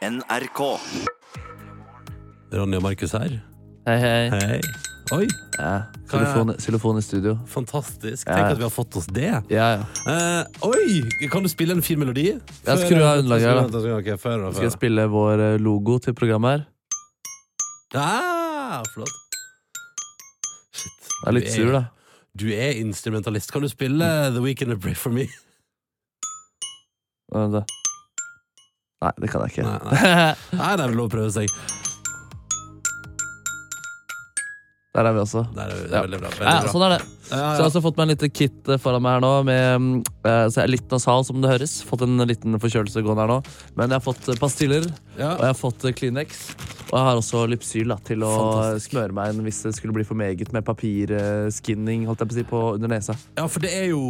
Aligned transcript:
NRK. 0.00 0.60
Ronny 2.56 2.78
og 2.78 2.82
Markus 2.86 3.12
her. 3.12 3.34
Hei, 3.86 3.96
hei. 4.00 4.30
Hei. 4.32 4.60
Oi, 5.12 5.26
Ja. 5.58 5.82
Xylofon, 6.08 6.54
xylofon 6.56 6.98
i 6.98 7.02
studio. 7.02 7.34
fantastisk. 7.46 8.28
Ja. 8.28 8.34
Tenk 8.34 8.46
at 8.52 8.58
vi 8.58 8.62
har 8.62 8.70
fått 8.70 8.96
oss 8.96 9.06
det. 9.06 9.28
Ja, 9.50 9.66
ja. 9.76 9.84
Eh, 10.08 10.44
oi, 10.64 11.02
kan 11.30 11.42
du 11.42 11.48
spille 11.48 11.72
en 11.76 11.82
fin 11.82 11.98
melodi? 11.98 12.30
Jeg 12.66 12.78
skru 12.78 13.02
av 13.02 13.18
underlaget 13.20 13.72
da. 13.72 13.94
Okay, 13.98 14.16
Skal 14.16 14.62
jeg 14.62 14.72
spille 14.72 15.06
vår 15.10 15.40
eh, 15.40 15.58
logo 15.60 15.98
til 15.98 16.14
programmet 16.14 16.50
her? 16.50 16.66
Ja, 17.92 18.82
flott. 18.94 19.10
Shit. 20.72 21.10
Jeg 21.24 21.28
er 21.28 21.32
litt 21.32 21.44
Du 21.44 21.50
sur, 21.52 21.72
da. 21.72 21.84
Du 22.38 22.46
er 22.48 22.80
instrumentalist. 22.80 23.52
Kan 23.52 23.62
du 23.62 23.68
spille 23.68 24.30
The 24.32 24.40
Weekend 24.40 24.72
of 24.72 24.80
Pray 24.80 24.94
for 24.94 25.10
Me? 25.10 25.26
Vent 27.34 27.52
da. 27.52 27.64
Nei, 29.00 29.12
det 29.22 29.30
kan 29.32 29.40
jeg 29.46 29.54
ikke. 29.54 29.64
Nei, 29.64 29.78
Nei, 30.60 30.72
det 30.76 30.84
er 30.84 30.90
vel 30.90 30.98
lov 30.98 31.08
å 31.08 31.12
prøve 31.14 31.30
seg. 31.32 31.48
Der 34.94 35.06
er 35.06 35.14
vi 35.14 35.22
også. 35.22 35.44
Det 35.54 35.62
er, 35.64 35.68
det 35.70 35.90
Ja. 35.94 35.98
er 36.00 36.06
veldig 36.08 36.18
bra. 36.20 36.30
Ja, 36.34 36.38
Veldig 36.40 36.62
bra. 36.66 36.72
sånn 36.74 36.84
er 36.84 36.92
det. 36.98 37.00
Ja, 37.30 37.36
Så 37.54 37.60
jeg 37.60 37.62
har 37.62 37.68
også 37.70 37.82
fått 37.84 37.96
meg 38.00 38.08
en 38.08 38.12
liten 38.16 38.32
kit 38.34 38.68
eh, 38.68 38.78
foran 38.82 39.02
meg 39.04 39.16
her 39.18 39.22
nå. 39.24 39.32
Med, 39.46 39.80
mm, 39.80 39.90
eh, 40.26 40.44
så 40.50 40.60
jeg 40.60 40.64
er 40.66 40.72
litt 40.74 40.90
nasal, 40.90 41.24
som 41.24 41.40
det 41.40 41.50
høres. 41.52 41.76
Fått 41.86 42.02
en 42.06 42.18
liten 42.26 42.58
forkjølelse 42.60 43.02
gående 43.06 43.22
her 43.26 43.30
nå. 43.34 43.38
Men 43.78 43.88
jeg 43.94 44.00
har 44.00 44.04
fått 44.04 44.28
eh, 44.28 44.38
pastiller, 44.40 44.88
Ja. 45.18 45.34
og 45.36 45.42
jeg 45.44 45.50
har 45.52 45.58
fått 45.58 45.86
Kleenex. 45.98 46.42
Og 46.90 46.96
jeg 46.98 47.06
har 47.06 47.18
også 47.20 47.44
Lypsyl 47.46 47.86
da, 47.92 47.96
til 48.02 48.24
å 48.26 48.30
Fantastisk. 48.34 48.90
smøre 48.96 49.14
meg 49.14 49.30
inn 49.34 49.44
hvis 49.46 49.60
det 49.62 49.74
skulle 49.76 49.94
bli 49.94 50.02
for 50.08 50.18
meget 50.18 50.50
med 50.52 50.64
papirskinning 50.66 52.02
holdt 52.08 52.24
jeg 52.24 52.30
på 52.30 52.34
å 52.34 52.38
si, 52.40 52.44
på 52.50 52.62
under 52.74 52.90
nesa. 52.90 53.14
Ja, 53.38 53.44
for 53.46 53.62
det 53.62 53.70
er 53.78 53.86
jo 53.92 54.00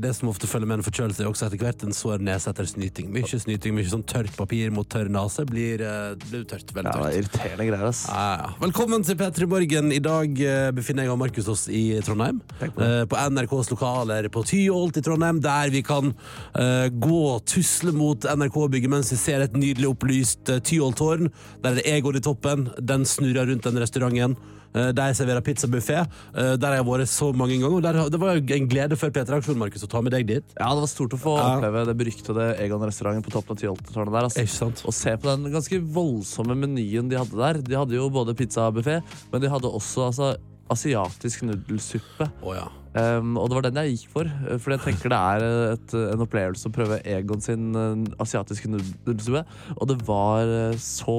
det 0.00 0.14
som 0.16 0.30
ofte 0.32 0.48
følger 0.48 0.70
med 0.70 0.78
en 0.80 0.86
forkjølelse, 0.86 1.20
er 1.20 1.28
også 1.28 1.50
etter 1.50 1.60
hvert 1.60 1.84
en 1.84 1.92
sår 1.92 2.24
nese 2.24 2.48
etter 2.48 2.64
snyting. 2.70 3.10
Mye 3.12 3.28
snyting, 3.28 3.74
mye 3.76 3.90
sånn 3.92 4.06
tørt 4.08 4.32
papir 4.38 4.72
mot 4.72 4.88
tørr 4.88 5.10
nese 5.12 5.44
blir, 5.48 5.84
blir 6.30 6.46
tørt. 6.48 6.72
Veldig 6.72 6.88
Ja, 6.88 6.96
tørt. 6.96 7.12
er 7.12 7.20
irriterende 7.20 7.68
greier, 7.68 7.86
ass. 7.90 8.06
Ja, 8.08 8.24
ja. 8.40 8.48
Velkommen 8.64 9.04
til 9.04 9.16
P3 9.20 9.46
Morgen. 9.52 9.92
I 9.92 10.00
dag 10.00 10.40
befinner 10.80 11.04
jeg 11.04 11.12
og 11.12 11.20
Markus 11.20 11.48
oss 11.52 11.66
i 11.68 11.84
Trondheim. 12.00 12.40
På. 12.60 12.82
Eh, 12.82 13.04
på 13.10 13.18
NRKs 13.34 13.70
lokaler 13.72 14.28
på 14.32 14.44
Tyholt 14.46 14.96
i 14.96 15.02
Trondheim, 15.04 15.40
der 15.42 15.72
vi 15.74 15.82
kan 15.84 16.12
uh, 16.14 16.86
gå 16.88 17.20
og 17.34 17.44
tusle 17.50 17.92
mot 17.96 18.24
NRK-bygget 18.24 18.92
mens 18.92 19.12
vi 19.12 19.18
ser 19.20 19.42
et 19.44 19.56
nydelig 19.58 19.90
opplyst 19.90 20.52
uh, 20.52 20.60
Tyholttårn. 20.64 21.30
Der 21.64 21.74
er 21.74 21.80
det 21.80 21.86
Egon 21.90 22.16
i 22.16 22.22
toppen. 22.24 22.68
Den 22.78 23.04
snurrer 23.08 23.50
rundt 23.50 23.66
den 23.66 23.80
restauranten. 23.82 24.36
Uh, 24.74 24.88
der 24.94 25.12
serverer 25.14 25.42
pizzabuffé. 25.46 26.00
Uh, 26.34 26.54
der 26.58 26.70
har 26.72 26.80
jeg 26.80 26.86
vært 26.88 27.10
så 27.12 27.28
mange 27.34 27.58
ganger. 27.58 27.76
Og 27.78 27.84
der, 27.84 28.00
det 28.10 28.22
var 28.22 28.38
en 28.38 28.70
glede 28.70 28.98
før 28.98 29.12
P3-aksjonen, 29.14 29.60
Markus, 29.60 29.84
å 29.86 29.90
ta 29.90 30.02
med 30.02 30.14
deg 30.14 30.26
dit. 30.30 30.56
Ja, 30.58 30.70
det 30.74 30.86
var 30.86 30.90
stort 30.90 31.14
å 31.14 31.20
få 31.20 31.36
Ja. 31.38 31.50
oppleve 31.58 31.84
det 31.90 31.98
beryktede 32.00 32.48
Egon-restauranten 32.64 33.26
på 33.26 33.34
toppen 33.34 33.54
av 33.58 33.62
Tyholttårnet 33.62 34.14
der. 34.14 34.30
Altså. 34.30 34.46
Ikke 34.46 34.56
sant? 34.56 34.82
Og 34.86 34.94
se 34.96 35.14
på 35.18 35.30
den 35.30 35.50
ganske 35.54 35.82
voldsomme 35.94 36.58
menyen 36.58 37.10
de 37.10 37.18
hadde 37.20 37.38
der. 37.38 37.62
De 37.66 37.78
hadde 37.78 37.98
jo 37.98 38.08
både 38.14 38.34
pizzabuffé, 38.38 39.00
men 39.32 39.42
de 39.42 39.52
hadde 39.52 39.70
også 39.70 40.08
altså, 40.10 40.34
asiatisk 40.74 41.44
nudelsuppe. 41.48 42.28
Oh, 42.42 42.54
ja. 42.56 42.66
Um, 42.94 43.34
og 43.40 43.48
det 43.50 43.56
var 43.58 43.64
den 43.66 43.78
jeg 43.80 43.96
gikk 43.96 44.10
for, 44.12 44.28
for 44.62 44.70
jeg 44.70 44.82
tenker 44.84 45.10
det 45.10 45.18
er 45.18 45.44
et, 45.72 45.94
en 45.98 46.22
opplevelse 46.22 46.70
å 46.70 46.74
prøve 46.74 47.00
Egon 47.10 47.42
sin 47.42 47.72
eh, 47.74 48.04
asiatiske 48.22 48.70
nudelsuppe. 48.70 49.42
Og 49.74 49.88
det 49.90 49.96
var 50.06 50.46
eh, 50.46 50.76
så 50.78 51.16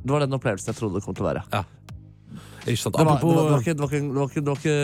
Det 0.00 0.08
var 0.08 0.24
den 0.24 0.38
opplevelsen 0.38 0.72
jeg 0.72 0.78
trodde 0.78 0.96
det 0.96 1.04
kom 1.04 1.16
til 1.18 1.26
å 1.26 1.30
være. 1.34 1.44
Ikke, 4.56 4.78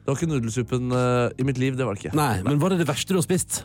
det 0.00 0.10
var 0.10 0.18
ikke 0.18 0.30
nudelsuppen 0.30 0.92
uh, 0.92 1.28
i 1.38 1.46
mitt 1.46 1.58
liv, 1.60 1.76
det 1.78 1.86
var 1.86 1.96
det 1.96 2.04
ikke. 2.04 2.16
Nei, 2.18 2.42
men 2.46 2.60
var 2.60 2.74
det 2.74 2.82
det 2.82 2.90
verste 2.90 3.14
du 3.14 3.20
har 3.20 3.26
spist? 3.26 3.62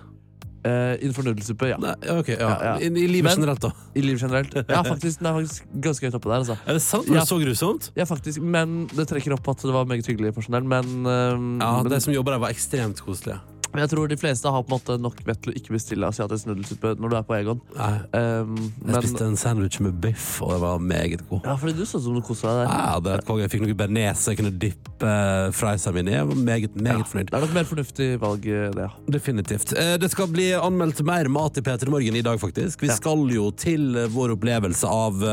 Eh, 0.66 0.96
innenfor 1.04 1.24
nudelsuppe, 1.28 1.68
ja. 1.70 1.78
Nei, 1.78 1.94
ok, 2.10 2.30
ja. 2.34 2.38
Ja, 2.50 2.56
ja. 2.66 2.76
I, 2.82 2.90
I 2.90 3.08
livet 3.08 3.30
Men- 3.30 3.44
generelt, 3.44 3.62
da. 3.62 3.72
I 3.94 4.02
livet 4.02 4.22
generelt. 4.24 4.56
Ja, 4.68 4.82
faktisk, 4.84 5.20
den 5.22 5.30
er 5.30 5.36
faktisk 5.38 5.68
ganske 5.84 6.08
høyt 6.10 6.18
oppe 6.18 6.30
der. 6.32 6.40
Altså. 6.42 6.56
Er 6.66 6.74
det 6.80 6.82
sant? 6.82 7.10
Var 7.10 7.20
det 7.22 7.28
så 7.30 7.38
grusomt? 7.42 7.92
Ja, 7.96 8.08
faktisk, 8.10 8.42
men 8.42 8.88
Det 8.96 9.08
trekker 9.12 9.36
opp 9.38 9.48
at 9.54 9.62
det 9.62 9.74
var 9.76 9.86
meget 9.86 10.08
hyggelig 10.10 10.34
personell. 10.34 10.66
Men, 10.66 11.06
uh, 11.06 11.36
Ja, 11.62 11.84
men 11.84 11.92
De 11.92 12.02
som 12.02 12.14
jobber 12.14 12.32
der, 12.36 12.40
var 12.48 12.50
ekstremt 12.56 13.02
koselige. 13.06 13.40
Jeg 13.82 13.90
tror 13.92 14.08
de 14.12 14.18
fleste 14.18 14.52
har 14.52 14.64
på 14.64 14.72
en 14.72 14.76
måte 14.80 14.96
nok 15.02 15.20
vett 15.26 15.42
til 15.44 15.52
å 15.54 15.56
ikke 15.60 15.74
bestille 15.76 16.08
asiatisk 16.08 16.48
nudelsuppe 16.50 16.94
når 17.00 17.10
du 17.10 17.16
er 17.18 17.26
på 17.28 17.36
Egon. 17.40 17.62
Um, 17.76 18.56
Jeg 18.56 18.86
men, 18.86 18.96
spiste 19.02 19.26
en 19.28 19.36
sandwich 19.40 19.80
med 19.84 20.00
biff, 20.04 20.42
og 20.42 20.54
det 20.56 20.60
var 20.62 20.80
meget 20.80 21.24
god. 21.30 21.42
ja, 21.46 21.56
fordi 21.56 21.74
du 21.78 21.86
så 21.86 21.98
ut 22.00 22.04
som 22.08 22.16
du 22.16 22.22
kosa 22.22 22.48
deg 22.48 22.70
der. 22.70 22.76
Ja, 22.76 23.00
det. 23.00 23.16
Jeg 23.46 23.52
fikk 23.56 23.66
noe 23.66 23.78
bearnés 23.82 24.26
jeg 24.30 24.40
kunne 24.40 24.54
dyppe 24.62 25.10
eh, 25.10 25.50
friesa 25.56 25.92
mine 25.96 26.12
i. 26.14 26.16
Jeg 26.18 26.28
var 26.32 26.36
meget, 26.36 26.76
meget 26.76 27.08
fornøyd. 27.12 27.32
Det 27.32 27.38
er 27.40 27.46
nok 27.48 27.54
mer 27.58 27.70
fornuftig 27.72 28.10
valg, 28.22 28.46
eh, 28.48 28.70
det. 28.76 28.88
ja. 28.88 28.92
Definitivt. 29.18 29.74
Eh, 29.78 29.98
Det 30.02 30.12
skal 30.12 30.28
bli 30.32 30.52
anmeldt 30.58 31.02
mer 31.06 31.28
mat 31.30 31.58
i 31.58 31.62
P3 31.66 31.90
Morgen 31.90 32.16
i 32.16 32.22
dag, 32.26 32.40
faktisk. 32.40 32.82
Vi 32.82 32.88
Ja. 32.88 32.96
skal 32.96 33.28
jo 33.34 33.52
til 33.52 33.94
vår 34.14 34.36
opplevelse 34.38 34.86
av 34.88 35.24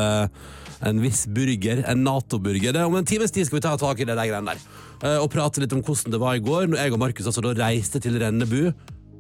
en 0.83 1.01
viss 1.01 1.27
burger, 1.27 1.85
en 1.87 2.03
Nato-burger. 2.05 2.75
Er 2.75 2.85
Om 2.87 2.97
en 2.97 3.05
times 3.05 3.31
tid 3.31 3.47
skal 3.47 3.57
vi 3.61 3.61
ta 3.63 3.77
tak 3.77 4.01
i 4.01 4.05
det 4.05 4.17
der 4.17 4.27
greiene 4.27 4.47
der. 4.55 4.59
Eh, 5.03 5.19
Og 5.19 5.31
prate 5.33 5.63
litt 5.63 5.75
om 5.77 5.83
hvordan 5.85 6.15
det 6.15 6.23
var 6.23 6.39
i 6.39 6.45
går, 6.45 6.71
når 6.73 6.83
jeg 6.83 6.97
og 6.97 7.03
Markus 7.03 7.29
altså 7.31 7.55
reiste 7.59 8.03
til 8.03 8.19
Rennebu 8.23 8.73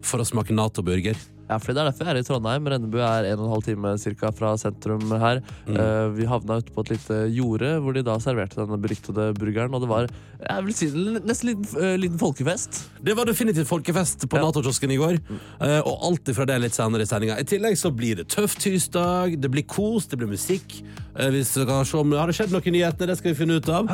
for 0.06 0.22
å 0.22 0.26
smake 0.26 0.54
Nato-burger. 0.54 1.18
Ja, 1.50 1.58
fordi 1.58 1.74
Det 1.74 1.82
er 1.82 1.88
derfor 1.90 2.06
jeg 2.06 2.14
er 2.14 2.20
i 2.20 2.26
Trondheim. 2.26 2.66
Rennebu 2.70 2.98
er 3.02 3.26
en 3.32 3.40
og 3.40 3.46
en 3.46 3.52
halv 3.52 3.64
time 3.66 3.90
cirka 4.00 4.30
fra 4.32 4.54
sentrum 4.56 5.02
her. 5.20 5.42
Eh, 5.68 6.08
vi 6.16 6.24
havna 6.28 6.60
ute 6.62 6.72
på 6.72 6.84
et 6.84 6.92
lite 6.94 7.18
jorde 7.34 7.72
hvor 7.82 7.92
de 7.96 8.02
da 8.06 8.14
serverte 8.22 8.60
denne 8.60 8.78
beryktede 8.80 9.32
burgeren. 9.36 9.74
Og 9.74 9.82
det 9.84 9.90
var 9.90 10.06
jeg 10.42 10.64
vil 10.66 10.74
si, 10.74 10.86
nesten 11.22 11.48
en 11.48 11.60
liten, 11.60 11.66
uh, 11.78 11.96
liten 12.00 12.18
folkefest. 12.18 12.80
Det 13.04 13.14
var 13.14 13.28
definitivt 13.28 13.68
folkefest 13.68 14.24
på 14.28 14.38
Ja. 14.40 14.42
Nato-kiosken 14.46 14.90
i 14.90 14.96
går. 14.98 15.20
Uh, 15.60 15.80
Og 15.86 16.08
alt 16.08 16.28
ifra 16.32 16.46
det 16.46 16.60
litt 16.60 16.74
senere 16.74 17.02
i 17.02 17.06
sendinga. 17.06 17.38
I 17.38 17.44
tillegg 17.44 17.76
så 17.78 17.92
blir 17.94 18.16
det 18.16 18.28
tøff 18.28 18.56
tirsdag, 18.58 19.36
det 19.40 19.50
blir 19.50 19.62
kos, 19.66 20.06
det 20.06 20.18
blir 20.18 20.28
musikk. 20.28 20.82
hvis 21.14 21.52
Vi 21.56 21.64
skal 21.64 21.84
se 21.84 21.96
om 21.98 22.12
Har 22.12 22.26
det 22.26 22.34
skjedd 22.34 22.50
noen 22.50 22.72
nyheter? 22.72 23.06
Det 23.06 23.18
skal 23.18 23.34
vi 23.34 23.38
finne 23.44 23.60
ut 23.60 23.68
av. 23.68 23.86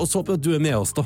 Og 0.00 0.06
så 0.08 0.18
håper 0.22 0.34
jeg 0.34 0.38
at 0.38 0.42
du 0.42 0.54
er 0.54 0.60
med 0.60 0.74
oss, 0.74 0.92
da. 0.92 1.04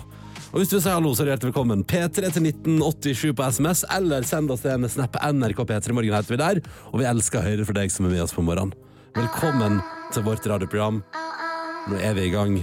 Og 0.49 0.63
hvis 0.63 0.71
du 0.71 0.79
vil 0.79 0.81
si 0.81 0.89
hallo, 0.89 1.11
så 1.13 1.23
er 1.23 1.27
du 1.27 1.31
hjertelig 1.35 1.51
velkommen. 1.51 1.83
P3 1.85 2.31
til 2.33 2.47
1987 2.49 3.35
på 3.37 3.49
SMS, 3.53 3.83
eller 3.93 4.25
send 4.25 4.49
oss 4.55 4.65
en 4.65 4.89
snap. 4.89 5.19
NRK 5.21 5.61
P3 5.69 5.93
Morgen 5.93 6.17
heter 6.17 6.33
vi 6.33 6.39
der. 6.41 6.61
Og 6.89 7.03
vi 7.03 7.09
elsker 7.11 7.43
å 7.43 7.45
høre 7.45 7.67
fra 7.69 7.77
deg 7.77 7.93
som 7.93 8.09
er 8.09 8.15
med 8.15 8.25
oss 8.25 8.33
på 8.33 8.45
morgenen. 8.47 8.73
Velkommen 9.19 9.83
til 10.15 10.25
vårt 10.25 10.49
radioprogram. 10.49 11.03
Nå 11.93 12.01
er 12.01 12.17
vi 12.17 12.25
i 12.31 12.33
gang. 12.33 12.57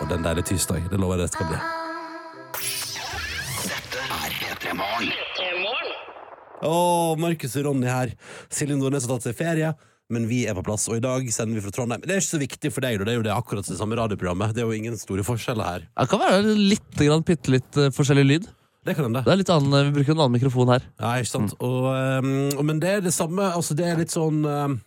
Og 0.00 0.08
den 0.08 0.24
er 0.24 0.40
tirsdag. 0.40 0.88
Det 0.88 1.00
lover 1.00 1.20
jeg 1.20 1.28
det 1.28 1.36
skal 1.36 1.52
bli. 1.52 1.60
Å, 6.62 6.74
Markus 7.20 7.56
og 7.58 7.68
Ronny 7.68 7.90
her. 7.90 8.16
Silje 8.48 8.80
Nordnes 8.80 9.04
har 9.04 9.18
tatt 9.18 9.28
seg 9.28 9.36
ferie, 9.36 9.74
men 10.12 10.28
vi 10.30 10.42
er 10.48 10.56
på 10.58 10.64
plass. 10.66 10.88
Og 10.92 10.98
i 10.98 11.04
dag 11.04 11.26
sender 11.34 11.58
vi 11.58 11.64
fra 11.64 11.74
Trondheim. 11.74 12.02
Det 12.04 12.14
er 12.14 12.22
ikke 12.22 12.34
så 12.34 12.42
viktig 12.42 12.72
for 12.74 12.84
deg, 12.84 12.98
da. 13.00 13.08
det 13.08 13.14
er 13.14 13.20
jo 13.20 13.26
det 13.26 13.34
akkurat 13.34 13.68
det 13.68 13.78
samme 13.78 13.98
radioprogrammet. 13.98 14.54
Det 14.56 14.64
er 14.64 14.68
jo 14.68 14.76
ingen 14.76 14.98
store 15.00 15.24
forskjeller 15.26 15.68
her. 15.68 15.86
Det 15.88 16.08
kan 16.12 16.22
være 16.22 16.56
litt, 16.58 16.90
grann, 16.98 17.24
bitte 17.26 17.54
litt 17.54 17.80
eh, 17.80 17.92
forskjellig 17.94 18.26
lyd. 18.28 18.48
Det 18.82 18.96
kan 18.98 19.06
hende. 19.06 19.22
Det 19.22 19.30
er 19.30 19.38
litt 19.38 19.52
annen, 19.54 19.74
eh, 19.78 19.88
Vi 19.88 19.98
bruker 19.98 20.14
en 20.14 20.24
annen 20.24 20.36
mikrofon 20.36 20.72
her. 20.74 20.86
Ja, 21.00 21.16
ikke 21.22 21.32
sant. 21.32 21.54
Og, 21.62 21.90
um, 21.90 22.64
men 22.66 22.82
det 22.82 22.96
er 22.96 23.04
det 23.04 23.14
samme 23.14 23.52
Altså, 23.54 23.76
det 23.78 23.86
er 23.86 24.00
litt 24.00 24.14
sånn 24.14 24.42
um, 24.44 24.80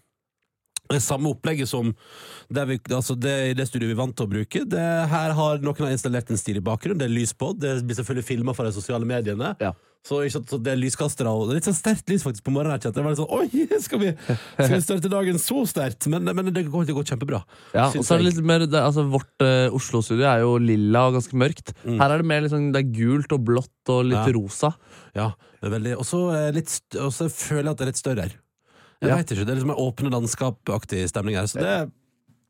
det 0.91 1.01
samme 1.01 1.31
opplegget 1.33 1.69
som 1.69 1.87
vi, 1.89 2.75
altså 2.93 3.15
det, 3.17 3.55
det 3.57 3.65
studioet 3.65 3.89
vi 3.89 3.95
er 3.95 4.01
vant 4.03 4.13
til 4.13 4.27
å 4.27 4.29
bruke. 4.29 4.59
Det, 4.69 4.83
her 5.09 5.33
har 5.33 5.63
noen 5.63 5.87
har 5.87 5.95
installert 5.95 6.29
en 6.29 6.37
stilig 6.37 6.61
bakgrunn. 6.65 6.99
Det 6.99 7.07
er 7.07 7.15
lys 7.15 7.33
på. 7.33 7.55
Det 7.57 7.79
blir 7.81 7.97
selvfølgelig 7.97 8.27
filma 8.27 8.53
fra 8.53 8.67
de 8.67 8.75
sosiale 8.75 9.07
mediene. 9.09 9.55
Ja. 9.63 9.71
Så, 10.05 10.19
sant, 10.29 10.45
så 10.51 10.59
det 10.61 10.69
er 10.69 10.77
lyskastere 10.77 11.31
og 11.33 11.47
det 11.47 11.55
er 11.55 11.57
litt 11.57 11.65
sånn 11.65 11.77
sterkt 11.79 12.11
lys 12.13 12.21
faktisk 12.21 12.43
på 12.45 12.51
morgenen. 12.53 12.77
Ikke? 12.77 12.91
Det 12.93 13.01
var 13.01 13.15
litt 13.15 13.17
sånn, 13.17 13.31
Oi, 13.33 13.79
skal 13.81 14.01
vi, 14.03 14.11
skal 14.53 14.75
vi 14.75 14.81
starte 14.85 15.09
dagen 15.09 15.39
så 15.41 15.63
sterkt? 15.65 16.05
Men, 16.13 16.29
men 16.29 16.51
det 16.53 16.65
går, 16.69 16.85
det 16.85 16.93
går 16.93 17.07
kjempebra. 17.09 17.39
Ja, 17.73 17.87
og 17.89 18.05
så 18.05 18.13
er 18.13 18.21
det 18.21 18.27
litt 18.29 18.43
mer 18.45 18.67
det, 18.67 18.77
altså 18.77 19.07
Vårt 19.09 19.33
uh, 19.41 19.73
Oslo-studio 19.73 20.27
er 20.29 20.43
jo 20.45 20.51
lilla 20.61 21.07
og 21.09 21.17
ganske 21.17 21.39
mørkt. 21.41 21.73
Her 21.87 22.05
er 22.13 22.21
det 22.21 22.29
mer 22.29 22.45
liksom, 22.45 22.67
det 22.75 22.83
er 22.83 22.93
gult 22.99 23.33
og 23.33 23.43
blått 23.49 23.93
og 23.95 24.05
litt 24.11 24.21
Mm. 24.21 24.29
Ja. 24.29 24.37
rosa. 24.37 24.69
Ja, 25.17 25.25
det 25.61 25.67
er 25.67 25.73
veldig 25.79 25.95
Og 25.97 26.05
så 26.05 26.21
eh, 26.37 27.29
føler 27.33 27.63
jeg 27.65 27.73
at 27.73 27.77
det 27.81 27.85
er 27.87 27.89
litt 27.91 27.99
større 28.03 28.27
her. 28.27 28.35
Jeg 29.01 29.09
Ja. 29.09 29.15
vet 29.17 29.31
ikke, 29.33 29.45
Det 29.45 29.49
er 29.53 29.57
liksom 29.59 29.73
en 29.73 29.81
åpne 29.89 30.11
landskap-aktig 30.13 31.01
stemning 31.09 31.35
her. 31.35 31.49
Så 31.49 31.59
det 31.59 31.67
er 31.73 31.89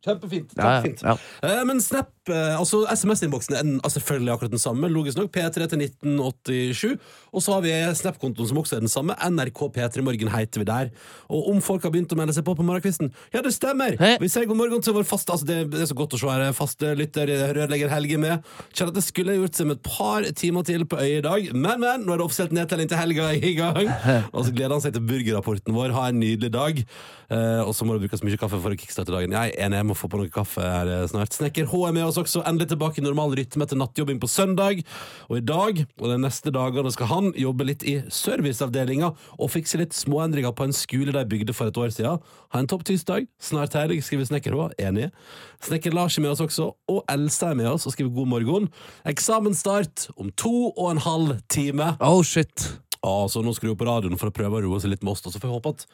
kjempefint. 0.06 0.54
Ja, 0.60 0.82
ja, 0.84 0.92
ja. 1.02 1.16
Eh, 1.44 1.64
Men 1.66 1.80
Snap, 1.82 2.12
altså 2.34 2.86
SMS-innboksen 2.90 3.56
er 3.56 3.64
altså 3.84 4.00
selvfølgelig 4.00 4.34
akkurat 4.34 4.56
den 4.56 4.62
samme. 4.62 4.90
Logisk 4.90 5.18
nok. 5.20 5.32
P3 5.36 5.68
til 5.70 5.86
1987. 5.86 6.96
Og 7.36 7.44
så 7.44 7.58
har 7.58 7.66
vi 7.66 7.74
Snap-kontoen 7.96 8.50
som 8.50 8.58
også 8.62 8.78
er 8.78 8.86
den 8.86 8.92
samme. 8.92 9.16
NRK 9.30 9.62
P3 9.76 10.02
Morgen 10.06 10.32
heter 10.34 10.64
vi 10.64 10.68
der. 10.70 10.92
Og 11.30 11.50
om 11.52 11.62
folk 11.62 11.84
har 11.84 11.94
begynt 11.94 12.14
å 12.14 12.20
melde 12.20 12.36
seg 12.36 12.46
på 12.48 12.56
på 12.56 12.66
morgenkvisten, 12.66 13.12
ja, 13.34 13.42
det 13.44 13.54
stemmer! 13.56 13.98
Hei. 14.00 14.16
Vi 14.22 14.30
sier 14.32 14.48
god 14.50 14.60
morgen 14.60 14.84
til 14.84 14.96
vår 14.96 15.06
faste 15.08 15.34
altså 15.34 15.48
det, 15.48 15.58
det 15.74 15.82
er 15.84 15.90
så 15.90 15.98
godt 15.98 16.16
å 16.16 16.20
se 16.22 16.30
her, 16.32 16.54
faste 16.56 16.94
lytter, 16.98 17.32
rørlegger 17.58 17.92
Helge 17.92 18.20
med. 18.22 18.46
Kjenner 18.72 18.94
at 18.94 19.00
det 19.00 19.06
skulle 19.06 19.36
gjort 19.38 19.60
seg 19.60 19.70
med 19.70 19.80
et 19.80 19.90
par 19.90 20.28
timer 20.40 20.66
til 20.68 20.86
på 20.90 21.00
øyet 21.02 21.20
i 21.20 21.26
dag, 21.26 21.50
men, 21.54 21.84
men, 21.84 22.06
nå 22.06 22.16
er 22.16 22.22
det 22.22 22.28
offisielt 22.28 22.56
nedtelling 22.56 22.90
til 22.92 23.00
helga 23.00 23.30
i 23.36 23.54
gang. 23.58 23.92
Og 24.36 24.48
så 24.48 24.54
gleder 24.56 24.76
han 24.76 24.84
seg 24.84 24.96
til 24.96 25.06
burgerrapporten 25.08 25.76
vår. 25.76 25.94
Ha 25.96 26.10
en 26.12 26.20
nydelig 26.22 26.52
dag. 26.54 26.82
Eh, 27.34 27.62
og 27.66 27.74
så 27.76 27.86
må 27.86 27.96
det 27.96 28.06
brukes 28.06 28.24
mye 28.26 28.38
kaffe 28.40 28.60
for 28.62 28.74
å 28.74 28.78
kickstarte 28.78 29.14
dagen. 29.14 29.34
Jeg 29.34 29.54
er 29.54 29.66
enig, 29.66 29.80
jeg 29.82 29.90
må 29.90 29.98
få 29.98 30.10
på 30.12 30.20
noe 30.22 30.32
kaffe 30.34 30.62
her 30.62 30.92
eh, 30.92 31.06
snart. 31.10 31.34
Snekker 31.34 31.70
H 31.72 31.82
er 31.90 31.96
med 31.96 32.06
oss 32.06 32.15
oss 32.16 32.22
også 32.24 32.44
endelig 32.48 32.72
tilbake 32.72 33.02
i 33.02 33.06
normal 33.06 33.36
rytme 33.36 33.66
etter 33.66 33.80
nattjobbing 33.80 34.22
på 34.24 34.30
søndag. 34.32 34.82
Og 35.28 35.40
i 35.40 35.44
dag 35.46 35.82
og 35.84 36.06
de 36.08 36.18
neste 36.22 36.54
dagene 36.56 36.94
skal 36.96 37.12
han 37.12 37.32
jobbe 37.40 37.68
litt 37.68 37.84
i 37.84 37.98
serviceavdelinga 38.08 39.12
og 39.36 39.52
fikse 39.52 39.80
litt 39.82 39.96
småendringer 39.98 40.56
på 40.56 40.68
en 40.68 40.76
skole 40.76 41.16
de 41.16 41.26
bygde 41.28 41.56
for 41.58 41.72
et 41.72 41.82
år 41.82 41.92
siden. 41.96 42.24
Ha 42.56 42.62
en 42.62 42.72
topp 42.72 42.86
tirsdag. 42.88 43.28
Snart 43.42 43.76
helg, 43.76 44.00
skriver 44.06 44.30
Snekker 44.30 44.56
H. 44.56 44.70
Enig. 44.88 45.12
Snekker 45.66 45.96
Lars 45.96 46.16
er 46.18 46.26
med 46.26 46.36
oss 46.36 46.44
også, 46.46 46.72
og 46.92 47.04
Elsa 47.12 47.52
er 47.52 47.60
med 47.60 47.70
oss 47.74 47.88
og 47.90 47.96
skriver 47.96 48.14
god 48.16 48.32
morgen. 48.32 48.72
Eksamensstart 49.10 50.10
om 50.16 50.32
to 50.40 50.72
og 50.72 50.90
en 50.94 51.04
halv 51.04 51.38
time. 51.52 51.96
Oh 52.00 52.24
shit. 52.24 52.70
Ah, 53.06 53.28
så 53.30 53.44
nå 53.46 53.54
skrur 53.54 53.74
vi 53.76 53.80
på 53.84 53.88
radioen 53.88 54.18
for 54.18 54.32
å 54.32 54.36
prøve 54.36 54.58
å 54.60 54.66
roe 54.66 54.82
seg 54.82 54.96
litt 54.96 55.04
med 55.06 55.14
oss. 55.14 55.26
Og 55.28 55.34
så 55.34 55.42
får 55.42 55.52
jeg 55.52 55.58
håpe 55.60 55.74
at, 55.76 55.86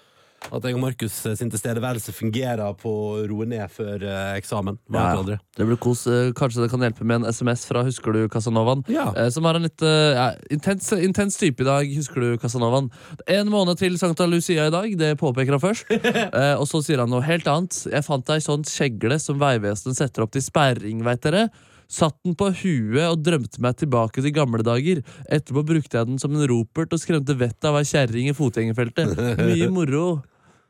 at 0.50 0.66
jeg 0.66 0.76
og 0.76 0.82
Markus 0.82 1.16
eh, 1.30 1.36
sin 1.38 1.52
tilstedeværelse 1.54 2.14
fungerer 2.18 2.74
på 2.80 2.90
å 2.90 3.12
roe 3.30 3.46
ned 3.50 3.70
før 3.72 4.02
eh, 4.02 4.32
eksamen. 4.40 4.80
Ja, 4.92 5.12
ja. 5.20 5.38
Det 5.58 5.68
blir 5.70 5.80
kos. 5.82 6.08
Eh, 6.10 6.32
Kanskje 6.38 6.64
det 6.64 6.72
kan 6.74 6.82
hjelpe 6.82 7.06
med 7.06 7.22
en 7.22 7.30
SMS 7.30 7.68
fra 7.70 7.84
Husker 7.86 8.16
du 8.18 8.22
Casanovaen? 8.32 8.82
Ja. 8.92 9.10
Som 9.34 9.46
har 9.46 9.60
en 9.60 9.68
litt 9.68 9.84
intens, 10.52 10.90
intens 10.98 11.38
type 11.40 11.62
i 11.62 11.68
dag. 11.68 11.94
Husker 11.94 12.26
du 12.26 12.30
Casanovaen? 12.42 12.90
En 13.30 13.52
måned 13.54 13.80
til 13.80 14.00
Sankta 14.02 14.26
Lucia 14.30 14.66
i 14.68 14.74
dag, 14.74 14.90
det 14.98 15.14
påpeker 15.22 15.58
han 15.58 15.64
først. 15.64 15.92
Eh, 16.32 16.54
og 16.56 16.64
så 16.70 16.80
sier 16.84 17.02
han 17.02 17.10
noe 17.12 17.24
helt 17.26 17.48
annet. 17.50 17.76
Jeg 17.92 18.06
fant 18.06 18.30
ei 18.32 18.40
sånn 18.44 18.64
kjegle 18.68 19.18
som 19.20 19.40
Vegvesenet 19.42 19.98
setter 19.98 20.24
opp 20.24 20.32
til 20.34 20.44
sperring, 20.44 21.02
veit 21.06 21.22
dere. 21.26 21.48
Satt 21.92 22.16
den 22.24 22.38
på 22.40 22.48
huet 22.62 23.04
og 23.04 23.20
drømte 23.26 23.60
meg 23.64 23.76
tilbake 23.82 24.24
til 24.24 24.32
gamle 24.36 24.64
dager. 24.64 25.02
Etterpå 25.28 25.64
brukte 25.68 26.00
jeg 26.00 26.08
den 26.08 26.22
som 26.22 26.36
en 26.36 26.46
ropert 26.48 26.94
og 26.96 27.02
skremte 27.02 27.36
vettet 27.40 27.68
av 27.68 27.80
ei 27.82 27.88
kjerring 27.88 28.32
i 28.32 28.36
fotgjengerfeltet. 28.38 29.12
Mye 29.44 29.68
moro. 29.74 30.06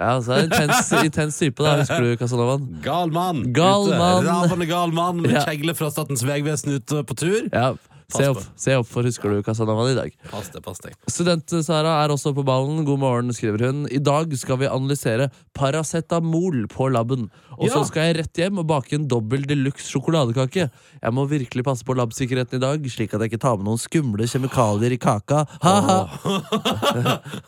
Ja, 0.01 0.15
altså 0.17 0.39
Intens, 0.41 0.87
intens 1.05 1.35
type, 1.37 1.61
da. 1.61 1.75
Husker 1.83 2.01
du 2.01 2.15
Casanovaen? 2.17 2.63
Gal 2.81 3.11
mann! 3.13 3.43
Gal 3.53 3.85
mann. 3.93 4.25
Ravende 4.25 4.65
gal 4.71 4.93
mann 4.97 5.21
med 5.21 5.35
Ja. 5.35 5.43
kjegle 5.45 5.75
fra 5.77 5.91
Statens 5.93 6.23
vegvesen 6.25 6.73
ute 6.79 7.03
på 7.05 7.13
tur. 7.21 7.43
Ja, 7.53 7.75
se 8.13 8.27
opp, 8.31 8.41
se 8.59 8.75
opp 8.77 8.87
for 8.89 9.03
Husker 9.07 9.29
du 9.33 9.41
Casanova 9.45 9.87
i 9.91 9.95
dag. 9.97 10.11
Pass 10.31 10.49
det, 10.53 10.61
pass 10.65 10.79
det. 10.83 10.93
Student-Sara 11.11 11.97
er 12.03 12.13
også 12.13 12.33
på 12.37 12.43
ballen. 12.47 12.83
God 12.87 12.99
morgen, 13.01 13.33
skriver 13.35 13.65
hun. 13.67 13.85
I 13.91 13.99
dag 14.03 14.31
skal 14.37 14.57
vi 14.61 14.69
analysere 14.71 15.29
paracetamol 15.57 16.65
på 16.71 16.89
laben. 16.91 17.29
Og 17.57 17.69
så 17.69 17.81
Ja. 17.81 17.83
skal 17.83 18.01
jeg 18.09 18.17
rett 18.17 18.33
hjem 18.41 18.59
og 18.59 18.67
bake 18.67 18.93
en 18.95 19.07
dobbel 19.07 19.43
deluxe 19.45 19.85
sjokoladekake. 19.91 20.69
Jeg 21.01 21.11
må 21.13 21.27
virkelig 21.29 21.63
passe 21.63 21.83
på 21.85 21.93
labsikkerheten 21.95 22.55
i 22.55 22.59
dag, 22.59 22.79
slik 22.89 23.13
at 23.13 23.21
jeg 23.21 23.31
ikke 23.31 23.39
tar 23.41 23.57
med 23.57 23.65
noen 23.65 23.77
skumle 23.79 24.25
kjemikalier 24.25 24.91
i 24.91 24.97
kaka. 24.97 25.45
Ha-ha! 25.61 25.99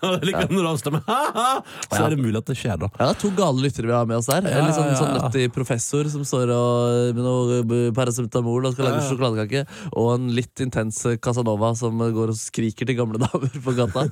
Jeg 0.03 0.27
liker 0.27 0.49
når 0.51 0.61
du 0.63 0.69
avstemmer 0.69 1.03
ha-ha! 1.07 1.61
Så 1.89 2.01
er 2.05 2.13
det 2.13 2.19
mulig 2.21 2.37
at 2.37 2.45
det 2.49 2.57
skjer, 2.59 2.77
da. 2.81 2.89
Ja, 2.99 3.09
det 3.09 3.15
er 3.17 3.21
to 3.23 3.31
gale 3.37 3.63
lyttere 3.63 3.89
vi 3.89 3.95
har 3.95 4.05
med 4.09 4.17
oss 4.19 4.29
der. 4.29 4.45
Ja, 4.47 4.63
Litt 4.65 4.75
sånn, 4.77 4.93
sånn 4.99 5.15
nøttig 5.17 5.47
professor 5.55 6.09
som 6.11 6.23
står 6.27 6.51
og, 6.53 7.15
med 7.17 7.23
noe 7.25 7.91
paracetamol 7.95 8.67
og 8.69 8.75
skal 8.75 8.89
lage 8.91 9.03
sjokoladekake. 9.09 9.65
Og 9.97 10.13
en 10.15 10.29
litt 10.35 10.52
intens 10.61 10.99
Casanova 11.23 11.71
som 11.79 11.97
går 11.97 12.33
og 12.33 12.37
skriker 12.37 12.85
til 12.85 12.99
gamle 12.99 13.17
damer 13.25 13.55
på 13.63 13.73
gata. 13.77 14.05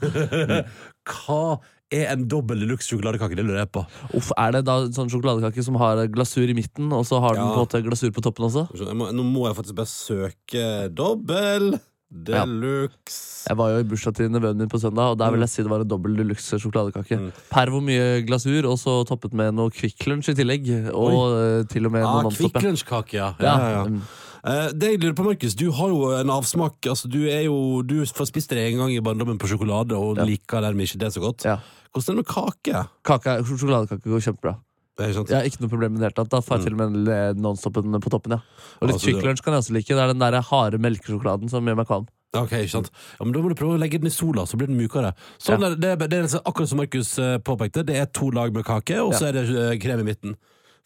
Hva 1.11 1.59
er 1.91 2.07
en 2.13 2.23
dobbel 2.31 2.63
deluxe 2.63 2.87
sjokoladekake? 2.87 3.35
Det 3.35 3.43
lurer 3.45 3.65
jeg 3.65 3.71
på. 3.75 3.83
Uff, 4.17 4.31
Er 4.39 4.55
det 4.55 4.63
da 4.69 4.77
en 4.85 4.93
sånn 4.95 5.11
sjokoladekake 5.11 5.63
som 5.65 5.75
har 5.81 6.05
glasur 6.13 6.47
i 6.47 6.55
midten, 6.57 6.89
og 6.95 7.03
så 7.09 7.19
har 7.21 7.35
den 7.35 7.45
på 7.49 7.57
en 7.59 7.65
måte 7.65 7.83
glasur 7.85 8.13
på 8.15 8.23
toppen 8.23 8.47
også? 8.47 8.67
Må, 8.95 9.11
nå 9.11 9.25
må 9.27 9.47
jeg 9.49 9.57
faktisk 9.59 9.77
bare 9.81 9.91
søke 9.91 10.65
dobbel 10.95 11.73
deluxe. 12.11 13.45
Jeg 13.47 13.55
var 13.59 13.71
jo 13.71 13.83
i 13.83 13.85
bursdag 13.87 14.15
til 14.17 14.31
nevøen 14.33 14.57
min 14.59 14.71
på 14.71 14.79
søndag, 14.81 15.13
og 15.13 15.19
der 15.19 15.31
vil 15.31 15.43
jeg 15.45 15.51
si 15.53 15.63
det 15.63 15.71
var 15.71 15.83
en 15.85 15.91
dobbel 15.91 16.17
deluxe 16.19 16.59
sjokoladekake. 16.59 17.17
Mm. 17.21 17.29
Per 17.51 17.71
hvor 17.71 17.83
mye 17.85 18.07
glasur, 18.27 18.67
og 18.67 18.75
så 18.81 18.97
toppet 19.07 19.35
med 19.37 19.55
noe 19.55 19.71
Kvikk 19.75 20.07
Lunsj 20.11 20.33
i 20.33 20.35
tillegg. 20.41 20.67
Og 20.91 21.15
Oi. 21.21 21.63
til 21.71 21.87
og 21.87 21.95
med 21.95 22.03
Ah, 22.03 22.17
noe 22.17 22.27
Nonstop. 22.27 22.51
Kvikk 22.51 22.59
ja. 22.59 22.67
Lunsjkake, 22.67 23.15
ja. 23.19 23.29
Ja, 23.39 23.55
ja, 23.63 23.71
ja. 23.87 24.01
Mm. 24.43 24.49
Eh, 24.51 24.71
det 24.73 24.89
jeg 24.91 25.01
lurer 25.01 25.15
på, 25.15 25.25
Markus, 25.27 25.55
du 25.55 25.67
har 25.71 25.89
jo 25.93 26.09
en 26.17 26.33
avsmak. 26.33 26.79
Altså, 26.89 27.07
du, 27.11 27.19
er 27.29 27.45
jo, 27.45 27.81
du 27.83 28.01
får 28.05 28.31
spist 28.31 28.49
det 28.49 28.57
en 28.71 28.81
gang 28.81 28.91
i 28.95 28.99
barndommen 29.01 29.37
på 29.37 29.47
sjokolade, 29.51 29.93
og 29.97 30.17
Ja. 30.17 30.25
liker 30.25 30.61
dermed 30.61 30.87
ikke 30.87 30.99
det 30.99 31.13
så 31.13 31.21
godt. 31.21 31.45
Ja. 31.45 31.59
Hvordan 31.93 32.09
er 32.09 32.15
det 32.15 32.25
med 32.25 32.29
kake? 32.33 32.87
Kake, 33.03 33.37
sjokoladekake 33.45 34.09
går 34.09 34.27
kjempebra. 34.27 34.57
Jeg 35.01 35.15
har 35.15 35.47
ikke 35.47 35.63
noe 35.63 35.71
problem 35.71 35.93
med 35.95 36.01
det 36.01 36.09
hele 36.11 36.17
tatt. 36.19 36.29
Da 36.29 36.41
får 36.43 36.59
jeg 36.59 36.65
til 36.67 36.75
og 36.75 36.81
med 36.81 37.07
en 37.09 37.41
Nonstopen 37.41 37.95
på 38.03 38.11
toppen. 38.11 38.35
ja 38.35 38.41
Og 38.81 38.89
litt 38.89 38.95
Altså, 38.99 39.07
Kvikk 39.07 39.43
kan 39.43 39.53
jeg 39.55 39.63
også 39.63 39.73
like. 39.73 39.87
Det 39.87 39.97
er 39.97 40.11
den 40.13 40.19
der 40.19 40.41
harde 40.41 40.77
melkesjokoladen 40.77 41.49
som 41.49 41.65
gjør 41.65 41.77
meg 41.79 41.87
kvalm. 41.87 42.07
Ok, 42.37 42.53
ikke 42.63 42.71
sant 42.71 42.91
ja, 42.91 43.25
men 43.25 43.33
Da 43.33 43.41
må 43.43 43.49
du 43.51 43.57
prøve 43.59 43.75
å 43.75 43.79
legge 43.81 43.99
den 43.99 44.07
i 44.07 44.13
sola, 44.13 44.45
så 44.47 44.55
blir 44.59 44.69
den 44.71 44.77
mykere. 44.79 45.11
Sånn 45.41 45.59
Ja. 45.59 45.71
er, 45.71 45.75
det, 45.75 46.09
det, 46.09 46.13
er, 46.13 46.29
er 46.29 46.45
akkurat 46.47 46.69
som 46.69 46.79
Markus 46.79 47.17
eh, 47.19 47.37
påpekte. 47.39 47.83
Det 47.83 47.97
er 47.99 48.05
to 48.05 48.29
lag 48.31 48.53
med 48.53 48.63
kake, 48.63 49.01
og 49.03 49.13
så 49.13 49.27
er 49.27 49.31
det 49.33 49.49
eh, 49.49 49.77
krem 49.79 49.99
i 49.99 50.03
midten. 50.03 50.37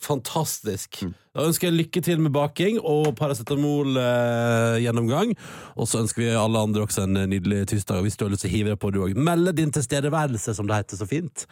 Fantastisk. 0.02 1.04
Mm. 1.04 1.14
Da 1.36 1.44
ønsker 1.50 1.68
jeg 1.68 1.76
lykke 1.76 2.02
til 2.04 2.20
med 2.24 2.32
baking 2.36 2.80
og 2.80 3.16
paracetamol-gjennomgang. 3.20 5.30
og 5.76 5.88
så 5.88 6.00
ønsker 6.04 6.22
vi 6.24 6.30
alle 6.30 6.60
andre 6.60 6.82
også 6.86 7.02
en 7.04 7.18
eh, 7.18 7.28
nydelig 7.28 7.68
tirsdag. 7.74 8.02
Hvis 8.06 8.18
du 8.18 8.26
har 8.26 8.32
lyst 8.32 8.42
til 8.46 8.52
å 8.52 8.56
hive 8.56 8.70
deg 8.74 8.80
på, 8.80 8.92
du 8.92 9.04
òg. 9.04 9.16
Melde 9.18 9.52
din 9.58 9.72
tilstedeværelse, 9.76 10.54
som 10.56 10.68
det 10.68 10.76
heter 10.80 10.98
så 11.02 11.08
fint. 11.10 11.46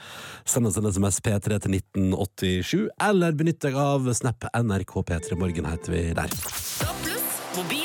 Send 0.45 0.67
oss 0.67 0.77
en 0.79 0.91
SMS 0.91 1.21
P3 1.25 1.59
til 1.65 1.71
1987, 1.79 2.89
eller 3.09 3.31
benytt 3.35 3.61
deg 3.65 3.73
av 3.75 4.13
Snap 4.15 4.43
NRK 4.53 4.93
P3 5.09 5.35
Morgen, 5.39 5.65
heter 5.73 5.91
vi 5.91 6.01
der. 6.15 6.29
Pluss, 7.03 7.29
mobil 7.57 7.82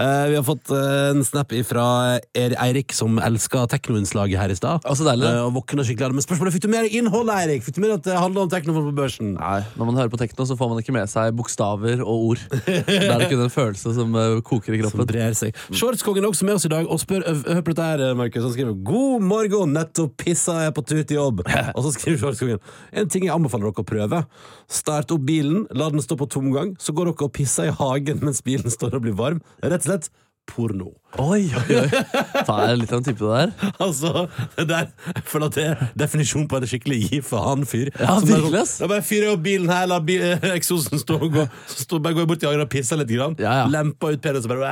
vi 0.00 0.36
har 0.38 0.44
fått 0.46 0.70
eh, 0.72 1.10
en 1.10 1.24
snap 1.24 1.52
fra 1.66 1.84
Eirik, 2.32 2.92
som 2.96 3.18
elska 3.20 3.66
teknoinnslaget 3.74 4.40
her 4.40 4.52
i 4.52 4.56
stad. 4.56 4.84
Altså. 4.88 5.04
Eh, 5.12 5.40
og 5.44 5.52
våkna 5.58 5.84
skikkelig 5.84 6.06
av 6.06 6.12
det. 6.12 6.18
Men 6.20 6.24
spørsmålet 6.24 6.54
fikk 6.56 6.64
du 6.64 6.70
mer 6.72 6.88
innhold, 6.88 7.32
Eirik? 7.34 7.64
Fikk 7.66 7.76
du 7.76 7.82
mer 7.84 7.96
at 7.98 8.06
det 8.06 8.16
handler 8.16 8.46
om 8.46 8.52
tekno 8.52 8.76
på 8.76 8.94
børsen? 8.96 9.34
Nei, 9.36 9.60
Når 9.76 9.90
man 9.90 10.00
hører 10.00 10.12
på 10.12 10.20
tekno, 10.20 10.46
så 10.48 10.56
får 10.56 10.72
man 10.72 10.80
ikke 10.80 10.94
med 10.96 11.10
seg 11.12 11.34
bokstaver 11.36 12.04
og 12.04 12.30
ord. 12.30 12.46
Da 13.10 13.16
er 13.16 13.24
det 13.24 13.30
kun 13.32 13.44
en 13.44 13.52
følelse 13.52 13.92
som 13.96 14.16
eh, 14.16 14.38
koker 14.46 14.76
i 14.76 14.80
kroppen. 14.80 15.02
Som 15.04 15.10
brer 15.10 15.36
seg. 15.36 15.60
Shortskongen 15.68 16.24
er 16.24 16.32
også 16.32 16.48
med 16.48 16.56
oss 16.56 16.66
i 16.68 16.72
dag 16.72 16.88
og 16.88 17.02
spør 17.02 17.26
Hør 17.30 17.60
på 17.64 17.72
dette 17.72 17.84
her, 17.84 18.14
Markus. 18.16 18.44
Han 18.44 18.54
skriver 18.54 18.76
'God 18.86 19.24
morgen, 19.26 19.74
nettopp 19.76 20.16
pissa 20.20 20.56
jeg 20.64 20.74
på 20.76 20.84
tur 20.86 21.02
til 21.02 21.18
jobb'. 21.18 21.44
Og 21.76 21.84
så 21.84 21.92
skriver 21.94 22.20
Shortskongen 22.22 22.60
En 22.92 23.10
ting 23.12 23.26
jeg 23.26 23.34
anbefaler 23.34 23.68
dere 23.68 23.84
å 23.84 23.90
prøve. 23.90 24.22
Start 24.70 25.12
opp 25.12 25.24
bilen, 25.26 25.66
la 25.76 25.90
den 25.92 26.02
stå 26.02 26.16
på 26.18 26.28
tomgang, 26.30 26.72
så 26.80 26.94
går 26.96 27.10
dere 27.10 27.28
og 27.28 27.34
pisser 27.36 27.70
i 27.70 27.74
hagen 27.74 28.22
mens 28.24 28.42
bilen 28.46 28.70
står 28.72 28.96
og 28.98 29.04
blir 29.04 29.16
varm. 29.18 29.40
Rett 29.62 29.84
og 29.90 29.98
slett 29.98 30.10
porno. 30.50 30.90
Oi, 31.18 31.48
oi, 31.58 31.74
oi. 31.74 32.00
Ta 32.46 32.56
er 32.68 32.76
litt 32.78 32.92
av 32.94 33.00
en 33.00 33.06
type 33.06 33.18
det 33.18 33.30
der. 33.34 33.72
Altså, 33.82 34.26
det 34.54 34.66
der, 34.70 34.90
jeg 35.10 35.22
føler 35.26 35.48
at 35.50 35.56
det 35.56 35.64
er 35.72 35.80
definisjonen 35.98 36.46
på 36.50 36.60
en 36.60 36.66
skikkelig 36.70 36.98
gi 37.08 37.18
han 37.32 37.64
fyr. 37.66 37.88
Ja, 37.98 38.14
Som 38.20 38.28
virkelig, 38.28 38.44
sånn, 38.52 38.58
ass. 38.60 38.74
Da 38.78 38.88
bare 38.92 39.02
fyrer 39.06 39.26
jeg 39.26 39.34
opp 39.38 39.42
bilen 39.42 39.72
her, 39.72 39.88
la 39.90 39.98
bil, 40.06 40.22
eksosen 40.58 41.00
stå 41.02 41.16
og 41.18 41.32
gå. 41.34 41.46
Så 41.72 41.86
stå, 41.88 41.98
bare 42.04 42.14
går 42.14 42.22
jeg 42.26 42.30
bort 42.30 42.42
til 42.44 42.50
Agra 42.52 42.66
og 42.68 42.70
pisser 42.70 43.00
litt. 43.00 43.10
Grann. 43.10 43.34
Ja, 43.42 43.56
ja. 43.62 43.64
Lemper 43.72 44.14
ut 44.14 44.22
penis 44.22 44.46
og 44.46 44.52
bare, 44.52 44.70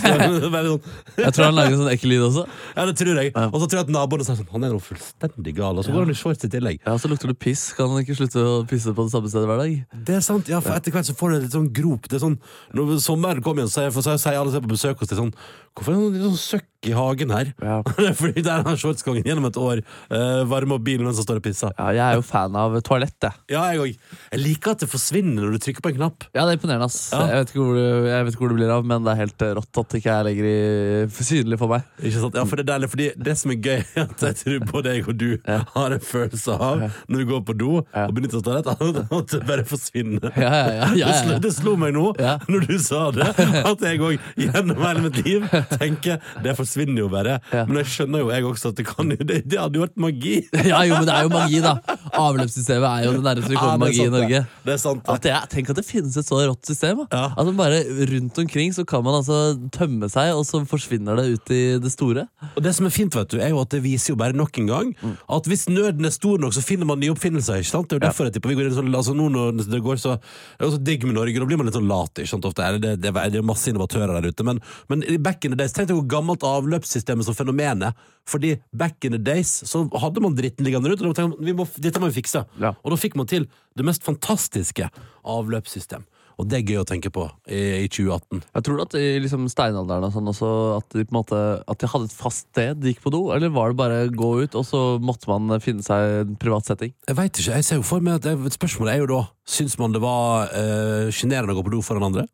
så 0.42 0.50
bare 0.50 0.72
sånn. 0.72 0.90
Jeg 1.22 1.36
tror 1.36 1.46
han 1.52 1.54
lager 1.60 1.76
en 1.76 1.80
sånn 1.84 1.92
ekkel 1.94 2.12
lyd 2.16 2.24
også. 2.32 2.46
Ja, 2.74 2.88
det 2.90 2.96
tror 2.98 3.20
jeg. 3.22 3.30
Og 3.46 3.56
så 3.62 3.68
tror 3.70 3.78
jeg 3.78 3.86
at 3.86 3.92
naboene 3.94 4.26
sier 4.26 4.40
sånn 4.40 4.50
Han 4.56 4.66
er 4.66 4.74
jo 4.74 4.80
fullstendig 4.82 5.54
gal. 5.60 5.78
Og 5.78 5.86
så 5.86 5.94
går 5.94 6.02
han 6.08 6.12
i 6.12 6.18
shorts 6.18 6.48
i 6.48 6.50
tillegg. 6.56 6.82
Ja, 6.82 6.96
Så 6.98 7.10
lukter 7.12 7.30
det 7.30 7.38
piss. 7.46 7.68
Kan 7.78 7.94
han 7.94 8.02
ikke 8.02 8.18
slutte 8.18 8.42
å 8.42 8.56
pisse 8.68 8.90
på 8.96 9.06
det 9.06 9.14
samme 9.14 9.30
stedet 9.30 9.46
hver 9.52 9.62
dag? 9.62 9.78
Det 10.10 10.18
er 10.18 10.26
sant, 10.26 10.50
ja, 10.50 10.58
for 10.64 10.74
etter 10.74 10.94
hvert 10.98 11.06
så 11.08 11.14
får 11.18 11.36
du 11.36 11.38
litt 11.46 11.54
sånn 11.54 11.70
grop. 11.78 12.10
Det 12.10 12.18
er 12.18 12.24
sånn, 12.26 12.36
når 12.74 12.98
sommeren 13.06 13.44
kommer 13.46 13.62
igjen, 13.62 13.70
så, 13.72 13.86
er- 13.86 14.18
sier 14.26 14.40
alle 14.42 14.64
på 14.66 14.74
besøk 14.74 14.98
hos 15.04 15.14
deg 15.16 15.24
sånn 15.24 15.36
Hvorfor 15.76 15.92
er 15.92 16.14
det 16.14 16.22
sånn 16.24 16.38
søkk 16.40 16.86
i 16.88 16.92
hagen 16.96 17.32
her? 17.34 17.48
Ja. 17.60 17.74
Det 18.00 18.12
fordi 18.16 18.40
der 18.46 18.62
har 18.64 18.76
shortskongen 18.80 19.26
gjennom 19.28 19.44
et 19.50 19.56
år 19.60 19.80
uh, 20.08 20.44
varma 20.48 20.78
opp 20.78 20.84
bilen 20.86 21.04
mens 21.04 21.18
han 21.20 21.26
står 21.26 21.40
og 21.42 21.44
pisser. 21.44 21.74
Ja, 21.76 21.90
Jeg 21.92 22.00
er 22.06 22.14
jo 22.16 22.22
fan 22.24 22.54
av 22.56 22.78
toalett. 22.86 23.26
Ja, 23.52 23.66
jeg 23.74 23.82
òg. 23.82 23.98
Jeg 24.32 24.40
liker 24.40 24.72
at 24.72 24.80
det 24.84 24.88
forsvinner 24.88 25.44
når 25.44 25.58
du 25.58 25.60
trykker 25.66 25.84
på 25.84 25.90
en 25.92 25.98
knapp. 25.98 26.24
Ja, 26.32 26.46
det 26.48 26.54
er 26.54 26.56
imponerende. 26.56 26.88
ass 26.88 27.10
Ja. 27.12 27.26
jeg, 27.28 27.42
vet 27.42 27.52
ikke 27.52 27.60
hvor 27.66 27.76
det, 27.76 27.84
jeg 28.08 28.24
vet 28.24 28.32
ikke 28.38 28.44
hvor 28.46 28.52
det 28.54 28.56
blir 28.62 28.72
av, 28.72 28.86
men 28.88 29.04
det 29.04 29.12
er 29.12 29.20
helt 29.20 29.44
eh, 29.44 29.52
rått 29.58 29.82
at 29.82 29.92
det 29.92 30.00
ikke 30.00 30.14
er 30.16 30.26
lenger 30.30 30.48
i, 30.48 31.26
synlig 31.28 31.58
for 31.60 31.74
meg. 31.74 31.84
Ikke 32.00 32.22
sant? 32.24 32.40
Ja, 32.40 32.46
for 32.48 32.56
Det 32.56 32.64
er 32.64 32.70
deilig, 32.72 32.90
fordi 32.94 33.10
det 33.28 33.36
som 33.42 33.52
er 33.52 33.60
gøy, 33.68 33.84
er 33.84 34.06
at 34.06 34.24
jeg 34.30 34.40
tror 34.40 34.66
både 34.72 34.96
jeg 34.96 35.04
og 35.12 35.20
du 35.20 35.28
Ja. 35.44 35.58
har 35.76 35.96
en 35.98 36.06
følelse 36.08 36.56
av 36.70 36.86
når 36.88 37.20
vi 37.20 37.28
går 37.34 37.44
på 37.52 37.58
do 37.60 37.70
og 37.84 38.16
benytter 38.16 38.40
oss 38.40 38.48
av 38.48 38.64
toalett, 38.72 39.12
at 39.20 39.36
det 39.36 39.42
bare 39.52 39.68
forsvinner. 39.68 40.32
Ja, 40.40 40.48
ja, 40.56 40.72
ja, 40.80 40.88
ja, 41.02 41.12
Det, 41.12 41.20
slo, 41.20 41.38
det 41.50 41.52
slo 41.60 41.76
meg 41.84 41.92
nå, 41.98 42.08
når 42.48 42.70
du 42.70 42.76
sa 42.80 43.10
det, 43.12 43.28
at 43.74 43.86
jeg 43.90 44.00
òg 44.00 44.32
gjennom 44.40 44.80
hele 44.86 45.04
mitt 45.06 45.20
liv 45.24 45.46
tenker 45.76 46.20
det 46.44 46.56
forsvinner 46.58 47.04
jo 47.04 47.08
bare. 47.12 47.38
Ja. 47.52 47.64
Men 47.68 47.80
jeg 47.82 47.92
skjønner 47.94 48.24
jo 48.24 48.30
jeg 48.32 48.46
også 48.50 48.72
at 48.72 48.80
det 48.80 48.86
kan 48.88 49.12
Det, 49.16 49.38
det 49.46 49.58
hadde 49.60 49.78
jo 49.78 49.84
vært 49.84 49.98
magi. 50.00 50.36
ja, 50.72 50.82
jo, 50.86 50.98
men 50.98 51.06
det 51.08 51.14
er 51.14 51.26
jo 51.26 51.32
magi, 51.32 51.60
da. 51.64 51.74
Avløpssystemet 52.16 52.86
er 52.90 53.06
jo 53.06 53.14
det 53.16 53.24
nærmeste 53.24 53.52
vi 53.52 53.58
kommer 53.60 53.72
det 53.72 53.76
er 53.76 53.84
magi 53.84 53.96
i 53.96 54.04
sant, 54.04 54.08
i 54.08 54.16
Norge. 54.16 54.40
Det 54.66 54.74
er 54.74 54.80
sant. 54.82 55.10
At 55.16 55.24
det 55.26 55.32
er, 55.32 55.48
tenk 55.52 55.72
at 55.72 55.80
det 55.80 55.86
finnes 55.86 56.18
et 56.20 56.28
så 56.28 56.40
rått 56.42 56.70
system. 56.70 57.04
Ja. 57.10 57.24
At 57.32 57.48
man 57.48 57.58
bare 57.58 57.82
Rundt 58.06 58.38
omkring 58.38 58.72
så 58.74 58.84
kan 58.88 59.04
man 59.04 59.18
altså 59.18 59.38
tømme 59.74 60.08
seg, 60.12 60.32
og 60.36 60.44
så 60.48 60.60
forsvinner 60.68 61.18
det 61.18 61.26
ut 61.34 61.52
i 61.54 61.62
det 61.82 61.92
store. 61.92 62.26
Og 62.54 62.60
det 62.64 62.74
som 62.76 62.88
er 62.88 62.94
fint, 62.94 63.14
vet 63.16 63.32
du, 63.32 63.38
er 63.42 63.52
jo 63.54 63.60
at 63.62 63.72
det 63.74 63.82
viser 63.84 64.14
jo 64.14 64.18
bare 64.20 64.36
nok 64.36 64.60
en 64.62 64.70
gang 64.70 64.92
at 65.06 65.48
hvis 65.50 65.66
nøden 65.70 66.06
er 66.06 66.14
stor 66.14 66.40
nok, 66.42 66.54
så 66.56 66.62
finner 66.64 66.88
man 66.88 67.00
nye 67.02 67.12
oppfinnelser. 67.14 67.60
ikke 67.62 67.72
sant? 67.72 67.88
Det 67.88 67.96
er 67.96 68.00
jo 68.00 68.06
derfor 68.06 68.28
jeg 68.28 68.36
tipper 68.36 68.52
vi 68.52 68.58
går 68.58 68.70
inn 68.70 68.76
sånn, 68.76 68.92
altså 68.94 69.14
nå 69.16 69.28
når 69.32 69.64
det 69.66 69.82
går 69.84 70.00
så 70.00 70.16
Det 70.16 70.62
er 70.62 70.68
også 70.68 70.82
digg 70.86 71.06
med 71.06 71.16
Norge, 71.18 71.40
da 71.40 71.48
blir 71.48 71.60
man 71.60 71.68
litt 71.68 71.76
sånn 71.76 71.90
lat. 71.90 72.12
ikke 72.20 72.32
sant, 72.34 72.48
ofte. 72.48 72.68
Det, 72.82 72.94
det, 73.02 73.12
det 73.12 73.40
er 73.40 73.46
masse 73.46 73.70
innovatører 73.72 74.18
der 74.18 74.32
ute. 74.32 74.46
Men, 74.46 74.60
men 74.90 75.04
i 75.06 75.18
back 75.18 75.44
in 75.44 75.54
the 75.54 75.58
days, 75.58 75.74
tenk 75.76 75.90
deg 75.90 75.98
hvor 75.98 76.08
gammelt 76.10 76.44
avløpssystemet 76.46 77.26
som 77.26 77.36
fenomenet. 77.36 77.96
Fordi 78.26 78.56
back 78.74 79.06
in 79.06 79.14
the 79.16 79.22
days 79.22 79.52
så 79.68 79.84
hadde 80.02 80.22
man 80.24 80.36
dritten 80.38 80.66
liggende 80.66 80.90
rundt. 80.90 81.02
Og 81.02 81.12
da 81.12 81.22
tenkte 81.22 81.54
man, 81.56 81.72
dette 81.82 82.02
må 82.02 82.10
vi 82.10 82.20
fikse. 82.20 82.44
Ja. 82.62 82.74
Og 82.82 82.94
da 82.94 83.00
fikk 83.00 83.16
man 83.18 83.30
til 83.30 83.48
det 83.78 83.86
mest 83.86 84.06
fantastiske 84.06 84.90
avløpssystem. 85.26 86.06
Og 86.36 86.48
det 86.50 86.58
er 86.58 86.68
gøy 86.68 86.80
å 86.82 86.88
tenke 86.88 87.08
på 87.12 87.24
i, 87.48 87.86
i 87.86 87.88
2018. 87.88 88.42
Jeg 88.58 88.66
tror 88.66 88.82
at 88.84 88.96
i 88.98 89.04
liksom 89.24 89.46
steinalderen 89.48 90.04
og 90.04 90.12
sånn 90.12 90.30
også 90.32 90.50
At 90.76 90.96
de 90.98 91.06
måte 91.14 91.38
At 91.64 91.80
de 91.80 91.88
hadde 91.88 92.10
et 92.10 92.16
fast 92.16 92.50
sted 92.50 92.82
de 92.82 92.92
gikk 92.92 93.00
på 93.06 93.12
do? 93.14 93.22
Eller 93.32 93.52
var 93.54 93.72
det 93.72 93.78
bare 93.80 94.02
gå 94.12 94.30
ut, 94.44 94.58
og 94.58 94.66
så 94.68 94.82
måtte 95.00 95.30
man 95.30 95.56
finne 95.64 95.84
seg 95.86 96.26
en 96.26 96.36
privat 96.40 96.68
setting? 96.68 96.92
Jeg 97.08 97.18
vet 97.18 97.40
ikke, 97.40 97.56
jeg 97.56 97.68
ser 97.68 97.80
jo 97.80 97.86
for 97.88 98.04
meg 98.04 98.20
at 98.20 98.28
det, 98.28 98.52
Spørsmålet 98.56 98.94
er 98.94 99.04
jo 99.04 99.10
da 99.14 99.22
Syns 99.48 99.78
man 99.80 99.94
det 99.94 100.02
var 100.04 100.52
eh, 100.58 101.08
sjenerende 101.14 101.54
å 101.54 101.60
gå 101.60 101.64
på 101.68 101.76
do 101.76 101.80
foran 101.86 102.08
andre? 102.10 102.26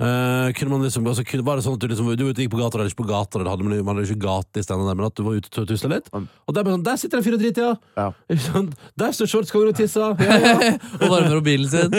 Eh, 0.00 0.52
kunne 0.56 0.72
man 0.72 0.82
liksom, 0.86 1.04
altså, 1.06 1.24
kunne, 1.28 1.44
var 1.44 1.58
det 1.58 1.64
sånn 1.66 1.74
at 1.76 1.82
du, 1.82 1.88
liksom, 1.92 2.06
du 2.16 2.24
gikk 2.32 2.50
på 2.54 2.60
gata 2.60 2.78
eller 2.78 2.88
ikke 2.88 3.02
på 3.02 3.08
gata, 3.10 3.36
eller 3.38 3.50
hadde 3.52 3.66
man, 3.66 3.74
man 3.84 3.98
hadde 4.00 4.08
ikke 4.08 4.22
gate 4.24 4.62
i 4.62 4.64
stedet 4.64 4.86
men 4.96 5.04
at 5.04 5.16
du 5.18 5.24
var 5.26 5.36
ute 5.36 5.60
og 5.60 5.68
tusla 5.68 5.90
litt? 5.92 6.08
Og 6.16 6.54
der, 6.56 6.70
sånn, 6.72 6.84
der 6.86 7.00
sitter 7.02 7.20
en 7.20 7.26
fyr 7.26 7.36
og 7.36 7.42
driter, 7.42 7.66
ja! 7.68 8.06
Ja. 8.08 8.62
Der 9.02 9.12
står 9.16 9.28
shortskongen 9.34 9.74
og 9.74 9.76
tisser! 9.76 10.14
Ja, 10.24 10.38
ja. 10.40 10.72
Og 11.00 11.04
varmer 11.12 11.36
opp 11.36 11.44
bilen 11.44 11.68
sin. 11.68 11.92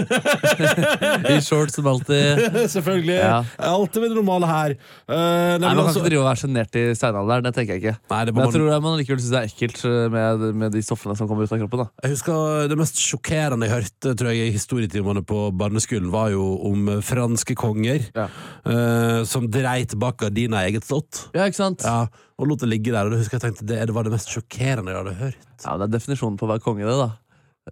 I 1.31 1.37
shorts 1.45 1.77
som 1.77 1.87
alltid. 1.91 2.41
Selvfølgelig. 2.71 3.17
Ja. 3.19 3.37
Alt 3.69 3.97
med 4.01 4.09
det 4.11 4.17
normale 4.17 4.49
her. 4.49 4.75
Uh, 5.05 5.15
nei, 5.15 5.59
Man 5.61 5.67
kan 5.75 5.83
altså- 5.83 6.01
ikke 6.01 6.09
drive 6.09 6.23
og 6.23 6.27
være 6.29 6.41
sjenert 6.41 6.77
i 6.81 6.83
steinalderen. 6.97 7.45
Det 7.47 7.53
tenker 7.57 7.77
jeg 7.77 7.83
ikke. 7.83 7.95
Nei, 8.13 8.21
det 8.25 8.33
Men 8.35 8.41
jeg 8.43 8.51
man- 8.51 8.55
tror 8.57 8.85
man 8.87 8.97
likevel 9.01 9.21
syns 9.21 9.33
det 9.35 9.41
er 9.41 9.49
ekkelt 9.51 9.83
eh, 9.85 10.07
med, 10.13 10.45
med 10.63 10.75
de 10.75 10.81
stoffene 10.85 11.15
som 11.17 11.29
kommer 11.29 11.45
ut 11.45 11.53
av 11.53 11.61
kroppen. 11.63 11.83
da 11.85 11.87
Jeg 12.07 12.15
husker 12.15 12.67
Det 12.71 12.77
mest 12.81 13.01
sjokkerende 13.01 13.67
jeg 13.69 13.75
hørte 13.77 14.15
tror 14.17 14.31
jeg, 14.33 14.49
i 14.49 14.55
historietimene 14.57 15.23
på 15.25 15.43
barneskolen, 15.57 16.09
var 16.13 16.31
jo 16.33 16.45
om 16.71 16.89
franske 17.05 17.55
konger 17.59 17.90
Ja. 18.15 18.27
uh, 18.67 19.21
som 19.27 19.47
dreit 19.51 19.95
bak 20.01 20.17
gardina 20.23 20.63
i 20.65 20.71
eget 20.71 20.87
slott. 20.87 21.27
Ja, 21.37 21.47
ikke 21.49 21.59
sant? 21.59 21.85
Ja, 21.87 22.07
og 22.41 22.47
lot 22.49 22.63
det 22.63 22.69
ligge 22.71 22.93
der. 22.93 23.05
Og 23.07 23.13
det 23.13 23.21
husker 23.23 23.37
jeg 23.39 23.45
tenkte 23.49 23.67
det, 23.69 23.81
det 23.89 23.95
var 23.95 24.07
det 24.07 24.13
mest 24.15 24.31
sjokkerende 24.33 24.93
jeg 24.93 25.01
hadde 25.03 25.17
hørt. 25.21 25.49
Ja, 25.65 25.77
Det 25.77 25.89
er 25.89 25.93
definisjonen 25.99 26.39
på 26.41 26.47
å 26.47 26.53
være 26.55 26.63
konge, 26.65 26.87
det. 26.87 26.97
da 26.97 27.11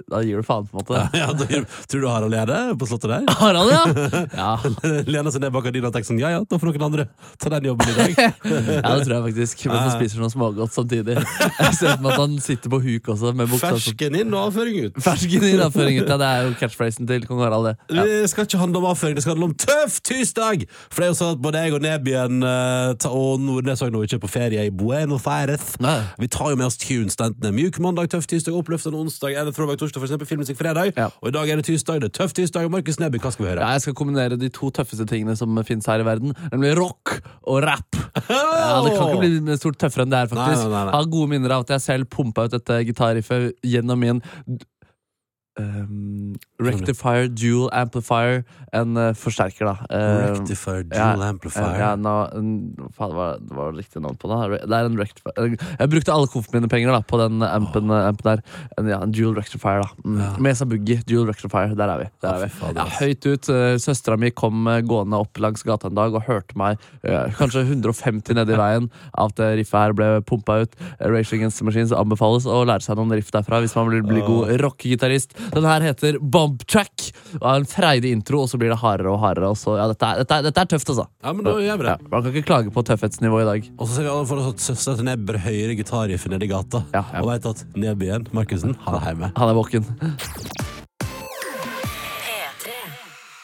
Da 0.10 0.19
gir 0.22 0.38
du 0.38 0.46
faen, 0.46 0.67
på 0.69 0.77
en 0.77 0.84
måte. 0.84 1.00
Ja, 1.17 1.31
da, 1.34 1.46
tror 1.89 2.01
du 2.03 2.08
Harald 2.12 2.34
gjør 2.38 2.50
det 2.51 2.58
på 2.77 2.88
slottet 2.91 3.10
der? 3.10 3.24
Harald, 3.41 3.72
ja! 3.74 3.79
ja! 4.38 4.50
Lener 5.10 5.34
seg 5.34 5.41
ned 5.41 5.53
bak 5.55 5.63
gardina 5.65 5.89
og 5.89 5.96
tenker 5.96 6.12
sånn 6.12 6.19
Ja 6.22 6.29
ja, 6.36 6.43
da 6.46 6.60
får 6.62 6.69
noen 6.69 6.84
andre 6.86 7.05
ta 7.41 7.50
den 7.55 7.65
jobben 7.72 7.89
i 7.89 7.96
dag. 7.98 8.19
Ja, 8.79 8.91
det 8.93 9.08
tror 9.08 9.15
jeg 9.15 9.24
faktisk. 9.25 9.63
Mens 9.65 9.88
han 9.88 9.96
spiser 9.96 10.22
noe 10.22 10.29
smågodt 10.29 10.75
samtidig. 10.75 11.15
Jeg 11.17 11.74
ser 11.79 11.96
for 11.96 12.03
meg 12.05 12.13
at 12.13 12.22
han 12.22 12.36
sitter 12.46 12.74
på 12.75 12.79
huk 12.84 13.10
også, 13.15 13.31
med 13.39 13.50
buksa 13.50 13.72
Fersken 13.74 14.19
inn 14.19 14.29
og 14.38 14.51
avføring 14.51 14.77
ut. 14.86 15.00
Fersken 15.03 15.48
i 15.48 15.51
avføring. 15.65 15.98
Ja, 16.03 16.19
det 16.22 16.29
er 16.29 16.46
jo 16.46 16.53
catchphrasen 16.62 17.10
til 17.10 17.25
kong 17.25 17.41
Harald, 17.41 17.72
det. 17.72 17.74
Ja. 17.98 18.05
Det 18.05 18.29
skal 18.29 18.46
ikke 18.46 18.62
handle 18.62 18.84
om 18.84 18.88
avføring, 18.91 19.17
det 19.17 19.25
skal 19.25 19.34
handle 19.36 19.50
om 19.50 19.58
tøff 19.58 19.98
tirsdag! 20.05 20.67
For 20.93 21.01
det 21.01 21.10
er 21.10 21.12
jo 21.15 21.17
sånn 21.24 21.34
at 21.34 21.43
både 21.43 21.65
jeg 21.65 21.75
og 21.79 21.84
Nebyen 21.88 22.46
eh, 22.46 22.93
ta- 23.01 23.13
og 23.15 23.41
Nordnes 23.41 23.81
også 23.81 23.89
nå 23.96 24.05
ikke 24.05 24.19
er 24.19 24.24
på 24.27 24.31
ferie 24.38 24.69
i 24.69 24.74
Buenos 24.84 25.25
Aires. 25.29 25.74
Nei. 25.81 25.98
Vi 26.22 26.29
tar 26.31 26.53
jo 26.53 26.62
med 26.62 26.69
oss 26.69 26.77
tunes, 26.81 27.17
enten 27.17 27.41
det 27.41 27.50
er 27.50 27.58
mjuk 27.58 27.81
mandag, 27.84 28.13
tøff 28.13 28.29
tirsdag, 28.29 28.53
oppløftende 28.62 29.01
onsdag 29.01 29.34
eller 29.39 29.55
throwback 29.55 29.78
torsdag, 29.79 30.01
for 30.01 30.07
eksempel 30.09 30.29
filmmusikk 30.29 30.59
fredag. 30.59 30.91
Ja. 31.00 31.09
Og 31.24 31.31
i 31.31 31.36
dag 31.36 31.50
er 31.53 31.62
det 31.62 31.67
tirsdag, 31.69 32.01
det 32.03 32.12
er 32.12 32.15
tøff 32.19 32.36
tirsdag, 32.38 32.69
Markus 32.74 33.00
Neby, 33.01 33.21
hva 33.24 33.31
skal 33.33 33.45
vi 33.45 33.51
høre? 33.51 33.63
Ja, 33.65 33.75
jeg 33.77 33.86
skal 33.88 33.98
kombinere 34.00 34.39
de 34.39 34.51
to 34.53 34.71
tøffeste 34.75 35.07
tingene 35.09 35.36
som 35.39 35.57
finnes 35.67 35.88
her 35.89 36.03
i 36.03 36.07
verden, 36.07 36.36
nemlig 36.53 36.75
rock 36.79 37.17
og 37.48 37.63
rap. 37.65 37.88
Ja, 38.29 38.81
Det 38.86 38.95
kan 38.98 39.13
ikke 39.13 39.21
bli 39.45 39.55
stort 39.59 39.77
tøffere 39.81 40.05
enn 40.05 40.12
det 40.13 40.19
her, 40.24 40.29
faktisk. 40.31 40.65
Nei, 40.65 40.65
nei, 40.65 40.74
nei, 40.74 40.81
nei. 40.86 40.91
Jeg 40.93 41.00
har 41.00 41.13
gode 41.13 41.31
minner 41.31 41.53
av 41.55 41.63
at 41.65 41.71
jeg 41.75 41.83
selv 41.86 42.09
pumpa 42.13 42.45
ut 42.48 42.53
dette 42.55 42.79
gitarriffet 42.89 43.65
gjennom 43.65 44.01
min 44.01 44.21
um, 45.59 46.35
Rectifier 46.63 47.29
Dual 47.31 47.69
Amplifier, 47.75 48.43
en 48.75 48.97
uh, 48.97 49.09
forsterker, 49.17 49.69
da. 49.69 49.75
Uh, 49.91 50.33
Rectifier, 50.33 50.83
ja, 50.87 51.11
dual 51.13 51.25
amplifier. 51.29 51.77
Ja, 51.79 51.91
no, 51.99 52.15
en- 52.35 52.89
faen, 52.97 53.13
hva 53.15 53.29
det 53.39 53.55
var 53.55 53.73
det 53.73 53.83
riktig 53.83 54.03
navn 54.03 54.17
på 54.19 54.31
det? 54.31 54.61
Det 54.65 54.79
er 54.79 54.89
en 54.89 54.97
rectifier 54.99 55.55
Jeg 55.55 55.91
brukte 55.93 56.13
alle 56.15 56.29
komf 56.31 56.49
mine 56.53 56.69
penger 56.71 56.93
da 56.95 57.01
på 57.05 57.19
den 57.21 57.43
ampen, 57.45 57.91
ampen 57.95 58.27
der. 58.31 58.43
En, 58.77 58.89
ja, 58.91 59.01
en 59.03 59.13
dual 59.15 59.37
rectifier, 59.39 59.83
da. 59.83 59.89
Mm. 60.05 60.19
Ja. 60.23 60.31
Mesa 60.49 60.67
Boogie, 60.69 60.99
dual 61.09 61.29
rectifier. 61.29 61.75
Der 61.79 61.93
er 61.95 62.03
vi. 62.03 62.09
Der 62.23 62.35
er 62.35 62.45
vi. 62.45 62.73
Ja, 62.79 62.87
høyt 62.99 63.29
ut. 63.29 63.49
Uh, 63.49 63.75
Søstera 63.81 64.17
mi 64.19 64.31
kom 64.35 64.67
eh, 64.69 64.81
gående 64.85 65.17
opp 65.19 65.39
langs 65.41 65.63
gata 65.65 65.89
en 65.89 65.97
dag 65.97 66.15
og 66.15 66.25
hørte 66.27 66.57
meg 66.59 66.79
eh, 67.07 67.29
kanskje 67.37 67.63
150 67.65 68.35
nedi 68.37 68.57
veien 68.59 68.89
av 69.17 69.33
det 69.37 69.49
riffet 69.61 69.79
her 69.79 69.95
ble 69.97 70.09
pumpa 70.27 70.59
ut. 70.63 70.75
Rage 70.99 71.35
Against 71.37 71.63
Machines 71.65 71.93
anbefales 71.95 72.47
å 72.49 72.61
lære 72.67 72.85
seg 72.85 72.99
noen 72.99 73.13
riff 73.15 73.31
derfra 73.33 73.61
hvis 73.63 73.75
man 73.77 73.91
vil 73.93 74.05
bli 74.05 74.23
god 74.25 74.53
rockegitarist. 74.63 75.35
Den 75.53 75.65
her 75.65 75.86
heter 75.89 76.20
Bump 76.22 76.65
Track 76.70 77.10
og 77.39 77.46
har 77.46 77.60
en 77.62 77.68
freidig 77.70 78.12
intro, 78.15 78.44
og 78.44 78.50
så 78.51 78.60
blir 78.62 78.72
det 78.74 78.79
hardere 78.82 79.13
og 79.13 79.20
hardere. 79.24 79.51
Og 79.53 79.58
så, 79.60 79.75
ja, 79.79 79.88
dette, 79.91 80.06
er, 80.06 80.24
dette, 80.24 80.39
er, 80.39 80.48
dette 80.50 80.63
er 80.63 80.72
tøft, 80.74 80.91
altså. 80.94 81.06
Ja, 81.24 81.34
men 81.36 81.48
da 81.48 81.56
gjør 81.62 81.82
vi 81.82 81.88
det. 81.88 81.96
Ja, 81.96 82.12
man 82.13 82.25
kan 82.25 82.34
ikke 82.34 82.48
klage 82.50 82.74
på 82.75 82.86
tøffhetsnivået 82.89 83.46
i 83.46 83.50
dag. 83.50 83.70
Og 83.77 83.88
så 83.88 83.98
ser 83.98 84.08
vi 84.08 84.13
alle 84.13 84.29
for 84.29 84.44
oss 84.44 84.53
at 84.53 84.65
søstera 84.70 85.00
til 85.00 85.10
Nebber 85.10 85.41
høyere 85.46 85.77
gitarriffet 85.79 86.34
nede 86.34 86.50
i 86.50 86.51
gata. 86.51 86.84
Ja, 86.96 87.03
ja. 87.13 87.24
Og 87.24 87.32
veit 87.32 87.50
at 87.50 87.65
Nebyen, 87.75 88.29
Markussen, 88.36 88.77
han 88.86 89.00
er 89.01 89.12
hjemme. 89.12 89.34
Han 89.38 89.53
er 89.53 89.60
våken. 89.62 90.58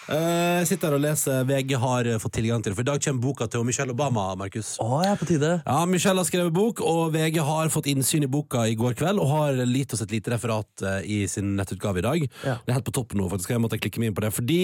P3. 0.06 0.16
Eh, 0.16 0.60
Jeg 0.60 0.68
sitter 0.70 0.90
her 0.90 0.98
og 0.98 1.04
leser 1.04 1.46
VG 1.46 1.76
har 1.82 2.10
fått 2.20 2.38
tilgang 2.38 2.64
til 2.64 2.72
det. 2.72 2.78
For 2.78 2.86
i 2.86 2.90
dag 2.92 3.02
kommer 3.02 3.22
boka 3.22 3.48
til 3.48 3.66
Michelle 3.66 3.96
Obama, 3.96 4.36
Markus. 4.36 4.76
Å, 4.82 5.02
jeg 5.04 5.12
er 5.12 5.20
på 5.20 5.30
tide. 5.30 5.52
Ja, 5.66 5.80
Michelle 5.86 6.22
har 6.22 6.30
skrevet 6.30 6.54
bok, 6.56 6.82
og 6.82 7.14
VG 7.16 7.42
har 7.46 7.74
fått 7.74 7.90
innsyn 7.92 8.26
i 8.26 8.32
boka 8.32 8.68
i 8.70 8.78
går 8.80 8.96
kveld 8.98 9.20
og 9.20 9.32
har 9.34 9.66
gitt 9.66 9.94
oss 9.94 10.06
et 10.06 10.14
lite 10.14 10.32
referat 10.34 10.86
eh, 10.86 11.02
i 11.06 11.20
sin 11.32 11.56
nettutgave 11.58 12.02
i 12.02 12.06
dag. 12.06 12.30
Ja. 12.46 12.60
Det 12.62 12.72
er 12.72 12.80
helt 12.80 12.88
på 12.88 12.96
topp 12.96 13.18
nå, 13.18 13.28
faktisk. 13.32 13.56
Jeg 13.56 13.64
måtte 13.64 13.82
klikke 13.82 14.02
meg 14.02 14.12
inn 14.12 14.18
på 14.18 14.26
det. 14.26 14.34
Fordi 14.36 14.62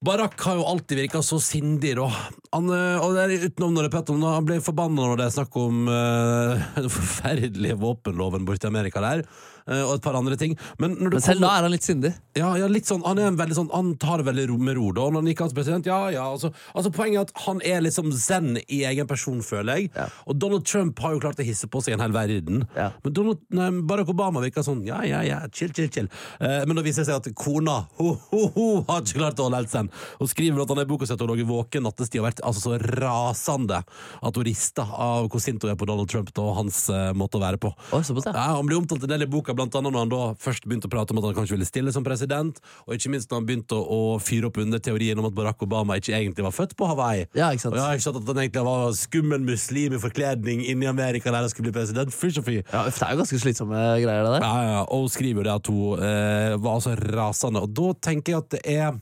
Barack 0.00 0.40
har 0.40 0.56
jo 0.56 0.64
alltid 0.64 0.96
virka 0.96 1.20
så 1.20 1.36
sindig, 1.44 1.92
da. 1.98 2.06
Han, 2.54 2.70
eh, 2.72 3.02
og 3.04 3.12
det 3.12 3.24
er 3.26 3.48
utenom 3.50 3.74
når 3.76 3.90
det 3.90 4.00
om 4.08 4.22
Han 4.24 4.46
ble 4.48 4.56
forbanna 4.64 5.10
når 5.10 5.18
det 5.20 5.26
er 5.26 5.34
snakk 5.34 5.56
om 5.60 5.82
uh, 5.92 6.56
den 6.80 6.88
forferdelige 6.88 7.76
våpenloven 7.76 8.46
borti 8.48 8.68
Amerika 8.70 9.02
der, 9.04 9.26
og 9.70 9.94
et 9.96 10.02
par 10.02 10.16
andre 10.18 10.36
ting. 10.36 10.56
Men, 10.78 10.96
Men 10.98 11.20
selv 11.20 11.40
kommer- 11.40 11.46
da 11.46 11.58
er 11.58 11.62
han 11.62 11.70
litt 11.70 11.86
sindig. 11.86 12.14
ja, 12.36 12.54
ja, 12.56 12.66
litt 12.66 12.86
sånn, 12.86 13.02
han 13.04 13.18
er 13.18 13.54
sånn 13.54 13.70
Han 13.72 13.96
tar 13.96 14.18
det 14.18 14.26
veldig 14.26 14.48
ro 14.48 14.58
med 14.58 14.76
ro 14.76 14.92
da 14.92 15.08
når 15.10 15.22
han 15.22 15.26
gikk 15.26 15.40
hans 15.44 15.52
president, 15.52 15.86
ja, 15.86 16.08
ja 16.08 16.24
altså, 16.24 16.52
altså 16.74 16.90
poenget 16.92 17.16
er 17.16 17.20
at 17.20 17.32
han 17.46 17.60
er 17.64 17.80
liksom 17.80 18.12
zen 18.12 18.56
i 18.68 18.82
egen 18.84 19.06
person, 19.06 19.40
føler 19.40 19.76
jeg 19.76 19.90
Ja. 19.96 20.08
Og 20.26 20.38
Donald 20.38 20.64
Trump 20.66 20.98
har 20.98 21.12
jo 21.14 21.20
klart 21.20 21.40
å 21.40 21.44
hisse 21.46 21.66
på 21.70 21.82
seg 21.82 21.94
en 21.94 22.00
hel 22.00 22.12
verden 22.12 22.66
Ja. 22.76 22.90
Men 23.04 23.12
Donald, 23.12 23.38
nei, 23.50 23.70
Barack 23.82 24.08
Obama 24.08 24.40
virker 24.40 24.62
sånn 24.62 24.84
Ja, 24.86 25.02
ja, 25.02 25.20
ja, 25.22 25.40
chill, 25.52 25.72
chill, 25.72 25.88
chill 25.88 26.08
eh, 26.40 26.64
Men 26.66 26.76
nå 26.76 26.82
viser 26.82 27.04
det 27.04 27.10
seg 27.10 27.16
at 27.16 27.34
kona 27.34 27.86
Ho, 27.98 28.14
ho, 28.30 28.46
ho, 28.54 28.68
har 28.88 29.02
ikke 29.02 29.18
klart 29.20 29.40
å 29.40 29.48
holde 29.48 29.60
helsen. 29.62 29.90
Hun 30.18 30.28
skriver 30.30 30.62
at 30.62 30.68
han 30.68 30.78
er 30.78 30.86
i 30.88 30.90
boka 30.90 31.06
sett 31.08 31.20
Og 31.20 31.30
lå 31.32 31.44
våken 31.46 31.84
nattestid 31.86 32.20
Og 32.20 32.28
vært 32.28 32.42
altså 32.46 32.60
så 32.70 32.78
rasende 33.00 33.82
At 34.22 34.36
hun 34.36 34.44
rister 34.46 34.86
av 34.86 35.28
hvor 35.30 35.42
sint 35.42 35.62
hun 35.62 35.72
er 35.72 35.78
på 35.80 35.88
Donald 35.88 36.10
Trump 36.10 36.32
da, 36.34 36.42
Og 36.42 36.56
hans 36.62 36.82
eh, 36.92 37.12
måte 37.16 37.38
å 37.40 37.44
være 37.44 37.60
på 37.60 37.72
Oh, 37.92 38.02
ja, 38.02 38.32
Han 38.56 38.66
blir 38.68 38.78
omtalt 38.80 39.02
en 39.06 39.12
del 39.12 39.24
i 39.24 39.30
boka, 39.30 39.54
blant 39.60 39.78
annet 39.78 39.94
når 39.94 40.06
han 40.06 40.12
da 40.12 40.22
først 40.40 40.66
begynte 40.66 40.88
å 40.88 40.92
prate 40.92 41.14
om 41.14 41.20
at 41.20 41.28
han 41.28 41.36
kanskje 41.38 41.56
ville 41.56 41.68
stille 41.68 41.92
som 41.94 42.06
president, 42.06 42.60
og 42.86 42.96
ikke 42.96 43.12
minst 43.12 43.30
når 43.30 43.40
han 43.40 43.48
begynte 43.48 43.78
å, 43.78 44.00
fyre 44.20 44.50
opp 44.50 44.60
under 44.62 44.80
teorien 44.82 45.18
om 45.20 45.28
at 45.28 45.36
Barack 45.36 45.62
Obama 45.64 45.96
ikke 46.00 46.14
egentlig 46.16 46.44
var 46.46 46.54
født 46.56 46.74
på 46.78 46.88
Hawaii. 46.90 47.26
Ja, 47.38 47.50
ikke 47.52 47.66
sant? 47.66 47.76
Og 47.76 47.80
ja, 47.80 47.90
ikke 47.94 48.06
sant 48.06 48.18
At 48.20 48.30
han 48.30 48.40
egentlig 48.42 48.64
var 48.66 48.96
skummel 48.98 49.44
muslim 49.44 49.96
i 49.96 50.00
forkledning 50.02 50.64
inni 50.70 50.88
Amerika 50.90 51.30
der 51.30 51.44
han 51.44 51.52
skulle 51.52 51.70
bli 51.70 51.76
president. 51.76 52.14
Fy 52.14 52.32
så 52.34 52.44
fy. 52.46 52.58
Ja, 52.60 52.86
det 52.86 52.96
er 52.96 53.14
jo 53.14 53.22
ganske 53.22 53.42
slitsomme 53.42 53.84
greier, 54.02 54.26
det 54.26 54.34
der. 54.38 54.46
Ja, 54.46 54.64
ja, 54.70 54.80
og 54.86 55.06
hun 55.06 55.12
skriver 55.12 55.42
jo 55.42 55.46
det 55.48 55.54
at 55.54 55.70
hun 55.72 56.08
eh, 56.08 56.56
var 56.60 56.80
altså 56.80 56.96
rasende. 56.98 57.64
Og 57.64 57.76
da 57.76 57.94
tenker 58.10 58.36
jeg 58.36 58.44
at 58.44 58.52
det 58.56 58.62
er 58.76 58.98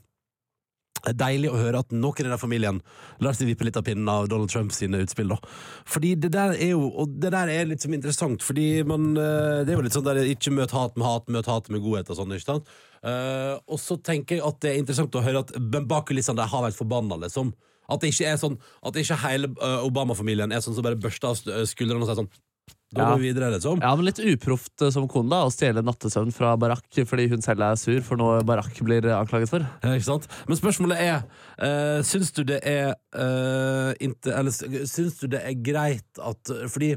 deilig 1.06 1.50
å 1.52 1.58
høre 1.58 1.82
at 1.82 1.92
noen 1.94 2.24
i 2.24 2.28
den 2.28 2.40
familien 2.40 2.80
lar 3.24 3.36
seg 3.36 3.50
vippe 3.50 3.66
litt 3.66 3.78
av 3.78 3.86
pinnen 3.86 4.08
av 4.10 4.28
Donald 4.30 4.50
Trumps 4.52 4.80
sine 4.80 5.00
utspill. 5.04 5.28
da 5.34 5.38
Fordi 5.88 6.14
det 6.14 6.32
der 6.34 6.56
er 6.56 6.74
jo 6.74 6.88
Og 6.88 7.08
det 7.20 7.32
der 7.32 7.48
er 7.48 7.68
litt 7.68 7.82
som 7.84 7.94
interessant, 7.94 8.42
fordi 8.42 8.82
man 8.82 9.16
eh, 9.16 9.64
Det 9.64 9.72
er 9.72 9.76
jo 9.76 9.86
litt 9.86 9.96
sånn 9.96 10.08
der 10.08 10.22
ikke 10.24 10.54
møt 10.54 10.74
hat 10.76 10.96
med 10.96 11.06
hat, 11.06 11.28
møt 11.28 11.46
hat 11.46 11.68
med 11.70 11.82
godhet 11.82 12.10
og 12.10 12.16
sånn, 12.20 12.34
ikke 12.34 12.52
sant? 12.52 12.68
Uh, 12.98 13.54
og 13.70 13.78
så 13.78 13.94
tenker 14.02 14.38
jeg 14.38 14.42
at 14.42 14.56
det 14.64 14.72
er 14.72 14.80
interessant 14.80 15.14
å 15.14 15.22
høre 15.22 15.44
at 15.44 15.52
bak 15.86 16.08
kulissene 16.08 16.42
har 16.42 16.64
vært 16.64 16.74
forbanna, 16.74 17.14
liksom. 17.22 17.52
At 17.88 18.02
det 18.02 18.10
ikke 18.12 18.32
er 18.32 18.40
sånn 18.40 18.58
At 18.84 18.98
ikke 18.98 19.16
hele 19.22 19.52
eh, 19.54 19.86
Obama-familien 19.86 20.52
er 20.52 20.64
sånn 20.64 20.76
som 20.76 20.84
bare 20.84 20.98
børster 21.00 21.30
av 21.30 21.68
skuldrene 21.70 22.02
og 22.02 22.10
sier 22.10 22.18
sånn 22.20 22.32
Da 22.94 23.02
Ja. 23.02 23.08
går 23.10 23.18
vi 23.20 23.32
videre, 23.32 23.50
liksom. 23.52 23.80
Ja, 23.82 23.94
men 23.96 24.04
Litt 24.08 24.18
uproft 24.18 24.82
eh, 24.82 24.90
som 24.90 25.08
kone 25.08 25.28
da 25.28 25.42
å 25.44 25.52
stjele 25.52 25.82
nattesøvn 25.84 26.32
fra 26.32 26.56
Barack 26.56 26.88
fordi 27.04 27.28
hun 27.28 27.42
selv 27.44 27.60
er 27.66 27.76
sur 27.76 28.00
for 28.00 28.16
noe 28.16 28.40
Barack 28.48 28.80
blir 28.80 29.04
eh, 29.04 29.18
anklaget 29.18 29.50
for. 29.50 29.66
Ja, 29.82 29.92
ikke 29.92 30.08
sant? 30.08 30.28
Men 30.48 30.56
spørsmålet 30.56 31.02
er 31.04 31.18
uh, 31.60 32.00
Syns 32.02 32.32
du 32.32 32.44
det 32.48 32.62
er 32.64 32.94
uh, 33.12 33.92
inte, 34.00 34.32
Eller 34.32 34.50
syns 34.52 35.18
du 35.20 35.28
det 35.28 35.42
er 35.44 35.54
greit 35.60 36.22
at 36.22 36.50
Fordi 36.72 36.96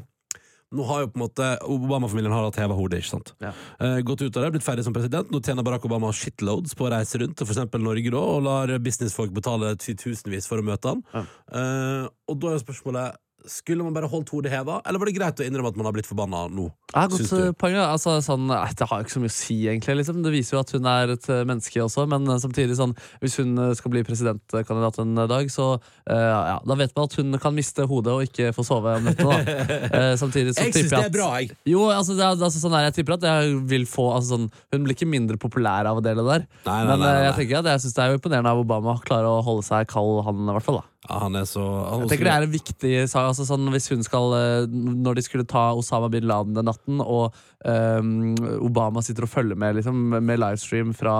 nå 0.72 0.86
har 0.88 1.02
jo 1.02 1.10
på 1.12 1.20
en 1.20 1.24
måte 1.26 1.48
Obama-familien 1.68 2.32
har 2.32 2.46
hatt 2.48 2.60
heva 2.62 2.76
hodet, 2.78 3.02
ikke 3.02 3.12
sant? 3.12 3.34
Ja. 3.44 3.52
Uh, 3.82 4.00
gått 4.08 4.22
ut 4.24 4.38
av 4.40 4.46
det, 4.46 4.54
blitt 4.56 4.64
ferdig 4.64 4.86
som 4.88 4.96
president. 4.96 5.28
Nå 5.28 5.42
tjener 5.44 5.66
Barack 5.68 5.84
Obama 5.88 6.14
shitloads 6.16 6.78
på 6.80 6.88
å 6.88 6.94
reise 6.94 7.20
rundt 7.20 7.36
til 7.36 7.50
eksempel 7.50 7.84
Norge 7.84 8.14
da, 8.14 8.22
og 8.38 8.46
lar 8.48 8.72
businessfolk 8.80 9.34
betale 9.36 9.74
titusenvis 9.82 10.48
for 10.48 10.64
å 10.64 10.68
møte 10.70 10.94
han. 10.94 11.04
Ja. 11.12 11.26
Uh, 11.52 12.06
og 12.32 12.40
da 12.40 12.54
er 12.54 12.56
jo 12.56 12.64
spørsmålet 12.64 13.20
Skulle 13.50 13.82
man 13.86 13.94
bare 13.96 14.10
holdt 14.12 14.30
hodet 14.34 14.52
heva, 14.54 14.80
eller 14.86 15.02
var 15.02 15.10
det 15.10 15.16
greit 15.16 15.40
å 15.42 15.46
innrømme 15.46 15.72
at 15.72 15.78
man 15.80 15.88
har 15.88 15.96
blitt 15.96 16.10
forbanna 16.10 16.44
nå? 16.54 16.68
Ja, 16.92 17.08
godt 17.10 17.24
Syns 17.24 17.56
poeng. 17.58 17.78
Altså, 17.82 18.14
sånn, 18.22 18.50
det 18.52 18.88
har 18.88 19.00
jo 19.00 19.06
ikke 19.06 19.16
så 19.16 19.22
mye 19.24 19.32
å 19.32 19.34
si, 19.34 19.58
egentlig. 19.72 19.96
Liksom. 20.02 20.20
Det 20.26 20.34
viser 20.34 20.58
jo 20.58 20.62
at 20.62 20.74
hun 20.76 20.90
er 20.92 21.14
et 21.16 21.30
eh, 21.32 21.42
menneske 21.48 21.82
også, 21.82 22.06
men 22.12 22.28
eh, 22.30 22.40
samtidig, 22.44 22.78
sånn, 22.78 22.94
hvis 23.24 23.40
hun 23.42 23.56
eh, 23.58 23.74
skal 23.80 23.94
bli 23.94 24.04
presidentkandidat 24.06 25.00
en 25.02 25.24
dag, 25.32 25.50
så 25.54 25.68
uh, 25.78 26.14
ja, 26.14 26.58
da 26.68 26.78
vet 26.78 26.94
man 26.98 27.10
at 27.10 27.18
hun 27.18 27.40
kan 27.42 27.56
miste 27.56 27.86
hodet 27.90 28.14
og 28.14 28.26
ikke 28.28 28.52
få 28.56 28.66
sove 28.68 28.98
om 29.00 29.10
nettene. 29.10 29.40
Eh, 29.92 30.14
samtidig 30.20 30.54
så 30.54 30.66
Jeg 30.66 30.72
syns 30.72 30.76
tipper 30.76 30.92
det 30.92 30.98
jeg 30.98 31.04
er 31.04 31.10
at 31.10 31.14
bra, 31.14 31.28
jeg. 31.42 31.56
Jo, 31.68 31.82
altså, 31.92 32.16
det 32.16 32.24
er, 32.24 32.38
altså 32.48 32.62
sånn 32.62 32.76
her, 32.76 32.86
jeg 32.88 32.96
tipper 33.00 33.16
at 33.18 33.26
jeg 33.28 33.58
vil 33.72 33.84
få 33.90 34.06
altså, 34.16 34.38
sånn, 34.38 34.48
Hun 34.74 34.86
blir 34.86 34.96
ikke 34.96 35.10
mindre 35.10 35.40
populær 35.42 35.90
av 35.90 36.00
å 36.00 36.04
dele 36.06 36.24
det 36.24 36.38
der. 36.38 36.46
Nei, 36.68 36.78
nei, 36.78 36.88
men 36.92 37.04
nei, 37.04 37.12
jeg 37.26 37.36
tenker 37.40 37.62
at 37.62 37.72
jeg 37.74 37.84
synes 37.86 37.98
det 37.98 38.04
er 38.04 38.14
jo 38.14 38.20
imponerende 38.22 38.54
av 38.54 38.64
Obama 38.64 38.96
å 38.96 39.04
klare 39.06 39.30
å 39.30 39.44
holde 39.46 39.66
seg 39.68 39.90
kald, 39.92 40.22
han 40.28 40.46
i 40.46 40.56
hvert 40.56 40.68
fall. 40.68 40.82
da 40.82 40.91
Ja, 41.10 41.18
han 41.24 41.34
er 41.36 41.48
så 41.50 41.62
han 41.66 42.04
jeg 42.04 42.12
tenker 42.12 42.28
det 42.28 42.34
er 42.36 42.44
en 42.46 42.52
viktig 42.54 42.90
sak 43.10 43.32
altså 43.32 43.42
sånn, 43.48 43.64
Hvis 43.74 43.88
hun 43.90 44.04
skal 44.06 44.36
eh, 44.38 44.68
Når 44.70 45.18
de 45.18 45.24
skulle 45.26 45.48
ta 45.50 45.72
Osama 45.74 46.12
bin 46.14 46.28
Laden 46.30 46.54
den 46.54 46.68
natten, 46.70 47.02
og 47.02 47.34
um, 47.66 48.36
Obama 48.62 49.02
sitter 49.02 49.26
og 49.26 49.32
følger 49.34 49.58
med 49.58 49.80
liksom, 49.80 49.98
med 50.22 50.38
livestream 50.44 50.94
fra, 50.94 51.16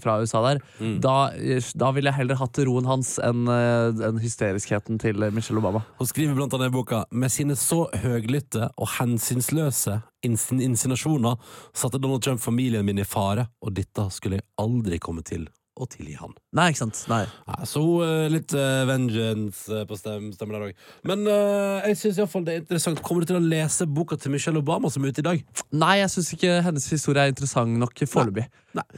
fra 0.00 0.16
USA 0.22 0.40
der, 0.46 0.62
Mm. 0.80 1.00
da, 1.02 1.30
da 1.76 1.90
ville 1.92 2.08
jeg 2.08 2.18
heller 2.22 2.38
hatt 2.38 2.58
roen 2.64 2.86
hans 2.86 3.16
enn 3.24 3.48
en 3.50 4.18
hysteriskheten 4.22 4.98
til 5.02 5.20
Michelle 5.34 5.58
Obama. 5.60 5.82
Hun 5.98 6.06
skriver 6.08 6.36
blant 6.38 6.54
annet 6.54 6.70
i 6.70 6.74
boka 6.76 7.02
Med 7.10 7.32
sine 7.34 7.56
så 7.58 7.84
høglytte 8.02 8.70
og 8.78 8.88
hensynsløse 8.98 9.98
insin 10.26 10.62
insinasjoner 10.64 11.36
satte 11.76 12.00
Donald 12.00 12.22
Trump 12.24 12.40
familien 12.42 12.86
min 12.86 12.98
i 12.98 13.06
fare, 13.06 13.48
og 13.62 13.74
dette 13.76 14.08
skulle 14.14 14.40
jeg 14.40 14.48
aldri 14.58 14.98
komme 15.02 15.22
til 15.26 15.48
å 15.78 15.88
tilgi 15.90 16.16
han. 16.18 16.34
Nei, 16.58 16.68
ikke 16.72 16.82
sant? 16.82 17.00
Nei. 17.10 17.22
Så 17.68 17.82
uh, 18.02 18.26
litt 18.32 18.54
uh, 18.56 18.84
vengeance 18.88 19.66
eh, 19.72 19.84
på 19.88 19.98
stem, 19.98 20.30
stemmen 20.34 20.58
der 20.58 20.68
òg. 20.68 20.86
Men 21.08 21.24
uh, 21.28 21.84
jeg 21.88 22.00
syns 22.02 22.20
iallfall 22.22 22.46
det 22.46 22.54
er 22.54 22.62
interessant. 22.64 23.02
Kommer 23.06 23.24
du 23.24 23.32
til 23.32 23.40
å 23.40 23.44
lese 23.44 23.88
boka 23.88 24.18
til 24.20 24.34
Michelle 24.34 24.62
Obama 24.62 24.90
som 24.92 25.04
er 25.04 25.14
ute 25.14 25.24
i 25.24 25.28
dag? 25.28 25.44
Nei, 25.72 25.94
jeg 26.02 26.14
syns 26.14 26.32
ikke 26.36 26.58
hennes 26.66 26.88
historie 26.92 27.26
er 27.26 27.34
interessant 27.34 27.78
nok 27.80 28.06
foreløpig. 28.08 28.48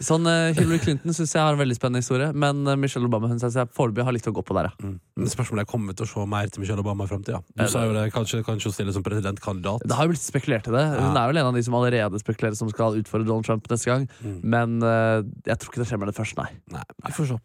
Sånn, 0.03 0.27
uh, 0.27 0.51
Hillary 0.57 0.81
Clinton 0.83 1.15
syns 1.15 1.33
jeg 1.35 1.43
har 1.43 1.55
en 1.55 1.61
veldig 1.61 1.77
spennende 1.77 2.03
historie, 2.03 2.31
men 2.35 2.65
eh, 2.69 2.79
Michelle 2.81 3.07
Obama 3.07 3.29
hun 3.31 3.39
synes 3.41 3.57
jeg 3.57 3.71
foreløpig 3.77 4.05
har 4.07 4.15
litt 4.17 4.27
å 4.29 4.33
gå 4.35 4.43
på 4.45 4.57
der. 4.57 4.71
Ja. 4.73 4.91
Mm. 4.91 5.29
Spørsmålet 5.31 5.65
er 5.65 5.71
kommer 5.71 5.93
vi 5.93 6.01
til 6.01 6.09
å 6.09 6.11
se 6.11 6.25
mer 6.33 6.51
til 6.51 6.65
Michelle 6.65 6.83
Obama 6.83 7.07
i 7.07 7.11
framtida. 7.11 7.41
Du 7.55 7.65
sa 7.71 7.85
jo 7.87 7.95
det, 7.95 8.07
kanskje, 8.15 8.43
kanskje 8.47 8.71
hun 8.71 8.77
stiller 8.77 8.97
som 8.97 9.05
presidentkandidat. 9.07 9.85
Det 9.87 9.97
har 9.97 10.09
jo 10.09 10.15
blitt 10.15 10.25
spekulert 10.25 10.69
i 10.71 10.75
det. 10.75 10.85
Hun 10.97 11.15
er 11.15 11.31
vel 11.31 11.41
en 11.43 11.51
av 11.53 11.57
de 11.57 11.65
som 11.67 11.77
allerede 11.79 12.23
spekulerer 12.23 12.59
som 12.59 12.73
skal 12.73 12.99
utfordre 13.01 13.29
Donald 13.29 13.47
Trump 13.47 13.71
neste 13.71 13.93
gang. 13.93 14.09
Mm. 14.21 14.37
Men 14.57 14.77
uh, 14.83 15.21
jeg 15.47 15.61
tror 15.61 15.73
ikke 15.73 15.85
det 15.85 15.89
skjer 15.93 16.03
med 16.03 16.11
det 16.11 16.17
først, 16.19 16.41
nei. 16.41 16.51
Nei, 16.75 16.83
vi 17.07 17.15
får 17.17 17.31
se. 17.31 17.39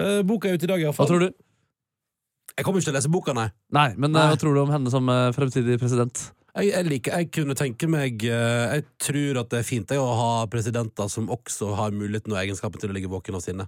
Uh, 0.00 0.20
boka 0.26 0.50
er 0.50 0.58
ute 0.58 0.66
i 0.68 0.72
dag, 0.72 0.86
Hva 0.94 1.06
tror 1.08 1.26
du? 1.26 1.28
Jeg 2.54 2.66
kommer 2.66 2.78
ikke 2.78 2.90
til 2.90 2.94
å 2.94 2.98
lese 2.98 3.10
boka, 3.10 3.34
nei. 3.34 3.48
Nei, 3.74 3.88
men 3.96 4.12
eh, 4.12 4.18
Nei. 4.20 4.30
hva 4.30 4.38
tror 4.38 4.54
du 4.54 4.60
om 4.62 4.70
henne 4.70 4.90
som 4.92 5.08
eh, 5.10 5.30
fremtidig 5.34 5.78
president? 5.80 6.20
Jeg, 6.54 6.68
jeg 6.70 6.86
liker, 6.86 7.16
jeg 7.18 7.30
kunne 7.34 7.56
tenke 7.58 7.88
meg 7.90 8.22
Jeg 8.22 8.84
tror 9.02 9.40
at 9.40 9.48
det 9.50 9.58
er 9.58 9.66
fint 9.66 9.90
å 9.96 10.04
ha 10.20 10.28
presidenter 10.46 11.08
som 11.10 11.26
også 11.34 11.72
har 11.74 11.96
muligheten 11.96 12.30
og 12.30 12.38
egenskapen 12.38 12.78
til 12.78 12.92
å 12.92 12.94
ligge 12.94 13.10
våken 13.10 13.40
og 13.40 13.42
sinne. 13.42 13.66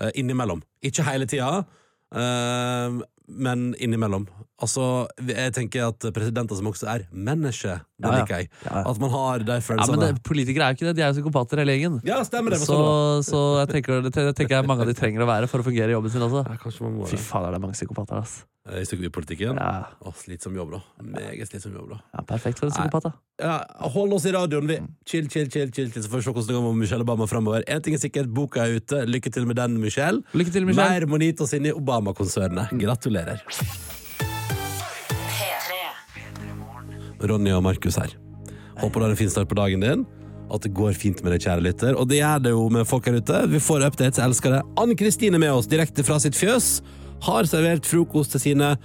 Uh, 0.00 0.08
innimellom. 0.16 0.62
Ikke 0.84 1.04
hele 1.06 1.28
tida, 1.28 1.64
eh, 2.12 2.96
men 3.28 3.74
innimellom. 3.82 4.26
Altså, 4.62 5.04
jeg 5.28 5.52
tenker 5.52 5.90
at 5.90 6.06
presidenter 6.16 6.56
som 6.56 6.68
også 6.70 6.88
er 6.88 7.04
mennesker, 7.12 7.82
det 8.00 8.08
Ja, 8.08 8.12
ja. 8.12 8.22
liker 8.22 8.40
jeg. 8.40 8.48
At 8.64 9.00
man 9.02 9.10
har 9.12 9.44
de 9.44 9.58
Ja, 9.60 9.86
men 9.90 10.00
det, 10.00 10.22
Politikere 10.24 10.64
er 10.64 10.72
jo 10.72 10.78
ikke 10.78 10.88
det, 10.88 10.96
de 10.96 11.02
er 11.04 11.12
jo 11.12 11.18
psykopater 11.18 11.60
hele 11.60 11.76
gjengen. 11.76 12.00
Ja, 12.08 12.22
stemmer 12.24 12.54
det. 12.56 12.60
Så, 12.64 12.78
så 13.26 13.42
jeg 13.60 13.68
tenker, 13.74 14.00
det 14.06 14.14
det 14.14 14.36
tenker 14.36 14.56
jeg 14.56 14.66
mange 14.66 14.86
av 14.86 14.88
de 14.88 14.96
trenger 14.96 15.26
å 15.26 15.28
være 15.28 15.48
for 15.50 15.60
å 15.60 15.66
fungere 15.66 15.92
i 15.92 15.96
jobben 15.96 16.14
sin 16.14 16.24
også. 16.24 16.46
Ja, 16.48 16.56
kanskje 16.62 16.86
man 16.88 17.00
må 17.02 17.10
Fy 17.10 17.16
det. 17.20 17.54
er 17.54 17.58
mange 17.60 17.76
psykopater, 17.76 18.22
ass. 18.22 18.44
Eh, 18.66 18.80
I 18.82 18.84
psykologipolitikken. 18.84 19.56
Ja, 19.60 19.84
Og 20.02 20.14
slitsom 20.18 20.56
jobb, 20.58 20.72
da. 20.74 20.80
Meget 21.02 21.48
slitsom 21.48 21.74
jobb, 21.76 21.90
da. 21.92 21.98
ja 22.16 22.22
Perfekt 22.26 22.58
for 22.58 22.66
en 22.66 22.72
psykopat, 22.74 23.04
da. 23.04 23.12
Ja, 23.38 23.88
hold 23.94 24.12
oss 24.16 24.24
i 24.26 24.32
radioen, 24.34 24.66
vi. 24.66 24.78
Chill, 25.06 25.28
chill, 25.30 25.46
chill, 25.52 25.70
chill, 25.70 25.90
chill 25.92 26.02
så 26.02 26.10
får 26.10 26.22
vi 26.22 26.26
se 26.26 26.32
hvordan 26.32 26.48
det 26.48 26.56
går 26.56 26.64
med 26.72 26.80
Michelle 26.82 27.06
Obama 27.06 27.26
framover. 27.30 27.62
En 27.68 27.82
ting 27.82 27.94
er 27.94 28.02
sikkert, 28.02 28.26
boka 28.34 28.64
er 28.64 28.80
ute. 28.80 29.04
Lykke 29.06 29.30
til 29.32 29.46
med 29.46 29.56
den, 29.60 29.78
Michelle. 29.82 30.22
Lykke 30.34 30.50
til, 30.56 30.66
Michelle. 30.66 30.88
Mer 31.00 31.06
Monitos 31.06 31.52
inn 31.54 31.66
i 31.70 31.72
Obama-konsernet. 31.76 32.72
Gratulerer. 32.80 33.44
Ronny 37.26 37.52
og 37.54 37.62
Markus 37.64 37.96
her. 38.00 38.12
Håper 38.80 39.00
du 39.00 39.04
har 39.06 39.10
en 39.14 39.18
fin 39.18 39.30
start 39.32 39.48
på 39.48 39.56
dagen 39.58 39.80
din. 39.80 40.04
At 40.52 40.62
det 40.62 40.74
går 40.78 40.94
fint 40.94 41.22
med 41.24 41.32
deg, 41.34 41.42
kjære 41.42 41.62
lytter. 41.64 41.96
Og 41.98 42.06
det 42.10 42.20
gjør 42.20 42.42
det 42.44 42.52
jo 42.54 42.66
med 42.70 42.86
folk 42.86 43.06
her 43.08 43.16
ute. 43.18 43.40
Vi 43.50 43.58
får 43.62 43.86
updates, 43.88 44.20
elsker 44.22 44.54
det. 44.58 44.60
Ann 44.78 44.94
Kristine 44.98 45.40
med 45.42 45.50
oss 45.54 45.66
direkte 45.70 46.04
fra 46.06 46.18
sitt 46.22 46.38
fjøs. 46.38 46.80
Har 47.22 47.44
servert 47.44 47.86
frokost 47.86 48.30
til 48.36 48.40
sine 48.40 48.76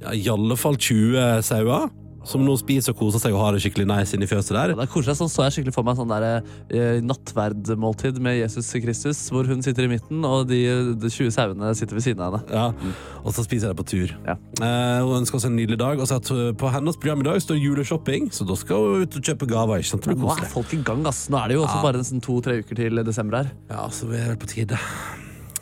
ja, 0.00 0.12
i 0.12 0.28
alle 0.28 0.56
fall 0.56 0.76
20 0.76 1.42
sauer. 1.42 1.90
Som 2.22 2.42
nå 2.44 2.52
spiser 2.60 2.92
og 2.92 2.98
koser 3.00 3.18
seg 3.22 3.32
og 3.32 3.40
har 3.40 3.54
det 3.56 3.62
skikkelig 3.64 3.86
nice 3.88 4.12
inni 4.12 4.26
fjøset 4.28 4.52
der. 4.52 4.74
Det 4.76 4.82
er 4.84 4.90
koselig, 4.92 5.14
sånn 5.16 5.30
så 5.32 5.46
jeg 5.46 5.54
skikkelig 5.54 5.72
for 5.72 5.86
meg 5.88 5.96
sånn 5.96 6.10
der, 6.12 6.42
eh, 6.68 6.98
nattverdmåltid 7.00 8.18
med 8.20 8.36
Jesus 8.36 8.68
Kristus, 8.84 9.22
hvor 9.32 9.48
hun 9.48 9.62
sitter 9.64 9.86
i 9.86 9.88
midten, 9.88 10.20
og 10.28 10.44
de, 10.50 10.58
de 11.00 11.08
20 11.08 11.32
sauene 11.32 11.70
sitter 11.74 11.96
ved 11.96 12.04
siden 12.04 12.20
av 12.20 12.36
henne. 12.36 12.52
Ja, 12.52 12.92
Og 13.24 13.32
så 13.32 13.40
spiser 13.46 13.70
jeg 13.70 13.72
det 13.72 13.80
på 13.80 13.88
tur. 13.88 14.12
Ja. 14.28 14.36
Eh, 14.60 15.00
hun 15.00 15.22
ønsker 15.22 15.40
oss 15.40 15.48
en 15.48 15.56
nydelig 15.56 15.80
dag. 15.80 15.96
Og 15.96 16.06
så 16.12 16.20
at 16.20 16.28
uh, 16.30 16.52
På 16.60 16.68
hennes 16.68 17.00
program 17.00 17.24
i 17.24 17.28
dag 17.30 17.40
står 17.40 17.56
juleshopping, 17.56 18.28
så 18.36 18.44
da 18.44 18.54
skal 18.60 18.84
hun 18.84 19.02
ut 19.08 19.16
og 19.16 19.22
kjøpe 19.32 19.48
gaver. 19.48 19.80
ikke 19.80 19.94
sant? 19.94 20.04
Det 20.04 20.12
blir 20.12 20.20
Nå 20.20 20.28
er 20.28 20.36
koselig. 20.44 20.52
folk 20.52 20.76
i 20.76 20.82
gang, 20.92 21.06
ass. 21.08 21.24
Nå 21.32 21.40
er 21.40 21.48
det 21.48 21.56
jo 21.56 21.64
også 21.64 21.80
Ja. 21.80 21.82
bare 21.88 22.04
nesten 22.04 22.20
to-tre 22.20 22.60
uker 22.60 22.76
til 22.84 23.00
desember 23.02 23.40
her. 23.44 23.52
Ja, 23.72 23.88
så 23.88 24.04
vi 24.12 24.20
er 24.20 24.28
vel 24.34 24.36
på 24.44 24.52
tide. 24.52 24.76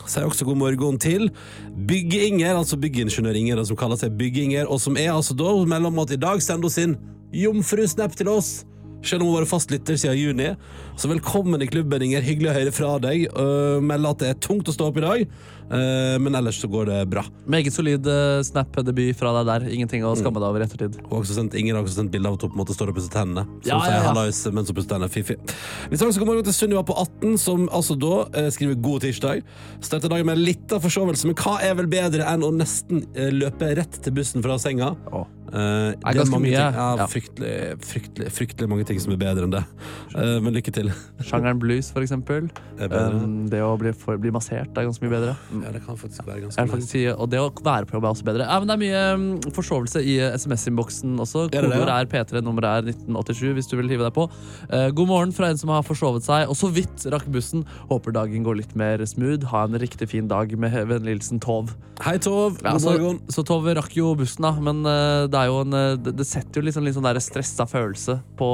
Sier 0.08 0.24
også 0.24 0.46
god 0.48 0.56
morgen 0.56 0.96
til 1.00 1.28
Bygge-Inger, 1.88 2.56
altså 2.56 2.78
byggingeniør-Inger, 2.80 3.60
som 3.68 3.76
kaller 3.76 3.98
seg 4.00 4.16
Bygge-Inger, 4.16 4.64
og 4.64 4.80
som 4.80 4.96
er 4.96 5.12
altså 5.12 5.36
da 5.36 5.52
mellom 5.68 6.00
at 6.00 6.14
i 6.16 6.20
dag 6.20 6.40
sender 6.42 6.68
hun 6.70 6.72
sin 6.72 6.96
jomfrusnap 7.36 8.16
til 8.16 8.30
oss. 8.32 8.62
Selv 9.04 9.22
om 9.22 9.28
hun 9.28 9.36
har 9.36 9.44
vært 9.44 9.52
fastlytter 9.52 9.98
siden 10.00 10.18
juni. 10.18 10.48
Så 10.98 11.10
velkommen 11.10 11.62
i 11.62 11.68
klubben, 11.70 12.02
Inger. 12.02 12.24
Hyggelig 12.24 12.50
å 12.50 12.56
høre 12.56 12.72
fra 12.74 12.94
deg. 13.04 13.28
Uh, 13.36 13.78
Melde 13.84 14.10
at 14.10 14.24
det 14.24 14.30
er 14.32 14.40
tungt 14.42 14.70
å 14.70 14.74
stå 14.74 14.88
opp 14.88 14.98
i 14.98 15.04
dag, 15.04 15.36
men 15.70 16.34
ellers 16.38 16.60
så 16.62 16.68
går 16.72 16.86
det 16.88 16.98
bra. 17.12 17.22
Meget 17.50 17.74
solid 17.74 18.06
eh, 18.08 18.40
Snap-debut 18.46 19.16
fra 19.18 19.32
deg 19.38 19.48
der. 19.50 19.66
Ingenting 19.76 20.04
å 20.08 20.14
skamme 20.18 20.40
deg 20.40 20.48
over 20.48 20.64
i 20.64 20.66
ettertid. 20.68 20.96
Og 21.10 21.20
også 21.20 21.36
sendt, 21.36 21.56
Inger 21.60 21.76
har 21.76 21.84
også 21.84 22.00
sendt 22.00 22.12
bilde 22.14 22.30
av 22.30 22.38
at 22.38 22.46
hun 22.46 22.52
på 22.54 22.58
en 22.58 22.62
måte 22.62 22.76
står 22.76 22.92
og 22.92 22.98
pusser 22.98 23.12
tennene. 23.12 23.44
Som 23.60 23.70
Ja, 23.72 23.78
ja, 23.84 23.96
ja. 23.98 24.04
hallais 24.08 24.40
mens 24.54 24.72
hun 24.72 24.78
pusser 24.78 24.92
tennene. 24.94 25.10
Fifi. 25.12 25.36
Vi 25.90 25.96
sier 26.00 26.08
også 26.08 26.22
god 26.24 26.30
morgen 26.32 26.46
til 26.48 26.56
Sunniva 26.56 26.84
på 26.88 26.96
18, 26.96 27.36
som 27.44 27.68
altså 27.68 27.96
da 28.00 28.14
eh, 28.32 28.50
skriver 28.54 28.80
god 28.84 29.04
tirsdag. 29.06 29.42
Starter 29.84 30.12
dagen 30.12 30.28
med 30.30 30.40
litt 30.40 30.72
av 30.76 30.84
forsovelse, 30.84 31.28
men 31.30 31.36
hva 31.38 31.58
er 31.64 31.76
vel 31.78 31.90
bedre 31.90 32.26
enn 32.32 32.44
å 32.46 32.52
nesten 32.54 33.04
eh, 33.14 33.28
løpe 33.34 33.74
rett 33.78 34.00
til 34.04 34.16
bussen 34.16 34.44
fra 34.44 34.56
senga? 34.62 34.94
Eh, 35.48 35.94
det 35.96 36.14
ganske 36.18 36.34
mange 36.34 36.46
mye, 36.46 36.56
ting, 36.56 36.78
ja, 36.78 36.88
ja. 37.00 37.06
Fryktelig, 37.08 37.52
fryktelig, 37.88 38.32
fryktelig 38.36 38.68
mange 38.70 38.84
ting 38.88 39.00
som 39.00 39.14
er 39.14 39.20
bedre 39.20 39.46
enn 39.48 39.54
det. 39.54 39.64
Uh, 40.14 40.38
men 40.44 40.56
lykke 40.56 40.72
til. 40.74 40.90
Sjangeren 41.24 41.60
blues, 41.62 41.90
for 41.94 42.04
eksempel. 42.04 42.50
Det 42.78 42.88
er. 42.88 43.16
Um, 43.16 43.46
det 43.50 43.62
å 43.64 43.72
bli, 43.80 43.92
for, 43.96 44.20
bli 44.20 44.32
massert 44.34 44.76
er 44.76 44.88
ganske 44.88 45.04
mye 45.04 45.14
bedre. 45.14 45.36
ja, 45.64 45.72
det 45.74 45.82
kan 45.86 45.98
faktisk 46.00 46.26
være 46.28 46.46
ganske 46.46 46.68
faktisk 46.68 46.92
si, 46.92 47.04
og 47.10 47.30
det 47.32 47.40
å 47.42 47.48
være 47.52 47.88
på 47.88 47.96
jobb 47.96 48.08
er 48.08 48.14
også 48.14 48.28
bedre. 48.28 48.48
Ja, 48.48 48.58
men 48.60 48.70
det 48.70 48.76
er 48.76 48.82
mye 48.82 49.02
um, 49.18 49.52
forsovelse 49.56 50.02
i 50.04 50.18
uh, 50.20 50.36
SMS-innboksen 50.38 51.16
også. 51.24 51.46
Er 51.48 51.68
Kodeord 51.68 51.92
er 51.94 52.10
P3, 52.12 52.42
nummeret 52.44 52.88
er 52.88 52.92
1987 52.92 53.56
hvis 53.58 53.70
du 53.70 53.76
vil 53.80 53.92
hive 53.92 54.06
deg 54.06 54.14
på. 54.16 54.28
Uh, 54.68 54.88
god 54.96 55.10
morgen 55.10 55.34
fra 55.36 55.50
en 55.52 55.60
som 55.60 55.72
har 55.72 55.86
forsovet 55.86 56.26
seg, 56.26 56.46
og 56.50 56.58
så 56.58 56.70
vidt 56.72 57.08
rakk 57.12 57.28
bussen. 57.32 57.64
Håper 57.90 58.16
dagen 58.16 58.44
går 58.46 58.60
litt 58.62 58.76
mer 58.78 59.02
smooth. 59.08 59.48
Ha 59.52 59.64
en 59.68 59.80
riktig 59.80 60.10
fin 60.12 60.28
dag 60.30 60.52
med 60.60 60.76
vennlig 60.92 61.18
hilsen 61.18 61.42
Tov. 61.42 61.72
Hei, 62.04 62.18
Tov. 62.22 62.60
God 62.62 62.82
så, 62.82 62.94
morgen. 62.94 63.22
så 63.32 63.44
Tov 63.46 63.66
rakk 63.78 63.96
jo 63.96 64.12
bussen, 64.18 64.44
da, 64.46 64.54
men 64.62 64.84
uh, 64.86 65.26
det 65.38 65.44
er 65.46 65.50
jo 65.52 65.58
en 65.62 65.76
uh, 65.78 66.10
Det, 66.10 66.26
setter 66.26 66.60
jo 66.60 66.66
liksom 66.66 66.86
litt 66.86 66.96
sånn 66.96 67.06
der 67.06 67.20
stressa 67.22 67.66
følelse 67.68 68.18
på 68.38 68.50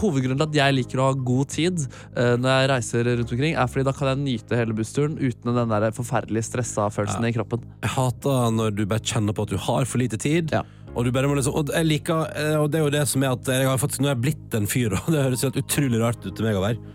Hovedgrunnen 0.00 0.38
til 0.38 0.46
at 0.46 0.58
jeg 0.60 0.76
liker 0.76 1.02
å 1.02 1.10
ha 1.10 1.16
god 1.16 1.52
tid 1.54 1.84
uh, 2.16 2.36
når 2.38 2.48
jeg 2.52 2.70
reiser 2.74 3.10
rundt 3.10 3.36
omkring, 3.36 3.56
er 3.56 3.70
fordi 3.72 3.86
da 3.88 3.94
kan 3.96 4.12
jeg 4.12 4.22
nyte 4.24 4.58
hele 4.58 4.76
bussturen 4.76 5.16
uten 5.18 5.56
den 5.56 5.72
der 5.74 5.88
forferdelig 5.96 6.44
stressa 6.48 6.88
følelsen 6.92 7.28
i 7.28 7.34
kroppen. 7.36 7.64
Jeg 7.84 7.94
hater 7.96 8.52
når 8.54 8.76
du 8.76 8.84
bare 8.88 9.04
kjenner 9.04 9.36
på 9.36 9.46
at 9.46 9.54
du 9.54 9.60
har 9.68 9.88
for 9.88 10.02
lite 10.02 10.20
tid. 10.20 10.52
Ja. 10.54 10.64
Og, 10.94 11.04
du 11.06 11.12
bare 11.14 11.28
må 11.30 11.36
liksom, 11.38 11.54
og 11.54 11.70
jeg 11.70 11.86
liker 11.86 12.30
eh, 12.32 12.54
Og 12.58 12.70
det 12.72 12.80
er 12.80 12.86
jo 12.86 12.92
det 12.94 13.02
som 13.10 13.22
er 13.22 13.34
at 13.36 13.50
jeg 13.52 13.66
har 13.68 13.78
faktisk, 13.78 14.00
Nå 14.02 14.08
er 14.08 14.16
jeg 14.16 14.22
blitt 14.24 14.56
en 14.56 14.68
fyr, 14.70 14.96
og 14.98 15.10
det 15.12 15.24
høres 15.26 15.44
helt 15.46 15.60
utrolig 15.60 16.02
rart 16.02 16.24
ut 16.24 16.32
til 16.32 16.46
meg 16.46 16.58
å 16.58 16.64
være. 16.64 16.94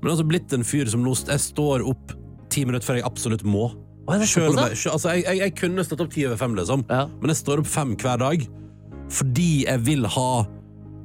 Men 0.00 0.12
altså 0.12 0.26
blitt 0.28 0.52
en 0.56 0.66
fyr 0.66 0.90
som 0.90 1.04
nå 1.04 1.14
Jeg 1.28 1.42
står 1.44 1.84
opp 1.88 2.14
ti 2.52 2.64
minutter 2.66 2.86
før 2.86 3.00
jeg 3.00 3.08
absolutt 3.08 3.44
må. 3.46 3.70
Er 4.10 4.20
det 4.20 4.28
Selv 4.28 4.52
om 4.52 4.58
jeg, 4.60 4.76
altså, 4.90 5.14
jeg, 5.14 5.24
jeg, 5.24 5.40
jeg 5.40 5.54
kunne 5.56 5.84
stått 5.86 6.02
opp 6.04 6.12
ti 6.12 6.26
over 6.28 6.36
fem, 6.40 6.52
liksom. 6.58 6.84
Ja. 6.90 7.06
Men 7.20 7.32
jeg 7.32 7.40
står 7.40 7.62
opp 7.62 7.70
fem 7.72 7.94
hver 8.00 8.20
dag 8.20 8.44
fordi 9.12 9.64
jeg 9.66 9.80
vil 9.86 10.06
ha 10.16 10.28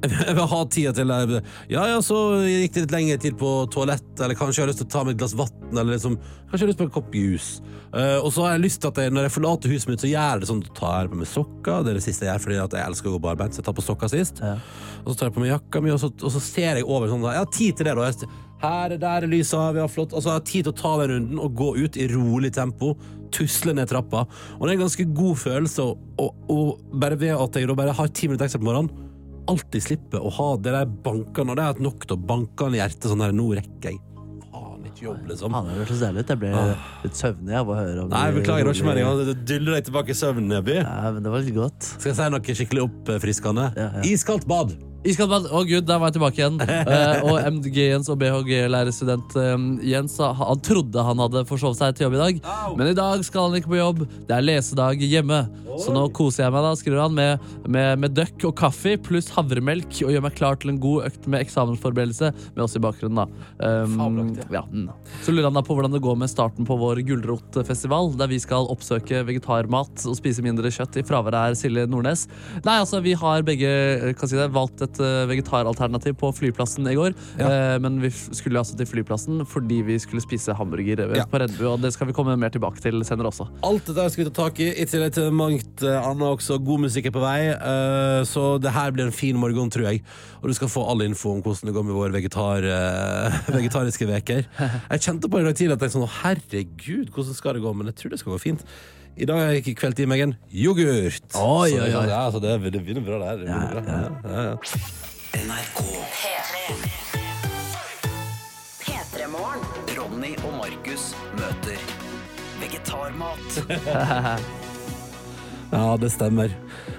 jeg 0.08 0.32
vil 0.32 0.46
ha 0.48 0.58
tida 0.72 0.92
til 0.96 1.10
jeg- 1.12 1.42
Ja, 1.68 1.82
ja, 1.90 1.98
så 2.00 2.40
gikk 2.48 2.72
det 2.72 2.82
litt 2.86 2.94
lengre 2.94 3.18
tid 3.20 3.34
på 3.36 3.50
toalett, 3.68 4.08
eller 4.20 4.34
kanskje 4.34 4.62
jeg 4.62 4.64
har 4.64 4.70
lyst 4.72 4.80
til 4.80 4.88
å 4.88 4.92
ta 4.94 5.02
meg 5.04 5.12
et 5.14 5.20
glass 5.20 5.34
vann, 5.36 5.52
eller 5.74 5.92
liksom 5.92 6.14
Kanskje 6.16 6.56
jeg 6.56 6.62
har 6.64 6.70
lyst 6.72 6.78
på 6.80 6.86
en 6.86 6.94
kopp 6.94 7.12
juice. 7.14 7.60
Uh, 7.92 8.16
og 8.24 8.32
så 8.32 8.42
har 8.46 8.54
jeg 8.56 8.62
lyst 8.64 8.80
til 8.80 8.88
at 8.90 8.96
jeg, 9.02 9.12
når 9.12 9.26
jeg 9.28 9.34
forlater 9.36 9.70
huset 9.70 9.90
mitt, 9.90 10.00
så 10.02 10.08
gjør 10.08 10.24
jeg 10.32 10.40
det 10.40 10.48
sånn 10.48 10.62
at 10.64 10.80
jeg 10.80 11.10
på 11.12 11.18
meg 11.20 11.28
sokker. 11.30 11.84
Det 11.84 11.92
er 11.92 11.98
det 11.98 12.02
siste 12.06 12.24
jeg 12.26 12.32
gjør, 12.32 12.42
fordi 12.46 12.58
at 12.64 12.74
jeg 12.78 12.86
elsker 12.90 13.10
å 13.10 13.12
gå 13.14 13.20
på 13.22 13.30
arbeid, 13.30 13.52
så 13.54 13.60
jeg 13.60 13.66
tar 13.68 13.76
på 13.76 13.84
sokker 13.86 14.10
sist. 14.10 14.40
Ja. 14.42 14.56
Og 15.04 15.12
så 15.12 15.18
tar 15.20 15.28
jeg 15.28 15.36
på 15.36 15.44
meg 15.44 15.52
jakka 15.52 15.82
mi, 15.84 15.92
og 15.94 16.00
så, 16.02 16.10
og 16.10 16.32
så 16.34 16.42
ser 16.42 16.80
jeg 16.80 16.88
over 16.88 17.12
sånn 17.12 17.22
Jeg 17.28 17.42
har 17.44 17.52
tid 17.54 17.76
til 17.78 17.86
det, 17.90 17.94
da. 18.00 18.08
Jeg, 18.10 18.30
her, 18.64 18.96
der 19.04 19.28
er 19.28 19.30
lyset 19.30 19.76
vi 19.76 19.84
har 19.84 19.92
flott. 19.92 20.16
Og 20.16 20.24
så 20.24 20.32
har 20.32 20.40
jeg 20.40 20.48
tid 20.50 20.66
til 20.66 20.72
å 20.74 20.80
ta 20.80 20.92
den 21.04 21.12
runden 21.14 21.44
og 21.44 21.54
gå 21.60 21.70
ut 21.76 22.00
i 22.00 22.08
rolig 22.10 22.50
tempo. 22.56 22.94
Tusle 23.34 23.74
ned 23.76 23.90
trappa. 23.90 24.26
Og 24.58 24.64
det 24.64 24.72
er 24.72 24.78
en 24.78 24.84
ganske 24.86 25.06
god 25.16 25.40
følelse 25.40 25.86
å 25.90 26.58
bare 27.00 27.18
ved 27.20 27.34
at 27.36 27.56
jeg 27.56 27.70
da 27.70 27.78
bare 27.78 27.96
har 27.96 28.12
ti 28.12 28.28
minutter 28.28 28.48
ekstra 28.48 28.60
på 28.62 28.68
morgenen, 28.68 29.08
alltid 29.50 29.82
slippe 29.82 30.20
å 30.20 30.30
ha 30.36 30.52
det 30.62 30.74
der 30.76 30.86
bankene, 31.06 31.50
og 31.50 31.58
det 31.58 31.64
er 31.64 31.72
hatt 31.72 31.82
nok 31.82 32.06
til 32.06 32.18
å 32.18 32.22
banke 32.34 32.70
i 32.70 32.78
hjertet 32.78 33.10
sånn 33.10 33.24
der, 33.24 33.34
nå 33.34 33.48
rekker 33.58 33.94
jeg 33.94 34.02
faen 34.80 34.86
ikke 34.88 35.06
jobb, 35.06 35.24
liksom. 35.30 35.54
Han 35.54 35.70
hørtes 35.74 36.02
deilig 36.02 36.24
ut. 36.24 36.30
Jeg 36.32 36.40
ble 36.40 36.52
litt 37.04 37.18
søvnig 37.18 37.56
av 37.60 37.70
å 37.70 37.78
høre 37.78 38.04
om 38.04 38.12
Nei, 38.12 38.26
beklager, 38.36 38.64
det 38.64 38.70
var 38.70 38.78
ikke 38.78 38.90
meninga. 38.90 39.34
dyller 39.48 39.76
deg 39.76 39.88
tilbake 39.88 40.14
i 40.14 40.18
søvnen, 40.18 40.48
Neby. 40.50 40.78
Ja, 40.80 41.10
men 41.14 41.24
det 41.24 41.32
var 41.32 41.44
litt 41.44 41.56
godt. 41.56 41.90
Skal 41.96 42.12
jeg 42.12 42.18
si 42.20 42.28
noe 42.34 42.56
skikkelig 42.60 42.86
oppfriskende? 42.88 43.66
Ja, 43.76 43.90
ja. 43.98 44.06
Iskaldt 44.10 44.46
bad! 44.50 44.76
Iskaldt 45.00 45.30
bad. 45.32 45.46
Å 45.48 45.62
gud, 45.64 45.86
der 45.88 46.00
var 46.00 46.10
jeg 46.10 46.18
tilbake 46.18 46.40
igjen. 46.42 46.58
Uh, 46.60 47.22
og 47.30 47.38
MDG-Jens 47.56 48.10
og 48.12 48.18
BHG-lærerstudent 48.20 49.36
um, 49.40 49.70
Jens 49.86 50.18
han 50.20 50.60
trodde 50.66 51.04
han 51.06 51.22
hadde 51.24 51.46
forsovet 51.48 51.80
seg 51.80 51.96
til 51.96 52.08
jobb 52.08 52.18
i 52.18 52.20
dag, 52.20 52.42
men 52.76 52.90
i 52.90 52.96
dag 52.96 53.24
skal 53.24 53.48
han 53.48 53.56
ikke 53.56 53.72
på 53.72 53.80
jobb. 53.80 54.04
Det 54.28 54.36
er 54.36 54.44
lesedag 54.44 55.00
hjemme. 55.00 55.40
Så 55.80 55.94
nå 55.94 56.02
koser 56.12 56.44
jeg 56.44 56.52
meg, 56.52 56.64
da, 56.66 56.72
skriver 56.76 57.00
han, 57.00 57.14
med, 57.16 57.44
med, 57.64 58.02
med 58.02 58.12
døkk 58.16 58.44
og 58.50 58.56
kaffe 58.58 58.96
pluss 59.00 59.30
havremelk 59.32 60.02
og 60.04 60.12
gjør 60.12 60.24
meg 60.26 60.36
klar 60.36 60.58
til 60.60 60.74
en 60.74 60.80
god 60.82 61.06
økt 61.08 61.28
med 61.30 61.46
eksamensforberedelse 61.46 62.32
med 62.34 62.64
oss 62.64 62.76
i 62.76 62.82
bakgrunnen. 62.84 63.22
da. 63.22 63.78
Um, 63.86 64.34
ja, 64.52 64.64
mm. 64.66 64.90
Så 65.24 65.32
lurer 65.32 65.48
han 65.48 65.56
da 65.56 65.64
på 65.64 65.76
hvordan 65.78 65.94
det 65.94 66.02
går 66.04 66.18
med 66.20 66.32
starten 66.32 66.68
på 66.68 66.76
vår 66.80 67.00
gulrotfestival, 67.08 68.12
der 68.20 68.28
vi 68.32 68.40
skal 68.42 68.68
oppsøke 68.72 69.22
vegetarmat 69.30 70.04
og 70.10 70.18
spise 70.18 70.44
mindre 70.44 70.72
kjøtt. 70.74 71.00
I 71.00 71.06
fraværet 71.06 71.40
er 71.40 71.58
Silje 71.58 71.86
Nordnes. 71.88 72.26
Nei, 72.66 72.76
altså, 72.76 73.00
vi 73.04 73.16
har 73.16 73.46
begge 73.46 73.70
eh, 73.70 74.12
kan 74.18 74.28
si 74.28 74.36
det, 74.36 74.50
valgt 74.52 74.82
et 74.84 74.89
eh, 74.98 75.28
vegetaralternativ 75.30 76.16
på 76.18 76.32
flyplassen 76.34 76.88
i 76.90 76.96
går. 76.98 77.14
Ja. 77.38 77.78
men 77.78 78.00
vi 78.02 78.10
skulle 78.10 78.58
altså 78.58 78.74
til 78.76 78.86
flyplassen 78.88 79.44
fordi 79.46 79.80
vi 79.86 79.98
skulle 80.02 80.22
spise 80.24 80.54
hamburger 80.56 81.04
eh, 81.06 81.16
Ja. 81.20 81.24
på 81.30 81.38
Redbu, 81.38 81.62
og 81.70 81.80
det 81.84 81.92
skal 81.94 82.08
vi 82.10 82.16
komme 82.16 82.34
mer 82.40 82.50
tilbake 82.50 82.80
til 82.82 82.98
senere 83.06 83.30
også. 83.30 83.46
Alt 83.66 83.86
dette 83.86 84.08
skal 84.10 84.24
vi 84.24 84.28
ta 84.30 84.34
tak 84.48 84.60
i, 84.64 84.70
i 84.82 84.86
tillegg 84.88 85.14
til 85.14 85.30
mangt 85.36 85.84
eh, 85.86 86.00
annet 86.00 86.26
også. 86.26 86.58
God 86.64 86.80
musikk 86.88 87.06
er 87.06 87.14
på 87.14 87.22
vei, 87.22 87.52
eh, 87.54 88.22
så 88.26 88.56
det 88.62 88.72
her 88.74 88.90
blir 88.96 89.06
en 89.06 89.14
fin 89.14 89.36
morgen, 89.38 89.70
tror 89.70 89.86
jeg. 89.90 90.02
Og 90.42 90.48
du 90.50 90.54
skal 90.56 90.72
få 90.72 90.84
all 90.88 91.02
info 91.04 91.34
om 91.36 91.42
hvordan 91.44 91.68
det 91.70 91.74
går 91.76 91.84
med 91.86 91.94
våre 91.98 92.14
vegetar, 92.16 92.64
eh, 92.64 93.40
vegetariske 93.60 94.08
veker. 94.08 94.46
Jeg 94.58 95.04
kjente 95.04 95.28
på 95.30 95.38
en 95.38 95.44
i 95.44 95.50
dag 95.50 95.58
tidlig 95.60 95.76
at 95.76 95.84
jeg 95.86 95.94
sånn, 95.98 96.08
herregud, 96.22 97.10
hvordan 97.14 97.36
skal 97.36 97.54
det 97.58 97.62
gå? 97.66 97.74
Men 97.76 97.90
jeg 97.92 98.00
tror 98.00 98.14
det 98.14 98.20
skal 98.22 98.34
gå 98.36 98.40
fint. 98.42 98.64
I 99.20 99.26
dag 99.28 99.36
har 99.36 99.50
jeg 99.52 99.60
ikke 99.60 99.74
kveld 99.82 99.98
i 100.00 100.04
meg 100.08 100.22
en 100.24 100.30
yoghurt. 100.48 101.26
Oi, 101.36 101.68
Så 101.68 101.80
oi, 101.84 101.90
oi. 101.92 102.04
Ja, 102.08 102.20
så 102.32 102.40
det, 102.40 102.54
det 102.72 102.80
begynner 102.80 103.04
bra, 103.04 103.18
det 103.20 103.26
her. 103.28 103.36
Det 103.36 103.48
begynner 103.50 103.74
bra. 103.76 103.90
Ja, 103.92 104.32
ja, 104.32 104.44
ja. 104.46 104.54
NRK 105.44 105.80
P3morgen. 108.80 109.66
Ronny 109.98 110.32
og 110.40 110.56
Markus 110.56 111.10
møter 111.36 111.84
Vegetarmat. 112.62 114.40
Ja, 115.70 115.94
det 116.02 116.08
stemmer. 116.10 116.50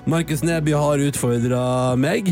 Markus 0.07 0.45
Neby 0.47 0.71
har 0.79 1.01
utfordra 1.03 1.63
meg. 1.99 2.29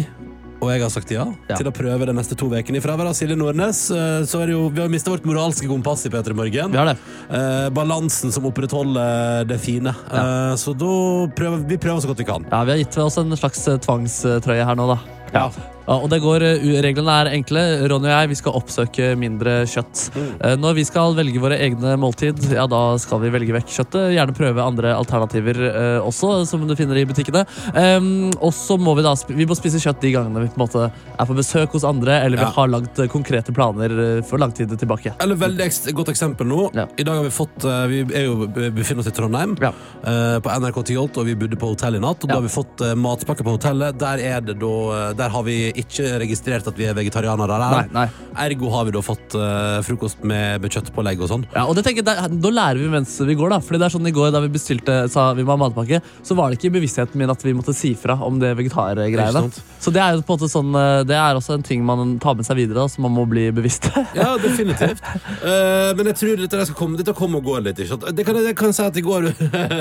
Og 0.60 0.72
jeg 0.74 0.82
har 0.84 0.92
sagt 0.92 1.12
ja, 1.14 1.24
Ja. 1.48 1.56
til 1.56 1.70
å 1.70 1.72
prøve 1.72 2.06
de 2.10 2.14
neste 2.14 2.36
to 2.36 2.50
ukene. 2.52 2.78
I 2.78 2.84
fravær 2.84 3.08
av 3.08 3.16
Silje 3.16 3.38
Nordnes 3.40 3.80
eh, 3.96 4.26
så 4.28 4.42
er 4.44 4.52
det 4.52 4.56
jo, 4.58 4.66
vi 4.76 4.82
har 4.84 4.92
mista 4.92 5.12
vårt 5.14 5.24
moralske 5.28 5.70
kompass 5.72 6.04
i 6.06 6.12
P3 6.12 6.36
Morgen. 6.36 6.76
Eh, 6.76 7.70
balansen 7.72 8.32
som 8.36 8.44
opprettholder 8.50 9.48
det 9.48 9.60
fine. 9.64 9.94
Eh, 10.12 10.54
så 10.60 10.76
da 10.76 10.92
prøver 11.36 11.64
vi 11.70 11.78
prøver 11.80 12.04
så 12.04 12.12
godt 12.12 12.20
vi 12.26 12.28
kan. 12.28 12.46
Ja, 12.52 12.64
Vi 12.68 12.76
har 12.76 12.84
gitt 12.84 12.98
oss 13.00 13.18
en 13.22 13.32
slags 13.40 13.64
tvangstrøye 13.88 14.66
her 14.68 14.76
nå, 14.76 14.88
da. 14.92 15.00
Ja. 15.34 15.48
Ja, 15.90 15.96
og 15.98 16.10
det 16.12 16.20
går, 16.22 16.44
eh, 16.46 16.66
Reglene 16.86 17.14
er 17.24 17.32
enkle. 17.34 17.62
Ronny 17.90 18.06
og 18.06 18.14
jeg 18.14 18.30
vi 18.30 18.36
skal 18.38 18.54
oppsøke 18.60 19.06
mindre 19.18 19.64
kjøtt. 19.66 20.04
Mm. 20.14 20.60
Når 20.62 20.76
vi 20.78 20.84
skal 20.86 21.16
velge 21.18 21.42
våre 21.42 21.58
egne 21.58 21.96
måltid, 21.98 22.38
ja, 22.54 22.68
da 22.70 22.82
skal 23.02 23.24
vi 23.24 23.32
velge 23.34 23.56
vekk 23.56 23.72
kjøttet. 23.74 24.12
Gjerne 24.14 24.36
prøve 24.38 24.62
andre 24.62 24.92
alternativer 24.94 25.58
eh, 25.66 25.98
også, 26.06 26.46
som 26.46 26.68
du 26.70 26.76
finner 26.78 27.00
i 27.02 27.08
butikkene. 27.10 27.42
Um, 27.74 28.30
og 28.38 28.54
så 28.54 28.78
må 28.78 28.94
vi 29.00 29.06
da 29.08 29.16
vi 29.34 29.48
må 29.50 29.58
spise 29.58 29.82
kjøtt 29.82 30.02
de 30.06 30.12
gangene 30.14 30.44
vi 30.46 30.52
på 30.54 30.60
en 30.60 30.64
måte 30.68 30.86
er 30.92 31.26
på 31.30 31.36
besøk 31.40 31.74
hos 31.74 31.84
andre, 31.88 32.20
eller 32.26 32.38
vi 32.38 32.46
Ja. 32.46 32.54
har 32.56 32.68
lagd 32.70 33.00
eh, 33.02 33.10
konkrete 33.10 33.52
planer 33.56 33.90
eh, 34.20 34.22
for 34.30 34.38
lang 34.38 34.54
tid 34.54 34.70
tilbake. 34.78 35.16
Eller 35.26 35.36
veldig 35.42 35.70
godt 35.98 36.14
eksempel 36.14 36.46
nå. 36.48 36.70
Ja. 36.78 36.86
I 37.02 37.04
dag 37.08 37.18
har 37.18 37.26
vi 37.26 37.34
fått 37.34 37.66
eh, 37.66 37.88
Vi 37.90 38.04
er 38.14 38.28
jo, 38.30 38.46
befinner 38.48 39.02
oss 39.02 39.10
i 39.10 39.16
Trondheim, 39.18 39.58
Ja. 39.62 39.74
eh, 40.06 40.38
på 40.46 40.54
NRK 40.62 40.84
Tyholt, 40.92 41.18
og 41.18 41.26
vi 41.26 41.34
bodde 41.36 41.58
på 41.58 41.74
hotell 41.74 41.98
i 41.98 42.04
natt. 42.06 42.22
Og 42.24 42.30
da 42.30 42.38
har 42.38 42.46
vi 42.46 42.54
fått 42.54 42.86
eh, 42.86 42.94
matpakke 42.94 43.42
på 43.44 43.58
hotellet. 43.58 43.98
Der, 44.00 44.22
er 44.22 44.42
det 44.46 44.60
da, 44.62 44.74
eh, 45.10 45.14
der 45.18 45.30
har 45.34 45.44
vi 45.50 45.58
ikke 45.82 46.18
registrert 46.22 46.68
at 46.70 46.78
vi 46.78 46.88
er 46.90 46.98
vegetarianere. 46.98 47.60
Nei, 47.74 47.86
nei. 47.96 48.08
Ergo 48.46 48.70
har 48.74 48.88
vi 48.88 48.94
da 48.96 49.02
fått 49.04 49.36
uh, 49.38 49.80
frokost 49.86 50.24
med, 50.28 50.62
med 50.64 50.74
kjøttpålegg 50.74 51.24
og 51.24 51.32
sånn. 51.32 51.46
Ja, 51.56 51.66
og 51.68 51.76
det 51.78 51.84
tenker 51.88 52.06
jeg, 52.06 52.40
Da 52.40 52.52
lærer 52.54 52.80
vi 52.82 52.92
mens 52.92 53.16
vi 53.20 53.36
går. 53.38 53.54
da 53.56 53.60
Fordi 53.64 53.82
det 53.82 53.90
er 53.90 53.96
sånn 53.96 54.10
i 54.10 54.16
går 54.16 54.32
Da 54.36 54.42
vi 54.44 54.52
bestilte 54.54 55.00
sa 55.12 55.30
vi 55.38 55.46
må 55.46 55.56
ha 55.56 55.60
matpakke, 55.64 56.02
så 56.26 56.38
var 56.38 56.50
det 56.50 56.60
ikke 56.60 56.70
i 56.70 56.76
bevisstheten 56.78 57.20
min 57.20 57.32
at 57.32 57.44
vi 57.46 57.56
måtte 57.58 57.76
si 57.76 57.94
fra 58.00 58.18
om 58.26 58.40
det 58.42 58.54
vegetargreiene. 58.60 59.44
Så 59.80 59.94
det 59.96 60.02
er 60.04 60.16
jo 60.16 60.24
på 60.26 60.36
en 60.36 60.40
måte 60.40 60.52
sånn 60.52 60.76
eh, 60.76 61.02
Det 61.08 61.16
er 61.18 61.38
også 61.38 61.56
en 61.56 61.66
ting 61.66 61.84
man 61.88 62.18
tar 62.22 62.36
med 62.38 62.48
seg 62.48 62.60
videre, 62.60 62.82
da, 62.82 62.88
så 62.92 63.04
man 63.04 63.14
må 63.16 63.26
bli 63.30 63.50
bevisst. 63.56 63.90
Ja, 64.20 64.34
definitivt. 64.42 65.04
Uh, 65.40 65.92
men 65.96 66.10
jeg 66.10 66.18
tror 66.20 66.40
dette, 66.42 66.64
skal 66.68 66.78
komme, 66.78 66.98
dette 67.00 67.14
kommer 67.16 67.40
og 67.40 67.48
går 67.48 67.62
litt. 67.68 67.80
Ikke 67.80 67.94
sant? 67.94 68.08
Det 68.16 68.26
kan, 68.28 68.40
jeg 68.44 68.56
kan 68.58 68.74
si 68.76 68.84
at 68.84 68.98
i 69.00 69.04
går 69.06 69.30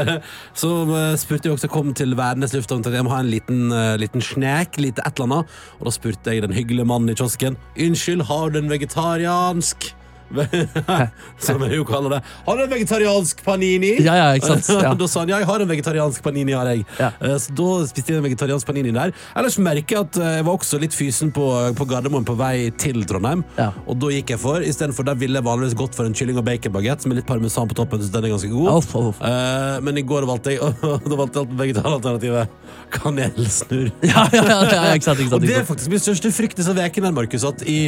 så 0.60 0.70
spurte 1.18 1.48
jeg 1.48 1.56
også 1.56 1.70
kom 1.72 1.90
til 1.96 2.14
Værnes 2.18 2.54
lufthavn 2.54 2.84
at 2.86 2.94
jeg 2.94 3.06
må 3.06 3.12
ha 3.14 3.22
en 3.24 3.30
liten, 3.32 3.64
uh, 3.72 3.96
liten 4.00 4.22
snek, 4.24 4.78
lite 4.82 5.02
et 5.02 5.18
eller 5.18 5.28
annet. 5.28 5.56
Og 5.78 5.86
da 5.86 5.94
spurte 5.94 6.34
jeg 6.34 6.42
den 6.42 6.56
hyggelige 6.56 6.88
mannen 6.88 7.12
i 7.12 7.16
kiosken 7.18 7.58
Unnskyld, 7.78 8.24
har 8.26 8.50
du 8.50 8.58
en 8.58 8.70
vegetariansk 8.70 9.92
Som 11.38 11.62
jeg 11.64 11.78
jo 11.78 11.84
kaller 11.88 12.16
det. 12.16 12.20
Har 12.46 12.56
du 12.58 12.62
en 12.64 12.70
vegetariansk 12.72 13.42
panini? 13.46 13.94
Ja, 14.04 14.14
ja, 14.18 14.26
ikke 14.38 14.50
sant? 14.54 14.68
Ja. 14.88 14.92
da 14.98 15.06
sa 15.10 15.22
han 15.24 15.30
ja, 15.32 15.38
jeg 15.42 15.48
har 15.48 15.62
en 15.64 15.70
vegetariansk 15.70 16.22
panini. 16.24 16.52
har 16.56 16.68
jeg 16.72 16.84
Ja. 16.98 17.10
Eh, 17.20 17.36
Så 17.40 17.54
da 17.58 17.68
spiste 17.88 18.12
jeg 18.14 18.20
en 18.22 18.26
vegetariansk 18.28 18.66
panini 18.68 18.92
der. 18.94 19.12
Ellers 19.36 19.58
merker 19.58 19.96
jeg 19.96 20.04
at 20.06 20.18
eh, 20.20 20.34
jeg 20.38 20.46
var 20.48 20.58
også 20.58 20.80
litt 20.82 20.94
fysen 20.96 21.32
på, 21.34 21.46
på 21.78 21.86
Gardermoen 21.90 22.26
på 22.28 22.36
vei 22.38 22.70
til 22.78 23.04
Trondheim. 23.08 23.44
Ja. 23.58 23.70
Og 23.86 23.98
da 24.02 24.12
gikk 24.14 24.34
jeg 24.34 24.42
for 24.42 24.62
Istedenfor 24.64 25.06
der 25.08 25.18
ville 25.18 25.38
jeg 25.40 25.46
vanligvis 25.46 25.76
gått 25.78 25.96
for 25.98 26.08
en 26.08 26.14
kylling 26.16 26.38
og 26.40 26.46
baconbagett 26.48 27.06
med 27.08 27.20
litt 27.20 27.28
parmesan 27.28 27.68
på 27.70 27.76
toppen. 27.78 28.02
Så 28.04 28.12
den 28.14 28.28
er 28.28 28.34
ganske 28.34 28.50
god 28.52 28.68
off. 28.76 29.22
Eh, 29.22 29.80
Men 29.84 29.98
i 29.98 30.04
går 30.06 30.26
valgte 30.28 30.54
jeg 30.56 30.60
Da 31.10 31.16
valgte 31.18 31.44
jeg 31.44 31.58
vegetaralternativet 31.58 32.56
kanelsnurr. 32.92 33.90
Ja, 34.06 34.24
ja, 34.32 34.42
ja, 34.44 34.58
ja, 34.72 34.82
ikke 34.96 35.08
sant, 35.08 35.20
ikke 35.22 35.36
Og 35.38 35.44
det 35.44 35.56
er 35.60 35.66
faktisk 35.68 35.90
min 35.92 36.00
største 36.02 36.30
frykt 36.34 36.58
disse 36.60 36.72
ukene, 36.74 37.10
Markus. 37.14 37.44
At 37.48 37.62
i, 37.68 37.78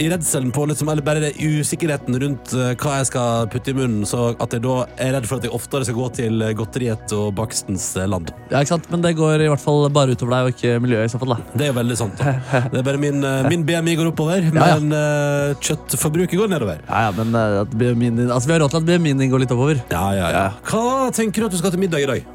i 0.00 0.08
redselen 0.10 0.50
på 0.54 0.64
liksom, 0.70 0.88
Eller 0.92 1.04
bare 1.06 1.22
det 1.24 1.32
usikkerheten 1.80 2.16
rundt 2.20 2.52
eh, 2.52 2.72
hva 2.76 2.96
jeg 3.00 3.06
skal 3.08 3.46
putte 3.50 3.72
i 3.72 3.76
munnen, 3.76 4.04
så 4.08 4.34
at 4.40 4.52
jeg 4.52 4.62
da 4.64 4.74
er 5.00 5.14
redd 5.16 5.26
for 5.28 5.38
at 5.40 5.46
jeg 5.46 5.52
oftere 5.56 5.86
skal 5.86 5.96
gå 5.96 6.08
til 6.18 6.42
eh, 6.44 6.52
godteriet 6.58 7.12
og 7.16 7.30
bakstens 7.38 7.86
eh, 7.96 8.08
land. 8.10 8.30
Ja, 8.50 8.60
ikke 8.60 8.74
sant? 8.74 8.88
Men 8.92 9.04
det 9.04 9.14
går 9.18 9.44
i 9.46 9.48
hvert 9.50 9.62
fall 9.62 9.86
bare 9.94 10.12
utover 10.16 10.34
deg, 10.34 10.48
og 10.50 10.54
ikke 10.58 10.80
miljøet. 10.84 11.08
i 11.08 11.12
så 11.14 11.20
fall 11.22 11.34
da 11.34 11.38
Det 11.54 11.66
er 11.66 11.72
jo 11.72 11.78
veldig 11.80 11.96
sant. 12.00 12.20
da 12.20 12.34
Det 12.72 12.82
er 12.82 12.86
bare 12.90 13.00
min, 13.00 13.24
min 13.48 13.64
BMI 13.68 13.96
går 14.00 14.10
oppover, 14.12 14.50
Ja, 14.50 14.66
ja. 14.74 14.80
men 14.80 15.56
kjøttforbruket 15.64 16.36
går 16.40 16.52
nedover. 16.52 16.82
Ja, 16.88 17.06
ja, 17.08 17.14
men 17.16 17.34
at 17.64 17.72
BMI 17.72 18.10
din- 18.18 18.30
altså, 18.30 18.50
Vi 18.50 18.56
har 18.56 18.60
råd 18.64 18.74
til 18.76 18.82
at 18.82 18.90
BMI-en 18.90 19.24
din 19.24 19.32
går 19.32 19.44
litt 19.46 19.54
oppover. 19.56 19.80
Ja, 19.92 20.04
ja, 20.16 20.28
ja. 20.36 20.44
Hva 20.68 21.08
tenker 21.16 21.40
du 21.44 21.48
at 21.50 21.56
du 21.56 21.60
skal 21.62 21.72
til 21.74 21.80
middag 21.82 22.04
i 22.04 22.10
dag? 22.10 22.28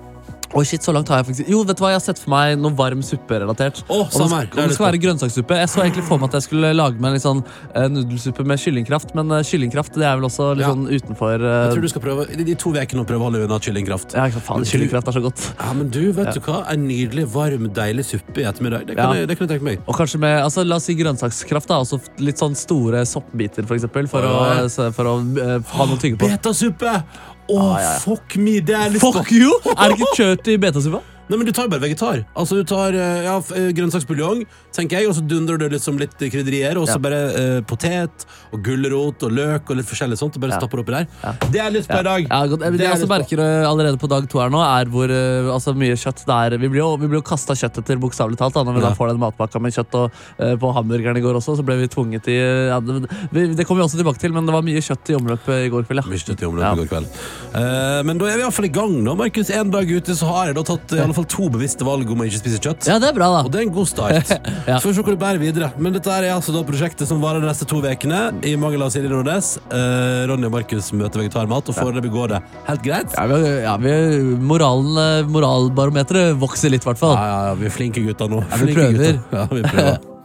Oi, 0.55 0.63
shit, 0.63 0.79
så 0.85 0.93
langt 0.95 1.09
har 1.11 1.19
jeg 1.19 1.25
faktisk 1.27 1.49
Jo, 1.51 1.57
vet 1.67 1.75
du 1.75 1.81
hva, 1.83 1.89
jeg 1.91 1.99
har 1.99 2.03
sett 2.05 2.19
for 2.21 2.31
meg 2.31 2.53
noe 2.61 2.71
varm 2.77 3.01
supperelatert. 3.03 3.81
Oh, 3.91 4.05
Om 4.07 4.31
det, 4.31 4.53
det 4.55 4.75
skal 4.77 4.85
være 4.87 4.99
grønnsakssuppe. 5.03 5.57
Jeg 5.59 5.67
så 5.67 5.81
egentlig 5.83 6.05
for 6.07 6.21
meg 6.21 6.29
at 6.31 6.37
jeg 6.39 6.45
skulle 6.47 6.69
lage 6.77 6.95
meg 7.03 7.09
en 7.11 7.17
litt 7.17 7.25
sånn 7.25 7.41
uh, 7.75 7.87
nudelsuppe 7.91 8.45
med 8.47 8.61
kyllingkraft, 8.63 9.11
men 9.19 9.33
uh, 9.35 9.41
kyllingkraft 9.43 9.97
det 9.99 10.07
er 10.07 10.15
vel 10.15 10.29
også 10.29 10.53
litt 10.55 10.63
Ja. 10.63 10.71
sånn 10.71 10.85
utenfor 10.87 11.43
uh, 11.43 11.49
Jeg 11.65 11.73
tror 11.75 11.83
du 11.83 11.91
skal 11.91 12.05
prøve 12.05 12.27
i 12.31 12.47
de 12.47 12.55
to 12.63 12.71
ukene 12.71 13.03
å 13.03 13.09
prøve 13.09 13.19
å 13.19 13.27
holde 13.27 13.43
unna 13.49 13.59
kyllingkraft. 13.67 14.15
Ja, 14.15 14.29
ikke 14.31 14.39
du, 14.39 14.45
faen, 14.47 14.63
kyllingkraft 14.71 15.11
er 15.11 15.17
så 15.19 15.23
godt. 15.27 15.43
Ja, 15.59 15.73
men 15.75 15.91
du, 15.91 16.01
vet 16.15 16.31
du 16.39 16.41
hva? 16.47 16.61
En 16.71 16.87
nydelig, 16.87 17.27
varm, 17.35 17.67
deilig 17.75 18.07
suppe 18.13 18.45
i 18.45 18.47
ettermiddag. 18.47 18.87
Det 18.87 18.95
kan, 18.95 19.11
Ja. 19.11 19.19
jeg, 19.25 19.27
det 19.33 19.37
kan 19.41 19.49
jeg 19.49 19.57
tenke 19.57 19.69
meg. 19.73 19.83
Og 19.91 19.99
kanskje 19.99 20.23
med, 20.23 20.39
altså 20.39 20.63
La 20.63 20.79
oss 20.79 20.87
si 20.87 20.95
grønnsakskraft. 20.95 21.67
da 21.67 21.81
også 21.83 21.99
Litt 22.23 22.39
sånn 22.39 22.55
store 22.55 23.03
soppbiter, 23.05 23.67
for 23.67 23.75
eksempel. 23.75 24.07
For, 24.07 24.23
Ja, 24.23 24.63
ja. 24.63 24.65
å, 24.71 24.89
for 24.95 25.11
å 25.11 25.19
ha 25.19 25.85
noe 25.91 25.99
å 25.99 26.01
tygge 26.01 26.15
på. 26.23 26.31
Betasuppe! 26.31 26.95
Å, 27.45 27.65
ja. 27.77 27.91
fuck 28.01 28.37
me! 28.41 28.57
Det 28.65 28.73
er 28.77 28.95
litt. 28.95 29.03
Fuck 29.03 29.29
you! 29.35 29.59
Er 29.77 29.91
det 29.93 29.99
ikke 29.99 30.15
kjøtt 30.17 30.49
i 30.49 30.57
betasuppa? 30.61 31.03
Nei, 31.29 31.37
men 31.37 31.45
Du 31.47 31.51
tar 31.51 31.67
bare 31.67 31.81
vegetar. 31.81 32.23
Altså 32.37 32.55
Du 32.59 32.63
tar 32.63 32.93
eh, 32.93 33.23
ja, 33.25 33.37
eh, 33.55 33.71
grønnsaksbuljong, 33.73 34.43
tenker 34.75 34.99
jeg, 34.99 35.07
og 35.09 35.15
så 35.17 35.23
dundrer 35.25 35.57
du 35.57 35.67
liksom 35.69 35.97
litt 35.99 36.13
krydderier. 36.19 36.77
Og 36.77 36.87
så 36.87 36.95
Ja. 36.95 37.01
bare 37.01 37.21
eh, 37.33 37.61
potet 37.61 38.25
og 38.53 38.61
gulrot 38.63 39.23
og 39.23 39.31
løk 39.31 39.69
og 39.69 39.77
litt 39.77 39.85
forskjellig 39.89 40.17
sånt. 40.17 40.35
Og 40.35 40.41
bare 40.41 40.51
Ja. 40.53 40.59
stapper 40.59 40.79
oppi 40.83 40.91
der. 40.93 41.07
Ja. 41.23 41.31
Det 41.51 41.59
er 41.61 41.71
lyst 41.71 41.89
på 41.89 41.99
i 41.99 42.03
dag. 42.03 42.27
Det 42.29 42.59
Det 42.59 42.81
er 42.81 42.83
jeg 42.85 42.93
også 42.95 43.07
på. 43.07 43.17
merker 43.17 43.39
eh, 43.39 43.65
allerede 43.69 43.97
på 43.97 44.07
dag 44.09 44.29
to 44.29 44.39
her 44.39 44.49
nå, 44.49 44.61
er 44.61 44.85
hvor 44.85 45.09
uh, 45.09 45.53
altså, 45.53 45.73
mye 45.75 45.95
kjøtt 45.97 46.25
det 46.25 46.35
er. 46.53 46.57
Vi 46.57 46.67
blir 46.69 46.79
jo, 46.83 46.95
vi 46.97 47.07
blir 47.07 47.19
jo 47.21 47.25
kasta 47.25 47.53
kjøtt 47.53 47.77
etter, 47.81 47.97
bokstavelig 47.97 48.37
talt. 48.37 48.53
Da, 48.53 48.63
når 48.63 48.73
vi 48.75 48.81
Ja. 48.81 48.89
da 48.89 48.95
får 48.95 49.07
den 49.09 49.19
matpakka 49.19 49.59
med 49.61 49.73
kjøtt. 49.73 49.93
Og 49.95 50.11
uh, 50.39 50.55
på 50.57 50.73
hamburgeren 50.73 51.17
i 51.17 51.21
går 51.21 51.35
også, 51.41 51.57
så 51.57 51.65
ble 51.65 51.75
vi 51.81 51.87
tvunget 51.87 52.27
i 52.29 52.37
uh, 52.37 52.67
ja, 52.69 52.79
det, 52.79 53.09
vi, 53.31 53.47
det 53.55 53.65
kommer 53.65 53.81
vi 53.81 53.87
også 53.89 53.97
tilbake 53.97 54.19
til, 54.19 54.31
men 54.33 54.45
det 54.45 54.53
var 54.53 54.61
mye 54.61 54.77
kjøtt 54.81 55.09
i 55.09 55.15
omløpet 55.17 55.65
i 55.65 55.69
går 55.69 55.83
kveld. 55.89 56.05
Mye 56.05 56.21
kjøtt 56.21 56.41
i 56.41 56.45
omløpet 56.45 56.61
Ja. 56.61 56.73
i 56.73 56.79
går 56.85 56.87
kveld. 56.93 57.07
Eh, 57.55 58.03
men 58.03 58.17
da 58.17 58.25
er 58.29 58.37
vi 58.37 58.43
iallfall 58.43 58.65
i 58.65 58.73
gang 58.73 58.93
nå, 59.03 59.15
Markus. 59.17 59.49
En 59.49 59.71
dag 59.71 59.87
ute 59.89 60.11
så 60.15 60.27
har 60.27 60.47
jeg 60.47 60.55
da 60.55 60.63
tatt 60.63 60.91
fall 61.15 61.27
to 61.31 61.47
bevisste 61.53 61.85
valg 61.87 62.09
om 62.11 62.21
å 62.21 62.27
ikke 62.27 62.41
spise 62.41 62.59
kjøtt. 62.61 62.87
Ja, 62.89 62.97
det 63.01 63.09
er 63.09 63.15
bra, 63.17 63.27
da 63.33 63.41
Og 63.47 63.51
det 63.53 63.61
er 63.61 63.65
en 63.67 63.73
god 63.75 63.89
start. 63.91 64.33
Ja. 64.65 64.79
Så 64.79 64.87
får 64.87 64.89
vi 64.89 64.95
se 64.97 65.03
hvor 65.05 65.13
det 65.13 65.21
bærer 65.21 65.37
videre. 65.41 65.67
Men 65.77 65.93
dette 65.93 66.09
er 66.09 66.25
altså 66.33 66.53
da 66.55 66.63
prosjektet 66.65 67.05
som 67.09 67.19
varer 67.21 67.43
de 67.43 67.47
neste 67.49 67.67
to 67.69 67.77
ukene. 67.83 68.21
I 68.49 68.55
mangel 68.57 68.81
av 68.81 68.89
Silje 68.93 69.11
Nordnes. 69.11 69.51
Eh, 69.69 70.23
Ronny 70.29 70.47
og 70.49 70.55
Markus 70.55 70.87
møter 70.97 71.21
vegetarmat, 71.21 71.69
og 71.69 71.77
foreløpig 71.77 72.09
går 72.15 72.33
det 72.33 72.39
helt 72.69 72.83
greit. 72.85 73.13
Ja, 73.13 73.25
vi, 73.29 73.51
ja, 73.65 73.75
vi, 73.83 73.93
moralen, 74.41 74.97
eh, 75.03 75.29
moralbarometeret 75.29 76.33
vokser 76.41 76.73
litt, 76.73 76.81
i 76.85 76.89
hvert 76.89 77.01
fall. 77.03 77.13
Ja, 77.13 77.25
ja, 77.29 77.39
ja, 77.51 77.53
vi 77.61 77.69
er 77.69 77.75
flinke 77.77 78.01
gutter 78.07 78.31
nå. 78.31 78.41
Ja, 78.41 78.57
vi 78.57 78.71
Flinke 78.71 78.81
prøver. 78.81 78.95
gutter. 78.97 79.15
Ja, 79.37 79.43
vi 79.53 79.61
prøver. 79.69 79.95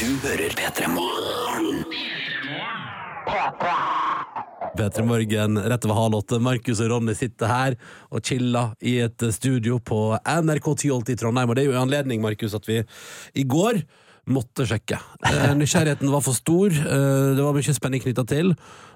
Du 0.00 0.06
hører 0.24 0.54
P3 0.56 0.88
Morgen. 0.88 1.84
P3 3.28 3.68
Morgen 3.68 4.03
rett 4.78 5.84
over 5.84 5.98
halv 5.98 6.20
åtte. 6.20 6.40
Markus 6.42 6.80
og 6.80 6.90
Ronny 6.90 7.14
sitter 7.18 7.50
her 7.50 7.76
og 8.10 8.24
chiller 8.24 8.72
i 8.82 8.98
et 9.04 9.26
studio 9.34 9.78
på 9.78 10.16
NRK 10.24 10.70
Tyholt 10.84 11.12
i 11.12 11.18
Trondheim. 11.18 11.50
Og 11.50 11.56
det 11.56 11.64
er 11.64 11.70
jo 11.70 11.76
i 11.76 11.82
anledning, 11.82 12.22
Markus, 12.22 12.54
at 12.54 12.66
vi 12.68 12.82
i 13.34 13.44
går 13.44 13.82
måtte 14.30 14.64
sjekke. 14.68 14.98
Eh, 15.26 15.52
nysgjerrigheten 15.58 16.10
var 16.12 16.22
for 16.24 16.36
stor. 16.36 16.72
Eh, 16.72 17.34
det 17.36 17.44
var 17.44 17.56
mye 17.56 17.76
spenning 17.76 18.02
knytta 18.04 18.24
til. 18.28 18.54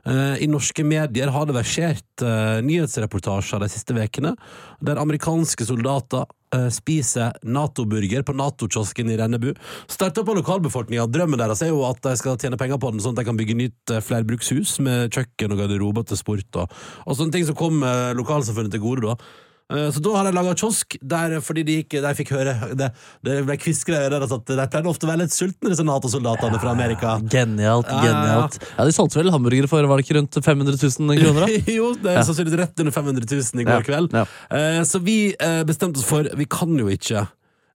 Eh, 0.08 0.44
I 0.44 0.48
norske 0.48 0.84
medier 0.84 1.32
har 1.34 1.46
det 1.48 1.56
versert 1.56 2.24
nyhetsreportasjer 2.64 3.60
de 3.60 3.68
siste 3.70 3.94
ukene 3.94 4.34
der 4.80 5.00
amerikanske 5.00 5.66
soldater 5.68 6.24
eh, 6.54 6.68
spiser 6.74 7.36
Nato-burger 7.42 8.24
på 8.26 8.36
Nato-kiosken 8.36 9.10
i 9.12 9.18
Rennebu. 9.20 9.52
Starta 9.90 10.24
på 10.26 10.36
lokalbefolkninga. 10.38 11.08
Drømmen 11.12 11.40
deres 11.40 11.62
er 11.64 11.72
jo 11.72 11.82
at 11.88 12.00
de 12.04 12.14
skal 12.20 12.38
tjene 12.40 12.60
penger 12.60 12.80
på 12.80 12.92
den, 12.94 13.02
sånn 13.04 13.16
at 13.16 13.22
de 13.22 13.28
kan 13.28 13.40
bygge 13.40 13.58
nytt 13.58 13.94
eh, 13.94 14.04
flerbrukshus 14.04 14.78
med 14.84 15.12
kjøkken 15.14 15.54
og 15.54 15.62
garderober 15.64 16.08
til 16.08 16.20
sport 16.20 16.62
og, 16.62 16.80
og 17.04 17.18
sånne 17.18 17.36
ting 17.36 17.48
som 17.48 17.58
kom 17.58 17.82
eh, 17.82 18.14
lokalsamfunnet 18.18 18.74
til 18.74 18.84
gode. 18.84 19.12
da. 19.12 19.46
Eh, 19.70 19.90
Så 19.92 20.00
da 20.00 20.14
har 20.16 20.24
de 20.24 20.32
laga 20.32 20.54
kiosk, 20.56 20.96
der, 21.02 21.34
fordi 21.44 21.62
de, 21.68 21.74
gikk, 21.82 21.98
de 22.00 22.12
fikk 22.16 22.30
høre 22.32 22.54
Det, 22.78 22.86
det 23.26 23.34
ble 23.44 23.56
kviskra 23.60 23.98
i 24.00 24.06
øret 24.08 24.24
at 24.32 24.46
de 24.48 24.66
pleide 24.72 24.88
ofte 24.88 25.04
å 25.04 25.10
være 25.10 25.22
litt 25.26 25.34
sultne, 25.36 25.68
disse 25.74 25.84
Nato-soldatene 25.84 26.60
fra 26.62 26.70
Amerika. 26.72 27.18
Genialt. 27.28 27.86
Ja, 27.92 27.98
ja, 27.98 28.04
ja. 28.04 28.12
genialt 28.14 28.58
Ja, 28.78 28.84
De 28.88 28.94
solgte 28.96 29.20
vel 29.20 29.30
hamburgere 29.34 29.68
for 29.68 29.84
var 29.90 30.00
det 30.00 30.06
ikke 30.06 30.16
rundt 30.20 30.38
500 30.40 30.78
000 30.80 31.20
kroner? 31.20 31.44
da? 31.44 31.72
jo, 31.78 31.90
det 32.00 32.14
er 32.14 32.22
sannsynligvis 32.24 32.60
rett 32.62 32.80
under 32.84 32.96
500 32.96 33.28
000 33.28 33.60
i 33.60 33.68
går 33.68 33.82
Ja, 33.82 33.86
kveld. 33.90 34.16
ja. 34.16 34.24
Eh, 34.56 34.80
Så 34.88 35.02
vi 35.04 35.18
eh, 35.36 35.60
bestemte 35.68 36.00
oss 36.00 36.08
for 36.08 36.24
Vi 36.38 36.48
kan 36.48 36.72
jo 36.80 36.88
ikke 36.88 37.26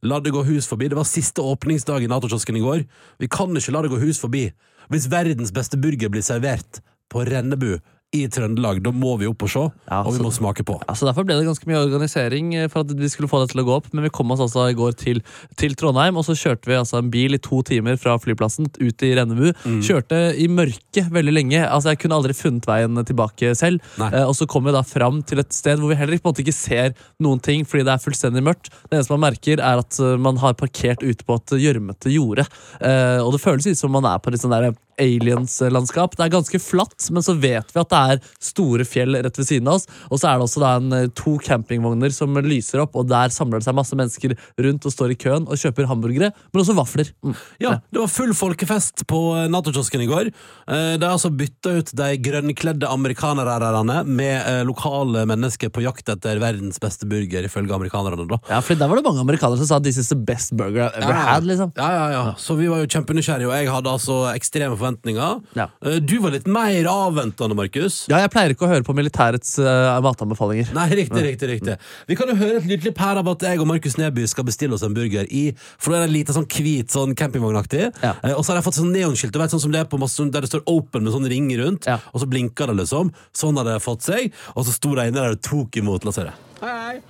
la 0.03 0.17
det 0.19 0.33
gå 0.35 0.41
hus 0.43 0.65
forbi. 0.67 0.89
Det 0.91 0.97
var 0.99 1.05
siste 1.07 1.39
åpningsdag 1.39 2.03
i 2.03 2.09
Nato-kiosken 2.11 2.57
i 2.59 2.63
går. 2.65 2.81
Vi 3.23 3.29
kan 3.31 3.53
ikke 3.55 3.71
la 3.71 3.85
det 3.85 3.91
gå 3.93 4.01
hus 4.01 4.17
forbi. 4.19 4.49
Hvis 4.91 5.05
verdens 5.07 5.53
beste 5.55 5.77
burger 5.79 6.09
blir 6.11 6.25
servert 6.25 6.81
på 7.13 7.21
Rennebu 7.29 7.77
i 8.13 8.27
Trøndelag, 8.29 8.81
da 8.85 8.91
må 8.93 9.15
vi 9.17 9.25
opp 9.29 9.41
og 9.43 9.49
se, 9.49 9.63
Ja, 9.89 10.01
og 10.03 10.13
vi 10.13 10.19
så- 10.19 10.23
må 10.23 10.31
smake 10.31 10.63
på. 10.63 10.75
Altså 10.87 11.07
Derfor 11.09 11.25
ble 11.25 11.33
det 11.39 11.47
ganske 11.47 11.65
mye 11.65 11.81
organisering 11.81 12.53
eh, 12.55 12.67
for 12.67 12.81
at 12.81 12.91
vi 12.93 13.07
skulle 13.09 13.27
få 13.29 13.41
det 13.41 13.51
til 13.53 13.61
å 13.63 13.65
gå 13.65 13.75
opp. 13.77 13.87
Men 13.93 14.03
vi 14.03 14.09
kom 14.09 14.29
oss 14.31 14.39
altså 14.39 14.69
i 14.69 14.75
går 14.77 14.93
til, 14.95 15.21
til 15.57 15.73
Trondheim, 15.75 16.15
og 16.17 16.23
så 16.23 16.35
kjørte 16.37 16.65
vi 16.69 16.77
altså 16.77 16.99
en 16.99 17.09
bil 17.09 17.33
i 17.33 17.37
to 17.41 17.61
timer 17.63 17.97
fra 17.97 18.17
flyplassen 18.19 18.67
ut 18.79 19.01
i 19.03 19.13
Rennebu. 19.17 19.53
Mm. 19.65 19.81
Kjørte 19.81 20.37
i 20.37 20.47
mørket 20.47 21.09
veldig 21.09 21.33
lenge. 21.33 21.63
Altså 21.67 21.89
Jeg 21.89 21.99
kunne 21.99 22.15
aldri 22.21 22.33
funnet 22.37 22.65
veien 22.69 22.93
tilbake 23.05 23.55
selv. 23.57 23.81
Eh, 23.99 24.23
og 24.27 24.35
så 24.35 24.47
kom 24.47 24.63
vi 24.65 24.71
da 24.71 24.83
fram 24.83 25.23
til 25.23 25.39
et 25.39 25.51
sted 25.51 25.79
hvor 25.79 25.89
vi 25.89 25.95
heller 25.95 26.17
på 26.19 26.29
en 26.29 26.33
måte 26.33 26.45
ikke 26.45 26.53
ser 26.53 26.93
noen 27.19 27.41
ting 27.41 27.65
fordi 27.65 27.83
det 27.83 27.93
er 27.97 28.03
fullstendig 28.03 28.43
mørkt. 28.45 28.69
Det 28.89 28.99
eneste 28.99 29.17
man 29.17 29.31
merker, 29.31 29.57
er 29.59 29.79
at 29.81 29.99
eh, 29.99 30.17
man 30.17 30.37
har 30.37 30.53
parkert 30.53 31.01
ute 31.01 31.25
på 31.25 31.35
et 31.41 31.57
gjørmete 31.65 32.13
jorde. 32.13 32.45
Eh, 32.79 33.19
og 33.23 33.33
det 33.33 33.41
føles 33.41 33.65
ut 33.67 33.77
som 33.77 33.91
man 33.91 34.05
er 34.05 34.19
på 34.19 34.29
litt 34.31 34.41
sånn 34.41 34.53
der 34.53 34.73
aliens-landskap. 35.01 36.15
Det 36.17 36.25
er 36.25 36.33
ganske 36.33 36.59
flatt, 36.61 37.09
men 37.11 37.23
så 37.25 37.35
vet 37.39 37.71
vi 37.73 37.81
at 37.81 37.89
det 37.93 38.01
er 38.13 38.21
store 38.43 38.85
fjell 38.87 39.15
rett 39.23 39.37
ved 39.39 39.47
siden 39.47 39.67
av 39.67 39.79
oss. 39.79 39.87
Og 40.11 40.19
så 40.21 40.29
er 40.29 40.39
det 40.39 40.47
også 40.47 40.63
en, 40.69 40.93
eh, 40.93 41.07
to 41.15 41.37
campingvogner 41.43 42.11
som 42.13 42.33
lyser 42.35 42.81
opp, 42.83 42.95
og 42.95 43.07
der 43.09 43.29
samler 43.29 43.59
det 43.59 43.67
seg 43.67 43.75
masse 43.75 43.95
mennesker 43.95 44.35
rundt 44.59 44.85
og 44.85 44.91
står 44.93 45.11
i 45.11 45.19
køen 45.19 45.47
og 45.47 45.57
kjøper 45.59 45.87
hamburgere, 45.89 46.31
men 46.53 46.61
også 46.63 46.75
vafler. 46.77 47.11
Mm. 47.23 47.35
Ja, 47.59 47.69
det 47.91 47.99
var 48.03 48.07
full 48.07 48.33
folkefest 48.33 49.05
på 49.07 49.21
eh, 49.43 49.47
Nato-kiosken 49.49 50.01
i 50.03 50.07
går. 50.09 50.27
Eh, 50.67 50.97
De 50.97 51.05
har 51.05 51.15
altså 51.17 51.31
bytta 51.35 51.77
ut 51.79 51.91
de 51.95 52.17
grønnkledde 52.17 52.87
amerikanerne 52.87 54.03
med 54.05 54.65
lokale 54.67 55.25
mennesker 55.29 55.69
på 55.73 55.81
jakt 55.83 56.09
etter 56.09 56.39
verdens 56.41 56.79
beste 56.79 57.05
burger, 57.09 57.43
ifølge 57.47 57.73
amerikanerne. 57.73 58.27
da. 58.27 58.37
Ja, 58.49 58.59
for 58.61 58.75
Der 58.75 58.87
var 58.87 58.95
det 58.95 59.03
mange 59.05 59.19
amerikanere 59.21 59.57
som 59.57 59.65
sa 59.67 59.79
'this 59.79 59.97
is 59.97 60.09
the 60.09 60.15
best 60.15 60.55
burger 60.55 60.89
I've 60.89 61.03
ever 61.03 61.13
had'. 61.13 61.43
liksom 61.45 61.71
Ja, 61.77 61.89
ja, 61.91 62.11
ja. 62.11 62.33
Så 62.37 62.55
vi 62.57 62.67
var 62.67 62.77
jo 62.79 62.87
kjempenysgjerrige, 62.87 63.47
og 63.47 63.53
jeg 63.53 63.69
hadde 63.71 63.89
altså 63.89 64.33
ekstreme 64.35 64.77
forventninger. 64.83 65.41
Ja. 65.55 65.69
Eh, 65.85 65.99
Du 66.03 66.19
var 66.19 66.31
litt 66.35 66.47
mer 66.47 66.83
avventende, 66.91 67.55
Markus. 67.55 68.05
Ja, 68.11 68.19
Jeg 68.23 68.31
pleier 68.33 68.53
ikke 68.53 68.67
å 68.67 68.71
høre 68.71 68.83
på 68.83 68.93
militærets 68.95 69.55
uh, 69.59 69.99
matanbefalinger. 70.03 70.73
Nei, 70.75 70.89
riktig, 71.01 71.23
riktig, 71.23 71.49
riktig. 71.49 71.77
Vi 72.07 72.15
kan 72.19 72.27
jo 72.29 72.35
høre 72.35 72.57
et 72.59 72.67
lydklipp 72.69 72.97
her 72.99 73.17
av 73.21 73.27
at 73.33 73.45
jeg 73.47 73.59
og 73.63 73.67
Markus 73.67 73.95
Neby 73.97 74.27
skal 74.27 74.43
bestille 74.47 74.75
oss 74.75 74.83
en 74.83 74.93
burger 74.93 75.25
i 75.31 75.53
For 75.77 75.91
da 75.93 76.01
er 76.01 76.07
det 76.07 76.13
lite 76.17 76.35
sånn 76.35 76.47
hvit, 76.49 76.91
sånn 76.93 77.15
campingvognaktig. 77.15 77.89
Ja. 78.03 78.13
Eh, 78.23 78.33
og 78.35 78.43
så 78.43 78.53
har 78.53 78.61
jeg 78.61 78.67
fått 78.67 78.79
sånn 78.81 78.93
neonskilt, 78.93 79.35
vet, 79.39 79.53
sånn 79.53 79.63
som 79.63 79.71
det 79.73 79.83
er 79.83 79.89
på 79.89 79.99
masse, 80.01 80.23
der 80.31 80.41
det 80.45 80.49
står 80.51 80.63
'open' 80.67 81.03
med 81.03 81.13
sånn 81.13 81.29
ring 81.29 81.49
rundt, 81.57 81.85
Ja. 81.87 81.99
og 82.13 82.21
så 82.21 82.27
blinker 82.29 82.67
det, 82.67 82.75
liksom. 82.83 83.11
Sånn 83.33 83.57
har 83.57 83.63
det 83.65 83.81
fått 83.81 84.01
seg. 84.03 84.31
Og 84.55 84.65
så 84.65 84.71
sto 84.73 84.95
de 84.95 85.07
inne 85.07 85.13
der 85.19 85.31
og 85.31 85.41
tok 85.41 85.71
imot. 85.77 86.03
La 86.03 86.09
oss 86.09 86.17
høre. 86.17 86.33
Hei, 86.61 86.69
hei. 86.69 87.01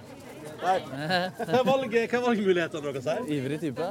Er, 0.63 0.79
hva 1.43 1.59
er 1.59 2.21
valgmulighetene 2.23 2.93
deres 2.93 3.05
her? 3.05 3.19
Ivrig 3.27 3.59
type. 3.59 3.89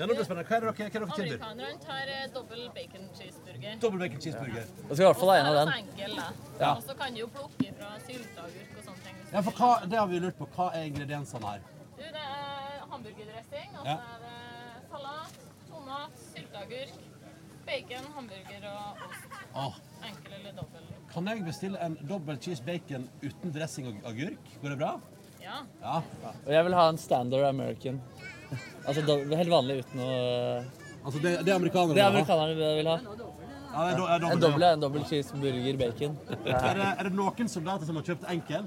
Det 0.00 0.06
er 0.06 0.08
noe 0.16 0.24
spennende. 0.24 0.46
Hva 0.48 0.56
er 0.56 0.62
dere, 0.64 0.72
hva 0.72 0.84
er 0.86 0.92
dere 0.94 1.06
tilbyr? 1.12 1.42
Amerikanerne 1.44 1.80
tar 1.84 2.10
eh, 2.14 2.22
dobbel 2.32 2.62
bacon 2.76 3.02
cheeseburger. 3.18 3.74
Dobbel 3.82 4.00
bacon 4.00 4.20
cheeseburger. 4.24 4.64
Jeg 4.64 4.94
skal 4.96 5.02
i 5.04 5.08
hvert 5.10 5.18
fall 5.20 5.30
ha 5.32 5.34
en 5.40 5.48
av 5.50 5.56
Den 5.58 5.68
den. 5.68 5.82
enkel, 5.82 6.14
da. 6.16 6.28
Ja. 6.62 6.70
Og 6.78 6.86
så 6.86 6.94
kan 7.00 7.12
du 7.12 7.20
jo 7.20 7.26
plukke 7.34 7.74
fra 7.76 7.90
sylteagurk 8.06 8.78
og 8.78 8.86
sånne 8.86 9.04
ting. 9.04 9.18
hvis 9.20 9.34
Ja, 9.36 9.42
for 9.50 9.58
hva, 9.60 9.68
det 9.92 9.98
har 10.00 10.08
vi 10.14 10.22
lurt 10.24 10.38
på. 10.40 10.48
Hva 10.56 10.70
er 10.78 10.86
ingrediensene 10.88 11.50
her? 11.52 11.60
Du, 11.98 12.00
det 12.00 12.24
er 12.24 12.80
hamburgerdressing, 12.94 13.76
og 13.76 13.84
så 13.84 13.90
Ja. 13.90 13.98
er 14.00 14.24
det 14.24 14.88
salat, 14.94 15.36
tomat, 15.68 16.24
sylteagurk, 16.32 16.96
bacon, 17.68 18.10
hamburger 18.16 18.68
og 18.72 19.04
ost. 19.10 19.38
Åh, 19.54 19.78
Enkel 20.08 20.32
eller 20.40 20.52
dobbel. 20.62 20.88
kan 21.12 21.26
jeg 21.28 21.44
bestille 21.44 21.78
en 21.84 21.98
dobbel 22.08 22.40
cheese 22.40 22.62
bacon 22.64 23.08
uten 23.22 23.52
dressing 23.52 23.86
og 23.92 24.00
agurk? 24.14 24.48
Går 24.62 24.68
det 24.70 24.78
bra? 24.78 24.94
Ja. 25.42 25.60
Ja. 25.82 26.00
Og 26.46 26.52
jeg 26.52 26.64
vil 26.64 26.74
ha 26.74 26.88
en 26.88 26.98
standard 26.98 27.44
American. 27.44 28.00
Altså 28.86 29.00
Helt 29.36 29.50
vanlig 29.52 29.76
uten 29.84 29.96
noe 30.00 30.64
Altså, 31.00 31.16
det, 31.22 31.30
det 31.46 31.52
amerikanere 31.54 31.96
amerikanerne. 31.96 31.96
Det 31.96 32.04
amerikanerne 32.04 32.54
vil 32.76 32.86
ha. 32.90 32.96
Ja, 33.70 33.80
det 33.86 33.92
er, 33.92 33.96
do, 33.96 34.04
er 34.04 34.18
dobbelt, 34.18 34.34
En 34.34 34.40
dobbel, 34.44 34.62
en 34.66 34.80
dobbel 34.82 35.02
cheeseburger 35.08 35.76
bacon. 35.80 36.16
Er 36.50 36.74
det, 36.76 36.88
er 36.98 37.02
det 37.08 37.12
noen 37.16 37.48
soldater 37.48 37.84
som 37.88 37.96
har 37.96 38.04
kjøpt 38.10 38.24
enkel? 38.34 38.62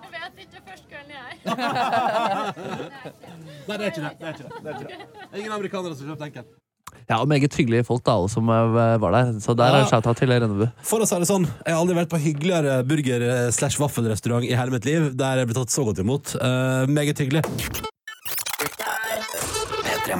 Jeg 0.00 0.10
vet 0.16 0.34
ikke 0.44 0.60
først 0.66 0.84
kvelden 0.90 1.12
jeg. 1.16 1.32
Nei, 3.68 3.76
det 3.76 3.84
er 3.84 3.90
ikke 3.92 4.04
det. 4.04 4.12
Det 4.18 4.24
er 4.26 4.32
ikke 4.34 4.42
det. 4.42 4.50
det, 4.50 4.56
er 4.66 4.72
ikke 4.74 4.88
det. 4.90 4.96
er 5.30 5.36
ingen 5.44 5.54
amerikanere 5.56 5.94
som 5.96 6.02
har 6.10 6.14
kjøpt 6.16 6.26
enkel. 6.28 6.44
Ja, 7.10 7.16
og 7.22 7.26
meget 7.30 7.54
hyggelige 7.56 7.84
folk, 7.86 8.02
da, 8.06 8.12
alle 8.18 8.28
som 8.30 8.48
eh, 8.50 8.96
var 9.02 9.10
der. 9.16 9.26
Så 9.42 9.50
der 9.58 9.64
er 9.70 9.78
Ja. 9.84 9.88
shout-out 9.90 10.16
til 10.20 10.28
Rennebu. 10.30 10.66
For 10.86 10.98
å 11.02 11.06
si 11.08 11.16
det 11.22 11.28
sånn, 11.30 11.46
jeg 11.64 11.72
har 11.74 11.80
aldri 11.80 11.96
vært 11.98 12.10
på 12.12 12.18
hyggeligere 12.22 12.72
burger- 12.86 13.24
eh, 13.26 13.50
slash 13.54 13.76
vaffelrestaurant 13.80 14.44
i 14.46 14.54
hele 14.58 14.70
mitt 14.74 14.84
liv, 14.84 15.02
der 15.18 15.36
jeg 15.42 15.46
ble 15.50 15.56
tatt 15.62 15.72
så 15.74 15.82
godt 15.88 15.98
imot. 16.02 16.24
Uh, 16.42 16.82
meget 16.90 17.18
hyggelig. 17.18 17.42
P3 20.10 20.16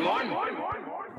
Morgen. 0.00 0.30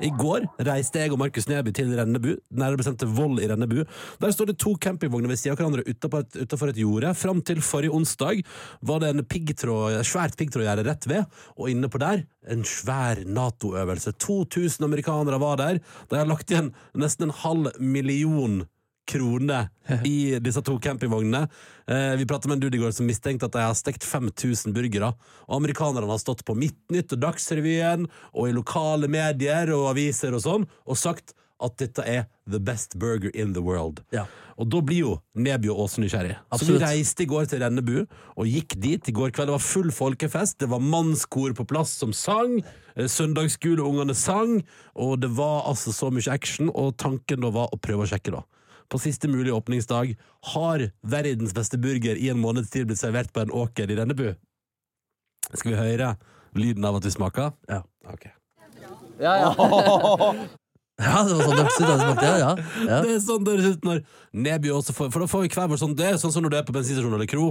I 0.02 0.08
går 0.18 0.48
reiste 0.66 0.98
jeg 0.98 1.12
og 1.14 1.20
Markus 1.20 1.46
Neby 1.46 1.70
til 1.76 1.92
Rennebu, 1.94 2.32
nærmere 2.50 2.80
bestemt 2.80 2.98
til 2.98 3.12
Voll 3.14 3.38
i 3.38 3.46
Rennebu. 3.46 3.84
Der 4.18 4.32
står 4.34 4.48
det 4.50 4.56
to 4.58 4.72
campingvogner 4.74 5.30
ved 5.30 5.38
siden 5.38 5.54
av 5.54 5.60
hverandre 5.60 5.84
utenfor 5.86 6.24
et, 6.24 6.38
utenfor 6.42 6.72
et 6.72 6.80
jorde. 6.82 7.12
Fram 7.14 7.42
til 7.46 7.62
forrige 7.62 7.94
onsdag 7.94 8.42
var 8.82 9.04
det 9.04 9.12
en 9.12 9.22
piggtråd, 9.22 10.00
svært 10.08 10.34
piggtrådgjerde 10.40 10.86
rett 10.88 11.06
ved, 11.06 11.38
og 11.54 11.70
inne 11.70 11.92
på 11.92 12.02
der 12.02 12.24
en 12.50 12.66
svær 12.66 13.22
Nato-øvelse. 13.22 14.16
2000 14.18 14.88
amerikanere 14.88 15.38
var 15.38 15.62
der. 15.62 15.78
De 16.10 16.18
har 16.18 16.26
lagt 16.26 16.50
igjen 16.50 16.72
nesten 16.98 17.28
en 17.28 17.36
halv 17.44 17.70
million 17.78 18.64
kroner 19.08 19.68
i 20.08 20.38
disse 20.42 20.62
to 20.64 20.78
campingvognene. 20.82 21.46
Eh, 21.86 22.14
vi 22.20 22.26
pratet 22.28 22.48
med 22.50 22.58
en 22.58 22.64
dude 22.64 22.78
i 22.78 22.82
går 22.82 22.94
som 22.96 23.08
mistenkte 23.08 23.48
at 23.48 23.56
de 23.56 23.64
har 23.64 23.76
stekt 23.78 24.06
5000 24.06 24.74
burgere. 24.76 25.12
Og 25.48 25.58
amerikanerne 25.58 26.10
har 26.10 26.22
stått 26.22 26.44
på 26.48 26.56
Midtnytt 26.58 27.14
og 27.16 27.22
Dagsrevyen 27.26 28.08
og 28.32 28.48
i 28.48 28.56
lokale 28.56 29.10
medier 29.10 29.74
og 29.76 29.90
aviser 29.92 30.36
og 30.36 30.44
sånn 30.46 30.68
og 30.86 31.00
sagt 31.00 31.36
at 31.62 31.78
dette 31.78 32.04
er 32.08 32.24
the 32.50 32.58
best 32.58 32.96
burger 32.98 33.30
in 33.36 33.54
the 33.54 33.62
world. 33.62 34.02
Ja. 34.10 34.26
Og 34.60 34.68
da 34.70 34.82
blir 34.84 35.00
jo 35.00 35.12
Neby 35.38 35.70
og 35.72 35.84
Åse 35.86 36.02
nysgjerrig. 36.02 36.36
Så 36.58 36.68
vi 36.68 36.78
reiste 36.82 37.24
i 37.24 37.28
går 37.30 37.48
til 37.50 37.62
Rennebu 37.62 38.02
og 38.02 38.48
gikk 38.48 38.76
dit 38.82 39.08
i 39.08 39.14
går 39.14 39.32
kveld. 39.32 39.50
Det 39.50 39.56
var 39.56 39.64
full 39.64 39.92
folkefest. 39.94 40.58
Det 40.62 40.68
var 40.70 40.82
mannskor 40.82 41.54
på 41.56 41.66
plass 41.68 41.94
som 42.02 42.14
sang. 42.16 42.58
Eh, 42.94 43.08
Søndagsskoleungene 43.10 44.16
sang. 44.18 44.60
Og 44.94 45.20
det 45.22 45.32
var 45.38 45.68
altså 45.70 45.94
så 45.94 46.10
mye 46.12 46.34
action, 46.34 46.70
og 46.70 46.96
tanken 47.00 47.42
da 47.44 47.52
var 47.54 47.72
å 47.72 47.80
prøve 47.80 48.06
å 48.06 48.10
sjekke, 48.10 48.34
da. 48.34 48.42
På 48.92 49.00
siste 49.00 49.28
mulig 49.32 49.54
åpningsdag 49.56 50.14
har 50.52 50.86
verdens 51.00 51.54
beste 51.56 51.80
burger 51.80 52.18
i 52.20 52.28
en 52.28 52.40
måneds 52.42 52.70
tid 52.70 52.90
blitt 52.90 53.00
servert 53.00 53.32
på 53.32 53.40
en 53.40 53.54
åker 53.62 53.90
i 53.90 53.96
Rennebu. 53.96 54.34
Skal 55.52 55.72
vi 55.72 55.78
høre 55.80 56.14
lyden 56.56 56.84
av 56.84 57.00
at 57.00 57.08
vi 57.08 57.14
smaker? 57.14 57.54
Ja. 57.72 57.82
Ok. 58.12 58.28
Ja, 59.22 59.38
ja. 59.38 60.34
Ja, 61.02 61.22
det 61.24 61.34
var 61.34 61.46
sånn 61.46 61.56
det 61.56 61.62
hørtes 61.64 62.02
ut. 62.04 62.20
Ja, 62.22 62.32
ja, 62.36 62.50
ja. 62.84 62.98
Det 63.02 63.14
er 63.14 63.20
sånn 63.24 63.46
det 63.46 63.54
høres 63.56 63.78
ut 63.78 63.86
når 63.86 64.00
Neby 64.44 64.70
også 64.76 64.94
får 64.96 65.08
For 65.14 65.24
da 65.24 65.28
får 65.30 65.44
vi 65.44 65.50
hver 65.54 65.70
vår 65.72 65.80
sånn 65.80 65.94
Det 65.98 66.04
er 66.06 66.18
sånn 66.20 66.34
som 66.34 66.44
når 66.44 66.52
du 66.52 66.56
er 66.58 66.66
på 66.68 66.74
bensinstasjon 66.76 67.16
eller 67.16 67.30
kro. 67.30 67.46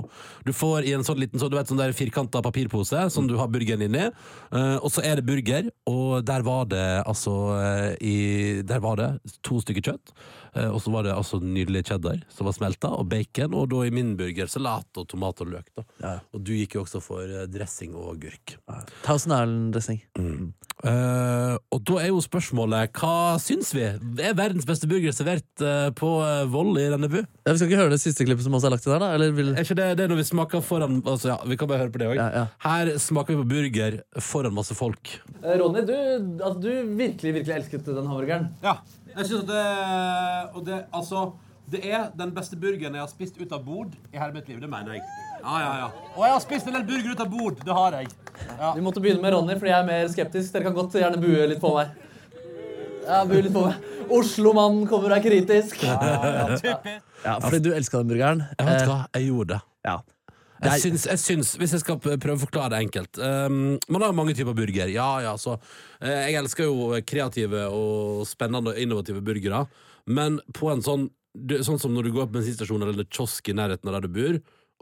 Du 0.45 0.51
får 0.56 0.86
i 0.88 0.93
en 0.95 1.06
sånn 1.06 1.19
liten 1.19 1.41
sånn, 1.41 1.51
du 1.51 1.58
vet, 1.58 1.69
sånn 1.69 1.82
der 1.82 1.95
firkanta 1.97 2.43
papirpose 2.45 3.08
som 3.13 3.27
du 3.27 3.36
har 3.39 3.49
burgeren 3.51 3.84
inni. 3.88 4.08
uh, 4.54 4.77
og 4.77 4.91
så 4.93 5.04
er 5.06 5.19
det 5.19 5.25
burger, 5.27 5.71
og 5.89 6.21
der 6.27 6.45
var 6.45 6.69
det 6.71 6.86
altså 7.01 7.36
uh, 7.58 7.89
i, 7.97 8.62
Der 8.62 8.84
var 8.84 9.01
det 9.01 9.10
to 9.41 9.60
stykker 9.63 9.89
kjøtt. 9.91 10.13
Eh, 10.56 10.70
og 10.70 10.80
så 10.84 10.94
var 10.94 11.08
det 11.08 11.16
altså 11.16 11.40
nydelig 11.42 11.86
cheddar 11.90 12.22
som 12.32 12.50
var 12.50 12.58
smelta, 12.58 12.92
og 12.96 13.10
bacon. 13.12 13.56
Og 13.58 13.70
da 13.72 13.84
i 13.88 13.94
min 13.94 14.16
burger 14.20 14.52
salat 14.52 15.02
og 15.02 15.08
tomat 15.12 15.44
og 15.44 15.54
løk. 15.56 15.70
da 15.76 15.86
Ja. 16.02 16.16
Og 16.34 16.44
du 16.44 16.54
gikk 16.56 16.76
jo 16.76 16.86
også 16.86 17.02
for 17.04 17.24
eh, 17.24 17.48
dressing 17.52 17.96
og 17.96 18.16
agurk. 18.16 18.58
Thousand 19.06 19.36
Island-dressing. 19.38 20.02
Eh, 20.82 21.56
og 21.70 21.82
da 21.86 21.98
er 22.02 22.10
jo 22.10 22.22
spørsmålet 22.24 22.96
hva 22.98 23.38
syns 23.42 23.70
vi? 23.76 23.84
Er 24.22 24.38
verdens 24.38 24.66
beste 24.66 24.90
burger 24.90 25.14
servert 25.14 25.62
uh, 25.62 25.90
på 25.94 26.10
uh, 26.24 26.48
Voll 26.50 26.74
i 26.82 26.88
Rennebu? 26.90 27.20
Ja, 27.22 27.52
vi 27.52 27.60
skal 27.60 27.70
ikke 27.70 27.82
høre 27.84 27.94
det 27.94 28.02
siste 28.02 28.26
klippet 28.26 28.48
som 28.48 28.56
også 28.58 28.70
er 28.70 28.74
lagt 28.76 28.86
til 28.88 28.96
der, 28.96 29.04
da? 29.04 29.12
Eller 29.18 29.36
vil... 29.36 29.52
Er 29.54 29.66
ikke 29.66 29.78
det, 29.78 29.90
det 30.00 30.06
er 30.06 30.12
når 30.12 30.22
vi 30.24 30.28
smaker 30.32 30.64
foran 30.66 31.02
altså, 31.04 31.34
ja, 31.34 31.38
Vi 31.48 31.58
kan 31.60 31.70
bare 31.70 31.84
høre 31.84 31.94
på 31.94 32.02
det 32.02 32.10
òg. 32.10 32.18
Ja, 32.18 32.30
ja. 32.34 32.46
Her 32.66 32.94
smaker 33.02 33.36
vi 33.36 33.44
på 33.44 33.50
burger 33.52 34.00
foran 34.32 34.58
masse 34.58 34.78
folk. 34.78 35.14
Ronny, 35.44 35.86
du, 35.86 35.96
du 36.62 36.72
virkelig, 36.98 37.36
virkelig 37.40 37.58
elsket 37.60 37.86
den 37.92 38.10
hamburgeren. 38.10 38.50
Ja, 38.66 38.80
jeg 39.15 39.26
synes 39.26 39.41
at 39.43 39.47
det 39.52 40.56
Og 40.58 40.65
det, 40.65 40.78
altså 40.93 41.32
Det 41.71 41.82
er 41.88 42.10
den 42.17 42.32
beste 42.36 42.58
burgeren 42.60 42.95
jeg 42.97 43.04
har 43.04 43.10
spist 43.12 43.38
ut 43.39 43.52
av 43.56 43.62
bord 43.63 43.93
i 44.12 44.17
hele 44.19 44.34
mitt 44.36 44.47
liv. 44.50 44.60
Det 44.60 44.69
mener 44.69 44.97
jeg. 44.97 45.04
Ja, 45.41 45.60
ja, 45.62 45.69
ja. 45.86 45.86
Og 46.17 46.26
jeg 46.26 46.34
har 46.34 46.41
spist 46.43 46.67
en 46.67 46.76
del 46.76 46.84
burger 46.89 47.13
ut 47.13 47.21
av 47.24 47.30
bord. 47.32 47.62
Det 47.63 47.76
har 47.78 47.95
jeg. 47.95 48.10
Vi 48.76 48.84
måtte 48.84 49.00
begynne 49.04 49.24
med 49.24 49.32
Ronny, 49.34 49.56
fordi 49.56 49.71
jeg 49.71 49.80
er 49.80 49.88
mer 49.88 50.10
skeptisk. 50.12 50.52
Dere 50.52 50.67
kan 50.67 50.76
godt 50.76 50.97
gjerne 51.00 51.21
bue 51.21 51.45
litt 51.47 51.62
på 51.63 51.71
meg. 51.78 51.93
Ja, 53.06 53.21
bue 53.30 53.39
litt 53.45 53.56
på 53.56 53.63
meg. 53.69 53.88
Oslo-mannen 54.12 54.84
kommer 54.89 55.13
og 55.13 55.17
er 55.21 55.24
kritisk. 55.24 55.86
Ja, 55.88 57.38
fordi 57.39 57.60
du 57.63 57.71
elska 57.78 58.02
den 58.02 58.12
burgeren. 58.12 58.43
Jeg 58.58 58.67
vet 58.67 58.88
hva, 58.89 59.00
jeg 59.15 59.30
gjorde 59.30 59.54
det. 59.54 59.62
Eh, 59.62 59.91
ja. 59.91 59.97
Jeg 60.62 60.82
syns, 60.84 61.06
jeg 61.10 61.21
syns, 61.21 61.54
Hvis 61.58 61.71
jeg 61.76 61.82
skal 61.84 61.97
prøve 62.02 62.36
å 62.38 62.41
forklare 62.43 62.76
det 62.76 62.82
enkelt 62.86 63.17
um, 63.17 63.80
Man 63.89 64.06
har 64.06 64.13
mange 64.17 64.36
typer 64.38 64.54
burger. 64.58 64.91
Ja, 64.93 65.10
ja, 65.26 65.34
så 65.41 65.56
eh, 66.02 66.30
Jeg 66.30 66.38
elsker 66.43 66.69
jo 66.69 66.91
kreative 67.08 67.65
og 67.74 68.28
spennende 68.30 68.74
og 68.74 68.82
innovative 68.82 69.24
burgere. 69.26 69.65
Men 70.06 70.39
på 70.58 70.71
en 70.74 70.86
sånn 70.86 71.10
Sånn 71.63 71.80
som 71.80 71.93
når 71.95 72.10
du 72.10 72.15
går 72.17 72.26
på 72.28 72.36
bensinstasjon 72.36 72.84
eller 72.84 73.06
kiosk 73.08 73.47
i 73.47 73.54
nærheten 73.56 73.88
av 73.88 73.95
der 73.95 74.04
du 74.04 74.15
bor, 74.17 74.34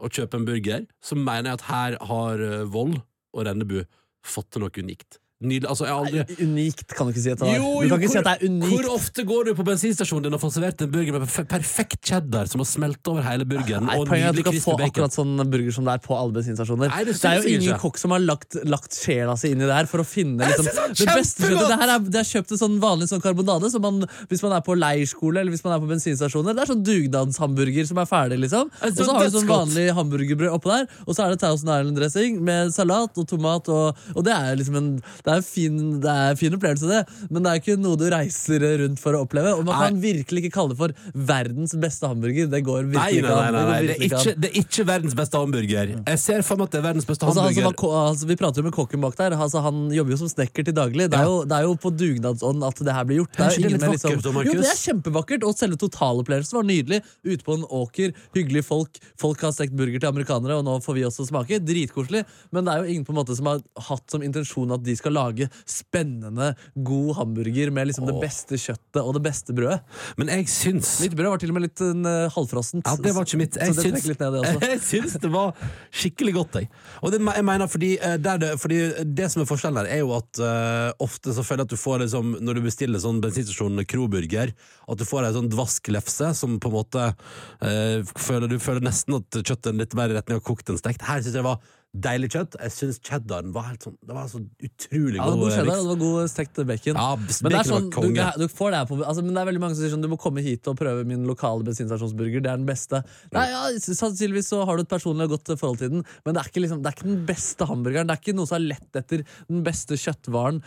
og 0.02 0.16
kjøper 0.16 0.40
en 0.40 0.46
burger, 0.48 0.86
så 0.98 1.14
mener 1.14 1.52
jeg 1.52 1.58
at 1.60 1.66
her 1.68 1.96
har 2.10 2.42
eh, 2.42 2.64
Vold 2.66 2.96
og 2.98 3.44
Rennebu 3.46 3.84
fått 4.26 4.48
til 4.50 4.64
noe 4.64 4.74
unikt. 4.74 5.19
Nydelig. 5.40 5.70
Altså, 5.72 5.86
jeg 5.88 5.96
aldri... 5.96 6.20
Nei, 6.20 6.46
Unikt 6.50 6.92
kan 6.92 7.08
du 7.08 7.14
ikke 7.14 7.22
si 7.24 7.30
at 7.32 7.40
det 7.40 7.46
er. 7.48 7.54
jo, 7.56 7.68
jo, 7.80 7.88
hvor, 7.88 8.02
si 8.12 8.20
det 8.20 8.32
er 8.34 8.42
unikt. 8.44 8.72
hvor 8.74 8.88
ofte 8.92 9.22
går 9.24 9.46
du 9.48 9.52
på 9.56 9.64
bensinstasjonen 9.64 10.26
din 10.26 10.36
og 10.36 10.42
får 10.42 10.50
servert 10.58 10.82
en 10.84 10.90
burger 10.92 11.16
med 11.16 11.30
perfekt 11.48 12.02
cheddar 12.10 12.50
som 12.50 12.60
har 12.60 12.68
smelt 12.68 13.08
over 13.08 13.24
hele 13.24 13.46
burgeren? 13.48 13.86
Nei, 13.88 13.96
og 13.96 14.12
at 14.12 14.36
du 14.36 14.42
kan 14.44 14.58
få 14.60 14.74
bacon? 14.76 14.90
akkurat 14.90 15.16
sånn 15.16 15.40
burger 15.48 15.72
som 15.72 15.88
det 15.88 15.94
er 15.96 16.02
på 16.04 16.18
alle 16.18 16.36
bensinstasjoner. 16.36 16.92
Nei, 16.92 17.06
det 17.08 17.14
det, 17.16 17.30
er 17.30 17.40
jo 17.40 17.54
ingen 17.56 17.80
kokk 17.80 18.00
som 18.02 18.12
har 18.12 18.20
lagt, 18.20 18.58
lagt 18.68 18.98
sjela 19.00 19.38
si 19.40 19.54
inn 19.54 19.64
i 19.64 19.70
det 19.70 19.78
her 19.78 19.88
for 19.88 20.04
å 20.04 20.06
finne 20.06 20.44
liksom, 20.44 20.68
det 20.68 20.84
det 20.98 21.08
beste 21.08 21.48
kjøttet. 21.48 21.72
Det 21.72 21.80
her 21.86 21.94
er, 21.94 22.04
det 22.10 22.20
er 22.20 22.28
kjøpt 22.34 22.54
en 22.58 22.62
sånn 22.66 22.76
vanlig 22.84 23.08
sånn 23.08 23.24
karbonade 23.24 23.72
som 23.72 23.84
man, 23.86 24.04
hvis 24.28 24.44
man 24.44 24.58
er 24.58 24.64
på 24.66 24.76
leirskole 24.76 25.40
eller 25.40 25.56
hvis 25.56 25.64
man 25.64 25.78
er 25.78 25.80
på 25.80 25.88
bensinstasjoner. 25.94 26.58
Det 26.58 26.66
er 26.66 26.72
sånn 26.74 26.84
dugnadshamburger 26.84 27.88
som 27.88 28.02
er 28.04 28.12
ferdig, 28.12 28.42
liksom. 28.44 28.68
Og 28.68 29.00
så 29.00 29.08
har 29.08 29.24
du 29.24 29.38
sånn 29.38 29.48
vanlig 29.48 29.88
hamburgerbrød 29.96 30.52
oppå 30.58 30.74
der, 30.74 30.86
og 31.06 31.16
så 31.16 31.24
er 31.24 31.32
det 31.32 31.40
Thousand 31.46 31.72
Island-dressing 31.78 32.40
med 32.44 32.76
salat 32.76 33.16
og 33.16 33.28
tomat, 33.32 33.72
og, 33.72 34.04
og 34.12 34.28
det 34.28 34.36
er 34.36 34.60
liksom 34.60 34.76
en 34.80 34.88
Det 35.00 35.29
er 35.32 35.44
fin, 35.46 35.78
det 36.02 36.10
er 36.10 36.34
en 36.34 36.40
fin 36.40 36.56
opplevelse, 36.56 36.88
det, 36.90 37.28
men 37.30 37.44
det 37.44 37.52
er 37.52 37.62
ikke 37.62 37.76
noe 37.80 37.98
du 38.00 38.06
reiser 38.12 38.64
rundt 38.82 39.00
for 39.02 39.16
å 39.16 39.22
oppleve. 39.26 39.54
Og 39.58 39.64
man 39.68 39.78
kan 39.84 40.00
virkelig 40.02 40.44
ikke 40.44 40.54
kalle 40.58 40.74
det 40.74 40.80
for 40.80 40.94
verdens 41.30 41.74
beste 41.80 42.10
hamburger. 42.10 42.50
Det 42.50 42.62
går 42.66 42.88
virkelig 42.90 43.00
nei, 43.00 43.20
ikke 43.20 43.28
nei, 43.30 43.46
an. 43.46 43.56
nei, 43.56 43.64
nei. 43.70 43.80
Det, 43.90 43.96
er 43.96 44.06
ikke 44.08 44.34
det 44.36 44.50
er 44.50 44.58
ikke 44.62 44.86
verdens 44.90 45.16
beste 45.18 45.40
hamburger. 45.40 45.94
Jeg 45.98 46.22
ser 46.24 46.44
for 46.46 46.60
meg 46.60 46.70
at 46.70 46.76
det 46.76 46.80
er 46.80 46.86
verdens 46.88 47.08
beste 47.08 47.28
Altså, 47.30 47.44
han 47.44 47.54
som 47.54 47.66
hamburger. 47.66 47.92
var, 47.92 48.08
altså, 48.10 48.26
vi 48.30 48.36
prater 48.40 48.62
jo 48.62 48.66
med 48.66 48.74
kokken 48.74 49.04
bak 49.04 49.16
der. 49.18 49.36
Altså, 49.36 49.62
han 49.64 49.82
jobber 49.94 50.14
jo 50.16 50.20
som 50.22 50.30
snekker 50.32 50.66
til 50.66 50.76
daglig. 50.76 51.08
Det 51.12 51.18
er, 51.20 51.28
jo, 51.28 51.42
det 51.48 51.58
er 51.58 51.66
jo 51.68 51.76
på 51.80 51.92
dugnadsånd 51.94 52.64
at 52.66 52.82
det 52.88 52.96
her 52.96 53.08
blir 53.08 53.20
gjort. 53.20 53.36
Er 53.38 53.52
det 53.54 53.72
litt 53.74 53.84
liksom, 53.84 54.16
vakkert. 54.24 54.48
Jo, 54.50 54.56
det 54.60 54.70
er 54.72 54.80
kjempevakkert, 54.80 55.46
og 55.46 55.58
selve 55.58 55.80
totalopplevelsen 55.80 56.60
var 56.60 56.66
nydelig. 56.70 57.02
Ute 57.26 57.46
på 57.46 57.58
en 57.58 57.66
åker, 57.80 58.14
hyggelige 58.36 58.66
folk. 58.66 59.00
Folk 59.20 59.44
har 59.44 59.54
stekt 59.56 59.76
burger 59.76 60.00
til 60.00 60.10
amerikanere, 60.10 60.58
og 60.60 60.66
nå 60.66 60.78
får 60.84 60.98
vi 60.98 61.06
også 61.08 61.28
smake. 61.28 61.60
Dritkoselig. 61.66 62.24
Men 62.54 62.66
det 62.66 62.74
er 62.74 62.84
jo 62.84 62.94
ingen 62.94 63.06
på 63.06 63.14
en 63.14 63.20
måte 63.20 63.36
som 63.36 63.50
har 63.50 63.60
hatt 63.90 64.06
som 64.10 64.24
intensjon 64.24 64.72
at 64.74 64.84
de 64.86 64.96
skal 64.98 65.12
lage 65.14 65.19
spennende, 65.68 66.52
god 66.74 67.14
hamburger 67.20 67.72
med 67.74 67.90
liksom 67.90 68.08
det 68.08 68.16
beste 68.22 68.58
kjøttet 68.60 69.00
og 69.02 69.14
det 69.16 69.22
beste 69.24 69.54
brødet. 69.56 69.80
Men 70.20 70.32
jeg 70.32 70.48
syns 70.50 70.92
Mitt 71.04 71.16
brød 71.18 71.32
var 71.34 71.42
til 71.42 71.52
og 71.52 71.58
med 71.58 71.66
litt 71.66 71.82
uh, 71.82 72.26
halvfrossent. 72.34 72.86
ja, 72.86 72.96
det 73.00 73.14
var 73.16 73.28
ikke 73.28 73.40
mitt. 73.40 73.58
Jeg 73.60 73.76
det 73.76 73.84
syns, 73.86 74.06
litt 74.08 74.22
ned, 74.22 74.38
det 74.38 74.70
jeg 74.74 74.82
syns 74.86 75.16
det 75.22 75.30
var 75.32 75.54
skikkelig 75.90 76.34
godt, 76.36 76.60
jeg. 76.60 76.70
Og 77.00 77.14
det, 77.14 77.20
jeg 77.22 77.46
mener, 77.46 77.70
fordi, 77.70 77.90
eh, 77.98 78.16
det, 78.20 78.52
fordi 78.60 78.80
det 79.06 79.30
som 79.32 79.44
er 79.44 79.50
forskjellen 79.50 79.82
her, 79.82 79.90
er 79.96 80.02
jo 80.02 80.14
at 80.16 80.42
uh, 80.42 80.90
ofte 81.02 81.34
så 81.36 81.44
føler 81.46 81.64
jeg 81.64 81.70
at 81.70 81.74
du 81.74 81.80
får 81.80 82.04
liksom, 82.04 82.36
når 82.44 82.58
du 82.58 82.64
bestiller 82.66 83.02
sånn 83.02 83.22
bensinstasjon 83.24 83.84
kroburger, 83.90 84.54
at 84.90 85.00
du 85.00 85.06
får 85.08 85.28
ei 85.28 85.34
sånn 85.36 85.50
dvasklefse 85.52 86.32
som 86.38 86.58
på 86.62 86.70
en 86.70 86.76
måte 86.76 87.10
uh, 87.10 88.14
føler, 88.16 88.48
Du 88.50 88.58
føler 88.62 88.84
nesten 88.84 89.20
at 89.20 89.42
kjøttet 89.42 89.72
er 89.72 89.78
litt 89.82 89.98
mer 89.98 90.12
i 90.12 90.18
retning 90.18 90.40
av 90.40 90.46
kokt 90.46 90.70
enn 90.70 90.80
stekt. 90.80 91.06
Her 91.06 91.22
syns 91.22 91.34
jeg 91.34 91.40
det 91.40 91.46
var 91.46 91.60
deilig 91.90 92.28
kjøtt. 92.30 92.54
Jeg 92.62 92.70
syns 92.70 92.98
cheddaren 93.02 93.50
var 93.54 93.64
helt 93.66 93.82
sånn 93.82 93.96
Det 94.06 94.14
var 94.14 94.28
så 94.30 94.38
utrolig 94.38 95.16
Ja, 95.18 95.24
god. 95.26 95.40
god 95.40 95.50
cheddar, 95.50 95.66
miks. 95.66 95.80
det 95.82 95.88
var 95.90 95.98
god 96.04 96.30
stekt 96.30 96.60
bacon. 96.68 96.94
Ja, 97.00 97.08
Men 97.16 97.50
det 97.50 97.58
er 97.58 97.66
sånn, 97.66 97.88
du, 97.90 98.20
du 98.44 98.46
får 98.48 98.70
det 98.70 98.78
her 98.78 98.86
på, 98.86 98.98
altså, 99.02 99.24
men 99.26 99.34
det 99.34 99.40
er 99.42 99.48
veldig 99.50 99.62
mange 99.64 99.74
som 99.74 99.82
sier 99.82 99.94
sånn 99.96 100.04
Du 100.04 100.10
må 100.12 100.18
komme 100.22 100.44
hit 100.44 100.70
og 100.70 100.76
prøve 100.78 101.02
min 101.08 101.24
lokale 101.26 101.66
bensinstasjonsburger. 101.66 102.44
Det 102.44 102.52
er 102.52 102.60
den 102.62 102.68
beste. 102.68 103.02
Nei, 103.34 103.46
ja, 103.50 103.64
Sannsynligvis 103.80 104.52
så 104.52 104.60
har 104.68 104.78
du 104.78 104.84
et 104.84 104.92
personlig 104.92 105.26
og 105.26 105.34
godt 105.34 105.50
forhold 105.58 105.80
til 105.82 105.90
den, 105.96 106.04
men 106.24 106.36
det 106.36 106.44
er, 106.44 106.52
ikke, 106.52 106.62
liksom, 106.62 106.78
det 106.84 106.92
er 106.92 106.96
ikke 106.98 107.08
den 107.10 107.24
beste 107.26 107.66
hamburgeren. 107.66 108.06
Det 108.06 108.14
er 108.14 108.22
ikke 108.22 108.36
noe 108.38 108.46
som 108.46 108.58
har 108.60 108.64
lett 108.68 109.00
etter 109.02 109.24
den 109.50 109.64
beste 109.66 109.98
kjøttvaren, 109.98 110.62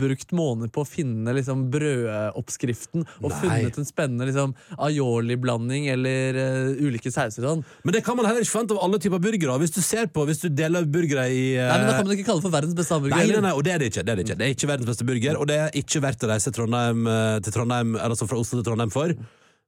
brukt 0.00 0.32
måneder 0.32 0.72
på 0.72 0.84
å 0.84 0.88
finne 0.88 1.34
liksom, 1.36 1.66
brødoppskriften 1.74 3.04
og 3.20 3.28
Nei. 3.30 3.38
funnet 3.42 3.78
en 3.80 3.88
spennende 3.88 4.28
liksom, 4.30 4.54
aioli-blanding 4.88 5.88
eller 5.92 6.38
uh, 6.40 6.82
ulike 6.84 7.12
sauser. 7.12 7.44
Sånn. 7.44 7.64
Men 7.84 7.96
det 7.96 8.04
kan 8.06 8.16
man 8.16 8.28
heller 8.28 8.44
ikke 8.44 8.54
forvente 8.56 8.76
av 8.78 8.84
alle 8.86 9.00
typer 9.02 9.22
burgere. 9.22 9.58
Hvis 9.62 9.74
du 9.76 9.82
ser 9.84 10.08
på, 10.08 10.24
hvis 10.28 10.40
du 10.44 10.48
deler 10.56 10.88
burgere 10.90 11.28
i 11.30 11.44
uh... 11.58 11.68
Nei, 11.68 11.78
men 11.78 11.88
Da 11.88 11.94
kan 11.98 12.08
man 12.08 12.16
ikke 12.16 12.26
kalle 12.28 12.42
det 12.42 12.46
for 12.46 12.54
verdens 12.54 12.76
beste 12.78 12.96
hamburger. 12.96 13.16
Nei, 13.16 13.30
nei, 13.30 13.44
nei, 13.46 13.54
og 13.54 13.64
det 13.66 13.72
er 13.74 13.82
det 13.82 13.88
ikke. 13.92 14.04
Det 14.04 14.12
er, 14.12 14.18
det 14.20 14.26
ikke. 14.26 14.36
Det 14.40 14.46
er 14.46 14.56
ikke 14.56 14.70
verdens 14.70 14.90
beste 14.90 15.08
burger, 15.08 15.40
og 15.40 15.48
det 15.50 15.56
er 15.62 15.80
ikke 15.80 16.02
verdt 16.04 16.26
å 16.26 16.30
reise 16.30 16.52
Trondheim, 16.54 17.06
eh, 17.10 17.38
til 17.44 17.56
Trondheim, 17.56 17.96
eller 17.96 18.14
altså 18.16 18.28
fra 18.30 18.38
Oslo 18.40 18.60
til 18.60 18.68
Trondheim 18.68 18.94
for. 18.94 19.14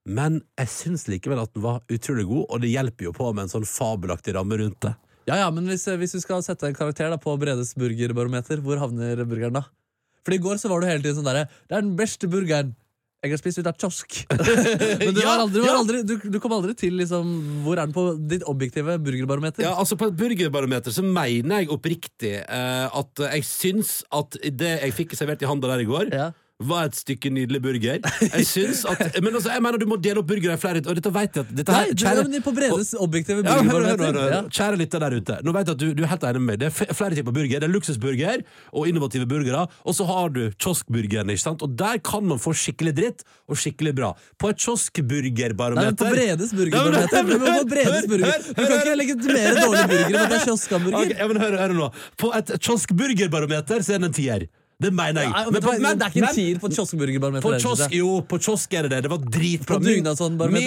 Men 0.07 0.39
jeg 0.55 0.71
syns 0.71 1.07
likevel 1.11 1.41
at 1.43 1.51
den 1.55 1.65
var 1.65 1.81
utrolig 1.91 2.27
god, 2.29 2.45
og 2.47 2.63
det 2.63 2.71
hjelper 2.71 3.09
jo 3.09 3.15
på 3.17 3.29
med 3.33 3.45
en 3.45 3.53
sånn 3.57 3.67
fabelaktig 3.67 4.37
ramme 4.37 4.59
rundt 4.61 4.79
det. 4.87 4.93
Ja, 5.27 5.41
ja, 5.41 5.47
men 5.51 5.67
hvis, 5.67 5.83
hvis 5.99 6.15
du 6.15 6.21
skal 6.23 6.43
sette 6.45 6.69
en 6.69 6.77
karakter 6.77 7.11
da, 7.11 7.19
på 7.19 7.33
Bredes 7.39 7.73
burgerbarometer, 7.75 8.63
hvor 8.63 8.79
havner 8.79 9.25
burgeren 9.27 9.59
da? 9.59 9.65
For 10.23 10.35
i 10.35 10.41
går 10.43 10.59
så 10.59 10.71
var 10.71 10.83
du 10.83 10.87
hele 10.87 11.03
tiden 11.03 11.21
sånn 11.21 11.27
derre 11.27 11.45
Det 11.47 11.75
er 11.75 11.83
den 11.85 11.95
beste 11.99 12.27
burgeren 12.31 12.73
jeg 13.25 13.33
har 13.33 13.39
spist 13.41 13.57
ut 13.57 13.67
av 13.69 13.77
kiosk. 13.81 14.17
men 15.01 15.13
du, 15.15 15.21
Ja, 15.23 15.31
aldri, 15.41 15.63
ja. 15.65 15.73
aldri, 15.73 16.01
du, 16.05 16.15
du 16.21 16.37
kom 16.43 16.53
aldri 16.53 16.75
til 16.77 16.93
liksom 16.99 17.31
Hvor 17.65 17.79
er 17.79 17.87
den 17.87 17.95
på 17.95 18.03
ditt 18.29 18.45
objektive 18.45 18.97
burgerbarometer? 19.01 19.65
Ja, 19.65 19.73
altså 19.81 19.97
På 19.97 20.11
et 20.11 20.17
burgerbarometer 20.19 20.93
så 20.93 21.01
mener 21.05 21.63
jeg 21.63 21.71
oppriktig 21.73 22.35
uh, 22.45 22.87
at 23.01 23.23
jeg 23.31 23.47
syns 23.47 23.99
at 24.13 24.37
det 24.45 24.75
jeg 24.83 24.93
fikk 24.99 25.17
servert 25.17 25.41
i 25.41 25.49
handa 25.49 25.73
der 25.73 25.81
i 25.85 25.89
går, 25.89 26.13
Ja. 26.13 26.29
Var 26.59 26.87
et 26.89 26.95
stykke 26.97 27.29
nydelig 27.29 27.59
burger. 27.61 27.99
Jeg 28.33 28.45
syns 28.49 28.79
at 28.89 28.97
Men 29.23 29.35
altså, 29.37 29.51
jeg 29.53 29.61
mener 29.61 29.77
du 29.77 29.85
må 29.85 29.97
dele 30.01 30.23
opp 30.23 30.25
burgere 30.31 30.55
i 30.57 30.57
flere 30.57 30.81
Og 30.89 30.95
dette 30.97 31.11
vet 31.13 31.35
jeg 31.37 31.43
at 31.45 31.51
dette 31.59 31.73
her, 31.75 31.91
kjære- 31.93 32.23
det 32.31 32.39
er 32.39 32.45
på 32.47 32.53
Bredes 32.57 32.93
objektive 32.97 33.43
Ja, 33.45 33.59
hør, 33.61 33.85
hør, 33.85 34.01
hør. 34.01 34.17
Ja. 34.33 34.39
Kjære 34.49 34.79
lytter 34.81 35.03
der 35.05 35.15
ute. 35.19 35.37
Nå 35.45 35.53
vet 35.53 35.69
jeg 35.69 35.75
at 35.77 35.83
du, 35.83 35.87
du 35.93 36.01
er 36.03 36.09
helt 36.09 36.25
enig 36.25 36.41
med 36.41 36.47
meg. 36.49 36.59
Det 36.63 36.67
er 36.89 36.97
flere 36.97 37.13
typer 37.19 37.35
burger. 37.37 37.61
Det 37.61 37.67
er 37.69 37.73
luksusburger 37.75 38.41
og 38.73 38.89
innovative 38.89 39.27
burgere. 39.29 39.67
Og 39.85 39.93
så 39.99 40.07
har 40.09 40.33
du 40.33 40.41
kioskburgeren. 40.57 41.29
ikke 41.35 41.43
sant? 41.45 41.61
Og 41.61 41.77
der 41.77 42.01
kan 42.01 42.25
man 42.25 42.41
få 42.41 42.55
skikkelig 42.57 42.95
dritt 43.03 43.21
og 43.45 43.61
skikkelig 43.61 43.93
bra. 44.01 44.11
På 44.41 44.49
et 44.49 44.57
kioskburgerbarometer 44.65 45.77
Nei, 45.77 45.93
men 45.93 46.01
på 46.01 46.09
Bredes 46.09 46.51
Ja, 46.53 46.57
burgerbarometer. 46.57 47.23
men- 47.23 47.33
Du 47.37 47.45
må 47.45 47.53
på 47.61 47.69
Bredes 47.69 47.93
hør, 47.93 48.07
burger. 48.09 48.45
Du 48.49 48.61
kan 48.65 48.77
ikke 48.81 48.97
legitimere 49.05 49.55
dårlige 49.61 49.87
burgere 49.93 50.09
med 50.09 50.21
at 50.25 50.29
det 50.33 50.41
er 50.41 50.45
kioskhamburger. 50.49 51.01
Okay, 51.05 51.17
ja, 51.21 51.27
men 51.27 51.37
hør, 51.45 51.57
hør 51.61 51.73
nå. 51.85 51.91
På 52.17 52.33
et 52.37 52.55
kioskburgerbarometer 52.65 53.85
så 53.85 53.93
er 53.93 53.99
det 54.01 54.09
en 54.09 54.13
tier. 54.23 54.47
Det 54.77 54.91
mener 54.93 55.23
jeg. 55.25 55.31
Ja, 55.33 55.43
Men 55.45 55.53
men, 55.53 55.61
på- 55.63 55.71
men, 55.81 55.97
det 55.97 56.05
er 56.05 56.11
ikke 56.13 56.21
en 56.27 56.35
tier 56.35 56.57
på 56.61 56.67
et 56.69 56.75
kioskburgerbarometer. 56.77 57.41
På 57.47 57.53
kiosk, 57.57 57.93
jo, 57.97 58.09
på 58.29 58.37
kiosk 58.45 58.73
er 58.77 58.85
det 58.85 58.91
det. 58.91 58.99
Det 59.07 59.09
var 59.09 59.23
dritbra. 59.25 59.79
På 59.79 59.81
min 59.81 60.05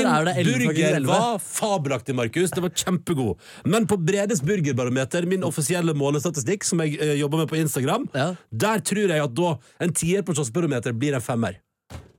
er 0.03 0.25
det 0.27 0.35
11 0.43 0.57
Min 0.59 0.67
burger 0.67 0.97
11. 0.97 1.07
var 1.13 1.39
fabelaktig, 1.39 2.15
Markus. 2.19 2.51
Det 2.51 2.65
var 2.65 2.73
kjempegod. 2.75 3.39
Men 3.71 3.87
på 3.87 3.97
Bredes 4.03 4.43
burgerbarometer, 4.43 5.29
min 5.31 5.47
offisielle 5.47 5.95
målestatistikk, 5.95 6.67
som 6.67 6.83
jeg 6.83 6.99
uh, 6.99 7.15
jobber 7.21 7.45
med 7.45 7.49
på 7.53 7.61
Instagram, 7.63 8.09
Ja. 8.15 8.33
der 8.51 8.83
tror 8.83 9.07
jeg 9.15 9.23
at 9.23 9.35
da 9.39 9.53
en 9.87 9.93
tier 9.95 10.23
på 10.27 10.35
kioskbarometer 10.35 10.93
blir 10.99 11.15
en 11.15 11.23
femmer. 11.23 11.61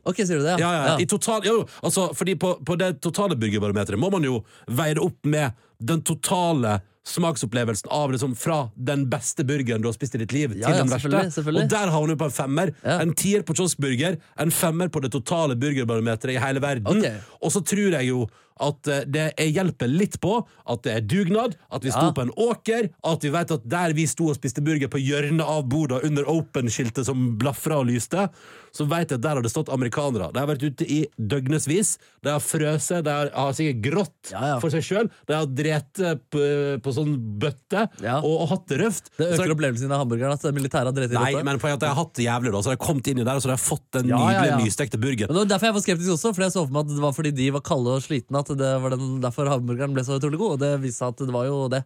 Ok, 0.08 0.24
sier 0.24 0.40
du 0.40 0.46
det? 0.48 0.56
Ja, 0.64 0.72
ja, 0.72 0.86
ja. 0.94 0.96
I 0.98 1.06
total, 1.06 1.44
jo, 1.46 1.60
altså, 1.84 2.08
fordi 2.18 2.34
på, 2.40 2.56
på 2.66 2.78
det 2.80 3.02
totale 3.04 3.36
burgerbarometeret 3.36 4.00
må 4.00 4.10
man 4.16 4.24
jo 4.26 4.40
veie 4.72 4.96
det 4.96 5.04
opp 5.04 5.20
med 5.30 5.52
den 5.78 6.02
totale 6.08 6.80
smaksopplevelsen 7.08 7.90
av 7.92 8.12
liksom 8.14 8.36
fra 8.38 8.70
den 8.76 9.08
beste 9.10 9.44
burgeren 9.48 9.82
du 9.82 9.88
har 9.90 9.96
spist 9.96 10.16
i 10.16 10.22
ditt 10.22 10.32
liv, 10.36 10.54
Ja, 10.56 10.68
til 10.68 10.76
ja, 10.78 10.84
den 10.84 10.92
selvfølgelig, 10.92 11.18
verste. 11.26 11.36
selvfølgelig. 11.40 11.64
Og 11.64 11.70
der 11.74 11.92
havner 11.96 12.14
du 12.14 12.20
på 12.22 12.28
en 12.30 12.36
femmer. 12.36 12.72
Ja. 12.84 13.00
En 13.02 13.14
tier 13.18 13.42
på 13.48 13.56
kioskburger, 13.58 14.20
en 14.40 14.52
femmer 14.52 14.88
på 14.94 15.02
det 15.02 15.12
totale 15.12 15.56
burgerbarometeret 15.56 16.36
i 16.36 16.40
hele 16.46 16.62
verden. 16.62 17.02
Okay. 17.02 17.18
Og 17.42 17.52
så 17.52 17.64
tror 17.66 17.98
jeg 17.98 18.08
jo 18.10 18.28
at 18.62 18.88
eh, 18.88 19.04
det 19.10 19.26
hjelper 19.52 19.89
litt 19.91 20.19
på 20.24 20.38
at 20.71 20.84
det 20.86 20.93
er 20.95 21.01
dugnad, 21.01 21.57
at 21.72 21.84
vi 21.84 21.91
sto 21.91 22.07
Ja. 22.09 22.14
på 22.16 22.22
en 22.28 22.32
åker, 22.38 22.89
at 23.03 23.24
vi 23.26 23.30
vet 23.34 23.51
at 23.57 23.68
der 23.70 23.93
vi 23.97 24.05
sto 24.07 24.30
og 24.32 24.38
spiste 24.38 24.62
burger 24.64 24.88
på 24.91 25.01
hjørnet 25.01 25.41
av 25.43 25.66
boda 25.70 25.99
under 26.07 26.24
open-skiltet 26.30 27.05
som 27.05 27.36
blafra 27.41 27.80
og 27.82 27.89
lyste, 27.89 28.30
så 28.72 28.86
vet 28.88 29.09
jeg 29.12 29.18
at 29.20 29.24
der 29.26 29.36
har 29.36 29.43
det 29.43 29.51
stått 29.51 29.68
amerikanere. 29.74 30.30
De 30.32 30.39
har 30.39 30.47
vært 30.47 30.64
ute 30.64 30.86
i 30.88 31.01
døgnesvis, 31.20 31.97
de 32.24 32.30
har 32.32 32.39
frøset, 32.39 33.03
de 33.03 33.12
har, 33.12 33.32
har 33.36 33.51
sikkert 33.57 33.82
grått 33.84 34.32
Ja, 34.32 34.53
ja. 34.53 34.59
for 34.64 34.72
seg 34.72 34.86
sjøl, 34.86 35.09
de 35.28 35.36
har 35.36 35.49
drept 35.51 35.99
på, 36.32 36.43
på 36.86 36.93
sånn 36.95 37.18
bøtte 37.41 37.84
og, 38.22 38.30
og 38.32 38.45
hatt 38.53 38.68
det 38.72 38.80
røft. 38.84 39.12
Det 39.18 39.28
Så- 39.36 39.43
øker 39.43 39.55
opplevelsen 39.57 39.91
av 39.91 40.03
hamburgeren 40.05 40.38
at 40.38 40.45
militæret 40.55 40.88
har 40.91 40.95
drept 40.95 41.12
i 41.16 41.20
Nei, 41.20 41.34
rotta. 41.36 41.43
men 41.49 41.59
poenget 41.59 41.74
er 41.74 41.80
at 41.82 41.84
de 41.84 41.91
har 41.91 41.99
hatt 41.99 42.14
det 42.16 42.26
jævlig, 42.30 42.51
da, 42.55 42.62
så 42.64 42.72
de 42.72 42.76
har 42.78 42.84
kommet 42.88 43.07
inn 43.12 43.20
i 43.20 43.28
der, 43.28 43.36
og 43.36 43.43
så 43.43 43.51
har 43.51 43.62
fått 43.62 43.88
den 43.97 44.07
nydelige, 44.07 44.47
ja. 44.53 44.57
nystekte 44.62 45.01
burgeren. 45.01 45.28
Men 45.32 45.36
det 45.36 45.43
var 45.43 45.51
derfor 45.55 45.68
jeg 45.72 45.76
var 45.80 45.86
skeptisk 45.88 46.16
også, 46.16 46.34
for 46.38 46.45
jeg 46.47 46.55
så 46.55 46.64
for 46.66 46.72
meg 46.78 46.86
at 46.88 46.95
det 46.95 47.03
var 47.03 47.16
fordi 47.18 47.32
de 47.41 47.49
var 47.57 47.66
kalde 47.68 47.97
og 47.97 48.05
slitne 48.07 48.39
at 48.39 48.51
det 48.60 48.72
var 48.84 48.95
den, 48.95 49.18
derfor 49.24 49.49
hamburgeren 49.52 49.95
ble 49.95 50.06
så 50.08 50.20
utrolig 50.20 50.39
god. 50.41 50.56
Og 50.58 50.62
det 50.64 50.72
viste 50.84 51.04
seg 51.04 51.16
at 51.16 51.26
det 51.28 51.36
var 51.36 51.47
jo 51.49 51.66
det. 51.72 51.84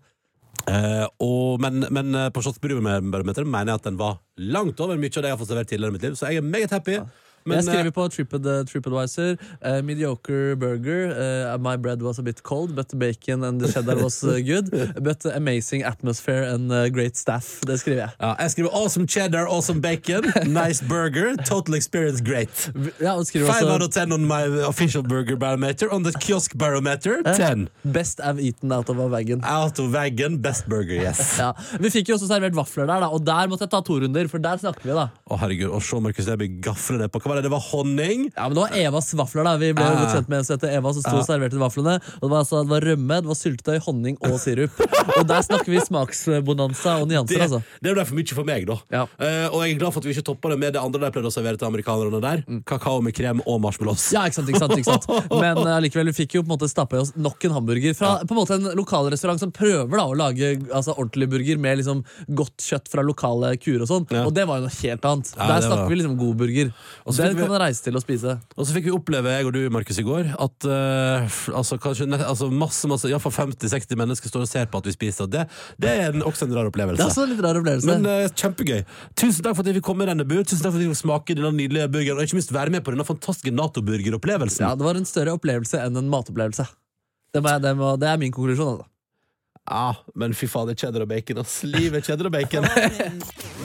Eh, 0.72 1.06
og, 1.22 1.60
men, 1.62 1.84
men 1.94 2.16
eh, 2.16 2.32
på 2.34 2.42
Slottsburgerbarometeret 2.42 3.48
mener 3.48 3.74
jeg 3.74 3.82
at 3.82 3.90
den 3.90 4.00
var 4.00 4.18
langt 4.40 4.80
over 4.82 4.98
mye 4.98 5.12
av 5.12 5.22
det 5.22 5.30
jeg 5.30 5.36
har 5.36 5.42
fått 5.42 5.52
servert 5.52 5.70
tidligere 5.70 5.94
i 5.94 5.98
mitt 5.98 6.06
liv, 6.08 6.16
så 6.18 6.32
jeg 6.32 6.42
er 6.42 6.48
meget 6.48 6.74
happy. 6.74 7.00
Men, 7.46 7.60
jeg 7.60 7.68
skrev 7.68 7.86
eh, 7.86 7.94
på 7.94 8.08
Trippad, 8.10 8.48
TripAdvisor 8.66 9.36
uh, 9.38 9.82
mediocre 9.86 10.56
burger. 10.58 11.12
Uh, 11.14 11.58
my 11.62 11.76
bread 11.78 12.02
was 12.02 12.18
a 12.18 12.24
bit 12.24 12.42
cold, 12.42 12.76
but 12.76 12.90
bacon 12.98 13.44
and 13.44 13.62
the 13.62 13.72
cheddar 13.72 13.96
was 14.02 14.18
good. 14.22 14.72
But 15.06 15.26
amazing 15.26 15.84
atmosphere 15.84 16.42
and 16.50 16.72
great 16.94 17.18
staff. 17.18 17.62
Det 17.62 17.80
skriver 17.80 18.02
jeg. 18.02 18.10
ja, 18.20 18.34
jeg 18.40 18.52
skriver 18.52 18.70
awesome 18.74 19.08
cheddar, 19.08 19.46
awesome 19.46 19.82
bacon, 19.82 20.26
nice 20.48 20.82
burger, 20.90 21.36
total 21.46 21.76
experience 21.76 22.24
great. 22.26 22.72
Ja, 23.02 23.14
skriver 23.24 23.54
Five 23.54 23.70
out 23.70 23.84
of 23.86 23.94
ten 23.94 24.12
on 24.12 24.26
my 24.26 24.66
official 24.66 25.04
burger 25.04 25.38
barometer. 25.38 25.94
On 25.94 26.04
the 26.04 26.14
kiosk 26.20 26.58
barometer, 26.58 27.22
ten. 27.38 27.70
Best 27.84 28.20
I've 28.20 28.42
eaten 28.42 28.72
out 28.72 28.90
of 28.90 28.98
a 28.98 29.08
wagon. 29.08 29.46
Out 29.46 29.80
of 29.80 29.94
wagon, 29.94 30.42
best 30.42 30.66
burger, 30.66 30.98
yes. 30.98 31.38
Ja. 31.46 31.52
Vi 31.80 31.92
fikk 31.94 32.10
jo 32.10 32.18
også 32.18 32.26
servert 32.30 32.56
vafler 32.58 32.88
der, 32.90 33.06
da, 33.06 33.14
og 33.14 33.22
der 33.26 33.50
måtte 33.52 33.68
jeg 33.68 33.76
ta 33.76 33.84
to 33.86 34.00
runder. 34.02 34.28
For 34.32 34.42
der 34.42 34.58
snakker 34.58 34.82
vi, 34.82 34.96
da. 34.98 35.08
Å 35.30 35.40
herregud, 35.44 35.70
og 35.78 35.84
se 35.86 36.02
Markus 36.02 36.30
Neby 36.32 36.50
gafle 36.66 36.98
det 37.04 37.12
på. 37.14 37.22
Hva 37.22 37.35
var 37.36 37.42
det? 37.42 37.46
Det 37.50 37.54
var 37.54 37.64
honning. 37.72 38.26
Ja, 38.36 38.48
men 38.48 38.56
Det 38.56 38.64
var 38.64 38.78
Evas 38.80 39.12
vafler. 39.20 39.44
da 39.44 39.58
Vi 39.60 39.74
ble 39.76 39.84
jo 39.86 40.06
Ah. 40.06 40.14
kjent 40.16 40.30
med 40.32 40.46
heter 40.48 40.72
Eva, 40.80 40.94
som 40.96 41.02
sto 41.04 41.16
og 41.20 41.28
serverte 41.28 41.60
vaflene. 41.60 41.98
Og 42.22 42.26
Det 42.26 42.32
var, 42.32 42.40
altså, 42.46 42.64
det 42.64 42.72
var 42.72 42.82
rømme, 42.90 43.20
det 43.22 43.30
var 43.30 43.38
syltetøy, 43.40 43.80
honning 43.86 44.18
og 44.24 44.40
sirup. 44.40 44.72
Og 45.20 45.28
der 45.28 45.42
snakker 45.46 45.70
vi 45.76 45.80
smaksbonanza 45.84 47.02
og 47.02 47.08
Det, 47.10 47.16
nyanser. 47.16 47.42
altså 47.46 47.62
det 47.82 47.94
ble 47.96 48.06
for 48.06 48.16
mye 48.16 48.34
for 48.36 48.44
meg, 48.48 48.66
da. 48.70 48.78
Ja. 48.92 49.04
Uh, 49.20 49.48
og 49.54 49.60
jeg 49.66 49.76
er 49.76 49.80
glad 49.80 49.94
for 49.94 50.00
at 50.02 50.06
vi 50.08 50.14
ikke 50.16 50.26
toppa 50.32 50.50
det 50.54 50.60
med 50.60 50.74
det 50.74 50.82
andre 50.82 51.00
de 51.06 51.12
pleide 51.12 51.30
å 51.30 51.34
servere 51.34 51.58
til 51.60 51.68
amerikanerne 51.68 52.22
der. 52.24 52.44
Kakao 52.66 53.02
med 53.04 53.14
krem 53.18 53.42
og 53.46 53.62
marshmallows. 53.62 54.08
Ja, 54.16 54.24
ikke 54.26 54.40
sant, 54.40 54.50
ikke 54.50 54.60
sant, 54.64 54.76
ikke 54.80 54.96
sant. 54.96 55.08
Men 55.44 55.58
uh, 55.62 55.80
likevel, 55.84 56.10
vi 56.12 56.18
fikk 56.26 56.38
jo 56.40 56.44
på 56.44 56.50
en 56.52 56.56
måte 56.58 56.70
stappa 56.72 56.98
i 56.98 57.04
oss 57.04 57.14
nok 57.16 57.44
en 57.46 57.56
hamburger 57.60 57.96
fra 57.98 58.16
på 58.26 58.32
en 58.36 58.40
måte 58.42 58.58
en 58.58 58.70
lokalrestaurant 58.78 59.40
som 59.42 59.52
prøver 59.56 59.92
da 59.96 60.06
å 60.08 60.16
lage 60.18 60.54
altså, 60.72 60.96
ordentlig 60.96 61.30
burger 61.32 61.58
med 61.62 61.80
liksom 61.82 62.04
godt 62.36 62.58
kjøtt 62.66 62.90
fra 62.92 63.04
lokale 63.06 63.54
kuer 63.62 63.82
og 63.86 63.90
sånn. 63.92 64.08
Ja. 64.12 64.26
Og 64.26 64.34
det 64.36 64.48
var 64.48 64.60
jo 64.62 64.68
noe 64.68 64.76
helt 64.82 65.06
annet. 65.12 65.34
Ja, 65.38 65.48
Der 65.56 65.68
snakker 65.68 65.90
vi 65.92 66.00
liksom 66.02 66.18
god 66.18 66.36
burger. 66.42 66.72
Og 67.06 67.14
så 67.14 67.25
Den 67.26 67.40
kan 67.40 67.52
man 67.52 67.62
reise 67.64 67.84
til 67.86 67.98
og 67.98 68.04
spise. 68.04 68.36
Og 68.56 68.68
så 68.68 68.76
fikk 68.76 68.88
vi 68.88 68.94
oppleve, 68.96 69.34
jeg 69.34 69.48
og 69.50 69.56
du, 69.56 69.60
Markus, 69.74 70.00
i 70.02 70.06
går, 70.06 70.30
at 70.46 70.68
uh, 70.70 71.38
altså, 71.60 71.80
kanskje, 71.82 72.08
altså, 72.16 72.50
masse, 72.54 72.90
masse, 72.92 73.10
iallfall 73.10 73.34
50-60 73.36 74.00
mennesker 74.00 74.32
står 74.32 74.46
og 74.46 74.52
ser 74.52 74.70
på 74.72 74.82
at 74.82 74.90
vi 74.90 74.96
spiser. 74.96 75.28
Og 75.28 75.34
det, 75.34 75.46
det 75.82 75.92
er 75.92 76.14
en, 76.14 76.26
også 76.26 76.48
en 76.48 76.56
rar 76.58 76.72
opplevelse. 76.72 77.02
Det 77.02 77.06
er 77.06 77.12
også 77.14 77.28
en 77.28 77.34
litt 77.34 77.44
rar 77.46 77.60
opplevelse. 77.62 77.92
Men 77.92 78.10
uh, 78.10 78.32
kjempegøy. 78.32 78.82
Tusen 79.18 79.42
takk 79.42 79.58
for 79.58 79.66
at 79.66 79.72
jeg 79.72 79.80
fikk 79.80 79.90
komme, 79.92 80.10
Rennebu. 80.10 80.38
Tusen 80.44 80.64
takk 80.64 80.76
for 80.76 80.80
at 80.80 80.86
vi 80.86 80.90
fikk 80.94 81.04
smake 81.04 81.38
denne 81.38 81.54
nydelige 81.58 81.92
burgeren, 81.92 82.22
og 82.22 82.30
ikke 82.30 82.40
minst 82.40 82.56
være 82.56 82.74
med 82.76 82.86
på 82.86 82.96
denne 82.96 83.08
fantastiske 83.08 83.54
Nato-burgeropplevelsen. 83.56 84.68
ja, 84.68 84.74
det 84.78 84.88
var 84.88 85.00
en 85.00 85.08
større 85.10 85.38
opplevelse 85.38 85.82
enn 85.82 86.02
en 86.02 86.12
matopplevelse. 86.12 86.68
Det, 87.36 87.42
må 87.44 87.52
jeg, 87.52 87.66
det, 87.66 87.78
må, 87.80 87.96
det 88.00 88.12
er 88.12 88.20
min 88.22 88.32
konklusjon. 88.32 88.78
Altså. 88.78 88.92
Ja, 89.66 89.96
men 90.16 90.36
fy 90.38 90.48
fader, 90.48 90.78
cheddar 90.78 91.04
og 91.04 91.10
bacon. 91.10 91.42
Ass. 91.42 91.64
Livet 91.66 92.04
er 92.04 92.12
cheddar 92.12 92.30
og 92.30 92.38
bacon. 92.38 92.70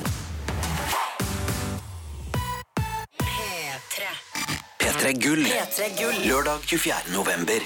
P3 5.00 5.12
Gull. 5.12 5.44
P3 5.44 5.86
Gull. 5.96 6.16
Lørdag 6.28 6.58
24. 6.60 6.92
november. 7.14 7.62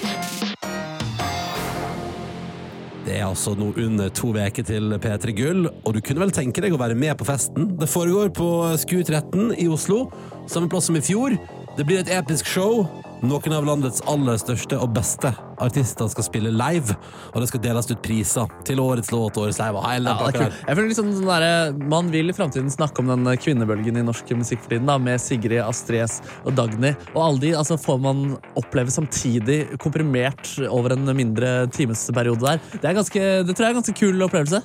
Det 3.05 3.17
er 3.17 3.25
altså 3.27 3.57
nå 3.59 3.73
under 3.75 4.13
to 4.15 4.31
uker 4.31 4.63
til 4.63 4.95
P3 5.03 5.35
Gull, 5.35 5.67
og 5.67 5.97
du 5.97 5.99
kunne 6.01 6.23
vel 6.23 6.31
tenke 6.31 6.63
deg 6.63 6.77
å 6.77 6.79
være 6.79 6.95
med 6.95 7.17
på 7.19 7.27
festen. 7.27 7.73
Det 7.81 7.91
foregår 7.91 8.31
på 8.39 8.47
SKU13 8.79 9.51
i 9.59 9.67
Oslo, 9.67 10.05
samme 10.47 10.71
plass 10.71 10.87
som 10.87 10.95
i 10.95 11.03
fjor. 11.03 11.35
Det 11.75 11.89
blir 11.89 12.05
et 12.05 12.13
episk 12.15 12.47
show. 12.47 12.87
Noen 13.23 13.53
av 13.57 13.65
landets 13.65 14.03
aller 14.11 14.37
største 14.41 14.77
og 14.83 14.91
beste 14.97 15.31
artister 15.63 16.09
skal 16.11 16.27
spille 16.27 16.51
live, 16.53 16.97
og 17.31 17.39
det 17.41 17.49
skal 17.49 17.63
deles 17.63 17.89
ut 17.89 18.01
priser 18.05 18.51
til 18.67 18.83
årets 18.83 19.13
låt, 19.15 19.39
årets 19.41 19.61
live 19.63 19.79
og 19.79 19.87
hele 19.87 20.11
Ja, 20.11 20.17
pakka 20.19 20.49
Jeg 20.51 20.77
føler 20.77 20.91
liksom 20.91 21.13
sånn 21.15 21.31
der, 21.31 21.79
Man 21.95 22.11
vil 22.13 22.33
i 22.33 22.37
framtiden 22.37 22.73
snakke 22.73 23.01
om 23.01 23.13
den 23.13 23.31
kvinnebølgen 23.41 24.01
i 24.01 24.05
norsk 24.05 24.35
musikk 24.37 24.65
for 24.65 24.75
tiden, 24.75 24.91
da, 24.91 24.99
med 24.99 25.23
Sigrid, 25.23 25.63
Astrid 25.63 26.19
og 26.45 26.57
Dagny. 26.59 26.93
Og 27.15 27.21
alle 27.23 27.43
de 27.47 27.55
altså, 27.57 27.79
får 27.81 28.01
man 28.03 28.25
oppleve 28.61 28.93
samtidig, 28.93 29.61
komprimert 29.81 30.57
over 30.69 30.97
en 30.97 31.09
mindre 31.17 31.69
timesperiode 31.73 32.43
der. 32.45 32.63
Det, 32.75 32.85
er 32.89 32.99
ganske, 32.99 33.27
det 33.47 33.55
tror 33.55 33.69
jeg 33.69 33.71
er 33.71 33.77
en 33.77 33.83
ganske 33.83 33.99
kul 34.01 34.27
opplevelse. 34.27 34.65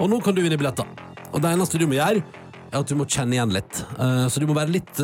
Og 0.00 0.12
nå 0.12 0.20
kan 0.24 0.36
du 0.36 0.44
vinne 0.44 0.60
billetter. 0.60 0.88
Og 1.30 1.42
det 1.42 1.52
eneste 1.52 1.78
du 1.80 1.86
må 1.90 1.98
gjøre, 1.98 2.22
at 2.78 2.88
du 2.90 2.94
må 2.98 3.06
kjenne 3.10 3.34
igjen 3.34 3.52
litt. 3.54 3.82
Eh, 3.98 4.26
Så 4.30 4.40
du 4.40 4.46
må 4.46 4.54
være 4.54 4.74
litt 4.74 5.00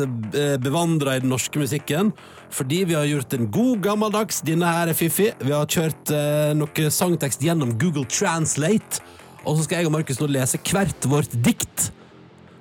bevandra 0.63 1.17
i 1.17 1.23
den 1.23 1.31
norske 1.33 1.59
musikken. 1.59 2.13
Fordi 2.53 2.83
vi 2.87 2.95
har 2.95 3.07
gjort 3.09 3.33
en 3.35 3.49
god 3.51 3.81
gammeldags 3.83 4.41
Denne 4.47 4.69
her 4.71 4.87
er 4.87 4.97
fiffig. 4.97 5.33
Vi 5.43 5.51
har 5.51 5.67
kjørt 5.67 6.11
eh, 6.15 6.53
noe 6.55 6.91
sangtekst 6.93 7.43
gjennom 7.43 7.75
Google 7.79 8.05
Translate. 8.07 9.01
Og 9.43 9.57
så 9.57 9.65
skal 9.65 9.81
jeg 9.81 9.89
og 9.89 9.95
Markus 9.95 10.19
nå 10.21 10.29
lese 10.31 10.59
hvert 10.63 11.07
vårt 11.11 11.35
dikt. 11.43 11.89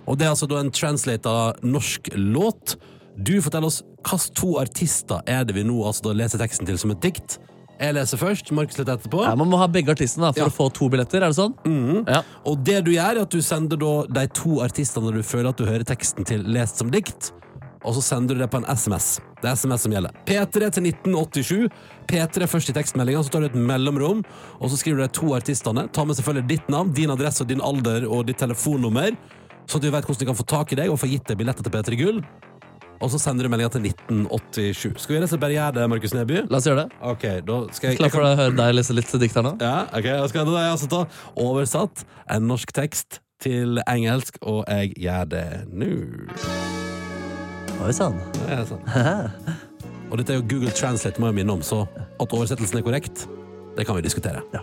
Og 0.07 0.19
det 0.19 0.27
er 0.27 0.35
altså 0.35 0.47
da 0.51 0.61
en 0.63 0.71
translata 0.75 1.37
norsk 1.67 2.13
låt. 2.15 2.77
Du 3.17 3.37
forteller 3.43 3.71
oss 3.71 3.83
hvilke 4.07 4.35
to 4.39 4.53
artister 4.61 5.23
er 5.27 5.47
det 5.47 5.57
vi 5.57 5.65
nå 5.67 5.81
altså 5.83 6.05
da 6.09 6.13
leser 6.15 6.39
teksten 6.39 6.69
til 6.69 6.79
som 6.79 6.93
et 6.95 7.03
dikt. 7.03 7.41
Jeg 7.79 7.93
leser 7.95 8.17
først, 8.21 8.51
Markus 8.57 8.79
litt 8.79 8.89
etterpå. 8.89 9.23
Ja, 9.27 9.35
Man 9.37 9.51
må 9.53 9.59
ha 9.61 9.67
begge 9.69 9.93
artistene 9.93 10.31
da, 10.31 10.33
for 10.33 10.41
Ja. 10.41 10.47
å 10.49 10.55
få 10.57 10.73
to 10.73 10.89
billetter. 10.89 11.21
er 11.23 11.29
det 11.29 11.37
sånn? 11.37 12.07
Ja. 12.09 12.23
Og 12.47 12.63
det 12.65 12.85
du 12.85 12.91
gjør, 12.93 13.17
er 13.17 13.21
at 13.23 13.31
du 13.31 13.39
sender 13.43 13.77
da 13.77 14.07
de 14.21 14.27
to 14.29 14.61
artistene 14.65 15.13
du 15.13 15.23
føler 15.23 15.49
at 15.51 15.57
du 15.59 15.65
hører 15.67 15.85
teksten 15.85 16.25
til, 16.25 16.43
lest 16.43 16.79
som 16.79 16.91
dikt. 16.91 17.33
Og 17.85 17.95
så 17.95 18.03
sender 18.03 18.35
du 18.35 18.41
det 18.41 18.51
på 18.51 18.57
en 18.57 18.65
SMS. 18.75 19.21
Det 19.43 19.45
er 19.51 19.55
SMS 19.55 19.83
som 19.83 19.93
gjelder. 19.93 20.11
P3 20.27 20.71
til 20.73 20.83
1987. 20.83 21.69
P3 22.09 22.49
først 22.49 22.71
i 22.71 22.73
tekstmeldinga, 22.73 23.23
så 23.23 23.31
tar 23.31 23.41
du 23.41 23.47
et 23.47 23.55
mellomrom, 23.55 24.25
og 24.61 24.71
så 24.71 24.77
skriver 24.81 24.97
du 24.97 25.03
de 25.07 25.09
to 25.13 25.27
artistene. 25.37 25.87
Ta 25.93 26.05
med 26.05 26.17
selvfølgelig 26.17 26.49
ditt 26.49 26.69
navn, 26.69 26.93
din 26.93 27.11
adresse, 27.11 27.43
og 27.43 27.49
din 27.49 27.61
alder 27.61 28.09
og 28.11 28.27
ditt 28.27 28.39
telefonnummer, 28.39 29.15
så 29.69 29.77
at 29.77 29.83
du 29.83 29.91
vet 29.91 30.05
hvordan 30.05 30.19
de 30.19 30.27
kan 30.27 30.35
få 30.35 30.47
tak 30.47 30.73
i 30.73 30.77
deg 30.77 30.91
og 30.91 30.99
få 30.99 31.09
gitt 31.11 31.27
deg 31.29 31.37
billetter 31.39 31.63
til 31.63 31.71
P3 31.77 31.97
Gull. 32.01 32.25
Og 33.01 33.11
så 33.13 33.19
sender 33.21 33.45
du 33.45 33.51
meldinga 33.53 33.69
til 33.75 33.85
1987. 33.91 34.95
Skal 35.03 35.15
vi 35.15 35.19
rett 35.21 35.27
og 35.29 35.33
slett 35.35 35.43
bare 35.43 35.57
gjøre 35.57 35.75
det, 35.77 35.87
Markus 35.93 36.15
Neby? 36.17 36.39
La 36.49 36.61
oss 36.61 36.69
gjøre 36.69 36.87
det. 36.87 36.99
Ok, 37.13 37.27
da 37.47 37.59
skal 37.77 37.91
jeg, 37.93 37.99
Klar 38.01 38.13
for 38.15 38.25
å 38.25 38.33
høre 38.39 38.57
deg 38.57 38.73
lese 38.79 38.97
litt 38.97 39.13
dikt 39.21 39.37
her 39.37 39.45
nå? 39.45 39.53
ja, 39.61 39.75
ok, 39.91 40.09
da 40.09 40.29
skal 40.33 40.49
jeg, 40.49 40.71
altså 40.73 40.89
ta 40.93 41.03
oversatt 41.45 42.07
en 42.33 42.49
norsk 42.49 42.73
tekst 42.77 43.21
til 43.45 43.83
engelsk, 43.85 44.39
og 44.49 44.63
jeg 44.73 44.95
gjør 45.05 45.29
det 45.35 45.47
nå. 45.77 45.91
Oi 47.85 47.93
sann. 47.93 48.17
Ja, 48.49 48.63
sånn. 48.65 48.81
Og 50.07 50.17
dette 50.21 50.33
er 50.33 50.39
jo 50.41 50.47
Google 50.49 50.73
Translate, 50.73 51.21
må 51.21 51.29
jeg 51.29 51.41
minne 51.43 51.59
om, 51.59 51.65
så 51.67 51.83
at 51.93 52.33
oversettelsen 52.33 52.81
er 52.81 52.87
korrekt, 52.87 53.27
det 53.77 53.85
kan 53.85 53.99
vi 53.99 54.07
diskutere. 54.07 54.41
Ja. 54.55 54.63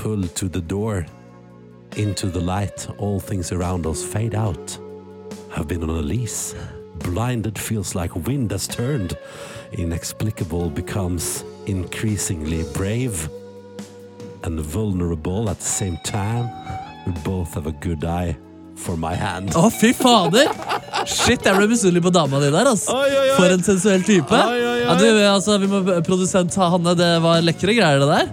Pull 0.00 0.24
to 0.38 0.48
the 0.48 0.62
door, 0.64 1.04
into 2.00 2.30
the 2.30 2.40
light, 2.40 2.88
all 2.98 3.20
things 3.20 3.52
around 3.52 3.84
us 3.86 4.02
fade 4.02 4.34
out. 4.34 4.78
Have 5.52 5.68
been 5.68 5.84
on 5.84 5.90
a 5.90 6.02
lease. 6.02 6.54
Blinded 6.98 7.58
feels 7.58 7.94
like 7.94 8.14
wind 8.26 8.50
has 8.52 8.66
turned. 8.66 9.16
Inexplicable 9.72 10.70
becomes 10.70 11.44
increasingly 11.66 12.64
brave. 12.74 13.28
And 14.44 14.60
vulnerable 14.60 15.50
at 15.50 15.58
the 15.58 15.64
same 15.64 15.98
time. 16.04 16.50
We 17.06 17.12
both 17.24 17.54
have 17.54 17.66
a 17.66 17.72
good 17.72 18.04
eye 18.04 18.36
for 18.76 18.96
my 18.96 19.14
hand. 19.14 19.54
Å, 19.56 19.70
fy 19.72 19.92
fader! 19.96 20.48
Shit, 21.04 21.44
jeg 21.44 21.56
ble 21.56 21.68
misunnelig 21.70 22.02
på 22.06 22.12
dama 22.14 22.40
di 22.42 22.50
der. 22.52 22.70
Altså. 22.70 22.94
Oi, 22.94 23.10
oi, 23.10 23.26
oi. 23.30 23.34
For 23.38 23.54
en 23.54 23.64
sensuell 23.64 24.04
type. 24.06 24.32
Oi, 24.32 24.54
oi, 24.60 24.70
oi. 24.70 24.80
Ja, 24.84 24.96
du, 25.00 25.06
altså, 25.28 25.58
vi 25.62 25.68
må, 25.70 25.82
produsent 26.06 26.56
Hanne, 26.60 26.96
det 26.98 27.10
var 27.24 27.44
lekre 27.44 27.76
greier, 27.76 28.02
det 28.02 28.08
der. 28.10 28.32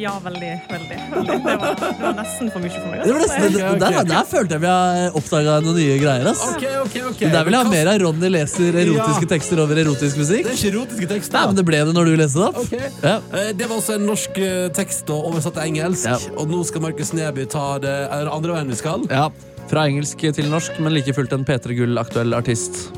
Ja, 0.00 0.12
veldig. 0.24 0.50
veldig, 0.70 0.96
veldig. 1.12 1.34
Det, 1.44 1.56
var, 1.60 1.74
det 1.80 1.88
var 2.00 2.14
nesten 2.16 2.48
for 2.54 2.62
mye 2.64 2.72
for 2.72 2.86
meg. 2.88 3.02
Det 3.04 3.12
var 3.12 3.20
nesten, 3.20 3.42
altså. 3.46 3.64
ok, 3.70 3.80
der, 3.82 3.96
der 4.10 4.28
følte 4.30 4.56
jeg 4.56 4.62
vi 4.64 4.68
har 4.70 5.16
oppdaga 5.20 5.56
noen 5.66 5.76
nye 5.76 5.96
greier. 6.00 6.28
ass. 6.30 6.40
Ok, 6.54 6.64
ok, 6.86 6.94
Men 7.20 7.34
Der 7.34 7.44
vil 7.48 7.56
jeg 7.58 7.66
ha 7.68 7.72
mer 7.74 7.90
av 7.92 7.98
Ronny 8.04 8.30
leser 8.32 8.78
erotiske 8.84 9.26
Ja. 9.26 9.30
tekster 9.34 9.60
over 9.64 9.80
erotisk 9.82 10.16
musikk. 10.22 10.46
Det 10.48 10.54
er 10.54 10.58
ikke 10.58 10.72
erotiske 10.72 11.08
tekster 11.12 11.36
Nei, 11.38 11.46
men 11.50 11.58
Det 11.60 11.66
ble 11.68 11.82
det 11.90 11.94
når 11.98 12.10
du 12.10 12.14
leste 12.22 12.40
det 12.40 12.48
opp. 12.48 12.58
Okay. 12.64 12.90
Ja. 13.04 13.14
Eh, 13.42 13.52
Det 13.60 13.68
var 13.68 13.76
altså 13.76 13.94
en 13.98 14.06
norsk 14.08 14.38
eh, 14.40 14.68
tekst 14.80 15.04
da, 15.10 15.18
oversatt 15.30 15.54
til 15.58 15.62
engelsk. 15.68 16.08
Ja. 16.08 16.16
Og 16.40 16.48
nå 16.48 16.62
skal 16.64 16.80
Markus 16.88 17.12
Neby 17.12 17.44
ta 17.52 17.66
det 17.84 17.96
er 18.08 18.32
andre 18.32 18.56
veien 18.56 18.72
vi 18.72 18.80
skal. 18.80 19.04
Ja, 19.10 19.28
Fra 19.70 19.84
engelsk 19.86 20.18
til 20.34 20.48
norsk, 20.50 20.80
men 20.80 20.94
like 20.96 21.12
fullt 21.14 21.32
en 21.36 21.44
P3 21.44 21.76
Gull-aktuell 21.78 22.34
artist. 22.34 22.88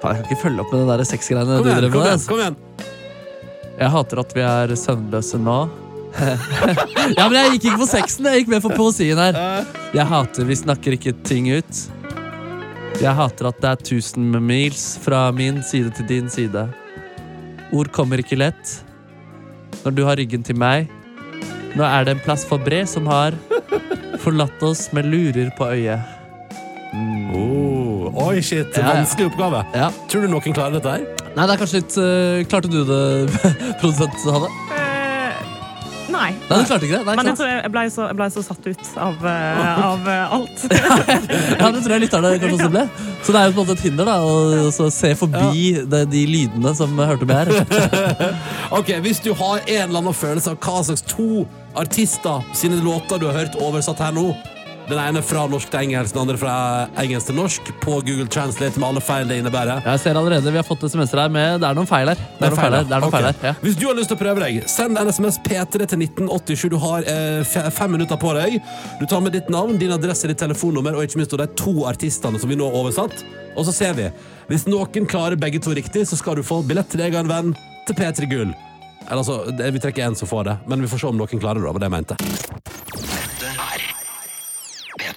Faen, 0.00 0.16
Jeg 0.16 0.24
kan 0.24 0.32
ikke 0.32 0.42
følge 0.46 0.60
opp 0.64 0.72
med 0.72 0.80
det 0.88 0.96
der 0.96 1.04
sexgreiene 1.04 1.58
Kom 1.60 1.66
du 1.66 1.70
igjen, 1.70 1.82
med. 1.84 1.92
kom 1.92 2.06
igjen. 2.08 2.26
kom 2.32 2.38
igjen 2.40 2.56
Jeg 3.80 3.88
hater 3.94 4.20
at 4.20 4.34
vi 4.36 4.42
er 4.44 4.74
søvnløse 4.76 5.38
nå. 5.40 5.60
ja, 7.16 7.24
men 7.30 7.36
Jeg 7.38 7.54
gikk 7.54 7.64
ikke 7.70 7.78
for 7.80 7.88
sexen, 7.88 8.26
jeg 8.28 8.42
gikk 8.42 8.52
med 8.52 8.64
for 8.64 8.76
poesien 8.76 9.20
her. 9.20 9.38
Jeg 9.96 10.06
hater 10.10 10.48
vi 10.48 10.58
snakker 10.58 10.96
ikke 10.98 11.14
ting 11.24 11.48
ut. 11.54 11.82
Jeg 13.00 13.16
hater 13.16 13.48
at 13.48 13.60
det 13.62 13.70
er 13.70 13.84
tusen 13.92 14.26
med 14.34 14.44
mils 14.44 14.84
fra 15.00 15.30
min 15.32 15.62
side 15.64 15.94
til 15.96 16.08
din 16.10 16.28
side. 16.28 16.66
Ord 17.72 17.88
kommer 17.94 18.20
ikke 18.20 18.36
lett 18.36 18.76
når 19.84 19.96
du 19.96 20.02
har 20.04 20.20
ryggen 20.20 20.44
til 20.44 20.58
meg. 20.60 20.90
Nå 21.78 21.86
er 21.86 22.04
det 22.04 22.18
en 22.18 22.24
plass 22.26 22.44
for 22.44 22.60
bre 22.60 22.82
som 22.90 23.08
har 23.08 23.38
forlatt 24.20 24.60
oss 24.66 24.90
med 24.92 25.08
lurer 25.08 25.48
på 25.56 25.70
øyet. 25.70 26.04
oh, 27.32 28.26
Oi, 28.26 28.42
shit. 28.42 28.74
Ja, 28.76 28.82
ja. 28.82 28.92
Vanskelig 28.98 29.30
oppgave. 29.30 29.64
Ja. 29.72 29.88
Tror 30.10 30.26
du 30.26 30.34
noen 30.34 30.52
klarer 30.52 30.76
dette 30.76 30.98
her? 30.98 31.19
Nei, 31.36 31.46
det 31.46 31.54
er 31.54 31.60
kanskje 31.60 31.80
litt 31.80 31.96
øh, 32.02 32.40
Klarte 32.50 32.70
du 32.72 32.80
det, 32.88 33.02
produsent 33.80 34.24
Hanne? 34.26 34.48
Eh, 34.74 34.88
Nei. 36.10 36.32
Nei, 36.34 36.56
du 36.58 36.66
klarte 36.66 36.88
ikke 36.88 36.98
det? 36.98 37.04
Nei, 37.06 37.14
Men 37.20 37.28
jeg 37.30 37.38
tror 37.38 37.50
jeg 37.52 37.70
ble 37.70 37.84
så, 37.94 38.06
jeg 38.10 38.16
ble 38.18 38.26
så 38.34 38.42
satt 38.42 38.66
ut 38.66 38.88
av, 38.98 39.22
eh, 39.30 39.70
av 39.92 40.10
eh, 40.10 40.34
alt. 40.36 40.64
Ja, 41.60 41.70
det 41.70 41.84
tror 41.84 41.94
jeg 41.94 42.02
lytterne 42.06 42.32
kanskje 42.42 42.56
også 42.58 42.70
ble. 42.74 42.84
Så 43.22 43.34
det 43.36 43.40
er 43.40 43.46
jo 43.46 43.54
på 43.54 43.62
en 43.62 43.68
måte 43.68 43.76
et 43.78 43.84
hinder 43.86 44.10
da, 44.10 44.16
å 44.26 44.72
så 44.74 44.88
se 44.94 45.12
forbi 45.20 45.64
de, 45.92 46.02
de 46.10 46.24
lydene 46.26 46.74
som 46.76 46.98
hørte 46.98 47.28
med 47.30 47.52
her. 47.52 48.34
Ok, 48.74 48.90
Hvis 49.04 49.22
du 49.22 49.30
har 49.38 49.62
en 49.62 49.84
eller 49.86 50.00
annen 50.02 50.16
følelse 50.16 50.56
av 50.56 50.58
hva 50.66 50.82
slags 50.88 51.06
to 51.06 51.44
artister 51.78 52.42
sine 52.58 52.80
låter 52.82 53.20
du 53.22 53.28
har 53.30 53.44
hørt 53.44 53.60
oversatt 53.62 54.02
her 54.02 54.16
nå 54.16 54.32
Den 54.90 54.98
ene 54.98 55.20
fra 55.22 55.44
norsk 55.46 55.70
til 55.70 55.84
engelsk, 55.84 56.14
den 56.16 56.22
andre 56.24 56.34
fra 56.40 56.52
engelsk 56.98 57.28
til 57.28 57.36
norsk, 57.38 57.68
på 57.78 57.98
Google 58.02 58.26
Translate 58.26 58.80
med 58.80 58.88
alle 58.88 59.02
feil 59.04 59.28
det 59.30 59.36
innebærer. 59.38 59.84
Jeg 59.86 60.00
ser 60.02 60.18
allerede 60.18 60.50
vi 60.50 60.58
har 60.58 60.66
fått 60.66 60.82
SMS-er 60.88 61.20
her 61.22 61.30
med 61.30 61.60
Det 61.62 61.68
er 61.68 61.76
noen 61.78 61.86
feil 61.86 62.10
her. 62.10 62.18
Det 62.18 62.48
er 62.48 62.50
noen 62.50 62.58
feil 62.58 62.74
her. 62.74 62.88
Er 62.88 63.04
noen 63.04 63.14
feil 63.14 63.28
her. 63.28 63.36
Ja. 63.46 63.52
Hvis 63.62 63.76
du 63.78 63.84
har 63.86 63.94
lyst 63.94 64.10
til 64.10 64.18
å 64.18 64.22
prøve 64.24 64.42
deg, 64.42 64.58
send 64.70 64.98
en 64.98 65.12
SMS 65.14 65.38
P3 65.46 65.86
til 65.92 66.02
1987. 66.02 66.64
Du 66.72 66.78
har 66.82 67.06
eh, 67.06 67.70
fem 67.76 67.94
minutter 67.94 68.18
på 68.18 68.32
deg. 68.34 68.58
Du 68.98 69.06
tar 69.06 69.22
med 69.22 69.36
ditt 69.38 69.52
navn, 69.52 69.78
din 69.78 69.94
adresse, 69.94 70.26
ditt 70.26 70.42
telefonnummer 70.42 70.98
og 70.98 71.06
ikke 71.06 71.22
minst 71.22 71.38
de 71.38 71.46
to 71.60 71.76
artistene 71.86 72.40
som 72.42 72.50
vi 72.50 72.58
nå 72.58 72.66
har 72.66 72.80
oversatt. 72.82 73.22
Og 73.54 73.68
så 73.68 73.76
ser 73.76 73.94
vi. 73.94 74.08
Hvis 74.50 74.66
noen 74.66 75.06
klarer 75.06 75.38
begge 75.38 75.62
to 75.62 75.76
riktig, 75.76 76.02
så 76.10 76.18
skal 76.18 76.40
du 76.40 76.46
få 76.46 76.64
billett 76.66 76.90
til 76.90 77.04
deg 77.04 77.14
og 77.14 77.22
en 77.22 77.30
venn 77.30 77.54
til 77.86 77.94
P3 77.94 78.26
Gull. 78.32 78.50
Eller 79.06 79.22
altså, 79.22 79.44
Vi 79.70 79.82
trekker 79.86 80.08
én 80.10 80.18
som 80.18 80.28
får 80.30 80.50
det, 80.50 80.58
men 80.66 80.82
vi 80.82 80.90
får 80.90 81.04
se 81.04 81.12
om 81.14 81.22
noen 81.22 81.46
klarer 81.46 81.62
det. 81.62 81.78
det 81.78 81.86
jeg 81.86 81.96
mente. 82.00 83.39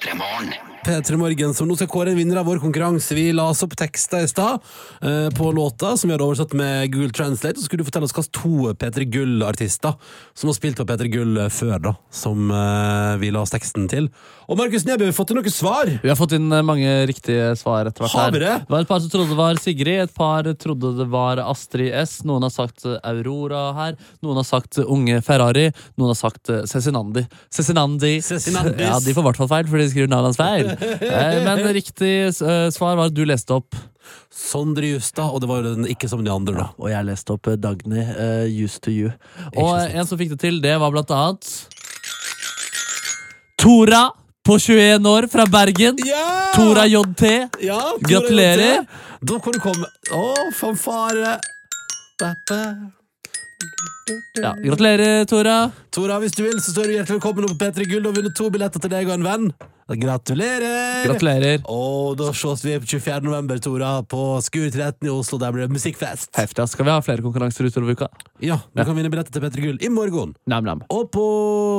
Dette 0.03 0.17
er 0.17 0.72
P3 0.83 1.15
Morgen. 1.15 1.53
Som 1.55 1.69
nå 1.69 1.77
skal 1.79 1.87
kåre 1.91 2.11
en 2.11 2.17
vinner 2.19 2.39
av 2.41 2.47
vår 2.49 2.59
konkurranse. 2.59 3.15
Vi 3.15 3.29
la 3.35 3.45
oss 3.51 3.63
opp 3.63 3.75
tekster 3.79 4.25
i 4.25 4.27
stad 4.27 4.59
eh, 5.01 5.29
på 5.35 5.51
låta 5.55 5.93
som 5.97 6.09
vi 6.09 6.15
hadde 6.15 6.25
oversatt 6.27 6.55
med 6.59 6.91
Google 6.91 7.13
Translate. 7.15 7.55
Og 7.55 7.63
så 7.63 7.69
skulle 7.69 7.83
du 7.83 7.87
fortelle 7.87 8.09
oss 8.09 8.15
hvilke 8.17 8.33
to 8.35 8.73
P3 8.81 9.07
Gull-artister 9.13 9.95
som 10.35 10.51
har 10.51 10.57
spilt 10.57 10.81
på 10.81 10.85
P3 10.89 11.09
Gull 11.13 11.39
eh, 11.45 11.51
før, 11.53 11.77
da. 11.87 11.93
Som 12.11 12.51
eh, 12.51 13.15
vi 13.21 13.31
la 13.31 13.45
oss 13.45 13.53
teksten 13.55 13.87
til. 13.91 14.09
Og 14.51 14.59
Markus 14.59 14.83
Neby, 14.83 15.05
har 15.05 15.13
vi 15.13 15.15
fått 15.15 15.31
inn 15.31 15.39
noen 15.39 15.55
svar? 15.55 15.91
Vi 16.03 16.11
har 16.11 16.19
fått 16.19 16.35
inn 16.35 16.51
eh, 16.51 16.65
mange 16.65 16.91
riktige 17.09 17.53
svar 17.59 17.87
etter 17.87 18.03
hvert. 18.03 18.17
Har 18.17 18.35
vi 18.35 18.43
det? 18.43 18.57
Det 18.65 18.75
var 18.75 18.83
et 18.83 18.91
par 18.91 18.99
som 19.03 19.13
trodde 19.13 19.31
det 19.31 19.39
var 19.39 19.61
Sigrid, 19.63 20.01
et 20.03 20.15
par 20.17 20.49
trodde 20.59 20.93
det 20.99 21.07
var 21.13 21.39
Astrid 21.45 21.95
S. 22.03 22.19
Noen 22.27 22.43
har 22.49 22.53
sagt 22.53 22.83
eh, 22.89 22.99
Aurora 23.07 23.63
her. 23.79 23.95
Noen 24.25 24.41
har 24.41 24.49
sagt 24.49 24.81
Unge 24.83 25.21
Ferrari. 25.23 25.69
Noen 25.95 26.11
har 26.11 26.19
sagt 26.19 26.51
Cezinandi. 26.69 27.23
Cezinandi. 27.53 28.17
Cezinandis. 28.25 28.83
Ja, 28.83 28.99
de 28.99 29.15
får 29.15 29.23
i 29.23 29.29
hvert 29.29 29.41
fall 29.45 29.51
feil, 29.55 29.71
for 29.71 29.79
de 29.79 29.89
skriver 29.93 30.11
navnet 30.11 30.33
hans 30.33 30.41
feil. 30.43 30.72
Eh, 30.81 31.39
Men 31.43 31.63
riktig 31.75 32.11
eh, 32.27 32.69
svar 32.73 32.97
var 32.97 33.09
at 33.09 33.15
du 33.15 33.23
leste 33.27 33.55
opp. 33.55 33.75
Sondre 34.33 34.89
Justad, 34.95 35.29
og 35.29 35.41
det 35.43 35.49
var 35.49 35.61
jo 35.61 35.75
den 35.75 35.87
ikke 35.91 36.09
som 36.11 36.23
de 36.25 36.31
andre, 36.33 36.55
da. 36.57 36.65
Og 36.81 36.89
jeg 36.91 37.07
leste 37.07 37.35
opp 37.35 37.47
eh, 37.51 37.59
Dagny, 37.59 38.01
uh, 38.01 38.45
Used 38.49 38.81
to 38.85 38.91
You. 38.91 39.13
Og 39.53 39.77
en 39.79 40.09
som 40.09 40.19
fikk 40.19 40.33
det 40.35 40.41
til, 40.43 40.59
det 40.63 40.75
var 40.81 40.93
blant 40.93 41.13
annet 41.13 41.51
Tora 43.61 44.09
på 44.43 44.57
21 44.59 45.07
år 45.07 45.29
fra 45.31 45.45
Bergen. 45.47 46.01
Ja! 46.03 46.25
Tora 46.55 46.87
JT. 46.89 47.23
Ja, 47.63 47.79
Tora 47.79 48.09
Gratulerer. 48.09 48.81
JT. 48.81 48.99
Da 49.23 49.39
kan 49.39 49.55
du 49.55 49.59
komme 49.63 49.87
Å, 50.11 50.25
fanfare. 50.57 51.37
Ba. 52.19 52.33
Ja, 54.33 54.55
gratulerer, 54.59 55.25
Tora. 55.25 55.71
Tora, 55.93 56.17
hvis 56.19 56.35
du 56.35 56.43
vil, 56.43 56.57
så 56.59 56.73
står 56.73 56.89
du 56.89 56.97
hjertelig 56.97 57.19
velkommen 57.21 57.45
opp 57.47 57.53
på 57.55 57.69
P3 57.69 57.85
Gull 57.87 58.09
og 58.09 58.17
vinner 58.17 58.33
to 58.35 58.49
billetter 58.51 58.81
til 58.83 58.91
deg 58.91 59.07
og 59.07 59.15
en 59.15 59.23
venn. 59.27 59.53
Gratulerer! 59.93 61.03
Gratulerer. 61.05 61.63
Og 61.71 62.15
da 62.19 62.29
ses 62.35 62.63
vi 62.63 62.75
på 62.79 62.87
24. 62.95 63.19
november, 63.23 63.59
Tora, 63.63 63.91
på 64.07 64.21
Skur 64.43 64.69
13 64.71 65.07
i 65.07 65.11
Oslo. 65.11 65.39
Der 65.39 65.53
blir 65.55 65.67
det 65.67 65.75
musikkfest. 65.75 66.31
Heftig. 66.39 66.65
Skal 66.71 66.87
vi 66.87 66.91
ha 66.95 67.03
flere 67.03 67.23
konkurranser 67.23 67.67
utover 67.67 67.95
uka? 67.95 68.09
Ja, 68.43 68.59
du 68.73 68.83
kan 68.83 68.95
vinne 68.97 69.11
billetter 69.13 69.35
til 69.35 69.43
P3 69.43 69.65
Gull 69.67 69.79
i 69.83 69.91
morgen. 69.93 70.35
Nam, 70.51 70.67
nam. 70.67 70.83
Og 70.91 71.07
på 71.13 71.25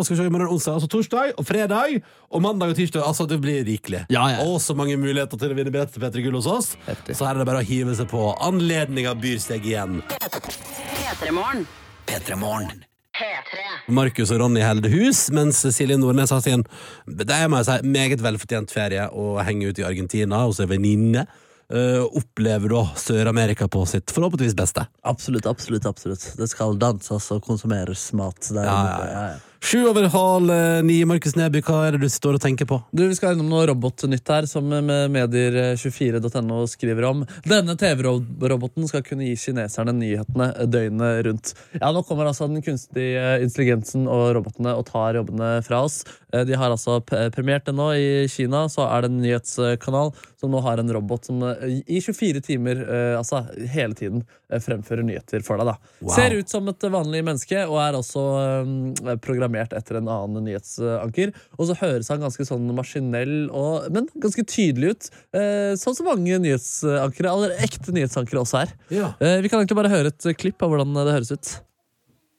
skal 0.05 0.17
vi 0.17 0.23
se, 0.23 0.29
i 0.29 0.35
morgen 0.35 0.53
onsdag, 0.55 0.81
altså 0.81 0.91
torsdag 0.93 1.37
og 1.41 1.49
fredag 1.49 2.01
og 2.31 2.45
mandag 2.45 2.73
og 2.73 2.81
tirsdag. 2.81 3.05
Altså, 3.05 3.29
det 3.29 3.41
blir 3.45 3.65
rikelig. 3.69 4.05
Ja, 4.13 4.27
ja. 4.33 4.45
Og 4.49 4.61
så 4.65 4.77
mange 4.77 4.97
muligheter 5.01 5.41
til 5.41 5.53
å 5.53 5.61
vinne 5.61 5.73
billetter 5.75 5.99
til 5.99 6.05
P3 6.09 6.27
Gull 6.29 6.41
hos 6.41 6.49
oss. 6.49 6.75
Heftig. 6.89 7.17
Så 7.21 7.29
her 7.29 7.37
er 7.37 7.45
det 7.45 7.49
bare 7.53 7.65
å 7.65 7.69
hive 7.69 7.97
seg 8.01 8.09
på. 8.13 8.29
Anledninga 8.49 9.17
byr 9.21 9.41
seg 9.45 9.65
igjen. 9.69 10.01
P3morgen. 10.13 11.65
P3 12.07 12.37
Morgen. 12.41 12.85
P3. 13.15 13.63
Markus 13.95 14.33
og 14.35 14.41
Ronny 14.43 14.63
holder 14.65 14.91
hus, 14.91 15.29
mens 15.35 15.61
Silje 15.77 15.97
Nordnes 16.01 16.33
har 16.35 16.43
sin 16.43 16.65
det 17.07 17.31
er, 17.31 17.47
må 17.49 17.61
jeg 17.61 17.69
si, 17.69 17.93
meget 17.95 18.23
velfortjent 18.25 18.75
ferie 18.75 19.07
og 19.13 19.39
henger 19.47 19.71
ut 19.71 19.81
i 19.81 19.87
Argentina 19.87 20.43
hos 20.49 20.63
ei 20.63 20.71
venninne. 20.71 21.27
Uh, 21.75 22.05
opplever 22.21 22.69
da 22.75 22.83
Sør-Amerika 23.01 23.71
på 23.73 23.87
sitt 23.89 24.13
forhåpentligvis 24.13 24.57
beste. 24.59 24.85
Absolutt, 25.09 25.47
absolutt. 25.49 25.87
absolutt 25.89 26.27
Det 26.37 26.49
skal 26.51 26.77
danses 26.79 27.31
og 27.33 27.41
konsumeres 27.47 28.11
mat 28.19 28.51
der. 28.51 28.69
Ja, 28.69 28.83
ja, 28.85 29.07
ja. 29.33 29.54
Sju 29.65 29.87
over 29.89 30.05
halv 30.13 30.51
eh, 30.51 30.83
ni, 30.85 30.99
Markus 31.09 31.33
Neby, 31.39 31.63
hva 31.65 31.79
er 31.87 31.95
det 31.95 32.03
du 32.03 32.11
står 32.13 32.37
og 32.37 32.43
tenker 32.45 32.67
på? 32.69 32.77
Du, 32.93 33.07
Vi 33.09 33.15
skal 33.17 33.33
innom 33.33 33.49
noe 33.49 33.63
robotnytt 33.71 34.29
her, 34.29 34.45
som 34.45 34.67
med 34.69 35.15
medier24.no 35.15 36.59
skriver 36.69 37.07
om. 37.09 37.23
Denne 37.49 37.73
TV-roboten 37.81 38.85
skal 38.91 39.01
kunne 39.07 39.25
gi 39.25 39.39
kineserne 39.41 39.95
nyhetene 39.97 40.51
døgnet 40.69 41.23
rundt. 41.25 41.55
Ja, 41.79 41.95
Nå 41.97 42.05
kommer 42.05 42.29
altså 42.29 42.51
den 42.51 42.61
kunstige 42.67 43.39
intelligensen 43.41 44.05
og 44.05 44.35
robotene 44.37 44.77
og 44.77 44.85
tar 44.91 45.17
jobbene 45.17 45.55
fra 45.65 45.81
oss. 45.89 46.03
Eh, 46.29 46.45
De 46.45 46.61
har 46.61 46.69
altså 46.77 46.99
premiert 47.09 47.65
det 47.65 47.73
nå 47.73 47.89
i 47.97 48.07
Kina. 48.29 48.67
Så 48.69 48.85
er 48.85 49.01
det 49.07 49.15
en 49.15 49.23
nyhetskanal 49.25 50.13
som 50.45 50.53
nå 50.53 50.61
har 50.61 50.77
en 50.77 50.93
robot 50.93 51.25
som 51.25 51.41
eh, 51.41 51.81
i 51.89 52.05
24 52.05 52.45
timer, 52.45 52.85
eh, 52.85 53.17
altså 53.17 53.47
hele 53.73 53.97
tiden, 53.97 54.21
eh, 54.21 54.44
fremfører 54.63 55.07
nyheter 55.07 55.45
for 55.47 55.61
deg. 55.61 55.73
da. 55.73 55.93
Wow. 56.01 56.15
Ser 56.15 56.37
ut 56.39 56.53
som 56.53 56.69
et 56.71 56.87
vanlig 56.95 57.25
menneske 57.27 57.65
og 57.67 57.79
er 57.83 57.99
også 57.99 58.25
um, 58.65 59.19
programmert 59.25 59.75
etter 59.77 59.99
en 60.01 60.11
annen 60.13 60.47
nyhetsanker. 60.49 61.35
Og 61.59 61.69
så 61.71 61.79
høres 61.81 62.11
han 62.13 62.23
ganske 62.23 62.47
sånn 62.49 62.71
maskinell, 62.77 63.37
og, 63.51 63.91
men 63.95 64.09
ganske 64.23 64.47
tydelig 64.49 64.95
ut. 64.95 65.13
Uh, 65.37 65.75
sånn 65.81 65.99
som 65.99 66.11
mange 66.11 66.41
nyhetsankere, 66.45 67.35
eller 67.35 67.59
ekte 67.65 67.95
nyhetsankere 67.95 68.45
også 68.45 68.65
er. 68.65 68.75
Ja. 68.95 69.13
Uh, 69.21 69.39
vi 69.45 69.51
kan 69.51 69.61
egentlig 69.61 69.81
bare 69.81 69.93
høre 69.93 70.13
et 70.15 70.31
klipp 70.39 70.63
av 70.65 70.73
hvordan 70.73 70.95
det 70.97 71.15
høres 71.19 71.35
ut. 71.35 71.55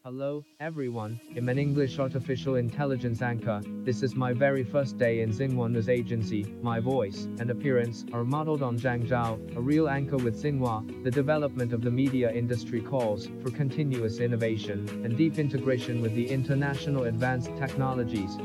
Hello, 0.06 0.46
everyone. 0.60 1.20
I'm 1.36 1.50
an 1.50 1.58
English 1.58 1.98
artificial 1.98 2.58
intelligence 2.58 3.24
anchor. 3.24 3.60
This 3.84 4.04
is 4.04 4.14
my 4.14 4.34
very 4.34 4.64
first 4.64 5.00
day 5.00 5.22
in 5.22 5.32
Xinhua's 5.32 5.90
agency. 5.90 6.44
My 6.62 6.80
voice 6.80 7.24
and 7.40 7.50
appearance 7.50 8.06
are 8.14 8.24
modeled 8.24 8.62
on 8.62 8.78
Zhang 8.78 9.08
Zhao, 9.08 9.58
a 9.58 9.60
real 9.60 9.90
anchor 9.90 10.18
with 10.18 10.40
Xinhua. 10.40 11.04
The 11.04 11.10
development 11.10 11.74
of 11.74 11.82
the 11.82 11.90
media 11.90 12.32
industry 12.32 12.82
calls 12.82 13.30
for 13.42 13.50
continuous 13.50 14.20
innovation 14.20 14.88
and 15.04 15.18
deep 15.18 15.40
integration 15.40 16.04
with 16.04 16.14
the 16.14 16.30
international 16.30 17.06
advanced 17.06 17.58
technologies. 17.58 18.38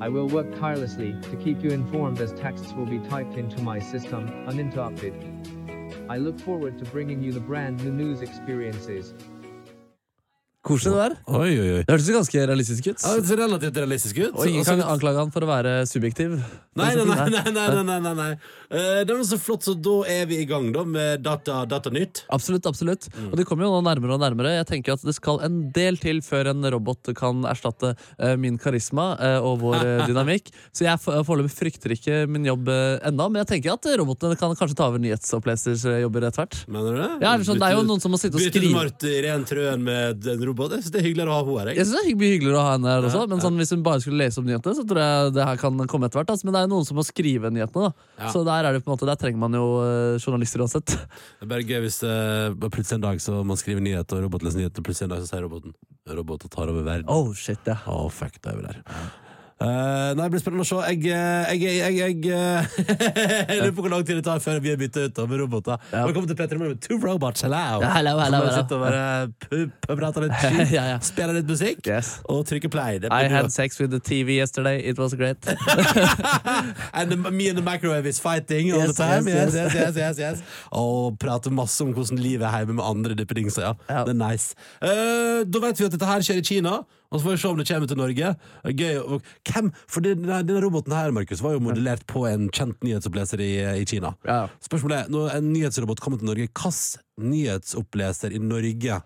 I 0.00 0.08
will 0.08 0.28
work 0.28 0.56
tirelessly 0.60 1.12
to 1.22 1.36
keep 1.38 1.60
you 1.64 1.70
informed 1.70 2.20
as 2.20 2.32
texts 2.34 2.72
will 2.74 2.86
be 2.86 3.00
typed 3.00 3.34
into 3.34 3.60
my 3.62 3.80
system, 3.80 4.28
uninterrupted. 4.46 5.12
I 6.08 6.18
look 6.18 6.38
forward 6.38 6.78
to 6.78 6.84
bringing 6.92 7.20
you 7.20 7.32
the 7.32 7.40
brand 7.40 7.82
new 7.82 7.90
news 7.90 8.22
experiences. 8.22 9.12
Koselig 10.66 10.90
det 10.90 11.02
der. 11.04 11.12
Oi, 11.38 11.50
oi, 11.54 11.66
oi. 11.78 11.82
Det 11.86 11.92
hørtes 11.92 12.08
ganske 12.10 12.46
realistisk 12.50 12.86
ut. 12.90 13.02
Ja, 13.04 13.12
det 13.22 13.36
relativt 13.38 13.76
realistisk 13.78 14.16
ut. 14.18 14.32
Og 14.34 14.48
ingen 14.50 14.66
kan 14.66 14.80
anklage 14.82 15.22
han 15.22 15.30
for 15.30 15.46
å 15.46 15.48
være 15.48 15.74
subjektiv. 15.86 16.34
Nei, 16.78 16.88
nei, 16.98 17.04
nei. 17.06 17.42
nei, 17.54 17.66
nei, 17.86 17.98
nei, 18.02 18.14
nei. 18.18 18.32
Uh, 18.68 19.00
det 19.06 19.14
er 19.14 19.22
så 19.26 19.38
flott, 19.40 19.64
så 19.66 19.72
da 19.78 19.94
er 20.10 20.26
vi 20.30 20.40
i 20.42 20.48
gang 20.50 20.68
da 20.74 20.82
med 20.86 21.22
data, 21.24 21.62
Datanytt. 21.66 22.24
Absolutt. 22.34 22.66
absolutt. 22.66 23.06
Mm. 23.14 23.30
Og 23.30 23.38
det 23.38 23.46
kommer 23.48 23.66
jo 23.66 23.70
nå 23.76 23.84
nærmere 23.86 24.16
og 24.18 24.22
nærmere. 24.22 24.56
Jeg 24.58 24.68
tenker 24.72 24.96
at 24.98 25.06
Det 25.06 25.14
skal 25.16 25.40
en 25.46 25.60
del 25.74 25.98
til 26.02 26.20
før 26.26 26.50
en 26.52 26.68
robot 26.74 27.12
kan 27.18 27.46
erstatte 27.48 27.94
uh, 27.94 28.34
min 28.34 28.58
karisma 28.58 29.08
uh, 29.14 29.38
og 29.46 29.62
vår 29.62 29.86
dynamikk. 30.10 30.50
Så 30.74 30.88
jeg 30.88 31.00
foreløpig 31.00 31.54
frykter 31.54 31.94
ikke 31.94 32.20
min 32.26 32.50
jobb 32.50 32.66
uh, 32.66 32.98
ennå, 33.08 33.30
men 33.30 33.44
jeg 33.44 33.52
tenker 33.54 33.76
at 33.78 33.90
robotene 34.02 34.36
kan 34.38 34.58
kanskje 34.58 34.78
ta 34.82 34.90
over 34.90 35.02
nyhetsopplesersjobber 35.06 36.28
etter 36.28 36.44
hvert. 36.44 36.60
Mener 36.66 36.98
du 36.98 37.02
det? 37.04 37.10
Ja, 37.24 37.38
sånn, 37.46 37.62
det 37.62 37.70
er 37.70 37.78
jo 37.78 37.88
noen 37.88 38.04
som 38.04 38.12
må 38.12 38.20
sitte 38.20 38.36
og 38.36 38.44
skrive. 38.44 38.58
Bytte 38.58 38.74
ut 38.74 38.78
Marte 38.82 39.16
ren 39.24 39.48
Trøen 39.48 39.88
med 39.88 40.28
en 40.28 40.44
robot 40.44 40.47
robot. 40.48 40.74
Jeg 40.76 40.84
synes 40.86 40.94
det 40.94 41.00
er 41.00 41.06
hyggeligere 41.06 41.32
å 41.32 41.36
ha 41.36 41.42
henne 41.44 41.58
her. 41.60 41.70
Jeg 41.70 41.78
Jeg. 41.78 41.88
synes 41.90 42.08
det 42.08 42.18
mye 42.22 42.32
hyggeligere 42.34 42.58
å 42.58 42.64
ha 42.66 42.72
henne 42.74 42.92
her 42.92 43.06
også, 43.08 43.22
men 43.30 43.44
sånn, 43.44 43.60
hvis 43.60 43.72
hun 43.74 43.84
bare 43.86 44.02
skulle 44.04 44.22
lese 44.24 44.40
om 44.42 44.48
nyhetene, 44.48 44.74
så 44.78 44.86
tror 44.88 45.02
jeg 45.04 45.34
det 45.36 45.46
her 45.48 45.60
kan 45.60 45.84
komme 45.92 46.08
etter 46.08 46.20
hvert. 46.22 46.32
Altså. 46.34 46.48
Men 46.48 46.56
det 46.56 46.60
er 46.60 46.66
jo 46.68 46.72
noen 46.74 46.88
som 46.88 46.98
må 46.98 47.04
skrive 47.06 47.52
nyhetene, 47.54 47.92
da. 47.92 48.32
Så 48.32 48.42
der, 48.48 48.64
er 48.68 48.72
det 48.76 48.82
på 48.84 48.90
en 48.90 48.96
måte, 48.96 49.08
der 49.08 49.20
trenger 49.20 49.42
man 49.44 49.54
jo 49.58 49.66
eh, 49.84 50.16
journalister 50.18 50.64
uansett. 50.64 50.96
Det 50.96 51.46
er 51.46 51.52
bare 51.54 51.68
gøy 51.68 51.80
hvis 51.86 52.00
uh, 52.02 52.56
plutselig 52.68 52.98
en 52.98 53.06
dag 53.06 53.22
så 53.22 53.38
man 53.44 53.60
skriver 53.60 53.84
nyheter, 53.84 54.18
og 54.18 54.28
robot 54.28 54.48
leser 54.48 54.66
og 54.68 54.84
plutselig 54.84 55.08
en 55.08 55.14
dag 55.16 55.22
så 55.24 55.30
sier 55.30 55.46
roboten 55.46 55.76
Roboter 56.08 56.48
tar 56.48 56.70
over 56.72 56.82
verden. 56.86 57.04
Oh, 57.12 57.34
shit, 57.36 57.60
ja. 57.68 57.76
Oh, 57.86 58.08
fuck, 58.08 58.38
det 58.40 58.52
er 58.54 58.56
vi 58.56 58.64
der. 58.64 58.78
Eh, 59.58 60.14
nei, 60.14 60.22
det 60.22 60.30
blir 60.30 60.38
spennende 60.38 60.62
å 60.62 60.66
se. 60.68 60.76
Jeg, 60.92 61.00
eh, 61.10 61.48
jeg, 61.58 61.78
jeg, 61.82 61.94
jeg, 61.98 62.18
eh, 62.30 62.66
jeg 63.50 63.56
lurer 63.58 63.72
på 63.74 63.82
hvor 63.82 63.90
lang 63.90 64.04
tid 64.06 64.20
det 64.20 64.22
tar 64.28 64.38
før 64.44 64.60
vi 64.62 64.70
er 64.70 64.76
bytta 64.78 65.08
ut 65.08 65.16
med 65.26 65.40
roboter. 65.40 65.80
Ja. 65.90 66.04
Velkommen 66.06 66.28
til 66.30 66.36
Petter 66.38 66.60
Morgen 66.60 66.76
med 66.76 66.82
Two 66.84 66.98
Robots. 67.02 67.42
Hello! 67.42 67.80
Ja, 67.82 67.88
hello, 67.96 68.12
hello, 68.22 68.38
hello. 68.44 68.52
sitte 68.54 68.76
og 68.78 68.84
bare 68.84 69.96
prate 69.98 70.22
litt 70.22 70.36
skit, 70.44 70.74
Ja, 70.76 70.84
ja. 70.92 71.00
spille 71.02 71.34
litt 71.40 71.50
musikk 71.50 71.82
Yes. 71.90 72.12
og 72.30 72.44
trykke 72.46 72.70
play. 72.70 73.00
I 73.10 73.24
had 73.32 73.50
sex 73.50 73.80
with 73.82 73.90
the 73.90 73.98
TV 73.98 74.36
yesterday. 74.38 74.78
It 74.86 75.00
was 75.02 75.16
great. 75.18 75.42
And 76.94 77.10
the, 77.10 77.16
me 77.18 77.48
and 77.50 77.58
the 77.58 77.64
microwave 77.66 78.06
is 78.06 78.20
fighting 78.22 78.70
all 78.72 78.84
Yes, 78.86 78.94
the 78.94 79.02
time. 79.02 79.26
yes, 79.26 79.54
Yes, 79.58 79.74
yes, 79.74 79.96
yes, 79.98 80.18
yes. 80.22 80.44
Og 80.70 81.18
prate 81.18 81.50
masse 81.50 81.82
om 81.82 81.90
hvordan 81.98 82.22
livet 82.22 82.46
er 82.46 82.62
hjemme 82.62 82.78
med 82.78 82.86
andre 82.86 83.18
duppedingser. 83.18 83.74
Ja. 83.90 84.04
Det 84.06 84.14
er 84.14 84.20
nice. 84.22 84.54
Uh, 84.78 85.42
da 85.50 85.64
vet 85.66 85.82
vi 85.82 85.90
at 85.90 85.98
dette 85.98 86.12
her 86.14 86.22
skjer 86.30 86.38
i 86.44 86.46
Kina. 86.46 86.76
Og 87.08 87.20
så 87.20 87.24
får 87.24 87.32
vi 87.34 87.40
se 87.40 87.48
om 87.48 87.56
det 87.60 87.66
kommer 87.70 87.88
til 87.88 87.98
Norge. 88.00 88.30
Gøy. 88.68 88.96
Og 89.00 89.28
hvem? 89.48 89.70
For 89.88 90.04
denne, 90.04 90.40
denne 90.44 90.60
roboten 90.64 90.92
her 90.92 91.14
Markus, 91.16 91.40
var 91.44 91.54
jo 91.56 91.62
modellert 91.64 92.04
på 92.10 92.26
en 92.28 92.50
kjent 92.52 92.82
nyhetsoppleser 92.84 93.40
i, 93.40 93.52
i 93.80 93.86
Kina. 93.88 94.12
Ja. 94.28 94.42
Spørsmålet 94.64 95.06
er, 95.06 95.12
når 95.14 95.38
en 95.38 95.48
nyhetsrobot 95.54 96.02
kommer 96.04 96.20
til 96.20 96.28
Norge, 96.28 96.50
hvilken 96.52 97.32
nyhetsoppleser 97.32 98.36
i 98.36 98.42
Norge 98.44 99.00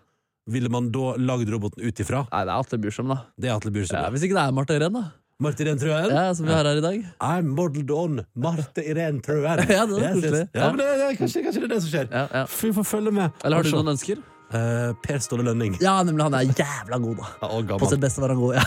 ville 0.50 0.70
man 0.74 0.90
da 0.90 1.12
lagd 1.22 1.50
roboten 1.54 1.84
ut 1.86 2.02
ifra? 2.02 2.24
Nei, 2.32 2.42
det 2.48 2.50
er 2.50 2.58
Atle 2.58 2.78
Bjursum, 2.82 3.12
da. 3.14 3.20
Det 3.38 3.50
er 3.50 3.54
Atle 3.54 3.70
Bjursum, 3.74 3.94
Ja, 4.00 4.06
Ja, 4.08 4.14
hvis 4.16 4.24
ikke 4.26 4.38
det 4.40 4.46
er 4.48 4.56
Marte 4.58 4.78
Irén, 4.80 4.98
da. 4.98 5.04
Marte 5.42 5.64
Irén 5.64 5.78
Trøen? 5.78 6.10
Ja, 6.10 6.26
som 6.34 6.46
vi 6.46 6.52
har 6.54 6.66
her 6.66 6.78
i 6.78 6.82
dag. 6.82 7.06
I'm 7.22 7.54
modeled 7.54 7.90
on 7.94 8.20
Marte 8.34 8.82
Irén 8.82 9.22
Trøen. 9.22 9.62
Ja, 9.70 9.86
det 9.86 10.02
er 10.02 10.16
yes, 10.16 10.26
yes. 10.26 10.50
Ja, 10.54 10.68
men 10.74 10.82
det, 10.82 10.90
det, 10.98 11.08
kanskje, 11.22 11.42
kanskje 11.46 11.62
det 11.62 11.70
er 11.70 11.74
det 11.76 11.80
som 11.86 11.94
skjer. 11.94 12.10
Ja, 12.10 12.26
ja. 12.42 12.44
Vi 12.50 12.74
får 12.80 12.86
følge 12.96 13.14
med. 13.14 13.42
Eller 13.44 13.62
har 13.62 13.66
du 13.70 13.74
noen 13.78 13.94
ønsker? 13.94 14.22
Eh, 14.52 14.92
per 15.02 15.18
Ståle 15.24 15.42
Lønning. 15.46 15.76
Ja, 15.80 16.02
nemlig. 16.02 16.22
Han 16.28 16.34
er 16.34 16.42
jævla 16.52 16.98
god, 16.98 17.16
da. 17.22 17.26
Ja, 17.40 17.78
På 17.78 17.86
sitt 17.88 18.00
beste 18.02 18.20
var 18.20 18.28
han 18.34 18.40
god, 18.40 18.54
ja. 18.54 18.64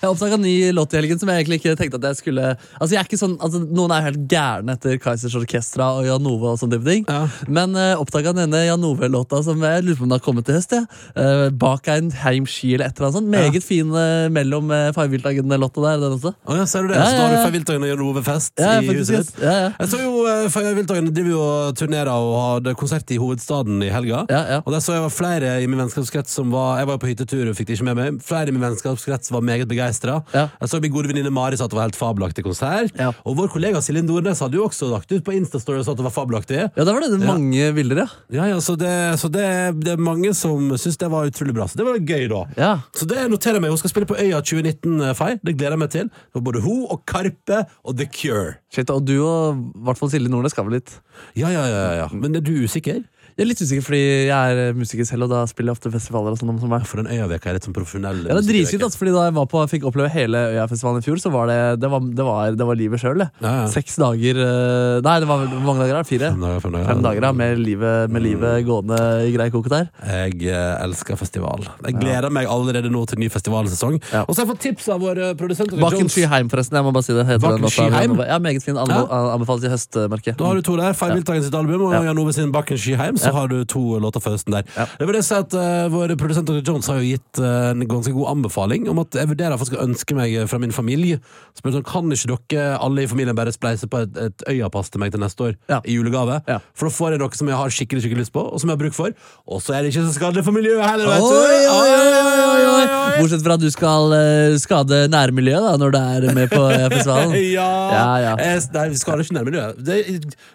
Jeg 0.00 0.08
oppdaga 0.14 0.36
en 0.38 0.44
ny 0.46 0.54
låt 0.72 0.94
i 0.94 0.96
helgen 0.96 1.18
som 1.20 1.28
jeg 1.28 1.42
egentlig 1.42 1.58
ikke 1.60 1.74
tenkte 1.76 1.98
at 2.00 2.06
jeg 2.08 2.18
skulle 2.22 2.44
Altså 2.80 2.94
jeg 2.94 3.00
er 3.02 3.08
ikke 3.08 3.18
sånn, 3.20 3.34
altså 3.44 3.60
Noen 3.66 3.92
er 3.92 4.00
jo 4.00 4.06
helt 4.08 4.22
gærne 4.32 4.76
etter 4.78 4.96
Kaizers 5.02 5.34
Orkestra 5.36 5.90
og 5.98 6.06
Jan 6.08 6.28
Ove. 6.30 6.54
og 6.54 6.60
sånne 6.62 6.78
type 6.78 6.88
ting 6.88 7.04
Ja. 7.10 7.18
Men 7.48 7.76
uh, 7.76 8.00
oppdaga 8.00 8.32
denne 8.36 8.62
Jan 8.64 8.86
Ove-låta 8.88 9.42
som 9.44 9.60
jeg 9.66 9.84
lurer 9.84 9.98
på 9.98 10.06
om 10.06 10.10
den 10.10 10.16
har 10.16 10.24
kommet 10.24 10.46
til 10.48 10.56
høst. 10.56 10.72
Ja. 10.72 10.86
Uh, 11.16 11.50
bak 11.52 11.88
ein 11.92 12.08
heimski 12.22 12.72
eller 12.76 12.88
et 12.88 12.96
eller 12.96 13.10
annet 13.10 13.18
sånt. 13.18 13.30
Meget 13.34 13.66
fin 13.66 13.92
uh, 13.92 14.28
mellom 14.32 14.70
uh, 14.72 14.88
Farviltagen-låta 14.96 15.84
der. 15.84 16.00
Den 16.06 16.16
også. 16.16 16.32
Å 16.48 16.56
ja, 16.60 16.66
ser 16.70 16.86
du 16.86 16.92
det? 16.94 16.98
Ja, 17.00 17.06
Så 17.10 17.18
da 17.18 17.26
har 17.26 17.34
du 17.34 17.36
ja. 17.36 17.44
Fay 17.44 17.54
Wiltagen 17.58 17.84
og 17.86 17.92
Jan 17.92 18.04
Ove 18.08 18.22
Fest 18.26 18.52
Ja, 18.62 18.72
i 18.80 18.96
huset 18.96 19.18
ditt. 19.28 19.42
ja, 19.44 19.54
ja. 19.66 19.70
Jeg 19.82 19.92
så 19.92 20.00
jo 20.04 20.19
Fay 20.52 20.66
driver 20.86 21.30
jo 21.30 21.40
og 21.40 21.76
turnerer 21.78 22.10
og 22.12 22.34
hadde 22.40 22.74
konsert 22.78 23.10
i 23.14 23.18
hovedstaden 23.20 23.82
i 23.84 23.90
helga. 23.92 24.24
Ja, 24.30 24.40
ja. 24.56 24.58
Og 24.64 24.72
der 24.74 24.82
så 24.84 24.96
jeg 24.96 25.04
var 25.04 25.12
flere 25.14 25.52
i 25.62 25.68
min 25.70 25.80
vennskapskrets 25.80 26.34
som 26.36 26.52
var 26.54 26.78
Jeg 26.80 26.88
var 26.90 27.00
på 27.02 27.10
hyttetur 27.10 27.50
og 27.50 27.56
fikk 27.58 27.70
det 27.70 27.78
ikke 27.78 27.88
med 27.90 27.98
meg. 28.00 28.20
Flere 28.24 28.50
i 28.52 28.54
min 28.56 28.64
vennskapskrets 28.64 29.32
var 29.34 29.44
meget 29.46 29.68
begeistra. 29.70 30.20
Ja. 30.34 30.46
Jeg 30.60 30.72
så 30.72 30.80
min 30.82 30.92
gode 30.94 31.10
venninne 31.10 31.32
Mari 31.34 31.58
sa 31.58 31.66
at 31.66 31.74
det 31.74 31.78
var 31.80 31.88
helt 31.88 31.98
fabelaktig 31.98 32.44
konsert. 32.46 32.94
Og 33.24 33.36
vår 33.38 33.50
kollega 33.54 33.82
Silje 33.84 34.04
Nordnes 34.06 34.40
hadde 34.44 34.58
jo 34.58 34.66
også 34.68 34.90
lagt 34.92 35.12
ut 35.12 35.24
på 35.26 35.34
Instastory 35.36 35.80
og 35.80 35.86
sa 35.88 35.94
at 35.94 36.00
det 36.00 36.06
var 36.08 36.14
fabelaktig. 36.14 36.62
Ja, 36.68 36.86
da 36.86 36.94
var 36.94 37.04
det 37.04 37.20
mange 37.24 37.70
bilder, 37.76 38.04
ja. 38.04 38.46
Ja, 38.50 38.60
Så, 38.60 38.76
det, 38.78 38.92
så 39.20 39.28
det, 39.32 39.44
det 39.84 39.94
er 39.96 40.00
mange 40.02 40.32
som 40.36 40.70
syns 40.78 40.98
det 41.00 41.10
var 41.12 41.28
utrolig 41.30 41.54
bra. 41.56 41.66
Så 41.68 41.80
det 41.80 41.86
var 41.88 41.98
gøy, 41.98 42.26
da. 42.30 42.44
ja. 42.58 42.72
Så 42.96 43.08
det 43.08 43.26
noterer 43.32 43.58
jeg 43.58 43.66
meg. 43.66 43.74
Hun 43.74 43.80
skal 43.82 43.92
spille 43.94 44.08
på 44.10 44.18
Øya 44.20 44.40
2019, 44.40 45.00
eh, 45.10 45.36
Det 45.44 45.56
gleder 45.56 45.76
jeg 45.76 45.84
meg 45.84 45.94
til. 45.94 46.10
For 46.32 46.44
både 46.44 46.62
hun 46.64 46.86
og 46.90 47.04
Karpe 47.08 47.64
og 47.84 47.96
The 47.96 48.06
Cure. 48.06 48.59
Shit, 48.70 48.90
og 48.94 49.02
du 49.02 49.16
og 49.24 49.58
i 49.58 49.84
hvert 49.86 49.98
fall 49.98 50.12
Silje 50.12 50.30
Nordnes 50.30 50.54
skal 50.54 50.68
vel 50.68 50.76
litt? 50.78 50.92
Ja, 51.34 51.50
ja, 51.50 51.64
ja, 51.66 51.80
ja. 52.04 52.08
Men 52.14 52.38
er 52.38 52.44
du 52.46 52.52
usikker? 52.62 53.02
Jeg 53.40 53.46
er 53.46 53.48
litt 53.54 53.60
usikker 53.64 53.84
fordi 53.86 54.00
jeg 54.28 54.56
er 54.60 54.74
musiker 54.76 55.06
selv, 55.08 55.24
og 55.24 55.30
da 55.32 55.38
spiller 55.48 55.72
jeg 55.72 55.78
ofte 55.78 55.90
festivaler. 55.94 56.34
og 56.34 56.36
sånn 56.36 56.58
som 56.60 56.68
meg. 56.68 56.82
For 56.84 57.00
en 57.00 57.06
øyaveke 57.08 57.48
er 57.48 57.54
litt 57.56 57.64
sånn 57.64 57.72
profesjonell. 57.72 58.18
Ja, 58.28 58.34
det 58.36 58.42
er 58.42 58.48
dritfint, 58.50 58.82
altså, 58.84 58.98
fordi 59.00 59.14
Da 59.14 59.22
jeg 59.30 59.34
var 59.38 59.46
på, 59.48 59.62
fikk 59.70 59.86
oppleve 59.88 60.10
hele 60.12 60.42
Øyafestivalen 60.58 61.00
i 61.00 61.06
fjor, 61.06 61.16
så 61.22 61.32
var 61.32 61.48
det, 61.48 61.56
det, 61.80 61.88
var, 61.88 62.04
det, 62.04 62.26
var, 62.26 62.50
det 62.60 62.66
var 62.68 62.76
livet 62.76 63.00
sjøl. 63.00 63.22
Ja, 63.40 63.52
ja. 63.62 63.62
Seks 63.72 63.96
dager 63.96 64.40
eh, 64.44 64.98
Nei, 65.06 65.14
det 65.24 65.28
var 65.30 65.46
hvor 65.46 65.64
mange 65.64 65.86
dager? 65.86 65.96
da? 65.96 66.02
Fire? 66.10 66.28
Fem 66.34 66.44
dager, 66.44 66.60
fem 66.66 66.74
dager. 66.76 66.90
Fem 66.90 67.00
dager 67.06 67.24
da, 67.24 67.30
med 67.40 67.62
livet, 67.64 68.12
med 68.12 68.24
livet 68.26 68.66
gående 68.68 69.00
i 69.24 69.32
grei 69.32 69.48
koke 69.56 69.72
der. 69.72 69.88
Jeg 70.04 70.36
eh, 70.44 70.84
elsker 70.84 71.16
festival. 71.22 71.64
Jeg 71.86 71.96
gleder 71.96 72.28
meg 72.36 72.44
allerede 72.52 72.92
nå 72.92 73.06
til 73.08 73.22
ny 73.24 73.30
festivalsesong. 73.32 73.96
Ja. 74.12 74.26
Og 74.26 74.36
så 74.36 74.42
har 74.42 74.50
jeg 74.50 74.52
fått 74.52 74.62
tips 74.66 74.90
av 74.92 75.00
vår 75.00 75.22
eh, 75.30 75.32
produsent. 75.40 75.72
Bakken 75.80 76.12
Skyheim, 76.12 76.52
forresten. 76.52 76.76
Jeg 76.76 76.88
må 76.90 76.92
bare 76.92 77.08
si 77.08 77.16
det. 77.16 77.24
Heter 77.32 77.46
Bakken. 77.46 77.72
Skyheim? 77.72 78.20
Ja, 78.20 78.36
Meget 78.50 78.68
fin. 78.68 78.76
Anbe 78.84 79.00
Anbefales 79.08 79.64
i 79.64 79.72
høstmørket. 79.72 80.36
Da 80.36 80.52
har 80.52 80.60
du 80.60 80.68
to 80.68 80.76
der. 80.76 80.92
Feil 80.92 81.16
Wiltagen 81.16 81.48
sitt 81.48 81.56
album 81.56 81.88
og 81.88 81.96
Jan 81.96 82.20
Ove 82.20 82.36
sin 82.36 82.52
Bakken 82.52 82.76
Skyheim. 82.80 83.16
Så 83.20 83.29
Ja. 83.30 83.36
har 83.38 83.48
du 83.52 83.56
to 83.70 83.82
låter 84.02 84.20
for 84.22 84.34
høsten 84.36 84.54
der. 84.58 84.66
Jeg 85.00 85.08
vil 85.08 85.18
si 85.24 85.34
at 85.38 85.54
uh, 85.56 85.86
Vår 85.92 86.12
produsent 86.20 86.48
Dr. 86.50 86.60
Jones 86.66 86.88
har 86.90 87.00
jo 87.00 87.06
gitt 87.14 87.40
uh, 87.42 87.70
en 87.72 87.86
ganske 87.88 88.12
god 88.14 88.30
anbefaling 88.34 88.88
om 88.90 89.00
at 89.02 89.16
jeg 89.18 89.30
vurderer 89.30 89.56
faktisk 89.60 89.78
å 89.78 89.84
ønske 89.86 90.16
meg 90.18 90.34
eh, 90.34 90.46
fra 90.50 90.58
min 90.62 90.72
familie. 90.74 91.20
Spør 91.58 91.78
sånn, 91.78 91.86
Kan 91.88 92.10
ikke 92.12 92.36
dere 92.56 92.76
alle 92.82 93.04
i 93.04 93.10
familien 93.10 93.36
bare 93.38 93.52
spleise 93.54 93.88
på 93.90 94.02
et, 94.04 94.16
et 94.20 94.44
øyapass 94.50 94.90
til 94.92 95.00
meg 95.02 95.12
til 95.14 95.22
neste 95.22 95.48
år 95.50 95.56
Ja. 95.70 95.80
i 95.84 95.96
julegave? 95.98 96.40
Ja. 96.50 96.58
For 96.74 96.88
da 96.90 96.94
får 96.96 97.14
jeg 97.16 97.22
noe 97.22 97.38
som 97.40 97.48
jeg 97.50 97.58
har 97.60 97.74
skikkelig 97.74 98.04
skikkelig 98.04 98.24
lyst 98.26 98.34
på, 98.34 98.42
og 98.44 98.60
som 98.60 98.70
jeg 98.70 98.76
har 98.76 98.82
bruk 98.84 98.96
for. 98.96 99.14
Og 99.50 99.62
så 99.64 99.74
er 99.76 99.82
det 99.86 99.92
ikke 99.94 100.04
så 100.08 100.14
skadelig 100.18 100.44
for 100.46 100.56
miljøet 100.56 100.82
heller, 100.84 101.06
vet 101.10 101.24
du! 101.24 101.36
Oi, 101.40 101.60
oi, 101.70 101.90
oi, 101.94 102.40
oi, 102.50 102.62
oi. 102.70 102.86
Bortsett 103.20 103.42
fra 103.44 103.56
at 103.58 103.62
du 103.64 103.68
skal 103.72 104.14
uh, 104.14 104.56
skade 104.62 105.00
nærmiljøet 105.12 105.66
da, 105.66 105.72
når 105.82 105.94
du 105.94 105.98
er 106.00 106.28
med 106.36 106.52
på 106.52 106.62
festivalen. 106.94 107.34
Ja, 107.50 107.68
Ja, 107.90 108.04
ja. 108.24 108.34
Jeg, 108.40 108.62
nei, 108.74 108.86
vi 108.94 108.98
skader 109.00 109.24
ikke 109.24 109.36
nærmiljøet. 109.36 109.80
Det, 109.84 109.96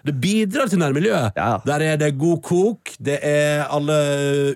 det 0.08 0.14
bidrar 0.22 0.70
til 0.72 0.80
nærmiljøet. 0.82 1.36
Der 1.66 1.84
er 1.92 2.00
det 2.00 2.12
god 2.18 2.40
kok, 2.56 2.92
det 3.04 3.18
er 3.26 3.64
alle 3.72 3.96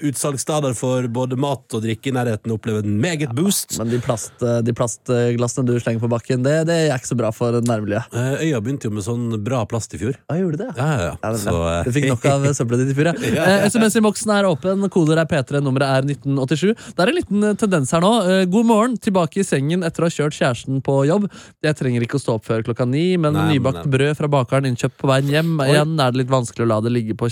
utsalgssteder 0.09 0.75
for 0.79 1.07
både 1.13 1.37
mat 1.41 1.75
og 1.77 1.83
drikke 1.85 2.11
i 2.11 2.15
nærheten 2.17 2.53
opplever 2.55 2.85
en 2.87 2.97
meget 3.03 3.33
boost. 3.37 3.77
Men 3.81 3.91
de, 3.93 3.99
plast, 4.03 4.33
de 4.41 4.75
plastglassene 4.77 5.67
du 5.69 5.75
slenger 5.81 6.03
på 6.03 6.11
bakken, 6.13 6.45
det, 6.47 6.55
det 6.69 6.77
er 6.89 6.95
ikke 6.97 7.11
så 7.13 7.19
bra 7.19 7.31
for 7.35 7.59
nærmiljøet. 7.67 8.09
Eh, 8.17 8.45
Øya 8.47 8.61
begynte 8.65 8.89
jo 8.89 8.95
med 8.97 9.05
sånn 9.07 9.27
bra 9.45 9.63
plast 9.71 9.95
i 9.97 10.01
fjor. 10.01 10.17
Ja, 10.31 10.39
gjorde 10.41 10.61
det? 10.63 10.71
Ja, 10.79 10.89
ja, 10.91 11.03
ja. 11.11 11.15
Ja, 11.23 11.33
det 11.35 11.43
Så, 11.43 11.57
eh, 11.69 11.83
Du 11.89 11.93
fikk 11.97 12.09
nok 12.11 12.27
av 12.31 12.47
søppelet 12.57 12.85
ditt 12.87 12.95
i 12.95 12.99
fjor, 12.99 13.11
ja. 13.13 13.35
ja, 13.37 13.69
SMS-innboksen 13.69 14.33
er 14.39 14.49
åpen, 14.51 14.87
koder 14.93 15.21
er 15.23 15.29
P3, 15.31 15.61
nummeret 15.65 16.01
er 16.01 16.09
1987. 16.09 16.75
Det 16.97 17.05
er 17.05 17.13
en 17.13 17.19
liten 17.21 17.49
eh, 17.51 17.57
tendens 17.61 17.93
her 17.97 18.05
nå. 18.05 18.13
Eh, 18.31 18.45
God 18.51 18.69
morgen, 18.71 18.97
tilbake 19.03 19.43
i 19.43 19.47
sengen 19.47 19.85
etter 19.87 20.07
å 20.07 20.11
ha 20.11 20.15
kjørt 20.17 20.37
kjæresten 20.39 20.81
på 20.87 21.01
jobb. 21.11 21.29
Jeg 21.67 21.79
trenger 21.81 22.07
ikke 22.07 22.19
å 22.21 22.25
stå 22.25 22.39
opp 22.39 22.49
før 22.49 22.65
klokka 22.67 22.87
ni, 22.89 23.05
men 23.21 23.37
Nei, 23.37 23.47
nybakt 23.57 23.85
men- 23.85 23.95
brød 23.97 24.17
fra 24.21 24.31
bakeren 24.33 24.69
innkjøpt 24.71 24.99
på 25.01 25.11
veien 25.11 25.31
hjem. 25.35 25.55
Igjen 25.67 25.97
er 26.01 26.15
det 26.15 26.23
litt 26.25 26.33
vanskelig 26.33 26.67
å 26.67 26.71
la 26.71 26.81
det 26.85 26.93
ligge 26.95 27.17
på 27.19 27.29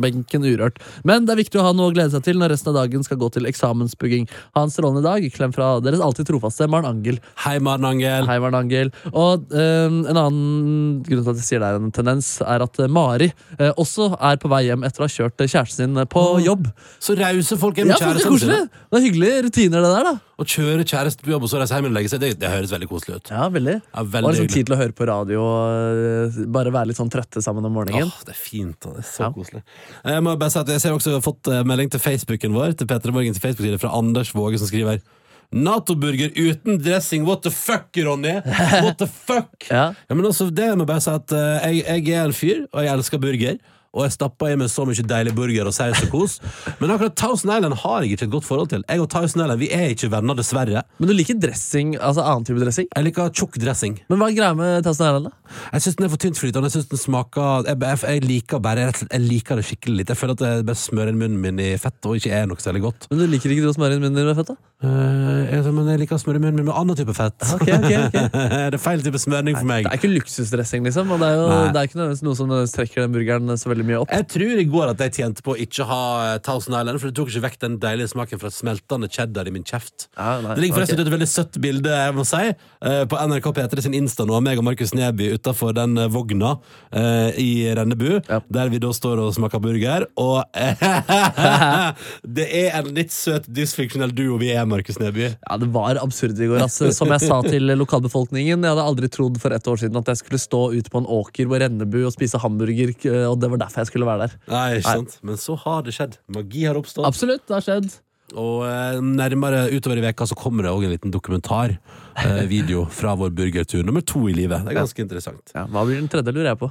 kjøkkenbenken 0.00 0.44
urørt. 0.48 0.78
Men 1.04 1.26
det 1.26 1.34
er 1.34 1.40
viktig 1.42 1.60
å 1.60 1.64
ha 1.68 1.72
noe 1.76 1.90
å 1.90 1.94
glede 1.94 2.12
seg 2.14 2.24
til 2.26 2.38
når 2.40 2.52
resten 2.54 2.72
av 2.72 2.78
dagen 2.82 3.04
skal 3.04 3.18
gå 3.20 3.28
til 3.34 3.46
eksamensbugging. 3.48 4.28
Ha 4.56 4.62
en 4.66 4.72
strålende 4.72 5.02
dag. 5.04 5.24
Klem 5.34 5.52
fra 5.54 5.80
deres 5.84 6.00
alltid 6.04 6.28
trofaste 6.30 6.68
Maren 6.70 6.88
Angel. 6.90 7.18
Hei, 7.44 7.58
Maren 7.60 7.84
Angel. 7.88 8.26
Hei, 8.28 8.38
Maren 8.42 8.58
Angel. 8.62 8.92
Og 9.12 9.50
eh, 9.52 9.86
en 9.88 10.16
annen 10.16 11.02
grunn 11.06 11.24
til 11.24 11.32
at 11.34 11.40
jeg 11.42 11.46
sier 11.48 11.60
det 11.64 11.70
er 11.74 11.80
en 11.80 11.92
tendens, 11.94 12.32
er 12.44 12.64
at 12.64 12.80
eh, 12.80 12.90
Mari 12.90 13.30
eh, 13.58 13.70
også 13.80 14.12
er 14.18 14.40
på 14.42 14.50
vei 14.52 14.64
hjem 14.68 14.84
etter 14.88 15.04
å 15.04 15.08
ha 15.08 15.12
kjørt 15.12 15.44
eh, 15.44 15.50
kjæresten 15.50 15.78
sin 15.80 16.08
på 16.10 16.24
jobb. 16.44 16.66
Så 17.00 17.16
rause 17.18 17.56
folk 17.60 17.78
er 17.78 17.86
Ja, 17.90 17.94
med 17.96 18.06
ja, 18.08 18.14
det 18.16 18.24
er 18.24 18.32
koselig! 18.32 18.60
Det 18.90 18.98
er 19.00 19.06
hyggelige 19.06 19.44
rutiner, 19.46 19.84
det 19.84 19.92
der, 19.94 20.08
da. 20.10 20.16
Å 20.40 20.44
kjøre 20.48 20.84
kjæreste 20.88 21.24
på 21.24 21.34
jobb 21.34 21.44
og 21.44 21.50
så 21.52 21.58
reise 21.60 21.76
hjem 21.76 21.90
og 21.90 21.92
legge 21.94 22.10
seg, 22.12 22.20
det, 22.22 22.30
det 22.40 22.48
høres 22.48 22.70
veldig 22.72 22.88
koselig 22.88 23.18
ut. 23.20 23.30
Ja, 23.32 23.44
veldig. 23.52 23.74
Ja, 23.80 24.00
Og 24.00 24.08
veldig 24.14 24.30
liksom 24.32 24.48
tid 24.54 24.68
til 24.70 24.76
å 24.76 24.78
høre 24.80 24.94
på 24.96 25.08
radio 25.10 25.42
og 25.44 26.38
bare 26.54 26.72
være 26.72 26.90
litt 26.90 26.98
sånn 27.00 27.10
trøtte 27.12 27.42
sammen 27.44 27.66
om 27.68 27.74
morgenen. 27.76 28.08
Åh, 28.08 28.22
det 28.24 28.32
er 28.32 28.40
fint. 28.40 28.78
Det 28.80 29.02
er 29.04 29.06
så 29.06 29.26
Ja. 29.26 29.30
koselig. 29.36 29.60
Jeg 30.04 30.24
må 30.24 30.34
bare 30.40 30.52
si 30.52 30.60
at 30.60 30.68
jeg 30.74 30.82
ser 30.82 30.96
også 30.96 31.16
har 31.16 31.24
fått 31.24 31.50
eh, 31.50 31.64
melding 31.66 31.90
til 31.92 32.02
Facebooken 32.02 32.54
vår 32.56 32.76
Til 32.78 32.88
Petra 32.90 33.12
til 33.12 33.42
Facebook-side 33.42 33.80
fra 33.82 33.92
Anders 33.98 34.34
Våge, 34.34 34.58
som 34.60 34.70
skriver 34.70 35.00
Nato-burger 35.50 36.30
uten 36.36 36.78
dressing. 36.78 37.24
What 37.26 37.42
the 37.42 37.50
fuck, 37.50 37.90
Ronny? 37.96 38.36
What 38.46 38.98
the 38.98 39.08
fuck? 39.10 39.50
Ja. 39.70 39.92
Ja, 40.08 40.14
men 40.14 40.26
også, 40.26 40.46
det 40.50 40.68
må 40.76 40.84
jeg 40.84 40.92
bare 40.92 41.02
si 41.02 41.10
at 41.10 41.34
eh, 41.34 41.80
jeg, 41.80 42.06
jeg 42.06 42.18
er 42.20 42.30
en 42.30 42.36
fyr, 42.36 42.64
og 42.70 42.84
jeg 42.84 42.94
elsker 42.94 43.18
burger. 43.22 43.58
Og 43.90 44.04
jeg 44.06 44.14
stappa 44.14 44.52
i 44.52 44.56
meg 44.58 44.68
så 44.70 44.84
mye 44.86 45.02
deilig 45.02 45.32
burger 45.34 45.66
og 45.66 45.74
saus 45.74 45.98
og 46.04 46.12
kos. 46.12 46.36
Men 46.78 46.92
akkurat 46.94 47.16
Thousand 47.18 47.50
Island 47.56 47.74
har 47.82 48.04
jeg 48.04 48.14
ikke 48.14 48.28
et 48.28 48.34
godt 48.36 48.46
forhold 48.46 48.70
til. 48.70 48.84
Jeg 48.86 49.02
og 49.02 49.08
Thousand 49.10 49.42
Island 49.42 49.58
vi 49.58 49.70
er 49.74 49.90
ikke 49.90 50.10
venner, 50.12 50.38
dessverre. 50.38 50.84
Men 51.00 51.10
du 51.10 51.14
liker 51.16 51.38
dressing, 51.42 51.96
altså 51.98 52.22
annen 52.22 52.46
type 52.46 52.62
dressing? 52.62 52.86
Jeg 52.94 53.06
liker 53.08 53.32
tjukk 53.34 53.58
dressing. 53.58 53.98
Men 54.06 54.20
hva 54.20 54.30
er 54.30 54.36
greia 54.38 54.54
med 54.54 54.86
Thousand 54.86 55.08
Island, 55.08 55.26
da? 55.26 55.56
Jeg 55.74 55.82
syns 55.82 55.98
den 55.98 56.06
er 56.06 56.12
for 56.12 56.22
tyntflytende. 56.22 56.70
Jeg 56.70 56.76
synes 56.76 56.90
den 56.92 57.02
smaker 57.02 57.66
jeg, 57.66 57.80
jeg, 57.82 58.00
jeg 58.14 58.24
liker 58.28 58.62
bare 58.62 58.86
Jeg 58.92 59.22
liker 59.24 59.58
det 59.58 59.66
skikkelig 59.66 60.02
litt. 60.02 60.12
Jeg 60.14 60.20
føler 60.20 60.38
at 60.38 60.46
jeg 60.46 60.66
bare 60.70 60.82
smører 60.84 61.10
inn 61.10 61.18
munnen 61.20 61.42
min 61.42 61.58
i 61.58 61.72
fett 61.82 62.06
og 62.06 62.20
ikke 62.20 62.30
er 62.36 62.46
noe 62.46 62.62
særlig 62.62 62.84
godt. 62.86 63.10
Men 63.10 63.24
du 63.24 63.26
liker 63.26 63.50
ikke 63.50 63.66
du 63.66 63.72
å 63.72 63.74
smøre 63.74 63.98
inn 63.98 64.04
munnen 64.04 64.20
din 64.20 64.30
med 64.30 64.38
fett, 64.38 64.52
da? 64.52 64.58
Uh, 64.80 65.50
jeg, 65.50 65.74
men 65.76 65.90
jeg 65.92 66.00
liker 66.04 66.16
å 66.16 66.22
smøre 66.22 66.40
munnen 66.40 66.62
min 66.62 66.70
med 66.70 66.78
annen 66.78 66.96
type 66.96 67.14
fett. 67.16 67.36
Okay, 67.58 67.74
okay, 67.74 68.06
okay. 68.06 68.30
det 68.70 68.78
er 68.78 68.80
feil 68.80 69.02
type 69.04 69.20
smøring 69.20 69.58
for 69.58 69.68
meg. 69.68 69.84
Det 69.88 69.92
er 69.92 70.00
ikke 70.00 70.12
luksusdressing, 70.14 70.86
liksom. 70.86 71.10
Og 71.10 71.20
det 71.20 71.32
er 71.32 71.40
jo 71.42 71.48
det 71.74 71.82
er 71.82 71.90
ikke 71.90 72.06
noe 72.22 72.38
som 72.38 72.54
trekker 72.70 73.04
den 73.04 73.14
burgeren 73.18 73.58
så 73.60 73.72
veldig 73.72 73.79
mye 73.86 74.00
opp. 74.02 74.10
Jeg 74.14 74.26
tror 74.32 74.60
i 74.62 74.66
går 74.70 74.92
at 74.92 75.02
jeg 75.04 75.14
tjente 75.20 75.44
på 75.46 75.54
å 75.54 75.58
ikke 75.60 75.86
ha 75.88 76.00
eh, 76.34 76.38
Thousand 76.46 76.76
Island, 76.78 77.00
for 77.02 77.10
det 77.10 77.16
tok 77.18 77.30
ikke 77.32 77.44
vekk 77.46 77.58
den 77.64 77.78
deilige 77.82 78.10
smaken 78.12 78.40
fra 78.42 78.50
smeltende 78.54 79.08
cheddar 79.12 79.48
i 79.48 79.54
min 79.54 79.64
kjeft. 79.66 80.08
Ah, 80.16 80.40
nei, 80.44 80.54
Det 80.56 80.64
ligger 80.64 80.80
forresten 80.80 80.98
okay. 80.98 81.06
et 81.08 81.14
veldig 81.16 81.28
søtt 81.30 81.58
bilde 81.62 81.90
jeg 81.94 82.16
må 82.16 82.24
si, 82.28 82.42
eh, 82.50 83.02
på 83.10 83.20
NRK 83.30 83.50
P3 83.56 83.84
sin 83.86 83.96
Insta 83.98 84.26
nå 84.28 84.40
meg 84.44 84.60
og 84.60 84.66
Markus 84.66 84.94
Neby 84.96 85.32
utafor 85.36 85.74
den 85.76 85.96
eh, 85.98 86.10
vogna 86.10 86.56
i 87.40 87.50
Rennebu, 87.76 88.20
Ja. 88.28 88.40
der 88.50 88.68
vi 88.72 88.78
da 88.82 88.88
står 88.94 89.20
og 89.22 89.34
smaker 89.34 89.60
burger. 89.62 90.06
Og 90.18 90.42
det 92.36 92.46
er 92.48 92.74
en 92.78 92.90
litt 92.96 93.12
søt 93.14 93.46
dysfunksjonell 93.50 94.12
duo 94.16 94.38
vi 94.40 94.50
er, 94.54 94.66
Markus 94.68 94.98
Neby. 95.00 95.28
Ja, 95.36 95.56
Det 95.60 95.68
var 95.74 96.00
absurd 96.02 96.38
i 96.40 96.48
går. 96.50 96.58
Altså. 96.66 96.90
Som 96.94 97.08
jeg 97.14 97.20
sa 97.26 97.40
til 97.46 97.70
lokalbefolkningen, 97.78 98.64
jeg 98.64 98.74
hadde 98.74 98.82
aldri 98.92 99.08
trodd 99.12 99.38
for 99.42 99.50
et 99.54 99.66
år 99.70 99.76
siden 99.84 99.96
at 100.00 100.06
jeg 100.12 100.16
skulle 100.22 100.40
stå 100.42 100.62
ute 100.74 100.90
på 100.92 100.98
en 101.02 101.06
åker 101.20 101.44
på 101.50 101.54
Rennebu 101.62 102.00
og 102.06 102.12
spise 102.14 102.36
hamburger, 102.42 102.88
og 103.30 103.36
det 103.40 103.48
var 103.50 103.58
derfor 103.64 103.69
jeg 103.76 103.86
skulle 103.90 104.06
være 104.08 104.26
der. 104.26 104.36
Nei, 104.50 104.66
ikke 104.80 104.94
sant? 104.98 105.18
Men 105.22 105.36
så 105.40 105.56
har 105.64 105.82
det 105.86 105.94
skjedd. 105.96 106.18
Magi 106.34 106.64
har 106.66 106.78
oppstått. 106.80 107.06
Absolutt, 107.06 107.46
det 107.48 107.54
har 107.58 107.66
skjedd. 107.66 107.90
Og 108.38 108.62
eh, 108.66 109.00
nærmere 109.02 109.64
utover 109.74 109.98
i 109.98 110.04
veka 110.04 110.26
så 110.30 110.36
kommer 110.38 110.62
det 110.66 110.70
òg 110.70 110.84
en 110.86 110.92
liten 110.94 111.10
dokumentar 111.10 111.72
Video 112.50 112.84
fra 112.92 113.16
vår 113.18 113.32
burgertur 113.34 113.82
nummer 113.86 114.04
to 114.06 114.28
i 114.30 114.34
livet. 114.36 114.62
Det 114.66 114.74
er 114.74 114.80
ganske 114.82 115.02
interessant. 115.02 115.50
Ja, 115.54 115.64
hva 115.66 115.82
blir 115.88 115.98
den 115.98 116.10
tredje, 116.12 116.34
lurer 116.34 116.52
jeg 116.52 116.60
på. 116.60 116.68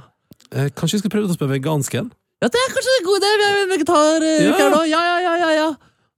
Eh, 0.54 0.70
kanskje 0.76 0.96
vi 0.98 1.02
skal 1.04 1.12
prøve 1.16 1.28
oss 1.28 1.36
spørre 1.36 1.56
vegansk 1.58 1.94
en? 2.00 2.08
Ja, 2.40 2.48
Det 2.48 2.56
er 2.56 2.72
kanskje 2.72 2.96
en 3.00 3.04
god 3.04 3.20
idé! 3.20 3.30
Vi 3.36 3.46
er 3.50 3.70
vegetaruke 3.74 4.30
eh, 4.40 4.52
her 4.56 4.70
nå. 4.72 4.82
Ja, 4.88 5.00
ja, 5.04 5.16
ja, 5.26 5.34
ja, 5.42 5.50
ja. 5.58 5.68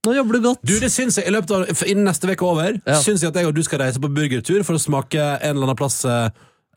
Nå 0.07 0.15
jobber 0.17 0.35
du 0.39 0.41
godt. 0.49 0.63
Du, 0.67 0.73
det 0.83 0.91
syns 0.91 1.19
jeg 1.19 1.29
i 1.31 1.33
løpet 1.35 1.53
av 1.55 1.83
Innen 1.87 2.07
neste 2.09 2.27
uke 2.31 2.43
er 2.43 2.49
over, 2.49 2.79
Ja. 2.87 2.97
syns 3.03 3.23
jeg 3.23 3.31
at 3.31 3.37
jeg 3.39 3.47
og 3.51 3.55
du 3.55 3.63
skal 3.63 3.83
reise 3.85 4.01
på 4.03 4.11
burgertur 4.11 4.63
for 4.67 4.75
å 4.79 4.83
smake 4.83 5.19
en 5.19 5.53
eller 5.57 5.69
annen 5.69 5.79
plass 5.79 6.01
eh, 6.05 6.31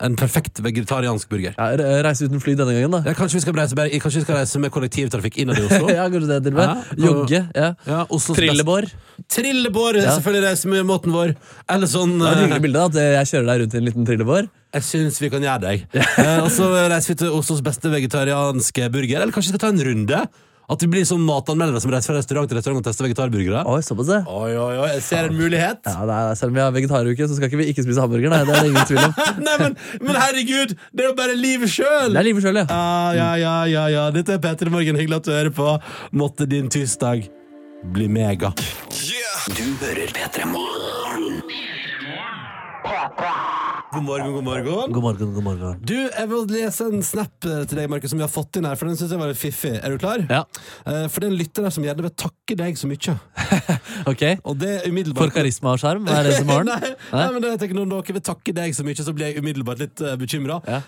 en 0.04 0.16
perfekt 0.16 0.58
vegetariansk 0.60 1.28
burger. 1.32 1.54
Ja, 1.56 2.00
reise 2.04 2.26
uten 2.28 2.40
fly 2.42 2.52
denne 2.58 2.74
gangen, 2.76 2.90
da. 2.92 3.00
Ja, 3.06 3.14
kanskje, 3.16 3.38
vi 3.38 3.44
skal 3.46 3.54
reise, 3.56 3.76
bare- 3.78 3.88
kanskje 4.02 4.20
vi 4.20 4.24
skal 4.26 4.36
reise 4.42 4.60
med 4.60 4.70
kollektivtrafikk 4.74 5.38
innad 5.40 5.56
i 5.56 5.64
Oslo? 5.64 5.88
Ja, 5.96 6.04
kanskje 6.12 6.28
det 6.28 6.40
til 6.44 6.52
og 6.52 6.58
med. 6.60 6.68
Ja. 6.98 7.06
Jogge. 7.06 7.40
ja 7.56 7.68
Ja, 7.86 8.02
Oslos 8.12 8.36
Trillebår. 8.36 8.90
beste- 8.90 9.24
Trillebår! 9.38 9.96
Ja. 10.02 10.18
Selvfølgelig 10.18 10.44
reise 10.50 10.68
med 10.68 10.84
måten 10.86 11.12
vår. 11.16 11.32
Eller 11.72 11.86
sånn 11.88 12.12
Det 12.18 12.26
var 12.26 12.32
et 12.34 12.36
eh, 12.36 12.44
hyggelig 12.44 12.62
bilde 12.66 12.82
da, 12.82 12.86
at 12.92 13.00
jeg 13.16 13.30
kjører 13.32 13.48
deg 13.52 13.62
rundt 13.64 13.74
i 13.74 13.78
en 13.80 13.86
liten 13.88 14.06
trillebår. 14.10 14.50
Jeg 14.76 14.82
syns 14.90 15.20
vi 15.24 15.30
kan 15.32 15.46
gjøre 15.48 15.60
det. 15.64 15.72
jeg. 15.94 16.04
Eh, 16.26 16.40
og 16.44 16.50
så 16.52 16.68
reiser 16.92 17.14
vi 17.14 17.18
til 17.24 17.32
Oslos 17.40 17.62
beste 17.64 17.88
vegetarianske 17.92 18.90
burger. 18.92 19.22
Eller 19.22 19.32
kanskje 19.32 19.52
vi 19.54 19.56
skal 19.56 19.64
ta 19.64 19.72
en 19.72 19.84
runde? 19.88 20.20
At 20.66 20.82
vi 20.82 20.88
blir 20.90 21.04
sånn 21.06 21.22
matanmeldere 21.22 21.78
som 21.82 21.92
reiser 21.94 22.10
fra 22.10 22.18
restaurant 22.18 22.50
til 22.50 22.58
restaurant 22.58 22.80
og 22.80 22.86
tester 22.88 23.06
vegetarburgere? 23.06 23.60
Oi, 23.70 23.78
såpass, 23.86 24.08
det. 24.10 24.18
Oi, 24.26 24.50
oi, 24.58 24.72
oi, 24.82 24.88
jeg 24.96 25.04
ser 25.06 25.28
en 25.28 25.36
mulighet. 25.38 25.86
Ja, 25.86 26.06
det 26.08 26.16
er, 26.16 26.38
selv 26.40 26.50
om 26.50 26.58
vi 26.58 26.64
har 26.64 26.74
vegetaruke, 26.74 27.28
så 27.30 27.38
skal 27.38 27.50
ikke 27.52 27.60
vi 27.60 27.68
ikke 27.70 27.84
spise 27.86 28.02
hamburger. 28.02 28.32
Nei, 28.34 28.42
det 28.48 28.56
er 28.56 28.66
det 28.66 28.72
ingen 28.72 28.88
tvil 28.90 29.02
om. 29.04 29.14
Nei, 29.46 29.56
men, 29.62 29.76
men 30.02 30.18
herregud, 30.18 30.74
det 30.90 31.06
er 31.06 31.10
jo 31.12 31.16
bare 31.22 31.38
livet 31.38 31.70
sjøl! 31.70 32.10
Det 32.10 32.22
er 32.22 32.28
livet 32.30 32.46
sjøl, 32.46 32.58
ja. 32.62 32.66
Ja, 32.66 33.12
ja, 33.14 33.28
ja, 33.44 33.54
ja, 33.70 33.84
ja. 33.94 34.08
Dette 34.16 34.34
er 34.34 34.42
Petter 34.42 34.72
Morgen. 34.74 34.98
Hyggelig 34.98 35.20
at 35.22 35.30
du 35.30 35.34
hører 35.36 35.54
på. 35.54 35.68
Måtte 36.18 36.50
din 36.50 36.66
tirsdag 36.72 37.28
bli 37.94 38.10
mega. 38.10 38.50
Du 39.54 39.66
hører 39.84 40.10
P3 40.18 40.50
Morgen. 40.50 41.42
God 43.92 44.02
morgen, 44.02 44.32
god 44.34 44.44
morgen. 44.44 44.92
God 44.92 45.02
morgen, 45.02 45.34
god 45.34 45.44
morgen. 45.46 45.76
Du, 45.86 45.94
Jeg 45.94 46.28
vil 46.28 46.46
lese 46.50 46.84
en 46.90 47.02
snap 47.06 47.46
eh, 47.46 47.62
til 47.70 47.78
deg, 47.78 47.86
Markus, 47.88 48.10
som 48.12 48.18
vi 48.18 48.24
har 48.26 48.32
fått 48.32 48.58
inn 48.58 48.66
her. 48.66 48.74
For 48.76 48.90
den 48.90 48.96
synes 48.98 49.12
jeg 49.14 49.20
var 49.20 49.30
litt 49.30 49.38
fiffig. 49.40 49.72
Er 49.78 49.94
du 49.94 49.98
klar? 50.02 50.24
Ja, 50.26 50.40
Eh, 50.86 51.06
For 51.08 51.22
det 51.22 51.28
er 51.28 51.32
en 51.32 51.38
lytter 51.38 51.64
der 51.66 51.72
som 51.74 51.86
gjerne 51.86 52.04
vil 52.04 52.12
takke 52.18 52.56
deg 52.58 52.76
så 52.80 52.90
mye. 52.90 53.14
ok. 54.12 54.24
Og 54.42 54.58
det 54.60 54.72
er 54.80 54.88
umiddelbart 54.90 55.30
For 55.30 55.36
karisma 55.38 55.72
og 55.76 55.80
sjarm, 55.82 56.08
er 56.10 56.26
det 56.26 56.34
som 56.40 56.50
har 56.52 56.66
den? 56.66 56.72
nei, 56.74 56.90
nei, 57.14 57.26
men 57.36 57.42
det, 57.44 57.52
jeg 57.54 57.62
tenker 57.62 57.78
Når 57.78 57.92
dere 57.94 58.16
vil 58.18 58.24
takke 58.26 58.56
deg 58.58 58.76
så 58.76 58.86
mye, 58.88 59.06
så 59.06 59.14
blir 59.16 59.30
jeg 59.30 59.44
umiddelbart 59.44 59.84
litt 59.84 60.02
uh, 60.04 60.16
bekymra. 60.20 60.58
Ja. 60.66 60.82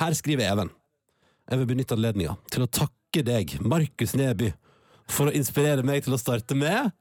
Her 0.00 0.16
skriver 0.18 0.48
Even. 0.48 0.72
Jeg 1.50 1.60
vil 1.62 1.68
benytte 1.74 1.98
anledninga 1.98 2.36
til 2.54 2.64
å 2.64 2.70
takke 2.80 3.24
deg, 3.26 3.58
Markus 3.66 4.16
Neby, 4.16 4.52
for 5.10 5.28
å 5.30 5.36
inspirere 5.36 5.84
meg 5.86 6.04
til 6.06 6.16
å 6.16 6.20
starte 6.22 6.56
med 6.56 6.92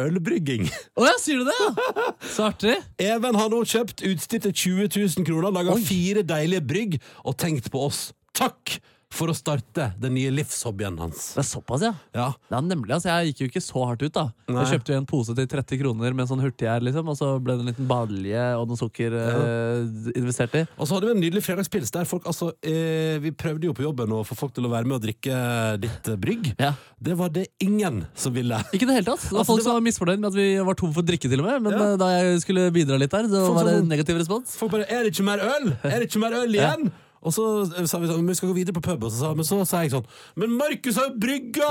ølbrygging. 0.00 0.68
Å 0.96 1.08
ja, 1.08 1.16
sier 1.20 1.42
du 1.42 1.48
det? 1.48 1.56
Så 2.34 2.46
artig. 2.50 2.76
Even 3.02 3.38
har 3.38 3.50
nå 3.52 3.62
kjøpt 3.68 4.04
utstyr 4.06 4.44
til 4.46 4.54
20 4.86 4.90
000 5.18 5.26
kroner, 5.28 5.50
laga 5.54 5.76
fire 5.82 6.24
deilige 6.26 6.64
brygg 6.64 6.96
og 7.24 7.36
tenkt 7.40 7.70
på 7.72 7.86
oss. 7.88 8.10
Takk 8.36 8.78
for 9.10 9.26
å 9.26 9.34
starte 9.34 9.88
den 10.00 10.14
nye 10.14 10.30
livshobbyen 10.30 10.96
hans. 11.02 11.32
Det 11.34 11.42
er 11.42 11.48
såpass, 11.48 11.82
ja. 11.82 11.92
Ja, 12.14 12.28
Ja, 12.50 12.60
nemlig, 12.62 12.92
altså 12.94 13.08
Jeg 13.10 13.32
gikk 13.34 13.40
jo 13.42 13.48
ikke 13.50 13.62
så 13.64 13.82
hardt 13.88 14.02
ut. 14.06 14.12
da 14.14 14.28
Nei. 14.48 14.62
Jeg 14.64 14.78
kjøpte 14.78 14.92
jo 14.94 14.98
en 15.00 15.06
pose 15.10 15.34
til 15.34 15.46
30 15.50 15.80
kroner 15.82 16.14
med 16.14 16.28
sånn 16.30 16.40
hurtiggjær, 16.40 16.80
liksom, 16.86 17.08
og 17.10 17.16
så 17.18 17.30
ble 17.42 17.56
det 17.58 17.64
en 17.64 17.70
liten 17.72 17.88
balje 17.90 18.44
og 18.56 18.68
noe 18.70 18.78
sukker 18.78 19.16
eh, 19.18 20.14
investert 20.20 20.54
i. 20.60 20.62
Og 20.78 20.86
så 20.86 20.94
hadde 20.96 21.10
vi 21.10 21.14
en 21.16 21.22
nydelig 21.24 21.42
fredagspils 21.42 21.90
der 21.94 22.06
folk 22.08 22.24
altså 22.30 22.52
eh, 22.62 23.18
Vi 23.22 23.32
prøvde 23.34 23.66
jo 23.66 23.74
på 23.76 23.82
jobben 23.82 24.14
å 24.14 24.22
få 24.26 24.38
folk 24.38 24.54
til 24.54 24.66
å 24.68 24.72
være 24.72 24.86
med 24.86 25.00
og 25.00 25.04
drikke 25.04 25.40
litt 25.82 26.08
eh, 26.14 26.16
brygg. 26.20 26.52
Ja. 26.62 26.72
Det 27.02 27.18
var 27.18 27.34
det 27.34 27.48
ingen 27.66 28.04
som 28.14 28.32
ville. 28.36 28.62
Ikke 28.72 28.86
i 28.86 28.90
det 28.92 29.00
hele 29.00 29.10
tatt. 29.10 29.26
Det 29.26 29.34
var 29.34 29.42
Altså, 29.42 29.50
folk 29.52 29.60
det 29.62 29.66
som 29.68 29.74
var 29.78 29.86
misfornøyd 29.90 30.22
med 30.22 30.30
at 30.30 30.38
vi 30.38 30.48
var 30.70 30.78
tom 30.78 30.94
for 30.94 31.02
drikke, 31.02 31.28
til 31.30 31.42
og 31.42 31.50
med. 31.50 31.62
Men 31.66 31.72
Ja. 31.76 31.84
eh, 31.92 31.96
da 32.00 32.08
jeg 32.20 32.40
skulle 32.46 32.70
bidra 32.74 32.98
litt 33.00 33.10
der, 33.10 33.26
så 33.26 33.42
Folk 33.46 33.58
var 33.58 33.64
det 33.72 33.76
en 33.82 33.88
negativ 33.90 34.18
respons. 34.22 34.54
Folk 34.56 34.70
bare 34.72 34.86
'Er 34.86 35.02
det 35.04 35.14
ikke 35.18 35.24
mer 35.26 35.38
øl?' 35.42 35.72
Er 35.82 35.98
det 35.98 36.06
ikke 36.10 36.20
mer 36.22 36.32
øl 36.44 36.54
igjen? 36.54 36.92
Og 37.20 37.34
så 37.36 37.44
eh, 37.76 37.84
sa 37.88 37.98
vi 38.00 38.08
sånn, 38.08 38.24
vi 38.24 38.34
skal 38.38 38.48
gå 38.48 38.56
videre 38.56 38.74
på 38.76 38.82
pub, 38.84 39.02
og 39.04 39.12
så 39.12 39.18
sa, 39.20 39.30
men 39.36 39.44
så 39.44 39.58
sa 39.68 39.82
jeg 39.84 39.92
sånn 39.92 40.06
Men 40.40 40.54
Markus 40.56 40.96
har 40.96 41.10
jo 41.10 41.18
brygga! 41.20 41.70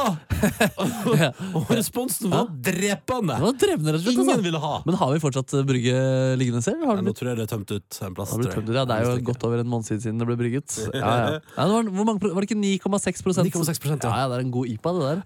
og, 0.83 1.23
og 1.57 1.71
responsen 1.73 2.29
var 2.29 2.51
drepende. 2.53 3.33
Det 3.39 3.47
var 3.47 3.55
drepende 3.63 3.95
rett 3.95 4.03
og 4.03 4.05
slett. 4.05 4.13
Ingen 4.13 4.29
Altså. 4.29 4.45
ville 4.45 4.61
ha. 4.61 4.73
Men 4.85 4.97
har 4.99 5.13
vi 5.15 5.21
fortsatt 5.23 5.55
eh, 5.57 5.65
brygge 5.65 5.95
liggende 6.39 6.61
selv? 6.65 6.83
Har 6.85 6.99
Ja, 6.99 7.05
nå 7.05 7.13
tror 7.17 7.31
jeg 7.31 7.39
det 7.39 7.47
er 7.47 7.51
tømt 7.55 7.73
ut 7.73 7.99
en 8.05 8.17
plass. 8.17 8.35
det 8.37 8.53
tømt 8.53 8.69
ut? 8.69 8.75
Ja, 8.77 8.85
det 8.85 8.99
er 8.99 9.09
jo 9.09 9.25
godt 9.31 9.45
over 9.49 9.63
en 9.63 9.71
måned 9.71 9.89
siden 9.89 10.21
det 10.21 10.29
ble 10.29 10.37
brygget. 10.39 10.77
Ja, 10.99 11.09
ja. 11.09 11.39
Ja, 11.55 11.65
det 11.65 11.73
var, 11.95 12.05
mange, 12.05 12.29
var 12.33 12.43
det 12.43 12.49
ikke 12.49 12.59
9,6% 12.59 13.49
9,6%, 13.49 14.03
ja. 14.03 14.09
ja. 14.09 14.15
ja. 14.21 14.25
Det 14.29 14.37
er 14.37 14.43
en 14.43 14.51
god 14.53 14.69
IPA, 14.69 14.93
det 14.93 15.03
der. 15.09 15.19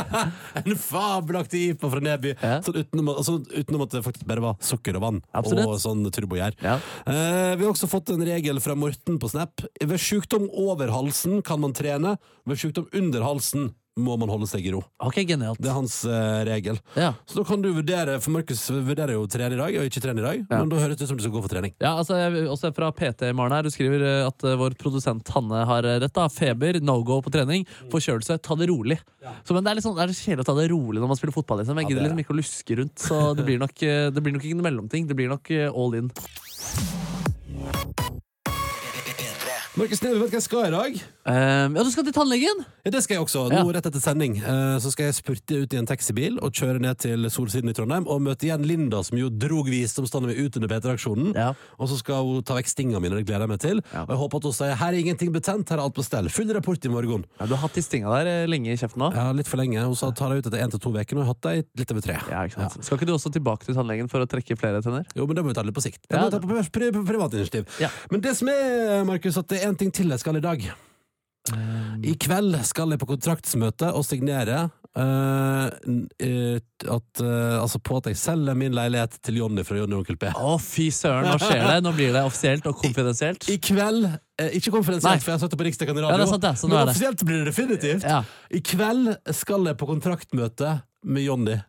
En 0.60 0.76
fabelaktig 0.78 1.62
IPA 1.74 1.90
fra 1.92 2.02
Neby. 2.04 2.32
Sånn 2.66 2.78
utenom, 2.80 3.10
altså, 3.14 3.36
utenom 3.52 3.84
at 3.84 3.94
det 3.96 4.02
faktisk 4.06 4.26
bare 4.28 4.44
var 4.44 4.56
sukker 4.64 4.98
og 4.98 5.04
vann. 5.04 5.20
Absolutt. 5.36 5.66
Og 5.66 5.80
sånn 5.82 6.04
turbogjær. 6.14 6.56
Ja. 6.64 6.76
Eh, 7.04 7.52
vi 7.58 7.66
har 7.66 7.72
også 7.72 7.88
fått 7.90 8.12
en 8.14 8.24
regel 8.26 8.60
fra 8.62 8.76
Morten 8.78 9.09
på 9.18 9.32
Snap. 9.32 9.64
Ved 9.80 10.00
sykdom 10.00 10.46
over 10.52 10.92
halsen 10.94 11.42
kan 11.42 11.60
man 11.62 11.74
trene. 11.76 12.16
Ved 12.46 12.60
sykdom 12.60 12.86
under 12.94 13.26
halsen 13.26 13.72
må 14.00 14.14
man 14.20 14.30
holde 14.30 14.46
seg 14.48 14.64
i 14.64 14.72
ro. 14.72 14.80
Ok, 15.02 15.20
genialt. 15.28 15.60
Det 15.60 15.68
er 15.70 15.76
hans 15.76 15.96
eh, 16.08 16.40
regel. 16.48 16.78
Ja. 16.94 17.12
Så 17.28 17.40
da 17.40 17.44
kan 17.48 17.62
du 17.62 17.70
vurdere, 17.74 18.16
for 18.22 18.34
Markus 18.34 18.62
vurderer 18.70 19.16
jo 19.16 19.24
å 19.26 19.30
trene 19.30 19.56
i 19.56 19.60
dag, 19.60 19.76
og 19.76 19.88
ikke 19.88 20.02
trene 20.04 20.22
i 20.22 20.26
dag, 20.26 20.44
men 20.50 20.70
da 20.70 20.80
høres 20.80 20.98
det 20.98 21.06
ut 21.06 21.12
som 21.12 21.18
du 21.18 21.24
skal 21.24 21.34
gå 21.34 21.42
for 21.44 21.52
trening. 21.52 21.74
Ja, 21.82 21.96
altså, 21.98 22.16
jeg, 22.20 22.46
også 22.50 22.72
fra 22.76 22.90
PT 22.96 23.32
Maren 23.36 23.56
her, 23.56 23.66
du 23.66 23.74
skriver 23.74 24.04
eh, 24.06 24.28
at 24.28 24.46
eh, 24.46 24.56
vår 24.60 24.76
produsent 24.80 25.34
Hanne 25.34 25.64
har 25.68 25.88
eh, 25.88 25.98
rett. 26.04 26.14
da 26.16 26.28
Feber, 26.32 26.80
no 26.84 27.00
go 27.06 27.20
på 27.24 27.34
trening, 27.34 27.66
forkjølelse, 27.92 28.38
ta 28.46 28.56
det 28.60 28.70
rolig. 28.70 29.00
Så, 29.42 29.52
men 29.52 29.66
det 29.66 29.74
er 29.74 29.80
litt 29.80 29.86
sånn, 29.86 29.98
det 29.98 30.06
er 30.06 30.16
kjedelig 30.16 30.46
å 30.46 30.50
ta 30.52 30.56
det 30.62 30.70
rolig 30.72 31.02
når 31.02 31.12
man 31.12 31.20
spiller 31.20 31.36
fotball. 31.36 31.62
Liksom. 31.62 31.82
Jeg 31.82 31.90
det 31.90 31.94
gidder 31.94 32.06
er 32.06 32.08
liksom 32.08 32.24
ikke 32.24 32.36
å 32.36 32.40
luske 32.40 32.80
rundt, 32.80 32.96
så 33.10 33.20
det 33.36 33.46
blir 33.48 33.60
nok, 33.60 33.76
eh, 33.84 34.08
det 34.14 34.24
blir 34.24 34.38
nok 34.38 34.46
ikke 34.46 34.60
en 34.60 34.66
mellomting. 34.70 35.10
Det 35.10 35.18
blir 35.18 35.34
nok 35.34 35.54
eh, 35.56 35.68
all 35.68 36.00
in. 36.00 36.14
Markus 39.78 40.00
Neve, 40.02 40.18
vet 40.18 40.32
du 40.32 40.34
hva 40.34 40.38
jeg 40.40 40.42
skal 40.42 40.64
i 40.66 40.70
dag? 40.74 40.96
Um, 41.30 41.76
ja, 41.78 41.82
du 41.86 41.90
skal 41.94 42.02
til 42.02 42.14
tannlegen! 42.16 42.62
Ja, 42.82 42.90
det 42.90 43.02
skal 43.04 43.14
jeg 43.18 43.22
også. 43.22 43.44
Nå 43.52 43.60
rett 43.70 43.84
etter 43.86 44.00
sending 44.02 44.38
eh, 44.40 44.78
Så 44.80 44.88
skal 44.90 45.10
jeg 45.10 45.14
spurte 45.18 45.58
ut 45.62 45.74
i 45.76 45.78
en 45.78 45.86
taxibil 45.86 46.38
og 46.42 46.56
kjøre 46.56 46.80
ned 46.82 46.96
til 46.98 47.28
Solsiden 47.30 47.70
i 47.70 47.74
Trondheim 47.76 48.06
og 48.10 48.22
møte 48.24 48.48
igjen 48.48 48.64
Linda, 48.66 49.02
som 49.06 49.18
jo 49.20 49.28
drog 49.30 49.68
visdomstannet 49.70 50.32
min 50.32 50.48
ut 50.48 50.56
under 50.58 50.72
P3-aksjonen. 50.72 51.28
Ja. 51.36 51.50
Og 51.78 51.90
så 51.92 51.98
skal 52.00 52.24
hun 52.26 52.40
ta 52.48 52.56
vekk 52.56 52.70
stinga 52.72 53.02
mine, 53.04 53.20
det 53.20 53.28
gleder 53.28 53.44
jeg 53.46 53.52
meg 53.52 53.60
til. 53.62 53.82
Ja. 53.92 54.02
Og 54.08 54.14
jeg 54.16 54.20
håper 54.24 54.40
at 54.42 54.48
hun 54.48 54.56
sier 54.58 54.74
her 54.80 54.96
er 54.96 54.98
ingenting 55.04 55.30
betent, 55.36 55.70
her 55.70 55.78
er 55.78 55.84
alt 55.84 55.94
på 56.00 56.06
stell. 56.08 56.30
Full 56.34 56.50
rapport 56.56 56.88
i 56.88 56.92
morgen. 56.96 57.26
Ja, 57.38 57.46
du 57.46 57.54
har 57.54 57.62
hatt 57.68 57.78
de 57.78 57.84
stinga 57.86 58.10
der 58.16 58.32
eh, 58.32 58.48
lenge 58.50 58.72
i 58.74 58.80
kjeften 58.80 59.04
nå. 59.04 59.12
Ja, 59.14 59.28
litt 59.36 59.52
for 59.52 59.60
lenge. 59.62 59.84
Hun 59.86 59.94
sa 60.00 60.10
tar 60.18 60.34
deg 60.34 60.42
ut 60.42 60.50
etter 60.50 60.64
én 60.64 60.74
til 60.74 60.82
to 60.82 60.90
uker, 60.96 61.04
og 61.04 61.22
jeg 61.22 61.28
har 61.28 61.30
hatt 61.30 61.44
deg 61.46 61.84
litt 61.84 61.94
over 61.94 62.06
tre. 62.08 62.18
Ja, 62.32 62.42
ikke 62.48 62.58
sant? 62.64 62.88
Skal 62.88 62.98
ikke 62.98 63.10
du 63.12 63.14
også 63.14 63.30
tilbake 63.36 63.68
til 63.68 63.78
tannlegen 63.78 64.10
for 64.10 64.24
å 64.24 64.28
trekke 64.34 64.58
flere 64.58 64.82
tenner? 64.82 65.06
Jo, 65.14 65.28
men 65.30 65.38
det 65.38 65.46
må 65.46 65.52
vi 65.52 65.58
ta 65.60 65.66
litt 65.68 65.76
på 65.78 65.84
sikt. 65.84 66.02
Det 66.08 66.16
Ja, 66.16 66.24
må 66.26 66.32
vi 66.32 66.34
ta 66.34 66.42
på 66.42 66.66
pri 66.80 66.90
pri 66.96 67.06
privat 67.12 67.38
initiativ. 67.38 67.70
Ja. 67.84 67.92
Men 68.10 68.24
det 68.24 68.34
som 68.40 68.50
er, 68.50 69.04
Markus, 69.06 69.38
at 69.38 69.52
det 69.52 69.59
er 69.60 69.70
en 69.70 69.78
ting 69.78 69.92
til 69.94 70.10
jeg 70.12 70.22
skal 70.22 70.40
i 70.40 70.44
dag. 70.44 70.66
I 72.04 72.12
kveld 72.20 72.58
skal 72.68 72.92
jeg 72.92 73.00
på 73.00 73.08
kontraktsmøte 73.08 73.94
og 73.96 74.04
signere 74.06 74.68
Uh, 74.90 75.70
at, 76.90 77.20
uh, 77.22 77.62
altså 77.62 77.78
på 77.78 78.00
at 78.00 78.08
jeg 78.10 78.16
selger 78.18 78.56
min 78.58 78.74
leilighet 78.74 79.20
til 79.22 79.36
Jonny 79.38 79.62
fra 79.62 79.76
Jonny 79.78 79.94
og 79.94 80.00
Onkel 80.02 80.18
P. 80.18 80.32
Å, 80.34 80.56
fy 80.58 80.88
søren, 80.90 81.28
nå 81.30 81.36
skjer 81.38 81.62
det. 81.62 81.76
Nå 81.86 81.92
blir 81.94 82.10
det 82.16 82.24
offisielt 82.26 82.66
og 82.66 82.74
konfidensielt. 82.80 83.46
I 83.54 83.60
kveld 83.62 84.08
eh, 84.08 84.50
Ikke 84.58 84.74
konfidensielt, 84.74 85.22
for 85.22 85.30
jeg 85.30 85.38
har 85.38 85.44
sagt 85.44 85.54
det 85.54 85.60
på 85.62 85.68
Riksdekken 85.68 85.94
radio. 85.94 86.10
Ja, 86.10 86.18
det 86.18 86.26
sant, 86.32 86.42
det. 86.42 86.52
Så 86.58 86.66
nå 86.66 86.74
men 86.74 86.90
det. 86.90 86.96
offisielt 86.96 87.22
blir 87.22 87.38
det 87.38 87.52
definitivt. 87.52 88.08
Ja. 88.08 88.24
I 88.50 88.62
kveld 88.66 89.12
skal 89.38 89.70
jeg 89.70 89.78
på 89.78 89.88
kontraktmøte 89.92 90.74
med 91.06 91.28
Jonny. 91.28 91.60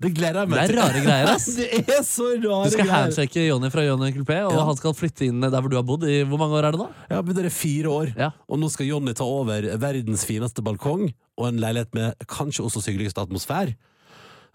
Det 0.00 0.10
gleder 0.16 0.40
jeg 0.44 0.50
meg 0.52 0.68
Det 0.68 0.76
er 0.76 0.80
rare 0.82 1.02
greier, 1.04 1.30
ass. 1.34 1.46
Det 1.56 1.94
er 1.98 2.02
så 2.06 2.26
rare 2.36 2.64
Du 2.68 2.74
skal 2.74 2.84
greier. 2.86 2.94
handshake 2.96 3.46
Jonny 3.48 3.70
fra 3.74 3.84
Jonny 3.86 4.10
Coupé, 4.16 4.38
og 4.46 4.52
Ja. 4.56 4.64
han 4.68 4.76
skal 4.80 4.94
flytte 4.98 5.26
inn 5.28 5.40
der 5.40 5.54
hvor 5.60 5.70
du 5.70 5.76
har 5.76 5.86
bodd. 5.86 6.04
I 6.08 6.22
hvor 6.24 6.38
mange 6.42 6.58
år 6.60 6.68
er 6.68 6.76
det 6.76 6.80
nå? 6.82 6.88
Ja, 7.10 7.22
men 7.22 7.34
det 7.36 7.44
er 7.46 7.50
fire 7.54 7.88
år, 7.92 8.12
Ja. 8.16 8.30
og 8.48 8.58
nå 8.60 8.70
skal 8.70 8.86
Jonny 8.86 9.12
ta 9.14 9.24
over 9.24 9.62
verdens 9.78 10.24
fineste 10.28 10.62
balkong 10.62 11.12
og 11.38 11.48
en 11.48 11.58
leilighet 11.62 11.94
med 11.94 12.14
kanskje 12.26 12.64
Oslos 12.64 12.86
hyggeligste 12.86 13.20
atmosfære. 13.24 13.74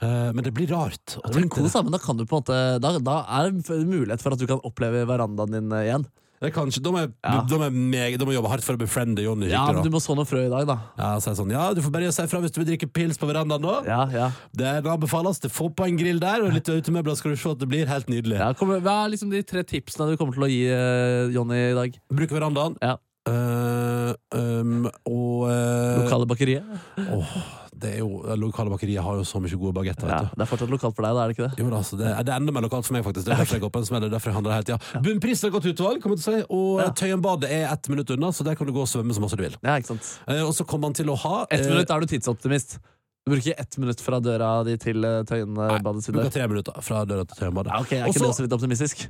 Eh, 0.01 0.31
men 0.31 0.43
det 0.45 0.53
blir 0.55 0.69
rart. 0.71 1.17
Det 1.25 1.33
blir 1.35 1.49
kos, 1.51 1.73
da, 1.75 1.81
men 1.83 1.91
da 1.91 1.97
kan 1.99 2.15
du 2.15 2.23
på 2.23 2.37
en 2.37 2.43
måte 2.43 2.79
Da, 2.79 2.93
da 3.03 3.17
er 3.41 3.49
det 3.51 3.67
mulighet 3.83 4.21
for 4.23 4.31
at 4.31 4.39
du 4.39 4.47
kan 4.47 4.61
oppleve 4.63 5.01
verandaen 5.09 5.51
din 5.51 5.71
eh, 5.75 5.89
igjen. 5.89 6.05
Det 6.39 6.47
er 6.47 6.53
kanskje, 6.55 6.79
da, 6.79 6.91
må 6.95 6.99
jeg, 7.03 7.09
Ja. 7.25 7.41
de, 7.43 7.55
er 7.65 7.73
meg, 7.75 8.13
de 8.19 8.25
må 8.25 8.31
jobbe 8.31 8.47
hardt 8.47 8.63
for 8.63 8.77
å 8.77 8.79
befriende 8.79 9.19
Jonny 9.25 9.49
Ja, 9.49 9.65
men 9.65 9.75
skikkelig. 9.75 9.83
du 9.83 9.89
da. 9.89 9.95
må 9.97 9.99
så 9.99 10.15
noe 10.15 10.27
frø 10.29 10.45
i 10.45 10.51
dag, 10.53 10.67
da. 10.69 10.77
Ja, 10.97 11.09
så 11.19 11.27
er 11.27 11.35
det 11.35 11.39
sånn, 11.41 11.51
ja, 11.51 11.65
du 11.75 11.81
får 11.83 11.91
bare 11.91 12.11
si 12.15 12.23
ifra 12.23 12.39
hvis 12.39 12.53
du 12.55 12.61
vil 12.61 12.69
drikke 12.71 12.87
pils 12.95 13.19
på 13.19 13.27
verandaen 13.27 13.61
nå. 13.61 13.73
Ja, 13.85 14.05
ja. 14.13 14.29
Det 14.55 14.71
anbefales. 14.87 15.39
Det 15.43 15.51
får 15.51 15.73
på 15.75 15.87
en 15.89 15.99
grill 15.99 16.19
der, 16.23 16.45
og 16.45 16.53
litt 16.55 16.71
utemøbler 16.71 17.17
skal 17.19 17.35
du 17.35 17.37
se 17.37 17.51
at 17.51 17.59
det 17.59 17.67
blir 17.67 17.85
helt 17.91 18.07
nydelig. 18.07 18.39
ja 18.39 18.53
kommer, 18.53 18.79
hva 18.79 19.05
er 19.05 19.11
liksom 19.11 19.29
de 19.35 19.43
tre 19.43 19.63
tipsene 19.67 20.09
du 20.11 20.17
kommer 20.17 20.33
til 20.33 20.47
å 20.47 20.49
gi 20.49 20.63
uh, 20.71 21.27
Jonny 21.35 21.59
i 21.71 21.75
dag? 21.75 21.99
Bruke 22.07 22.35
verandaen. 22.39 22.79
Ja. 22.81 22.95
Eh, 23.29 24.13
um, 24.33 24.87
og 25.05 25.49
eh, 25.51 25.99
Lokale 26.01 26.25
bakeriet? 26.25 26.63
åh, 26.97 27.33
det 27.81 27.93
er 27.95 28.01
jo, 28.03 28.21
lokale 28.39 28.71
bakerier 28.73 29.05
har 29.05 29.19
jo 29.19 29.25
så 29.27 29.41
mye 29.43 29.59
gode 29.59 29.73
bagetter. 29.77 30.09
Ja, 30.11 30.19
du. 30.25 30.35
det 30.35 30.45
er 30.45 30.49
fortsatt 30.51 30.73
lokalt 30.73 30.97
for 30.97 31.07
deg, 31.07 31.15
da, 31.17 31.23
er 31.23 31.31
det 31.31 31.37
ikke 31.37 31.47
det? 31.47 31.63
Jo, 31.63 31.69
altså, 31.79 31.99
det, 31.99 32.09
er, 32.11 32.21
det 32.27 32.33
er 32.35 32.43
enda 32.43 32.55
mer 32.55 32.65
lokalt 32.67 32.87
for 32.87 32.97
meg, 32.97 33.05
faktisk. 33.07 33.25
Det 33.27 33.33
er 33.35 33.43
derfor 33.43 33.59
jeg 33.59 33.65
går 33.65 33.73
på 33.77 33.83
en 33.83 33.89
smell. 33.89 34.05
Er 34.07 34.13
derfor 34.13 34.31
jeg 34.31 34.37
handler 34.39 34.57
hele 34.57 34.69
tida. 34.69 35.01
Bunnpris 35.05 35.43
er 35.43 35.51
et 35.51 35.57
godt 35.57 35.69
utvalg, 35.71 36.03
kommer 36.03 36.19
jeg 36.19 36.25
til 36.25 36.33
å 36.33 36.37
si. 36.37 36.45
Og 36.59 36.83
Ja. 36.83 36.91
Tøyenbadet 36.99 37.51
er 37.55 37.65
ett 37.71 37.89
minutt 37.91 38.13
unna, 38.15 38.31
så 38.35 38.45
der 38.47 38.59
kan 38.59 38.67
du 38.67 38.75
gå 38.75 38.83
og 38.83 38.91
svømme 38.91 39.15
så 39.15 39.23
masse 39.23 39.39
du 39.39 39.43
vil. 39.45 39.57
Ja, 39.63 39.79
ikke 39.79 39.93
sant 39.93 40.07
Eh, 40.29 40.41
og 40.45 40.53
så 40.55 40.65
kommer 40.67 40.89
man 40.89 40.97
til 40.97 41.09
å 41.11 41.17
ha 41.17 41.45
Ett 41.49 41.65
eh, 41.65 41.69
minutt 41.71 41.89
er 41.89 42.03
du 42.03 42.09
tidsoptimist. 42.09 42.79
Du 43.25 43.33
bruker 43.33 43.53
ett 43.57 43.77
minutt 43.77 44.01
fra 44.01 44.19
døra 44.23 44.63
di 44.65 44.75
til 44.81 45.03
uh, 45.05 45.21
Tøyenbadet 45.27 45.83
Nei, 45.83 46.13
Bruker 46.15 46.31
tre 46.33 46.47
minutter 46.49 46.79
fra 46.85 47.03
døra 47.05 47.25
til 47.27 47.37
Tøyenbadet. 47.43 47.73
Ja, 47.73 47.81
ok, 47.83 47.91
Er 47.93 48.07
ikke 48.07 48.13
ikke 48.13 48.19
det 48.19 48.23
så 48.23 48.31
også 48.33 48.45
litt 48.45 48.55
optimistisk? 48.55 49.03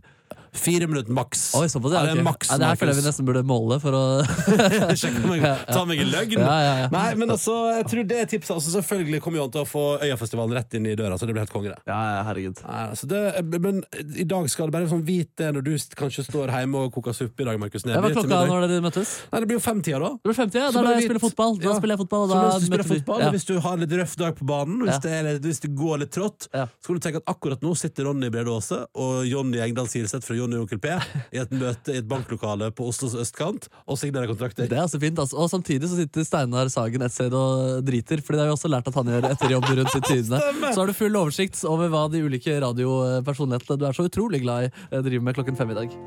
Fire 0.54 0.88
minutter 0.88 1.12
maks. 1.14 1.56
Oi, 1.56 1.68
såpass, 1.70 1.94
ja, 1.94 2.04
Ja, 2.06 2.14
det 2.14 2.20
er 2.20 2.24
maks, 2.28 2.50
ja, 2.50 2.58
det 2.58 2.66
her 2.68 2.76
føler 2.80 2.94
jeg 2.96 3.04
vi 3.04 3.08
nesten 3.10 3.26
burde 3.28 3.44
måle 3.46 3.80
for 3.82 3.92
å 3.94 4.04
Ta 5.70 5.84
meg 5.88 6.00
i 6.02 6.06
løgn. 6.08 6.40
Ja, 6.40 6.58
ja, 6.64 6.74
ja. 6.84 6.88
Nei, 6.94 7.08
men 7.20 7.30
altså, 7.34 7.56
jeg 7.78 7.86
tror 7.92 8.08
det 8.10 8.18
er 8.24 8.30
tipset. 8.32 8.54
Altså, 8.56 8.72
selvfølgelig 8.78 9.22
kommer 9.24 9.40
jo 9.42 9.46
han 9.48 9.54
til 9.54 9.64
å 9.64 9.68
få 9.70 9.84
Øyafestivalen 10.06 10.56
rett 10.58 10.74
inn 10.80 10.88
i 10.90 10.96
døra, 11.00 11.18
så 11.20 11.28
det 11.30 11.36
blir 11.36 11.44
helt 11.46 11.54
konge, 11.54 11.74
det. 11.74 11.80
Ja, 11.90 12.00
ja, 12.18 12.24
herregud. 12.28 12.62
Nei, 12.66 12.84
altså 12.94 13.10
det, 13.12 13.22
men 13.62 13.82
i 14.20 14.26
dag 14.30 14.50
skal 14.52 14.70
det 14.70 14.76
bare 14.78 14.90
sånn 14.92 15.04
vite 15.08 15.28
det 15.40 15.52
når 15.56 15.64
du 15.68 15.72
kanskje 16.00 16.26
står 16.28 16.52
hjemme 16.54 16.82
og 16.88 16.94
koker 16.96 17.16
suppe 17.16 17.44
i 17.46 17.48
dag, 17.48 17.60
Markus 17.62 17.86
Neby. 17.88 18.00
Hva 18.00 18.10
er 18.10 18.18
klokka 18.18 18.42
når 18.50 18.66
dere 18.68 18.84
møtes? 18.86 19.14
Nei, 19.32 19.40
det 19.44 19.50
blir 19.52 19.60
jo 19.60 19.64
femtida, 19.64 20.00
da. 20.04 20.12
Det 20.20 20.30
blir 20.32 20.40
50, 20.40 20.60
ja. 20.60 20.68
Så 20.74 20.80
Da 20.80 20.86
det 20.90 20.96
jeg 21.00 21.08
spiller 21.10 21.24
fotball. 21.24 21.56
Da 21.60 21.70
Ja. 21.70 21.76
spiller 21.80 21.96
jeg 21.96 22.02
fotball, 22.04 22.24
og 22.26 22.30
da 22.30 22.42
møter 22.60 22.84
vi. 22.84 23.00
fotball, 23.00 23.20
Ja. 23.24 23.30
Hvis 23.36 23.46
du 23.48 23.54
har 23.60 23.74
en 23.78 23.80
litt 23.86 23.96
røff 24.00 24.16
dag 24.20 24.36
på 24.40 24.46
banen, 24.50 24.80
hvis, 24.84 24.96
Ja. 24.98 25.00
det, 25.06 25.12
er, 25.12 25.24
litt- 25.34 25.44
hvis 25.46 25.60
det 25.62 25.72
går 25.76 26.00
litt 26.04 26.12
trått, 26.12 26.48
Ja. 26.54 26.66
så 26.82 26.88
kan 26.88 26.96
du 26.96 27.00
tenke 27.06 27.22
at 27.24 27.26
akkurat 27.36 27.62
nå 27.62 27.76
sitter 27.78 28.06
Ronny 28.10 28.30
Brede 28.30 28.50
Aase 28.50 28.86
og 28.96 29.26
Jonny 29.26 29.60
Engdahl 29.60 29.88
Silseth 29.88 30.26
fra 30.26 30.36
Jonny 30.40 30.58
og 30.58 30.66
Onkel 30.66 30.82
P 30.82 30.90
i 30.90 31.42
et 31.42 31.54
møte 31.56 31.94
i 31.94 32.02
et 32.02 32.08
banklokale 32.10 32.72
på 32.76 32.88
Oslos 32.90 33.16
østkant 33.20 33.70
og 33.86 34.00
signere 34.00 34.30
kontrakter. 34.32 34.70
Det 34.70 34.78
er 34.78 34.86
altså 34.86 35.02
fint, 35.02 35.20
altså. 35.20 35.38
Og 35.40 35.52
samtidig 35.52 35.90
så 35.90 36.00
sitter 36.00 36.28
Steinar 36.28 36.72
Sagen 36.74 37.06
et 37.06 37.16
sted 37.16 37.34
og 37.36 37.84
driter, 37.86 38.24
Fordi 38.26 38.40
det 38.40 38.46
har 38.46 38.52
vi 38.52 38.58
også 38.58 38.72
lært 38.72 38.90
at 38.90 39.00
han 39.00 39.12
gjør 39.14 39.30
etter 39.32 39.56
jobb 39.56 39.70
rundt 39.70 39.98
i 39.98 40.04
tidene. 40.08 40.42
Så 40.70 40.78
har 40.82 40.90
du 40.90 40.98
full 40.98 41.20
oversikt 41.20 41.64
over 41.70 41.92
hva 41.92 42.06
de 42.12 42.24
ulike 42.26 42.60
radiopersonlighetene 42.64 43.80
du 43.80 43.90
er 43.90 43.98
så 43.98 44.08
utrolig 44.10 44.44
glad 44.46 44.70
i, 44.70 44.72
eh, 44.92 45.04
driver 45.06 45.28
med 45.30 45.38
klokken 45.38 45.60
fem 45.60 45.76
i 45.76 45.80
dag. 45.84 46.00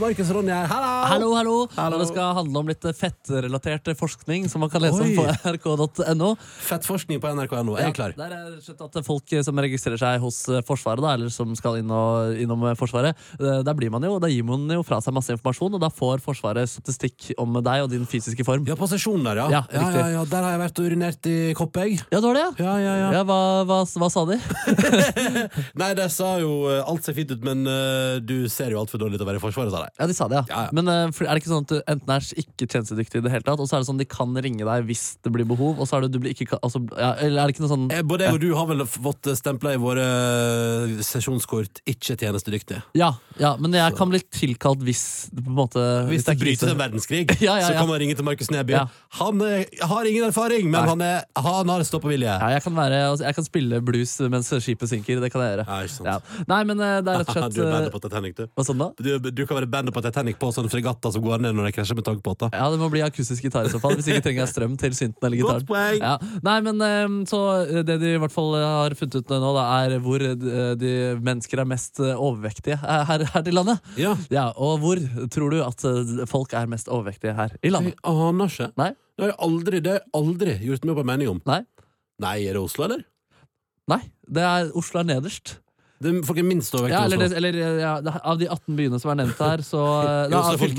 Markus 0.00 0.30
Ronny 0.32 0.48
her, 0.48 0.64
hallo! 0.64 1.34
Hallo, 1.36 1.58
hallo! 1.76 1.98
Det 2.00 2.06
skal 2.08 2.32
handle 2.38 2.60
om 2.62 2.68
litt 2.70 2.84
fettrelatert 2.96 3.90
forskning 3.98 4.46
som 4.48 4.62
man 4.64 4.70
kan 4.72 4.80
lese 4.80 5.02
Oi. 5.04 5.10
om 5.10 5.18
på 5.18 5.24
nrk.no. 5.52 6.30
Fettforskning 6.64 7.20
på 7.20 7.32
NRK.no, 7.36 7.74
jeg 7.76 7.90
er 7.90 7.96
klar. 7.98 8.14
Der 8.16 8.32
er 8.32 8.46
rett 8.46 8.62
og 8.62 8.64
slett 8.64 8.80
at 8.86 9.04
folk 9.04 9.34
som 9.44 9.60
registrerer 9.60 10.00
seg 10.00 10.22
hos 10.22 10.38
eh, 10.48 10.62
Forsvaret, 10.64 11.04
da, 11.04 11.12
eller 11.18 11.28
som 11.34 11.52
skal 11.58 11.82
inn 11.82 11.92
og, 11.92 12.32
innom 12.40 12.64
eh, 12.70 12.76
Forsvaret, 12.80 13.18
eh, 13.36 13.60
der 13.66 13.76
blir 13.76 13.92
man 13.92 14.06
jo, 14.08 14.14
da 14.22 14.30
gir 14.32 14.46
man 14.48 14.64
jo 14.72 14.86
fra 14.86 15.02
seg 15.04 15.12
masse 15.16 15.34
informasjon, 15.36 15.76
og 15.76 15.84
da 15.84 15.92
får 15.92 16.24
Forsvaret 16.24 16.72
statistikk 16.72 17.34
om 17.42 17.60
deg 17.60 17.84
og 17.84 17.92
din 17.92 18.08
fysiske 18.08 18.46
form. 18.48 18.64
Ja, 18.70 18.78
på 18.80 18.88
sesjonen 18.88 19.28
der, 19.28 19.42
ja. 19.42 19.50
Ja, 19.58 19.62
ja, 19.68 19.84
ja, 19.98 20.08
ja. 20.16 20.24
Der 20.32 20.48
har 20.48 20.56
jeg 20.56 20.62
vært 20.64 20.80
og 20.80 20.88
urinert 20.88 21.28
i 21.28 21.36
kopp, 21.60 21.76
jeg. 21.84 22.00
Ja, 22.08 22.22
du 22.22 22.30
har 22.30 22.40
det, 22.40 22.46
ja? 22.46 22.70
Ja, 22.70 22.78
ja, 22.86 22.96
ja. 23.02 23.12
Ja, 23.18 23.22
hva, 23.28 23.40
hva, 23.68 23.82
hva 23.84 24.10
sa 24.16 24.24
de? 24.32 24.40
Nei, 25.82 25.92
det 25.98 26.08
sa 26.14 26.32
jo 26.40 26.70
eh, 26.70 26.80
Alt 26.88 27.04
ser 27.04 27.20
fint 27.20 27.36
ut, 27.36 27.44
men 27.44 27.66
uh, 27.68 28.16
du 28.24 28.48
ser 28.48 28.72
jo 28.72 28.80
altfor 28.80 29.04
dårlig 29.04 29.18
ut 29.18 29.20
til 29.20 29.28
å 29.28 29.32
være 29.34 29.44
i 29.44 29.44
Forsvaret, 29.44 29.76
sa 29.76 29.84
de. 29.84 29.89
Ja, 29.98 30.06
de 30.06 30.16
sa 30.16 30.28
det, 30.30 30.40
ja. 30.40 30.44
Ja, 30.50 30.62
ja. 30.68 30.74
Men 30.76 30.88
uh, 30.88 31.08
er 31.08 31.32
det 31.34 31.40
ikke 31.42 31.52
sånn 31.52 31.66
at 31.66 31.72
du 31.72 31.78
enten 31.82 32.14
er 32.14 32.28
ikke 32.44 32.68
tjenestedyktig 32.70 33.20
i 33.20 33.24
det 33.26 33.32
hele 33.34 33.46
tatt, 33.46 33.60
og 33.60 33.68
så 33.68 33.76
er 33.78 33.84
det 33.84 33.90
sånn 33.90 34.00
de 34.00 34.08
kan 34.08 34.34
ringe 34.44 34.66
deg 34.66 34.86
hvis 34.88 35.04
det 35.24 35.32
blir 35.34 35.48
behov, 35.48 35.80
og 35.80 35.88
så 35.88 35.98
er 35.98 36.06
det 36.06 36.14
du 36.14 36.20
blir 36.22 36.34
ikke 36.36 36.58
altså, 36.60 36.82
ja, 36.96 37.14
Eller 37.20 37.42
er 37.42 37.50
det 37.50 37.56
ikke 37.56 37.64
noe 37.66 37.72
sånn 37.74 37.88
Eh, 37.90 38.02
Både 38.06 38.26
jeg 38.26 38.36
og 38.36 38.40
du 38.42 38.50
har 38.54 38.68
vel 38.70 38.84
fått 38.88 39.30
stempla 39.38 39.74
i 39.74 39.80
våre 39.80 40.04
eh, 40.04 41.00
sesjonskort 41.04 41.82
'ikke 41.88 42.16
tjenestedyktig'. 42.20 42.82
Ja, 42.98 43.14
ja, 43.40 43.54
men 43.60 43.74
jeg 43.74 43.96
kan 43.98 44.10
bli 44.10 44.20
tilkalt 44.30 44.82
hvis 44.86 45.30
på 45.32 45.46
en 45.46 45.56
måte 45.56 45.84
Hvis 46.10 46.26
det 46.26 46.34
er 46.36 46.40
bryter 46.40 46.72
en 46.72 46.80
verdenskrig, 46.80 47.24
Ja, 47.46 47.56
ja, 47.58 47.66
så 47.68 47.72
kan 47.78 47.88
man 47.88 48.00
ringe 48.00 48.14
til 48.16 48.24
Markus 48.26 48.50
Neby. 48.50 48.78
Han 49.20 49.42
er, 49.42 49.64
har 49.82 50.04
ingen 50.04 50.24
erfaring, 50.28 50.70
men 50.70 50.88
han, 50.88 51.00
er, 51.00 51.24
han 51.36 51.68
har 51.68 51.84
ståpåvilje. 51.86 52.30
Ja, 52.30 52.50
jeg 52.54 52.62
kan, 52.62 52.76
være, 52.76 53.00
altså, 53.10 53.24
jeg 53.26 53.34
kan 53.34 53.46
spille 53.46 53.80
blues 53.84 54.12
mens 54.30 54.50
skipet 54.62 54.90
synker. 54.90 55.20
Det 55.20 55.32
kan 55.32 55.42
jeg 55.44 55.58
gjøre. 55.58 56.20
Nei, 56.48 56.60
men 56.68 56.80
uh, 56.80 57.00
det 57.00 57.12
er 57.12 57.22
rett 57.22 57.32
og 57.32 57.38
slett 57.38 57.54
du 57.56 57.62
er 57.64 57.72
bandet 57.72 57.90
eh, 57.90 57.94
på 57.94 58.02
Titanic, 58.04 58.36
du. 58.38 58.44
Hva 58.54 58.66
sånn 58.66 58.80
da? 58.82 58.90
Du, 59.00 59.30
du 59.30 59.42
kan 59.46 59.58
være 59.60 59.70
bandet 59.80 59.96
på 59.96 60.02
Titanic 60.04 60.38
på 60.40 60.52
sånne 60.54 60.70
fregatter 60.70 61.10
som 61.16 61.24
går 61.24 61.40
ned 61.42 61.56
når 61.58 61.70
de 61.70 61.74
krasjer 61.78 61.98
med 61.98 62.06
tankbåter. 62.06 62.52
Ja, 62.54 62.68
Det 62.70 62.78
må 62.78 62.90
bli 62.92 63.02
akustisk 63.02 63.42
gitar 63.48 63.66
i 63.66 63.72
så 63.72 63.80
fall. 63.82 63.96
Hvis 63.98 64.06
ikke 64.12 64.22
trenger 64.28 64.44
jeg 64.44 64.52
strøm 64.52 64.76
til 64.80 64.94
synten 64.94 65.26
eller 65.26 65.40
gitaren. 65.40 65.98
Ja. 65.98 66.12
Nei, 66.46 66.56
men 66.68 66.80
eh, 66.86 67.16
så 67.30 67.40
eh, 67.64 67.82
Det 67.88 67.96
de 68.02 68.14
i 68.14 68.20
hvert 68.20 68.34
fall 68.34 68.54
har 68.60 68.94
funnet 68.98 69.18
ut 69.18 69.32
nå, 69.34 69.50
da, 69.56 69.64
er 69.82 69.96
hvor 70.04 70.22
eh, 70.22 70.36
de 70.80 70.92
mennesker 71.24 71.64
er 71.64 71.68
mest 71.72 72.00
eh, 72.04 72.14
overvektige 72.14 72.78
eh, 72.78 73.04
her, 73.10 73.24
her 73.34 73.48
i 73.50 73.54
landet. 73.56 73.80
Ja. 74.00 74.14
Ja, 74.30 74.46
Og 74.56 74.78
hvor 74.84 75.00
tror 75.32 75.50
du 75.54 75.60
at 75.64 75.84
eh, 75.88 76.24
folk 76.30 76.52
er 76.58 76.68
mest 76.70 76.88
overvektige 76.92 77.34
her 77.38 77.56
i 77.58 77.66
Jeg 77.68 77.74
landet? 77.74 77.96
aner 78.04 78.50
ikke. 78.52 78.70
Nei? 78.80 78.90
Det 79.16 79.24
har 79.26 79.32
jeg 79.34 79.40
aldri, 79.48 79.80
det 79.84 79.90
har 79.94 79.98
jeg 80.02 80.10
aldri 80.16 80.58
gjort 80.68 80.84
meg 80.86 80.94
opp 80.94 81.02
en 81.02 81.10
mening 81.14 81.32
om. 81.34 81.40
Nei? 81.48 81.60
Nei, 82.20 82.36
er 82.48 82.56
det 82.56 82.60
Oslo, 82.62 82.84
eller? 82.86 83.02
Nei, 83.90 84.00
det 84.28 84.44
er 84.44 84.70
Oslo 84.76 85.00
er 85.02 85.08
nederst. 85.08 85.56
Det 86.00 86.08
er 86.08 86.20
folk 86.24 86.38
er 86.40 86.46
minst 86.48 86.72
overvektige 86.72 86.96
Ja, 86.96 87.04
eller, 87.04 87.20
det, 87.20 87.36
eller 87.36 87.80
ja, 87.80 87.90
Av 88.24 88.38
de 88.40 88.46
18 88.48 88.76
byene 88.78 89.00
som 89.02 89.12
er 89.12 89.18
nevnt 89.20 89.40
her, 89.44 89.60
så 89.66 89.80
I 90.32 90.36
Oslo 90.38 90.54
er 90.54 90.60
folk, 90.62 90.78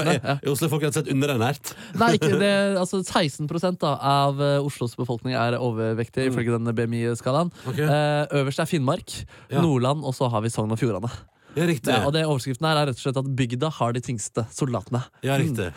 folk 0.71 0.85
rett 0.87 0.95
og 0.95 0.97
slett 0.97 1.11
underernært. 1.13 1.73
Nei, 2.01 2.13
ikke 2.17 2.39
det, 2.41 2.53
altså 2.81 3.03
16 3.05 3.77
da, 3.81 3.93
av 4.01 4.41
eh, 4.41 4.57
Oslos 4.65 4.97
befolkning 4.97 5.37
er 5.37 5.59
overvektige, 5.61 6.31
ifølge 6.31 6.57
den 6.57 6.73
BMI-skalaen. 6.73 7.53
Okay. 7.69 7.85
Eh, 7.85 8.39
øverst 8.41 8.63
er 8.65 8.71
Finnmark, 8.71 9.21
Ja. 9.51 9.61
Nordland, 9.61 10.01
og 10.01 10.17
så 10.17 10.31
har 10.31 10.41
vi 10.41 10.49
Sogn 10.49 10.73
og 10.73 10.81
Fjordane. 10.81 11.11
Ja, 11.55 11.65
riktig. 11.67 11.91
Ja, 11.91 12.05
og 12.07 12.13
det 12.15 12.21
Overskriften 12.25 12.65
her 12.69 12.77
er 12.79 12.87
rett 12.91 12.99
og 12.99 13.03
slett 13.03 13.17
at 13.19 13.29
bygda 13.35 13.69
har 13.79 13.91
de 13.95 14.01
tyngste 14.05 14.45
soldatene. 14.55 15.01
Ja, 15.25 15.35
riktig. 15.41 15.69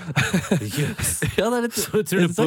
Yes. 0.63 1.21
Ja, 1.39 1.49
det 1.51 1.57
er 1.59 1.65
litt 1.67 1.75
Så 1.79 1.99
utrolig, 1.99 2.29
på, 2.37 2.45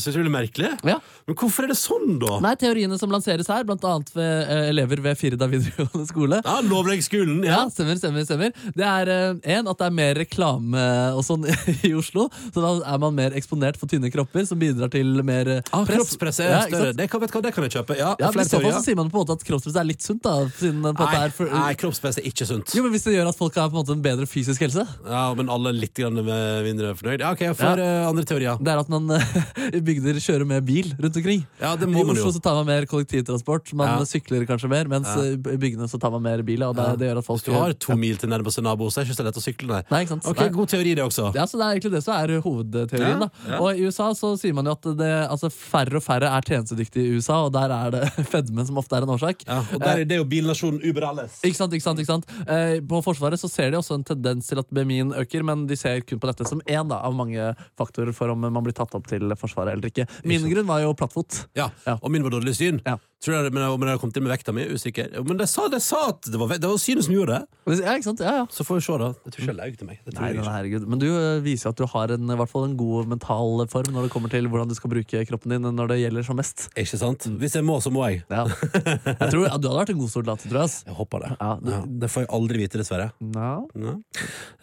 så 0.00 0.12
utrolig 0.12 0.30
merkelig. 0.32 0.70
Ja. 0.88 0.96
Men 1.28 1.36
hvorfor 1.36 1.66
er 1.66 1.72
det 1.72 1.76
sånn, 1.78 2.14
da? 2.22 2.38
Nei, 2.44 2.54
Teoriene 2.60 2.96
som 3.00 3.12
lanseres 3.12 3.50
her, 3.52 3.66
annet 3.68 4.12
ved 4.16 4.48
uh, 4.48 4.62
elever 4.70 5.02
ved 5.04 5.18
Firda 5.20 5.48
videregående 5.50 6.06
skole, 6.08 6.40
Ja, 6.46 6.56
Lovleggsskolen. 6.64 7.42
Ja, 7.44 7.60
Ja. 7.60 7.66
stemmer, 7.74 7.98
stemmer, 8.00 8.24
stemmer. 8.24 8.54
Det 8.76 8.86
er 8.86 9.10
eh, 9.12 9.56
en, 9.58 9.68
at 9.68 9.78
det 9.80 9.86
er 9.90 9.94
mer 9.96 10.14
reklame 10.22 10.84
og 11.16 11.20
sånn 11.26 11.44
i 11.88 11.92
Oslo. 11.98 12.28
Så 12.54 12.62
da 12.64 12.72
er 12.94 13.00
man 13.02 13.14
mer 13.18 13.36
eksponert 13.36 13.76
for 13.80 13.90
tynne 13.90 14.08
kropper, 14.14 14.46
som 14.48 14.58
bidrar 14.60 14.90
til 14.94 15.20
mer 15.26 15.50
uh, 15.58 15.60
Ah, 15.76 15.84
press. 15.84 15.98
kroppspresset 16.00 16.46
er 16.46 16.54
Ja, 16.54 16.62
større. 16.70 16.96
Det 16.96 17.10
kan, 17.12 17.20
vet 17.26 17.36
det 17.44 17.52
kan 17.56 17.66
jeg 17.68 17.76
kjøpe. 17.76 17.98
Ja, 18.00 18.14
Ja, 18.20 18.30
men 18.34 18.46
I 18.46 18.48
så 18.48 18.62
fall 18.62 18.72
så 18.78 18.82
sier 18.88 18.96
man 18.98 19.10
på 19.12 19.20
en 19.20 19.26
måte 19.26 19.36
at 19.36 19.44
kroppspress 19.46 19.76
er 19.82 19.88
litt 19.90 20.02
sunt. 20.06 20.22
da 20.24 20.38
siden 20.56 20.80
på 20.96 21.04
Nei, 21.10 21.20
er 21.26 21.34
for, 21.36 21.52
nei, 21.52 21.74
kroppspress 21.80 22.20
er 22.22 22.26
ikke 22.30 22.48
sunt. 22.48 22.69
Jo, 22.74 22.82
men 22.84 22.92
Hvis 22.94 23.04
det 23.06 23.14
gjør 23.16 23.28
at 23.30 23.36
folk 23.38 23.54
har 23.58 23.68
på 23.70 23.76
en 23.76 23.80
måte 23.82 23.92
en 23.96 24.02
bedre 24.04 24.26
fysisk 24.28 24.60
helse 24.62 24.84
Ja, 25.06 25.22
Men 25.34 25.48
alle 25.50 25.70
er 25.72 25.78
litt 25.80 25.94
grann 25.96 26.14
med- 26.14 26.64
mindre 26.66 26.92
fornøyd. 26.94 27.20
Ja, 27.20 27.30
ok, 27.32 27.40
jeg 27.40 27.56
får 27.58 27.78
eh, 27.82 28.06
andre 28.08 28.24
teorier. 28.24 28.58
Det 28.60 28.68
er 28.72 28.78
at 28.82 28.88
man 28.92 29.10
eh, 29.10 29.24
i 29.78 29.80
bygder 29.80 30.14
kjører 30.22 30.46
med 30.46 30.64
bil 30.68 30.92
rundt 31.00 31.16
omkring. 31.16 31.44
Ja, 31.60 31.74
det 31.76 31.88
I 31.88 31.92
må 31.92 32.04
man 32.06 32.14
Oslo 32.16 32.30
jo. 32.30 32.34
så 32.36 32.42
tar 32.44 32.54
man 32.60 32.66
mer 32.70 32.86
kollektivtransport, 32.90 33.72
man 33.74 33.88
Ja. 33.88 34.04
sykler 34.06 34.46
kanskje 34.46 34.68
mer, 34.70 34.84
mens 34.92 35.08
Ja. 35.08 35.22
eh, 35.22 35.54
i 35.54 35.58
bygdene 35.60 35.88
så 35.90 35.98
tar 36.00 36.10
man 36.14 36.22
mer 36.22 36.42
bil. 36.46 36.62
Og 36.62 36.76
det, 36.76 36.84
Ja. 36.86 36.96
det 36.96 37.08
gjør 37.10 37.18
at 37.18 37.24
folk 37.26 37.40
Hvis 37.40 37.44
du 37.50 37.52
har 37.58 37.72
to 37.74 37.96
mil 37.96 38.16
til 38.16 38.28
nærmeste 38.30 38.62
nabo, 38.62 38.86
så 38.90 39.00
er 39.00 39.04
det 39.04 39.10
ikke 39.10 39.20
så 39.22 39.26
lett 39.26 39.40
å 39.40 39.44
sykle, 39.44 39.68
nei. 39.68 39.82
Nei, 39.90 40.00
ikke 40.04 40.08
sant? 40.14 40.26
Ok, 40.26 40.40
Nei. 40.40 40.48
God 40.50 40.68
teori, 40.68 40.94
det 40.94 41.04
også. 41.04 41.34
Ja, 41.34 41.44
så 41.46 41.58
Det 41.58 41.64
er 41.66 41.72
egentlig 41.74 41.92
det 41.92 42.04
som 42.04 42.14
er 42.14 42.40
hovedteorien. 42.40 43.20
Ja, 43.20 43.30
da 43.48 43.58
Og 43.60 43.76
I 43.76 43.86
USA 43.86 44.10
så 44.14 44.36
sier 44.38 44.54
man 44.54 44.64
jo 44.66 44.72
at 44.72 44.82
det, 44.82 45.10
altså, 45.30 45.50
færre 45.50 45.96
og 45.96 46.02
færre 46.04 46.28
er 46.30 46.40
tjenestedyktige 46.42 47.04
i 47.10 47.16
USA, 47.18 47.44
og 47.46 47.52
der 47.52 47.70
er 47.70 47.90
det 47.90 48.04
fedme 48.32 48.64
som 48.66 48.76
ofte 48.78 48.96
er 48.96 49.02
en 49.02 49.08
årsak. 49.16 49.44
Ja, 49.46 49.58
og 49.72 49.80
der, 49.80 50.04
Det 50.04 50.12
er 50.12 50.22
jo 50.22 50.24
bilnasjonen 50.24 50.80
Uber 50.84 51.08
Alles. 51.10 51.40
Ikke 51.44 51.56
sant, 51.56 51.72
ikke 51.72 51.82
sant, 51.82 51.98
ikke 51.98 52.06
sant? 52.06 52.26
Eh, 52.60 52.80
på 52.84 53.00
Forsvaret 53.04 53.40
så 53.40 53.48
ser 53.50 53.72
de 53.72 53.78
også 53.80 53.96
en 53.98 54.06
tendens 54.06 54.48
til 54.50 54.60
at 54.62 54.68
BMI-en 54.74 55.14
øker, 55.20 55.44
men 55.46 55.66
de 55.70 55.78
ser 55.78 56.02
kun 56.06 56.20
på 56.22 56.30
dette 56.30 56.46
som 56.48 56.62
én 56.66 56.94
av 56.96 57.14
mange 57.16 57.50
faktorer 57.78 58.14
for 58.16 58.32
om 58.32 58.46
man 58.46 58.64
blir 58.66 58.76
tatt 58.76 58.94
opp 58.98 59.08
til 59.10 59.32
Forsvaret 59.40 59.74
eller 59.76 59.90
ikke. 59.92 60.08
Min 60.28 60.46
grunn 60.50 60.68
var 60.70 60.84
jo 60.84 60.94
plattfot. 60.98 61.44
Ja, 61.58 61.70
Ja. 61.86 61.96
Og 62.02 62.10
min 62.12 62.22
var 62.22 62.30
dårlig 62.34 62.54
syn. 62.58 62.80
Ja. 62.86 62.98
Tror 63.20 63.34
jeg, 63.36 63.52
men, 63.52 63.60
men 63.76 63.88
jeg 63.90 63.96
har 63.96 64.00
kommet 64.00 64.16
inn 64.16 64.24
med 64.24 64.32
vekta 64.32 64.52
mi, 64.56 64.62
usikker. 64.72 65.10
Men 65.28 65.36
de 65.36 65.44
sa, 65.50 65.66
de 65.68 65.76
sa 65.84 65.98
at 66.08 66.24
det 66.32 66.38
var, 66.40 66.54
det 66.56 66.64
var 66.70 66.78
synet 66.80 67.04
som 67.04 67.12
gjorde 67.12 67.36
det. 67.36 67.82
Ja, 67.84 67.92
ikke 67.98 68.06
sant? 68.06 68.22
Ja, 68.24 68.30
ja. 68.40 68.44
Så 68.48 68.64
får 68.64 68.78
vi 68.78 68.84
se, 68.86 68.94
da. 69.02 69.10
Jeg 69.26 69.34
tror 69.34 69.42
ikke 69.44 69.50
jeg 69.52 69.58
laug 69.58 69.74
til 69.76 69.88
meg. 69.90 69.98
Nei, 70.16 70.30
nei, 70.38 70.44
herregud. 70.54 70.86
Men 70.88 71.02
du 71.02 71.04
eh, 71.10 71.42
viser 71.44 71.68
at 71.74 71.76
du 71.76 71.84
har 71.92 72.14
en, 72.16 72.24
i 72.32 72.38
hvert 72.40 72.48
fall 72.50 72.64
en 72.70 72.78
god 72.80 73.10
mental 73.12 73.60
form 73.68 73.90
når 73.92 74.06
det 74.08 74.12
kommer 74.14 74.32
til 74.32 74.48
hvordan 74.48 74.70
du 74.70 74.74
skal 74.78 74.92
bruke 74.94 75.20
kroppen 75.28 75.52
din 75.52 75.68
når 75.76 75.92
det 75.92 75.98
gjelder 76.00 76.24
som 76.30 76.40
mest. 76.40 76.64
Ikke 76.80 77.00
sant? 77.02 77.28
Hvis 77.42 77.58
jeg 77.58 77.66
må, 77.68 77.76
så 77.84 77.92
må 77.92 78.06
jeg. 78.08 78.22
Ja. 78.32 78.46
Jeg 78.48 79.28
tror, 79.34 79.44
ja, 79.44 79.52
du 79.60 79.68
hadde 79.68 79.76
vært 79.82 79.92
en 79.92 80.00
god 80.00 80.12
soldat, 80.14 80.46
tror 80.48 80.62
jeg. 80.64 80.72
Jeg 80.88 80.96
håper 81.02 81.26
det. 81.26 81.30
Ja, 81.36 81.50
du- 81.60 81.70
Ja, 81.76 81.82
det 82.06 82.10
får 82.10 82.24
jeg 82.24 82.30
aldri 82.40 82.62
vite, 82.64 82.80
dessverre. 82.80 83.10
Ja. 83.36 83.52
Ja. 83.84 83.94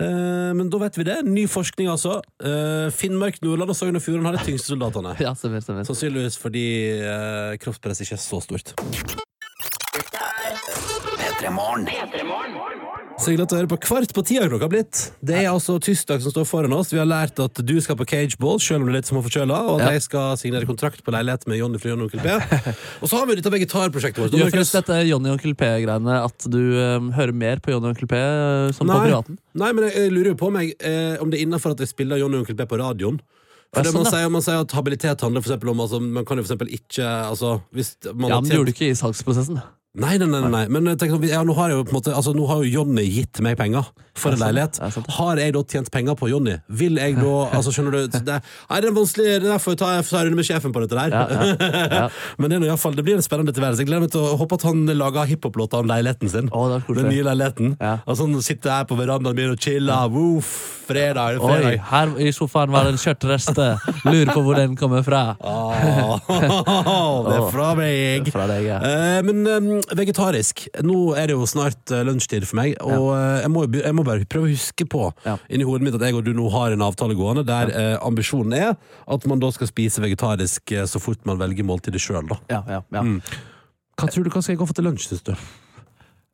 Uh, 0.02 0.52
men 0.58 0.74
da 0.74 0.82
vet 0.82 0.98
vi 1.00 1.06
det. 1.08 1.20
Ny 1.30 1.46
forskning, 1.52 1.88
altså. 1.94 2.18
Uh, 2.42 2.90
Finnmark, 2.94 3.38
Nordland 3.46 3.72
og 3.74 3.78
Sogn 3.78 3.98
og 3.98 4.04
Fjordane 4.04 4.32
har 4.34 4.38
de 4.42 4.50
tyngste 4.50 4.74
soldatene. 4.74 5.14
Ja, 5.22 5.32
stemmer, 5.38 5.62
stemmer. 5.64 5.86
Sannsynligvis 5.88 6.38
fordi 6.42 6.66
uh, 7.06 7.54
kroppspresset 7.62 8.06
ikke 8.10 8.18
er 8.18 8.26
så 8.26 8.42
stort. 8.48 8.74
P3 11.18 11.50
Morgen. 11.52 11.88
Så 13.18 13.32
hyggelig 13.32 13.48
at 13.48 13.52
du 13.52 13.56
hører 13.58 13.70
på 13.72 13.78
Kvart 13.82 14.12
på 14.14 14.22
tida 14.26 14.46
klokka 14.48 14.68
blitt. 14.70 15.00
Det 15.26 15.36
er 15.42 15.48
altså 15.50 15.80
tirsdag 15.82 16.22
som 16.22 16.32
står 16.32 16.46
foran 16.48 16.74
oss. 16.78 16.92
Vi 16.94 17.00
har 17.02 17.08
lært 17.10 17.40
at 17.42 17.60
du 17.66 17.74
skal 17.82 17.98
på 17.98 18.06
cageball, 18.08 18.60
selv 18.62 18.84
om 18.84 18.88
du 18.88 18.92
er 18.94 19.00
litt 19.00 19.10
småforkjøla, 19.10 19.58
og 19.72 19.82
at 19.82 19.88
Ja. 19.88 19.92
jeg 19.98 20.04
skal 20.06 20.38
signere 20.38 20.70
kontrakt 20.70 21.02
på 21.04 21.12
leilighet 21.12 21.48
med 21.50 21.58
Jonny 21.58 21.82
fra 21.82 21.90
Jonny 21.90 22.06
Onkel 22.06 22.22
P. 22.22 22.28
Og 23.02 23.10
så 23.10 23.18
har 23.18 23.26
vi 23.26 23.36
dette 23.40 23.52
vegetarprosjektet 23.52 24.22
vårt. 24.22 24.38
Gjør 24.38 24.54
forresten 24.54 24.86
dette 24.86 25.00
Jonny 25.10 25.32
og 25.32 25.38
Onkel 25.40 25.56
P-greiene 25.58 26.20
at 26.30 26.48
du 26.48 26.62
um, 26.78 27.12
hører 27.18 27.34
mer 27.34 27.60
på 27.60 27.74
Jonny 27.74 27.90
og 27.90 27.96
Onkel 27.96 28.08
P 28.14 28.22
som 28.78 28.86
som 28.86 28.94
på 28.94 29.02
privaten? 29.10 29.40
Nei, 29.58 29.74
men 29.74 29.90
jeg, 29.90 29.98
jeg 29.98 30.14
lurer 30.14 30.32
jo 30.36 30.38
på 30.46 30.52
meg 30.54 30.76
eh, 30.80 31.18
om 31.20 31.34
det 31.34 31.42
er 31.42 31.48
innafor 31.50 31.74
at 31.74 31.82
jeg 31.84 31.90
spiller 31.90 32.22
Jonny 32.22 32.38
Onkel 32.38 32.56
P 32.56 32.70
på 32.70 32.80
radioen. 32.80 33.18
For 33.74 33.84
det 33.84 33.94
man, 33.94 34.06
sånn, 34.06 34.14
sier, 34.16 34.30
man 34.32 34.42
sier 34.46 34.62
at 34.64 34.72
habilitet 34.72 35.22
handler 35.22 35.42
for 35.44 35.54
om 35.74 35.82
altså, 35.84 36.00
Man 36.02 36.26
kan 36.26 36.38
jo 36.40 36.44
for 36.44 36.54
eksempel 36.54 36.70
ikke 36.74 37.04
altså, 37.04 37.62
hvis 37.76 37.96
man 38.14 38.30
Ja, 38.30 38.36
har 38.36 38.42
men 38.42 38.48
det 38.48 38.52
tjent- 38.52 38.58
gjorde 38.58 38.72
du 38.72 38.74
ikke 38.76 38.90
i 38.92 38.96
salgsprosessen. 38.96 39.62
Nei, 39.98 40.18
nei, 40.22 40.28
nei, 40.30 40.42
nei. 40.54 40.66
Men 40.70 40.92
tenk 40.94 41.14
sånn, 41.16 41.24
ja, 41.26 41.40
nå 41.46 41.56
har 41.58 41.72
jeg 41.72 41.80
jo 41.80 41.86
på 41.88 41.94
en 41.94 41.98
måte 41.98 42.14
Altså, 42.14 42.34
nå 42.38 42.46
har 42.50 42.62
jo 42.62 42.70
Jonny 42.80 43.06
gitt 43.10 43.42
meg 43.46 43.58
penger 43.58 43.88
for 44.18 44.34
en 44.34 44.42
leilighet. 44.42 44.78
Har 45.18 45.40
jeg 45.42 45.54
da 45.56 45.62
tjent 45.74 45.90
penger 45.94 46.18
på 46.18 46.30
Jonny? 46.30 46.58
Vil 46.80 47.00
jeg 47.02 47.18
da 47.18 47.34
Altså, 47.58 47.74
skjønner 47.74 47.96
du 47.96 48.18
det, 48.18 48.38
Nei, 48.38 48.80
det 48.84 48.92
er 48.92 48.96
vanskelig, 48.96 49.28
det 49.28 49.36
er 49.40 49.56
derfor 49.56 49.74
jeg 49.74 49.82
tar 49.82 49.96
jeg 49.98 50.06
tar 50.10 50.20
en 50.20 50.30
runde 50.30 50.40
med 50.40 50.48
sjefen 50.48 50.74
på 50.76 50.84
dette 50.84 50.98
der. 50.98 51.14
Ja, 51.14 51.26
ja. 51.98 52.06
Men 52.40 52.52
det, 52.52 52.58
er 52.58 52.62
noe, 52.62 52.70
i 52.70 52.74
hvert 52.74 52.84
fall, 52.84 52.98
det 52.98 53.06
blir 53.08 53.18
en 53.18 53.26
spennende 53.26 53.54
tilværelse. 53.56 53.82
Jeg 53.82 53.90
gleder 53.90 54.06
meg 54.06 54.14
til 54.14 54.26
å 54.26 54.38
håpe 54.40 54.58
at 54.60 54.66
han 54.68 54.86
lager 54.98 55.30
hiphop-låter 55.32 55.82
om 55.82 55.90
leiligheten 55.90 56.34
sin. 56.34 56.50
Er 56.52 56.86
koselig. 56.86 57.04
Den 57.04 57.14
nye 57.14 57.28
leiligheten. 57.32 57.76
Ja. 57.82 57.94
Altså, 58.06 58.28
han 58.28 58.46
sitter 58.46 58.76
her 58.78 58.90
på 58.90 58.98
verandaen 59.00 59.38
min 59.38 59.54
og 59.54 59.62
chiller. 59.64 60.12
Woof, 60.14 60.52
fredag, 60.88 61.42
fredag. 61.42 61.70
Oi, 61.74 61.82
her 61.90 62.14
i 62.28 62.32
sofaen 62.36 62.74
var 62.74 62.88
det 62.88 62.96
en 62.96 63.02
kjøttrest. 63.02 63.62
Lurer 64.06 64.34
på 64.34 64.46
hvor 64.46 64.60
den 64.60 64.78
kommer 64.80 65.06
fra. 65.08 65.24
Oh, 65.42 66.18
det 67.28 67.38
er 67.40 67.50
fra 67.54 67.72
meg. 67.80 68.32
Fra 68.34 68.48
deg, 68.50 68.70
ja. 68.70 68.80
Eh, 68.82 69.20
men 69.26 69.44
eh, 69.48 69.87
vegetarisk. 69.96 70.66
Nå 70.84 70.98
er 71.20 71.30
det 71.30 71.36
jo 71.38 71.46
snart 71.50 71.92
eh, 71.96 72.04
lunsjtid 72.08 72.46
for 72.50 72.60
meg, 72.60 72.76
og 72.84 73.12
eh, 73.16 73.42
jeg, 73.46 73.52
må, 73.54 73.66
jeg 73.78 73.96
må 73.96 74.06
bare 74.08 74.28
prøve 74.30 74.50
å 74.50 74.54
huske 74.56 74.88
på 74.90 75.06
Ja. 75.26 75.38
inni 75.50 75.68
hodet 75.68 75.88
mitt 75.88 75.96
at 76.00 76.04
jeg 76.08 76.18
og 76.18 76.26
du 76.28 76.34
nå 76.36 76.50
har 76.54 76.72
en 76.76 76.84
avtale 76.86 77.16
gående 77.18 77.46
der 77.48 77.72
eh, 77.72 77.94
ambisjonen 78.06 78.54
er 78.58 78.74
at 79.08 79.28
man 79.30 79.40
da 79.44 79.52
skal 79.56 79.70
spise 79.72 80.04
vegetarisk 80.04 80.72
eh, 80.76 80.86
så 80.90 81.00
fort 81.04 81.24
man 81.30 81.40
velger 81.40 81.64
måltidet 81.68 82.02
sjøl, 82.04 82.26
da. 82.28 82.40
Ja, 82.52 82.64
ja, 82.68 82.82
ja. 82.92 83.06
Mm. 83.06 83.22
Hva 83.98 84.10
tror 84.12 84.28
du 84.28 84.30
hva 84.34 84.42
skal 84.44 84.54
jeg 84.56 84.62
gå 84.62 84.68
for 84.70 84.78
til 84.78 84.86
lunsj, 84.90 85.08
syns 85.10 85.24
du? 85.26 85.34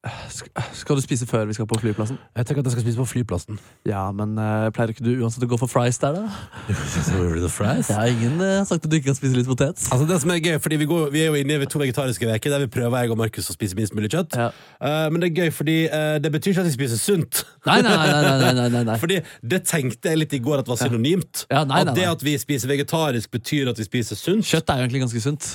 Sk- 0.03 0.49
Skal 0.75 0.97
du 0.97 1.01
spise 1.01 1.23
før 1.27 1.45
vi 1.47 1.53
skal 1.55 1.67
på 1.67 1.77
flyplassen? 1.79 2.17
Jeg 2.35 2.45
tenker 2.45 2.59
at 2.59 2.65
jeg 2.67 2.71
skal 2.75 2.83
spise 2.83 2.99
på 2.99 3.05
flyplassen. 3.07 3.59
Ja, 3.87 4.01
men 4.11 4.33
uh, 4.35 4.67
pleier 4.75 4.91
ikke 4.91 5.05
du 5.05 5.13
uansett 5.23 5.45
å 5.45 5.47
gå 5.47 5.59
for 5.61 5.71
fries 5.71 5.95
der, 6.01 6.17
da? 6.17 6.25
fries? 7.57 7.87
Ja, 7.87 8.01
ingen 8.11 8.35
uh, 8.41 8.49
har 8.59 8.67
sagt 8.67 8.83
at 8.83 8.91
du 8.91 8.97
ikke 8.97 9.13
kan 9.13 9.15
spise 9.15 9.37
litt 9.37 9.47
potet. 9.47 9.79
Altså 9.95 10.07
det 10.09 10.17
som 10.19 10.33
er 10.35 10.41
gøy, 10.43 10.57
fordi 10.59 10.81
vi, 10.81 10.87
går, 10.91 11.07
vi 11.13 11.23
er 11.23 11.31
jo 11.31 11.39
inne 11.39 11.55
i 11.55 11.69
to 11.71 11.79
vegetariske 11.79 12.27
uker 12.27 12.51
der 12.51 12.65
vi 12.65 12.69
prøver 12.73 13.05
jeg 13.05 13.13
og 13.15 13.21
Markus 13.23 13.47
å 13.47 13.55
spise 13.55 13.79
minst 13.79 13.95
mulig 13.95 14.11
kjøtt. 14.11 14.35
Ja. 14.35 14.49
Uh, 14.83 15.07
men 15.13 15.23
det 15.23 15.29
er 15.31 15.45
gøy, 15.45 15.53
fordi 15.55 15.77
det 16.23 16.33
betyr 16.35 16.51
ikke 16.51 16.65
at 16.65 16.69
vi 16.73 16.75
spiser 16.75 16.99
sunt. 16.99 17.45
Nei, 17.69 17.79
nei, 17.85 17.95
nei, 17.95 18.11
nei, 18.11 18.51
nei, 18.59 18.67
nei, 18.75 18.83
nei. 18.91 18.97
Fordi 19.03 19.21
det 19.53 19.61
tenkte 19.69 20.11
jeg 20.11 20.19
litt 20.19 20.35
i 20.35 20.41
går 20.43 20.65
at 20.65 20.67
var 20.71 20.81
synonymt. 20.83 21.45
Ja, 21.51 21.63
nei, 21.67 21.79
At 21.85 21.95
det 21.95 22.09
at 22.09 22.23
vi 22.27 22.35
spiser 22.41 22.71
vegetarisk 22.71 23.31
betyr 23.31 23.71
at 23.71 23.79
vi 23.79 23.87
spiser 23.87 24.19
sunt. 24.19 24.43
Kjøtt 24.51 24.71
er 24.73 24.83
jo 24.83 24.87
egentlig 24.89 25.05
ganske 25.05 25.23
sunt. 25.23 25.49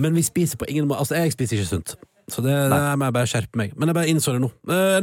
Men 0.00 0.16
vi 0.16 0.24
spiser 0.24 0.60
på 0.60 0.68
ingen 0.70 0.88
måte 0.88 1.04
Altså, 1.04 1.16
jeg 1.20 1.36
spiser 1.36 1.60
ikke 1.60 1.72
sunt. 1.74 1.96
Så 2.32 2.40
det, 2.44 2.54
det 2.72 2.78
må 2.98 3.08
jeg 3.10 3.14
bare 3.18 3.28
skjerpe 3.28 3.58
meg. 3.60 3.74
Men 3.76 3.90
jeg 3.90 3.96
bare 3.98 4.08
innså 4.12 4.32
det 4.32 4.40
nå. 4.44 4.48
Eh. 4.70 4.94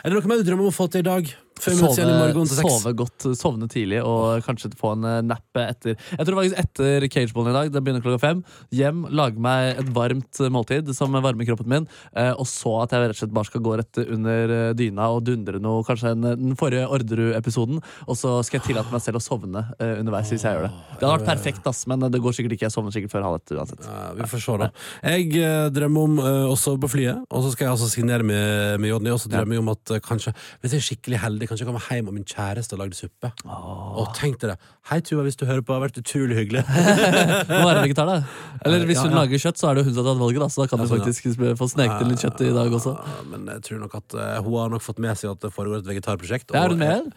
Er 0.00 0.08
det 0.08 0.16
noe 0.16 0.30
mer 0.30 0.40
du 0.40 0.46
drømmer 0.48 0.68
om 0.68 0.72
å 0.72 0.76
få 0.76 0.86
til 0.92 1.04
i 1.04 1.08
dag? 1.10 1.34
Sove, 1.56 2.46
sove 2.46 2.92
godt, 2.98 3.26
sovne 3.38 3.66
tidlig 3.72 4.02
og 4.04 4.42
kanskje 4.46 4.70
få 4.78 4.92
en 4.96 5.06
nappe 5.26 5.34
napp 5.36 5.58
etter 5.62 5.96
Jeg 5.96 6.26
tror 6.26 6.36
faktisk 6.38 6.58
etter 6.60 7.06
cageballen 7.12 7.50
i 7.50 7.56
dag. 7.56 7.70
Det 7.72 7.82
begynner 7.84 8.02
klokka 8.04 8.20
fem. 8.22 8.42
Hjem, 8.74 9.04
lage 9.16 9.40
meg 9.42 9.80
et 9.80 9.90
varmt 9.96 10.40
eh, 10.42 10.50
måltid 10.52 10.90
som 10.96 11.12
varmer 11.16 11.46
kroppen 11.48 11.68
min. 11.72 11.86
eh, 12.14 12.32
Og 12.36 12.46
så 12.50 12.72
at 12.82 12.92
jeg 12.94 13.02
rett 13.06 13.16
og 13.16 13.20
slett 13.22 13.34
bare 13.36 13.48
skal 13.48 13.64
gå 13.64 13.76
rett 13.80 14.00
under 14.04 14.52
eh, 14.56 14.72
dyna 14.78 15.08
og 15.14 15.24
dundre 15.26 15.60
noe, 15.62 15.84
kanskje 15.86 16.12
en, 16.14 16.26
den 16.36 16.56
forrige 16.60 16.86
Orderud-episoden. 16.92 17.80
Og 18.06 18.18
så 18.20 18.36
skal 18.46 18.60
jeg 18.60 18.66
tillate 18.70 18.92
meg 18.92 19.02
selv 19.04 19.20
å 19.20 19.24
sovne 19.24 19.64
eh, 19.78 19.96
underveis 20.00 20.30
hvis 20.32 20.44
jeg 20.46 20.58
gjør 20.58 20.68
det. 20.68 20.72
Det 20.92 21.06
hadde 21.08 21.14
vært 21.16 21.28
perfekt, 21.30 21.66
ass, 21.72 21.84
men 21.90 22.06
det 22.12 22.22
går 22.22 22.36
sikkert 22.36 22.56
ikke. 22.56 22.68
Jeg 22.68 22.76
sovner 22.76 22.94
sikkert 22.94 23.14
før 23.16 23.26
halv 23.30 23.40
ett 23.40 23.56
uansett. 23.56 23.86
Ja, 23.88 24.12
vi 24.20 24.28
får 24.32 24.44
se, 24.44 24.58
da. 24.62 24.70
Jeg 25.16 25.32
eh, 25.40 25.68
drømmer 25.76 26.10
om 26.10 26.20
eh, 26.22 26.42
å 26.52 26.56
sove 26.60 26.80
på 26.84 26.92
flyet, 26.96 27.24
og 27.30 27.46
så 27.46 27.54
skal 27.54 27.68
jeg 27.68 27.74
altså 27.76 27.90
signere 27.92 28.26
med, 28.26 28.76
med 28.82 28.92
Jonny. 28.92 29.12
Og 29.14 29.22
så 29.22 29.32
drømmer 29.32 29.58
jeg 29.58 29.64
om 29.64 29.72
at 29.74 29.94
eh, 29.96 30.02
kanskje, 30.04 30.34
hvis 30.62 30.76
jeg 30.76 30.82
er 30.84 30.88
skikkelig 30.90 31.22
heldig, 31.24 31.45
kanskje 31.50 31.64
jeg 31.64 31.68
kommer 31.70 31.84
hjem 31.90 32.08
og 32.10 32.14
min 32.16 32.24
kjæreste 32.28 32.74
har 32.76 32.80
lagd 32.82 32.96
suppe. 32.98 33.30
Og 33.46 34.10
tenkte 34.18 34.50
det. 34.52 34.56
Hei, 34.90 35.00
Tuva, 35.02 35.24
hvis 35.26 35.36
du 35.40 35.44
hører 35.48 35.62
på, 35.66 35.72
det 35.72 35.76
har 35.78 35.84
vært 35.88 36.00
utrolig 36.02 36.36
hyggelig. 36.38 36.62
Må 37.50 37.60
være 37.66 37.82
vegetar, 37.86 38.06
da. 38.06 38.16
Eller 38.64 38.84
hvis 38.86 39.00
Ja, 39.00 39.06
hun 39.08 39.14
ja. 39.16 39.18
lager 39.22 39.42
kjøtt, 39.42 39.58
så 39.60 39.70
er 39.70 39.78
det 39.80 39.84
hun 39.86 39.94
som 39.96 40.04
har 40.04 40.12
tatt 40.12 40.20
valget, 40.22 40.42
da. 40.44 40.48
Så 40.54 40.62
da 40.62 40.66
kan 40.70 40.82
du 40.82 40.86
sånn, 40.90 41.02
faktisk 41.02 41.40
få 41.60 41.68
sneket 41.72 42.04
inn 42.04 42.12
litt 42.12 42.22
kjøtt 42.24 42.42
i 42.46 42.50
dag 42.56 42.76
også. 42.78 42.92
Ja, 42.96 43.16
Men 43.32 43.46
jeg 43.54 43.64
tror 43.66 43.80
nok 43.82 43.96
at 43.98 44.16
uh, 44.18 44.26
hun 44.46 44.58
har 44.60 44.72
nok 44.76 44.84
fått 44.86 45.00
med 45.02 45.18
seg 45.18 45.32
at 45.34 45.42
det 45.46 45.52
foregår 45.56 45.82
et 45.82 45.90
vegetarprosjekt. 45.90 46.54
Er 46.54 46.70
hun 46.74 46.78
med? 46.82 47.10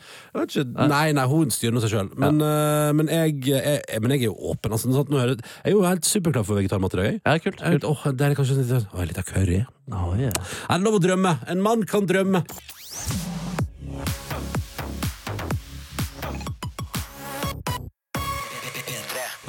jeg- 0.50 0.68
nei, 0.90 1.06
nei, 1.18 1.26
hun 1.30 1.54
styrer 1.54 1.76
nå 1.78 1.84
seg 1.86 1.94
sjøl. 1.94 2.10
Men, 2.20 2.42
uh, 2.42 2.90
men, 2.98 3.12
jeg, 3.14 3.38
jeg, 3.52 4.02
men 4.02 4.16
jeg 4.16 4.26
er 4.26 4.30
jo 4.32 4.38
åpen. 4.54 4.74
Altså, 4.74 4.90
sånn 4.94 5.14
jeg 5.20 5.38
er 5.66 5.76
jo 5.76 5.84
helt 5.86 6.06
superklar 6.10 6.48
for 6.48 6.58
vegetarmat 6.60 6.98
i 6.98 7.02
dag. 7.04 7.20
Ja, 7.26 7.38
kult. 7.44 7.62
Kult. 7.62 7.86
åh, 7.90 8.08
det 8.14 8.30
er 8.32 8.38
kanskje 8.40 8.60
litt, 8.64 8.74
åh, 8.94 9.06
litt 9.06 9.22
av 9.22 9.28
curry. 9.30 9.62
Oh, 9.90 10.14
yeah. 10.18 10.34
Er 10.70 10.78
det 10.78 10.86
lov 10.86 11.00
å 11.00 11.04
drømme? 11.04 11.38
En 11.50 11.62
mann 11.66 11.86
kan 11.90 12.06
drømme. 12.10 12.44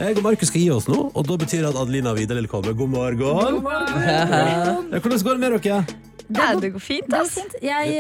Jeg 0.01 0.17
og 0.17 0.25
Markus 0.25 0.49
skal 0.49 0.63
gi 0.63 0.69
oss 0.73 0.87
nå, 0.89 0.99
og 1.13 1.27
da 1.29 1.35
betyr 1.37 1.61
det 1.61 1.75
at 1.75 1.77
Adelina 1.77 2.15
Vidar 2.17 2.39
vil 2.41 2.47
komme. 2.49 2.73
God 2.73 2.89
morgen. 2.89 3.59
Ja, 4.91 4.99
hvordan 4.99 5.21
går 5.27 5.37
det 5.37 5.41
med 5.43 5.53
dere? 5.61 5.83
Det, 6.31 6.47
det 6.63 6.71
går 6.73 6.83
fint, 6.83 7.07
Det, 7.11 7.19
er 7.19 7.25
ass. 7.27 7.35
fint. 7.35 7.55
Jeg, 7.63 7.97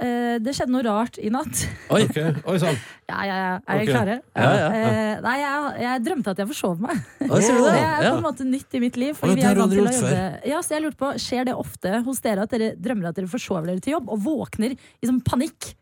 eh, 0.00 0.36
det 0.42 0.54
skjedde 0.56 0.72
noe 0.72 0.82
rart 0.82 1.20
i 1.20 1.30
natt. 1.30 1.62
Oi. 1.92 2.02
okay. 2.08 2.32
Oi 2.48 2.56
sann. 2.58 2.78
Ja, 3.10 3.20
ja, 3.28 3.36
ja. 3.36 3.52
Er 3.60 3.62
dere 3.62 3.84
okay. 3.84 3.92
klare? 3.92 4.16
Ja, 4.34 4.50
ja, 4.50 4.70
ja. 4.74 4.90
Eh, 4.90 5.22
nei, 5.26 5.34
jeg, 5.42 5.72
jeg 5.84 6.04
drømte 6.08 6.34
at 6.34 6.42
jeg 6.42 6.50
forsov 6.50 6.82
meg. 6.82 7.02
Oh, 7.28 7.36
det? 7.36 7.50
Det 7.52 7.74
er 7.76 8.06
på 8.08 8.14
en 8.16 8.26
måte 8.26 8.46
nytt 8.48 8.78
i 8.78 8.82
mitt 8.82 8.98
liv. 9.00 9.18
Fordi 9.20 9.36
det 9.36 9.42
vi 9.42 9.46
har 9.46 9.54
er 9.54 9.60
du 9.60 9.62
vant 9.62 9.70
aldri 9.70 9.84
til 9.84 9.86
å 9.86 9.94
gjort 9.94 10.16
jobbe 10.16 10.50
Ja, 10.50 10.62
så 10.66 10.76
jeg 10.76 10.86
lurte 10.86 11.00
på, 11.04 11.12
Skjer 11.28 11.50
det 11.50 11.58
ofte 11.62 12.00
hos 12.08 12.24
dere 12.24 12.48
at 12.48 12.56
dere 12.56 12.72
drømmer 12.80 13.12
at 13.12 13.20
dere 13.20 13.30
forsover 13.30 13.70
dere 13.70 13.84
til 13.84 13.98
jobb 13.98 14.10
og 14.16 14.24
våkner 14.24 14.74
i 14.74 15.10
sånn 15.10 15.22
panikk? 15.26 15.74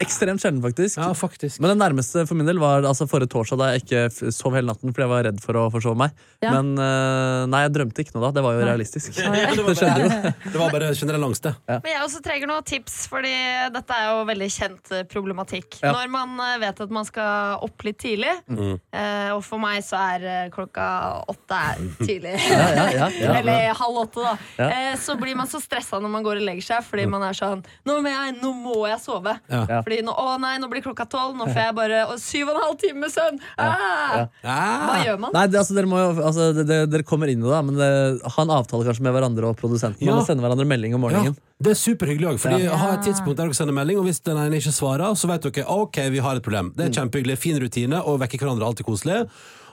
Ekstremt 0.00 0.40
sjelden, 0.40 0.62
faktisk. 0.64 0.96
Ja, 0.96 1.10
faktisk. 1.14 1.60
Men 1.60 1.74
det 1.74 1.78
nærmeste 1.82 2.22
for 2.26 2.38
min 2.38 2.46
del 2.48 2.56
var 2.62 2.80
altså 2.88 3.04
forrige 3.10 3.28
torsdag 3.34 3.58
da 3.60 3.66
jeg 3.74 3.82
ikke 3.84 4.30
sov 4.32 4.54
hele 4.56 4.70
natten 4.70 4.88
fordi 4.94 5.04
jeg 5.04 5.10
var 5.12 5.26
redd 5.28 5.40
for 5.44 5.58
å 5.60 5.64
forsove 5.74 5.98
meg. 6.00 6.14
Ja. 6.40 6.54
Men 6.54 6.70
uh, 6.80 7.44
nei, 7.52 7.60
jeg 7.66 7.74
drømte 7.74 8.00
ikke 8.00 8.14
noe 8.16 8.24
da. 8.24 8.30
Det 8.38 8.44
var 8.46 8.56
jo 8.56 8.62
Nei. 8.62 8.68
realistisk. 8.70 9.18
Ja, 9.20 9.28
det, 9.34 9.60
var 9.60 9.76
bare, 9.82 10.32
det 10.46 10.54
var 10.62 10.72
bare 10.72 10.88
generell 10.96 11.26
angst, 11.28 11.44
det. 11.44 11.52
Men 11.68 11.90
jeg 11.92 12.06
også 12.06 12.22
trenger 12.24 12.48
noen 12.48 12.66
tips, 12.70 12.96
fordi 13.12 13.34
dette 13.76 13.98
er 14.00 14.06
jo 14.08 14.22
veldig 14.30 14.48
kjent 14.56 14.94
eh, 14.96 15.04
problematikk. 15.12 15.76
Ja. 15.84 15.92
Når 15.98 16.08
man 16.16 16.40
eh, 16.46 16.54
vet 16.64 16.80
at 16.86 16.96
man 16.96 17.08
skal 17.08 17.60
opp 17.68 17.84
litt 17.86 18.00
tidlig, 18.00 18.32
Mm. 18.50 18.78
eh, 18.96 19.28
og 19.34 19.42
for 19.46 19.60
meg 19.62 19.82
så 19.84 19.98
er 20.16 20.48
klokka 20.54 20.86
åtte 21.30 21.58
er 21.60 21.82
tidlig. 22.00 22.32
Ja, 22.48 22.64
ja, 22.72 22.86
ja, 22.96 23.08
ja. 23.20 23.34
Eller 23.42 23.74
halv 23.76 24.00
åtte, 24.06 24.24
da. 24.24 24.32
Ja. 24.56 24.70
Eh, 24.72 24.96
så 25.00 25.14
blir 25.20 25.36
man 25.38 25.48
så 25.50 25.60
stressa 25.62 26.00
når 26.00 26.12
man 26.16 26.24
går 26.26 26.40
og 26.40 26.46
legger 26.48 26.64
seg, 26.72 26.86
fordi 26.88 27.04
man 27.10 27.22
er 27.28 27.36
sånn 27.36 27.62
Nå 27.86 27.98
må 28.02 28.10
jeg, 28.10 28.34
nå 28.40 28.50
må 28.56 28.74
jeg 28.88 28.98
sove. 29.04 29.36
Ja. 29.50 29.62
Ja. 29.68 29.80
Fordi 29.84 30.00
nå, 30.06 30.14
å 30.14 30.36
nei, 30.40 30.54
nå 30.62 30.70
blir 30.70 30.84
klokka 30.84 31.06
tolv, 31.10 31.34
nå 31.38 31.48
får 31.50 31.60
jeg 31.60 31.76
bare 31.76 32.00
å, 32.06 32.16
syv 32.22 32.52
og 32.52 32.56
en 32.56 32.64
halv 32.68 32.78
time 32.80 33.04
med 33.04 33.12
søvn. 33.14 33.40
Ah! 33.60 34.28
Hva 34.44 35.00
gjør 35.04 35.20
man? 35.24 35.34
Nei, 35.36 35.44
det, 35.50 35.60
altså, 35.60 35.76
dere, 35.76 35.90
må 35.90 36.00
jo, 36.00 36.10
altså, 36.30 36.50
det, 36.56 36.66
det, 36.70 36.80
dere 36.92 37.06
kommer 37.06 37.32
inn 37.32 37.42
i 37.42 37.50
det, 37.50 37.60
men 37.66 37.78
det, 37.80 37.90
ha 38.36 38.46
en 38.46 38.54
avtale 38.56 38.86
kanskje 38.88 39.06
med 39.06 39.16
hverandre 39.16 39.52
og 39.52 39.60
produsenten. 39.60 40.06
Ja. 40.06 40.14
Man 40.14 40.22
må 40.22 40.28
sende 40.28 40.46
hverandre 40.46 40.68
melding 40.70 40.96
om 40.96 41.04
morgenen. 41.06 41.38
Det 41.60 41.74
er 41.74 41.80
superhyggelig 41.80 42.30
òg, 42.30 42.38
fordi 42.40 42.70
ha 42.70 42.92
et 42.94 43.04
tidspunkt 43.04 43.36
der 43.36 43.50
dere 43.50 43.58
sender 43.58 43.76
melding, 43.76 44.00
og 44.00 44.06
hvis 44.08 44.22
den 44.24 44.38
ene 44.40 44.60
ikke 44.62 44.72
svarer, 44.72 45.18
så 45.18 45.28
vet 45.28 45.44
dere 45.50 45.66
ok, 45.68 45.98
vi 46.14 46.22
har 46.24 46.38
et 46.38 46.46
problem. 46.46 46.72
Det 46.76 46.86
er 46.86 46.94
kjempehyggelig, 47.02 47.36
fin 47.40 47.58
rutine, 47.60 48.00
og 48.00 48.22
vekker 48.22 48.40
hverandre 48.40 48.64
er 48.64 48.72
alltid 48.72 48.88
koselig. 48.88 49.24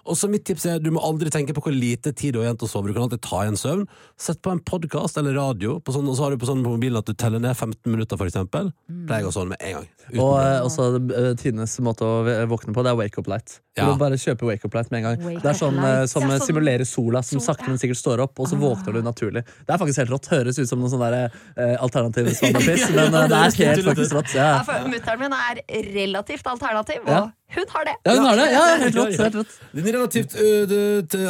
Og 0.08 0.16
så 0.16 0.30
mitt 0.32 0.46
tips 0.48 0.66
er, 0.66 0.80
du 0.80 0.90
må 0.96 1.02
aldri 1.04 1.30
tenke 1.34 1.54
på 1.54 1.62
hvor 1.66 1.74
lite 1.76 2.14
tid 2.16 2.34
du 2.34 2.40
har 2.40 2.48
igjen 2.48 2.58
til 2.62 2.68
å 2.68 2.72
sove. 2.72 2.88
Du 2.88 2.94
kan 2.96 3.04
alltid 3.08 3.22
ta 3.26 3.42
igjen 3.44 3.58
søvn. 3.60 3.86
Sett 4.18 4.42
på 4.42 4.52
en 4.54 4.60
podkast 4.64 5.18
eller 5.20 5.36
radio, 5.36 5.80
på 5.84 5.92
sånn, 5.96 6.08
og 6.08 6.16
så 6.16 6.24
har 6.28 6.32
du 6.32 6.38
på 6.42 6.48
sånn 6.50 6.64
på 6.64 6.72
mobilen 6.78 6.98
at 7.02 7.06
du 7.06 7.14
teller 7.14 7.40
ned 7.44 7.56
15 7.58 7.92
minutter, 7.92 8.18
for 8.18 8.26
eksempel. 8.32 8.72
Pleier 8.88 9.26
jeg 9.26 9.30
å 9.30 9.36
sånn 9.36 9.50
med 9.52 9.60
en 9.62 9.74
gang. 9.82 9.88
Uten 10.08 10.22
Og 10.24 10.34
eh, 10.40 10.60
også 10.64 10.86
eh, 11.12 11.34
tidenes 11.36 11.74
måte 11.84 12.08
å 12.08 12.24
våkne 12.48 12.72
på, 12.74 12.84
det 12.88 12.94
er 12.94 13.00
wake 13.02 13.20
up 13.20 13.28
light. 13.28 13.60
Du 13.78 13.84
Ja. 13.84 13.92
må 13.92 13.98
bare 14.00 14.16
kjøpe 14.18 14.48
wake 14.48 14.66
up 14.66 14.74
light 14.74 14.90
med 14.90 15.04
en 15.04 15.04
gang. 15.06 15.20
Wake 15.28 15.42
det 15.44 15.50
er 15.52 15.58
sånn 15.60 15.76
light. 15.76 16.04
eh, 16.04 16.06
som 16.10 16.24
Ja, 16.24 16.30
eh, 16.34 16.40
sånn- 16.40 16.48
simulerer 16.48 16.88
sola, 16.88 17.22
som 17.22 17.40
Sol, 17.40 17.54
sakte, 17.56 17.68
men 17.68 17.78
sikkert 17.78 18.00
står 18.00 18.24
opp, 18.24 18.40
og 18.40 18.48
så 18.48 18.58
våkner 18.58 18.94
du 18.94 19.02
naturlig. 19.04 19.44
Det 19.68 19.70
er 19.76 19.78
faktisk 19.78 19.98
helt 20.02 20.10
rått. 20.16 20.30
Høres 20.32 20.58
ut 20.58 20.68
som 20.72 20.80
noen 20.80 20.90
sånn 20.90 21.04
der, 21.04 21.30
eh, 21.58 21.76
alternativ 21.84 22.32
svannapiss, 22.34 22.88
men 22.96 23.12
det 23.12 23.38
er 23.38 23.52
helt 23.76 23.86
faktisk 23.86 24.16
rått. 24.18 24.34
Ja, 24.34 24.64
Ja, 24.64 24.84
Mutter'n 24.88 25.20
min 25.20 25.34
er 25.34 25.62
relativt 25.94 26.48
alternativ, 26.48 27.02
og 27.04 27.08
Ja. 27.10 27.32
Hun 27.56 27.66
har 27.74 27.86
det. 27.88 27.96
ja, 28.06 28.12
hun 28.18 28.26
har 28.28 28.36
det. 28.42 28.48
Ja, 28.52 28.64
helt 28.84 28.96
Ja, 28.96 29.04
rått. 29.06 29.14
ja. 29.18 29.24
Helt 29.24 29.36
rått. 29.40 29.54
Din 29.74 29.86
relativt 29.96 30.36
ø, 30.36 30.50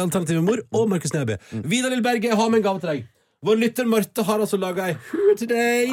alternative 0.02 0.42
mor 0.42 0.58
og 0.74 0.88
Markus 0.90 1.12
Neby. 1.14 1.36
Vidar 1.64 1.90
Lillberget, 1.94 2.32
jeg 2.32 2.36
har 2.40 2.50
med 2.50 2.58
en 2.58 2.66
gave 2.66 2.80
til 2.82 2.90
deg. 2.94 3.06
Vår 3.46 3.54
lytter 3.54 3.86
Marte 3.86 4.22
har 4.26 4.40
altså 4.42 4.58
laga 4.58 4.88
ei 4.90 4.94
hue 5.12 5.34
til 5.38 5.46
deg. 5.46 5.92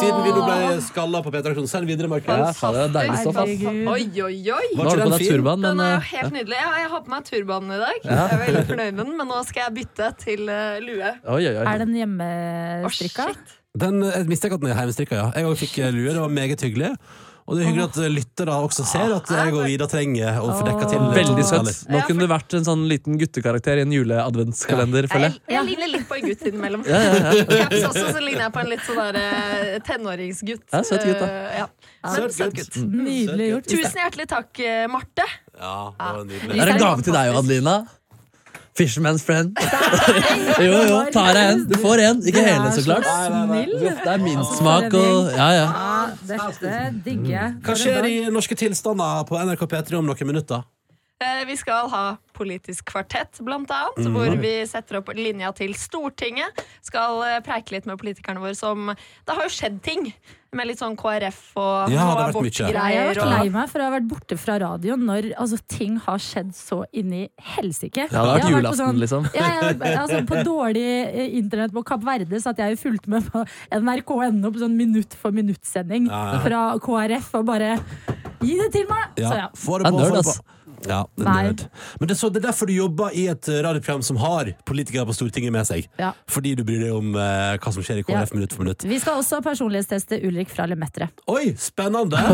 Siden 0.00 0.22
vi 0.24 0.30
nå 0.32 0.44
ble 0.46 0.78
skalla 0.80 1.20
på 1.20 1.28
P3-aksjonen. 1.34 1.68
Send 1.68 1.84
videre, 1.90 2.08
Markus. 2.08 2.30
Ja, 2.32 2.54
faen, 2.56 2.72
det 2.78 2.84
er 2.86 2.94
deilig 2.94 3.18
stoff. 3.20 3.36
ass. 3.42 3.66
Oi, 3.68 4.06
oi, 4.24 4.38
oi! 4.54 4.70
Nå 4.72 4.86
har 4.88 4.96
du 4.96 5.02
på 5.04 5.10
deg 5.18 5.26
turban, 5.28 5.60
men 5.60 5.66
Den 5.76 5.82
er 5.84 5.90
jo 5.92 5.98
eh, 5.98 6.06
helt 6.14 6.32
nydelig. 6.38 6.56
Ja, 6.62 6.70
jeg 6.80 6.88
har 6.94 7.02
på 7.04 7.12
meg 7.12 7.26
turbanen 7.28 7.74
i 7.76 7.80
dag. 7.82 7.98
Jeg 8.08 8.16
er 8.16 8.40
veldig 8.46 8.64
fornøyd 8.70 8.96
med 8.96 9.02
den, 9.04 9.12
men 9.20 9.28
nå 9.34 9.42
skal 9.44 9.66
jeg 9.66 9.76
bytte 9.82 10.08
til 10.24 10.46
lue. 10.86 11.12
oi, 11.36 11.42
oi, 11.42 11.52
oi. 11.52 11.66
Er 11.74 11.84
den 11.84 11.92
hjemmestrikka? 12.00 13.28
Oh, 13.28 13.60
Den, 13.84 14.00
jeg 14.06 14.26
mistenker 14.30 14.56
at 14.56 14.64
den 14.64 14.70
er 14.72 14.80
hjemmestrikka, 14.80 15.20
ja. 15.20 15.28
Jeg 15.36 15.50
òg 15.52 15.60
fikk 15.66 15.78
eh, 15.84 15.92
lue. 15.92 16.08
Det 16.16 16.20
var 16.24 16.32
meget 16.32 16.64
hyggelig. 16.64 16.94
Og 17.44 17.58
det 17.58 17.64
er 17.64 17.68
hyggelig 17.68 17.84
at 17.90 17.96
lytter 18.08 18.48
da 18.48 18.54
også 18.64 18.86
ser 18.88 19.10
at 19.12 19.28
jeg 19.28 19.52
og 19.52 19.66
Ida 19.68 19.84
trenger 19.90 20.38
å 20.40 20.46
få 20.56 20.62
dekka 20.64 20.86
til 20.88 21.02
Veldig 21.14 21.44
søtt. 21.44 21.82
Nå 21.92 22.00
kunne 22.08 22.24
du 22.24 22.30
vært 22.30 22.54
en 22.56 22.64
sånn 22.64 22.84
liten 22.88 23.18
guttekarakter 23.20 23.82
i 23.82 23.84
en 23.84 23.92
juleadventskalender, 23.92 25.08
føler 25.12 25.34
Jeg, 25.34 25.42
jeg. 25.52 25.66
ligner 25.68 25.90
litt 25.92 26.06
på 26.08 26.16
en 26.16 26.24
gutt 26.30 26.44
innimellom. 26.48 26.86
Ja, 26.88 27.00
ja, 27.04 27.18
ja. 27.20 27.44
Caps 27.60 27.84
også, 27.90 28.06
så 28.16 28.22
ligner 28.24 28.46
jeg 28.46 28.54
på 28.56 28.62
en 28.64 28.70
litt 28.72 28.86
sånn 28.88 29.00
der, 29.02 29.18
eh, 29.20 29.74
tenåringsgutt. 29.90 30.64
Ja, 30.72 30.80
søt 30.88 31.04
gutt, 31.04 31.20
da. 31.20 31.28
Eh, 31.28 31.58
ja. 31.60 31.68
Søt 32.14 32.36
søt 32.38 32.56
gutt. 32.56 32.70
gutt. 32.72 32.80
Nydelig 32.94 33.50
gjort. 33.50 33.68
Tusen 33.74 34.00
hjertelig 34.06 34.28
takk, 34.32 34.64
eh, 34.64 34.86
Marte. 34.92 35.28
Ja, 35.60 35.76
det 35.92 36.08
var 36.16 36.24
nydelig. 36.24 36.54
Det 36.54 36.64
er 36.64 36.72
en 36.78 36.82
gave 36.86 37.06
til 37.10 37.18
deg 37.20 37.38
Adelina. 37.42 37.76
Fisherman's 38.74 39.22
friend. 39.22 39.58
jo, 40.66 40.72
jo, 40.88 40.98
tar 41.14 41.38
jeg 41.38 41.52
en. 41.52 41.64
Du 41.70 41.76
får 41.78 42.02
en. 42.08 42.22
Ikke 42.26 42.42
hele, 42.42 42.72
så 42.74 42.84
klart. 42.86 43.06
Det 43.70 44.12
er 44.16 44.22
minstsmak 44.22 44.94
og 44.98 45.32
Ja, 45.34 45.48
ja. 45.54 45.66
Dette 46.28 46.76
digger 47.04 47.30
jeg. 47.36 47.56
Hva 47.64 47.78
skjer 47.78 48.10
i 48.10 48.14
norske 48.34 48.58
tilstander 48.58 49.26
på 49.28 49.38
NRK 49.38 49.66
P3 49.70 50.00
om 50.00 50.10
noen 50.10 50.30
minutter? 50.30 50.64
Eh, 51.22 51.46
Vi 51.46 51.56
skal 51.56 51.88
ha 51.92 52.04
Politisk 52.34 52.88
kvartett, 52.90 53.38
blant 53.46 53.70
annet, 53.70 54.00
mm. 54.02 54.14
hvor 54.16 54.32
vi 54.42 54.54
setter 54.66 54.98
opp 54.98 55.12
linja 55.14 55.52
til 55.54 55.70
Stortinget. 55.78 56.64
Skal 56.82 57.20
eh, 57.28 57.36
preike 57.46 57.76
litt 57.76 57.86
med 57.86 58.00
politikerne 58.00 58.42
våre 58.42 58.56
som 58.58 58.90
Det 58.90 59.36
har 59.36 59.46
jo 59.46 59.52
skjedd 59.54 59.78
ting 59.86 60.08
med 60.56 60.68
litt 60.70 60.80
sånn 60.80 60.94
KrF 60.98 61.40
og 61.60 61.90
Ja, 61.92 62.04
mye. 62.34 62.52
Jeg 62.54 62.76
har 62.78 63.10
vært 63.10 63.30
lei 63.30 63.48
meg 63.54 63.68
for 63.72 63.82
å 63.82 63.88
ha 63.88 63.94
vært 63.96 64.08
borte 64.10 64.38
fra 64.40 64.56
radioen 64.62 65.04
når 65.08 65.30
altså, 65.34 65.58
ting 65.68 65.98
har 66.06 66.22
skjedd 66.22 66.54
så 66.56 66.82
inni 66.94 67.28
helsike. 67.54 68.06
Ja, 68.06 68.12
det 68.12 68.22
har 68.22 68.38
vært 68.38 68.50
julaften, 68.54 68.80
sånn- 68.80 69.02
liksom. 69.02 69.28
Ja, 69.34 69.50
jeg, 69.68 69.78
altså, 69.98 70.22
på 70.30 70.40
dårlig 70.46 70.86
eh, 71.10 71.36
internett 71.40 71.74
på 71.74 71.84
Kapp 71.84 72.04
Verde 72.06 72.40
satt 72.42 72.58
jeg 72.62 72.76
og 72.78 72.82
fulgte 72.82 73.10
med 73.12 73.26
på 73.30 73.44
nrk.no 73.80 74.50
på 74.54 74.62
sånn 74.64 74.76
minutt 74.78 75.14
for 75.20 75.34
minutt-sending 75.34 76.08
Ja, 76.10 76.24
ja. 76.34 76.40
fra 76.46 76.64
KrF 76.84 77.34
og 77.40 77.46
bare 77.50 77.74
Gi 78.44 78.58
det 78.60 78.72
til 78.74 78.84
meg! 78.90 79.14
Så 79.16 79.36
ja. 79.38 79.48
Få 79.56 79.78
det 79.80 79.86
Det 79.88 79.92
på, 79.94 80.04
få 80.04 80.16
det 80.18 80.24
på. 80.28 80.34
Ja, 80.88 81.02
er 81.18 81.28
nerd. 81.28 81.64
Men 82.00 82.10
det 82.10 82.16
er, 82.16 82.20
så, 82.20 82.30
det 82.32 82.42
er 82.42 82.48
derfor 82.48 82.70
du 82.70 82.74
jobber 82.74 83.14
i 83.16 83.26
et 83.32 83.48
eh, 83.50 83.60
radioprogram 83.64 84.04
som 84.06 84.18
har 84.22 84.52
politikere 84.68 85.06
på 85.08 85.16
Stortinget 85.16 85.54
med 85.54 85.68
seg. 85.68 85.88
Ja. 86.00 86.12
Fordi 86.30 86.54
du 86.58 86.64
bryr 86.66 86.84
deg 86.86 86.94
om 86.94 87.14
eh, 87.16 87.56
hva 87.58 87.74
som 87.74 87.84
skjer 87.84 88.02
i 88.02 88.06
KrF 88.06 88.34
minutt 88.36 88.56
for 88.56 88.66
minutt. 88.66 88.86
Vi 88.88 89.00
skal 89.02 89.20
også 89.22 89.40
personlighetsteste 89.44 90.20
Ulrik 90.28 90.52
fra 90.52 90.68
Lemetre. 90.70 91.10
Oi, 91.30 91.54
spennende! 91.60 92.20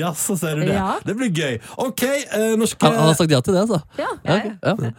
Jaså, 0.00 0.36
ser 0.36 0.60
du 0.60 0.66
det. 0.66 0.76
Ja. 0.76 0.94
Det 1.06 1.16
blir 1.18 1.32
gøy. 1.32 1.58
OK, 1.82 2.04
eh, 2.06 2.52
norske 2.60 2.86
Han, 2.86 2.98
han 3.00 3.12
har 3.12 3.18
sagt 3.18 3.32
ja 3.32 3.42
til 3.44 3.56
det, 3.56 3.66
altså. 3.66 3.82
Ja. 4.00 4.10
Ja, 4.22 4.38
okay. 4.38 4.56
ja. 4.62 4.92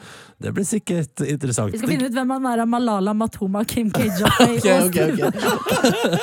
Det 0.43 0.51
blir 0.51 0.65
sikkert 0.67 1.21
interessant. 1.23 1.71
Vi 1.71 1.79
skal 1.79 1.89
finne 1.93 2.09
ut 2.09 2.15
hvem 2.17 2.31
han 2.35 2.47
er 2.51 2.61
av 2.65 2.67
Malala 2.67 3.13
Matoma, 3.15 3.61
Kim 3.63 3.91
K-Jong 3.95 4.27
Ok, 4.49 4.65
ok, 4.89 4.97
ok. 5.07 5.19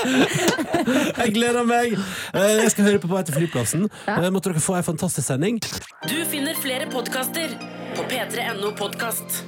Jeg 1.21 1.33
gleder 1.37 1.65
meg! 1.69 1.97
Eh, 2.35 2.59
Jeg 2.65 2.75
skal 2.75 2.85
høre 2.91 3.01
på 3.03 3.09
på 3.11 3.17
vei 3.17 3.25
til 3.27 3.39
flyplassen. 3.41 3.87
Eh, 4.07 4.29
Måtte 4.31 4.53
dere 4.53 4.63
få 4.63 4.77
ei 4.79 4.85
fantastisk 4.87 5.27
sending. 5.27 5.59
Du 6.07 6.19
finner 6.31 6.59
flere 6.61 6.87
podkaster 6.93 7.57
på 7.97 8.05
p3.no 8.13 8.75
podkast. 8.79 9.41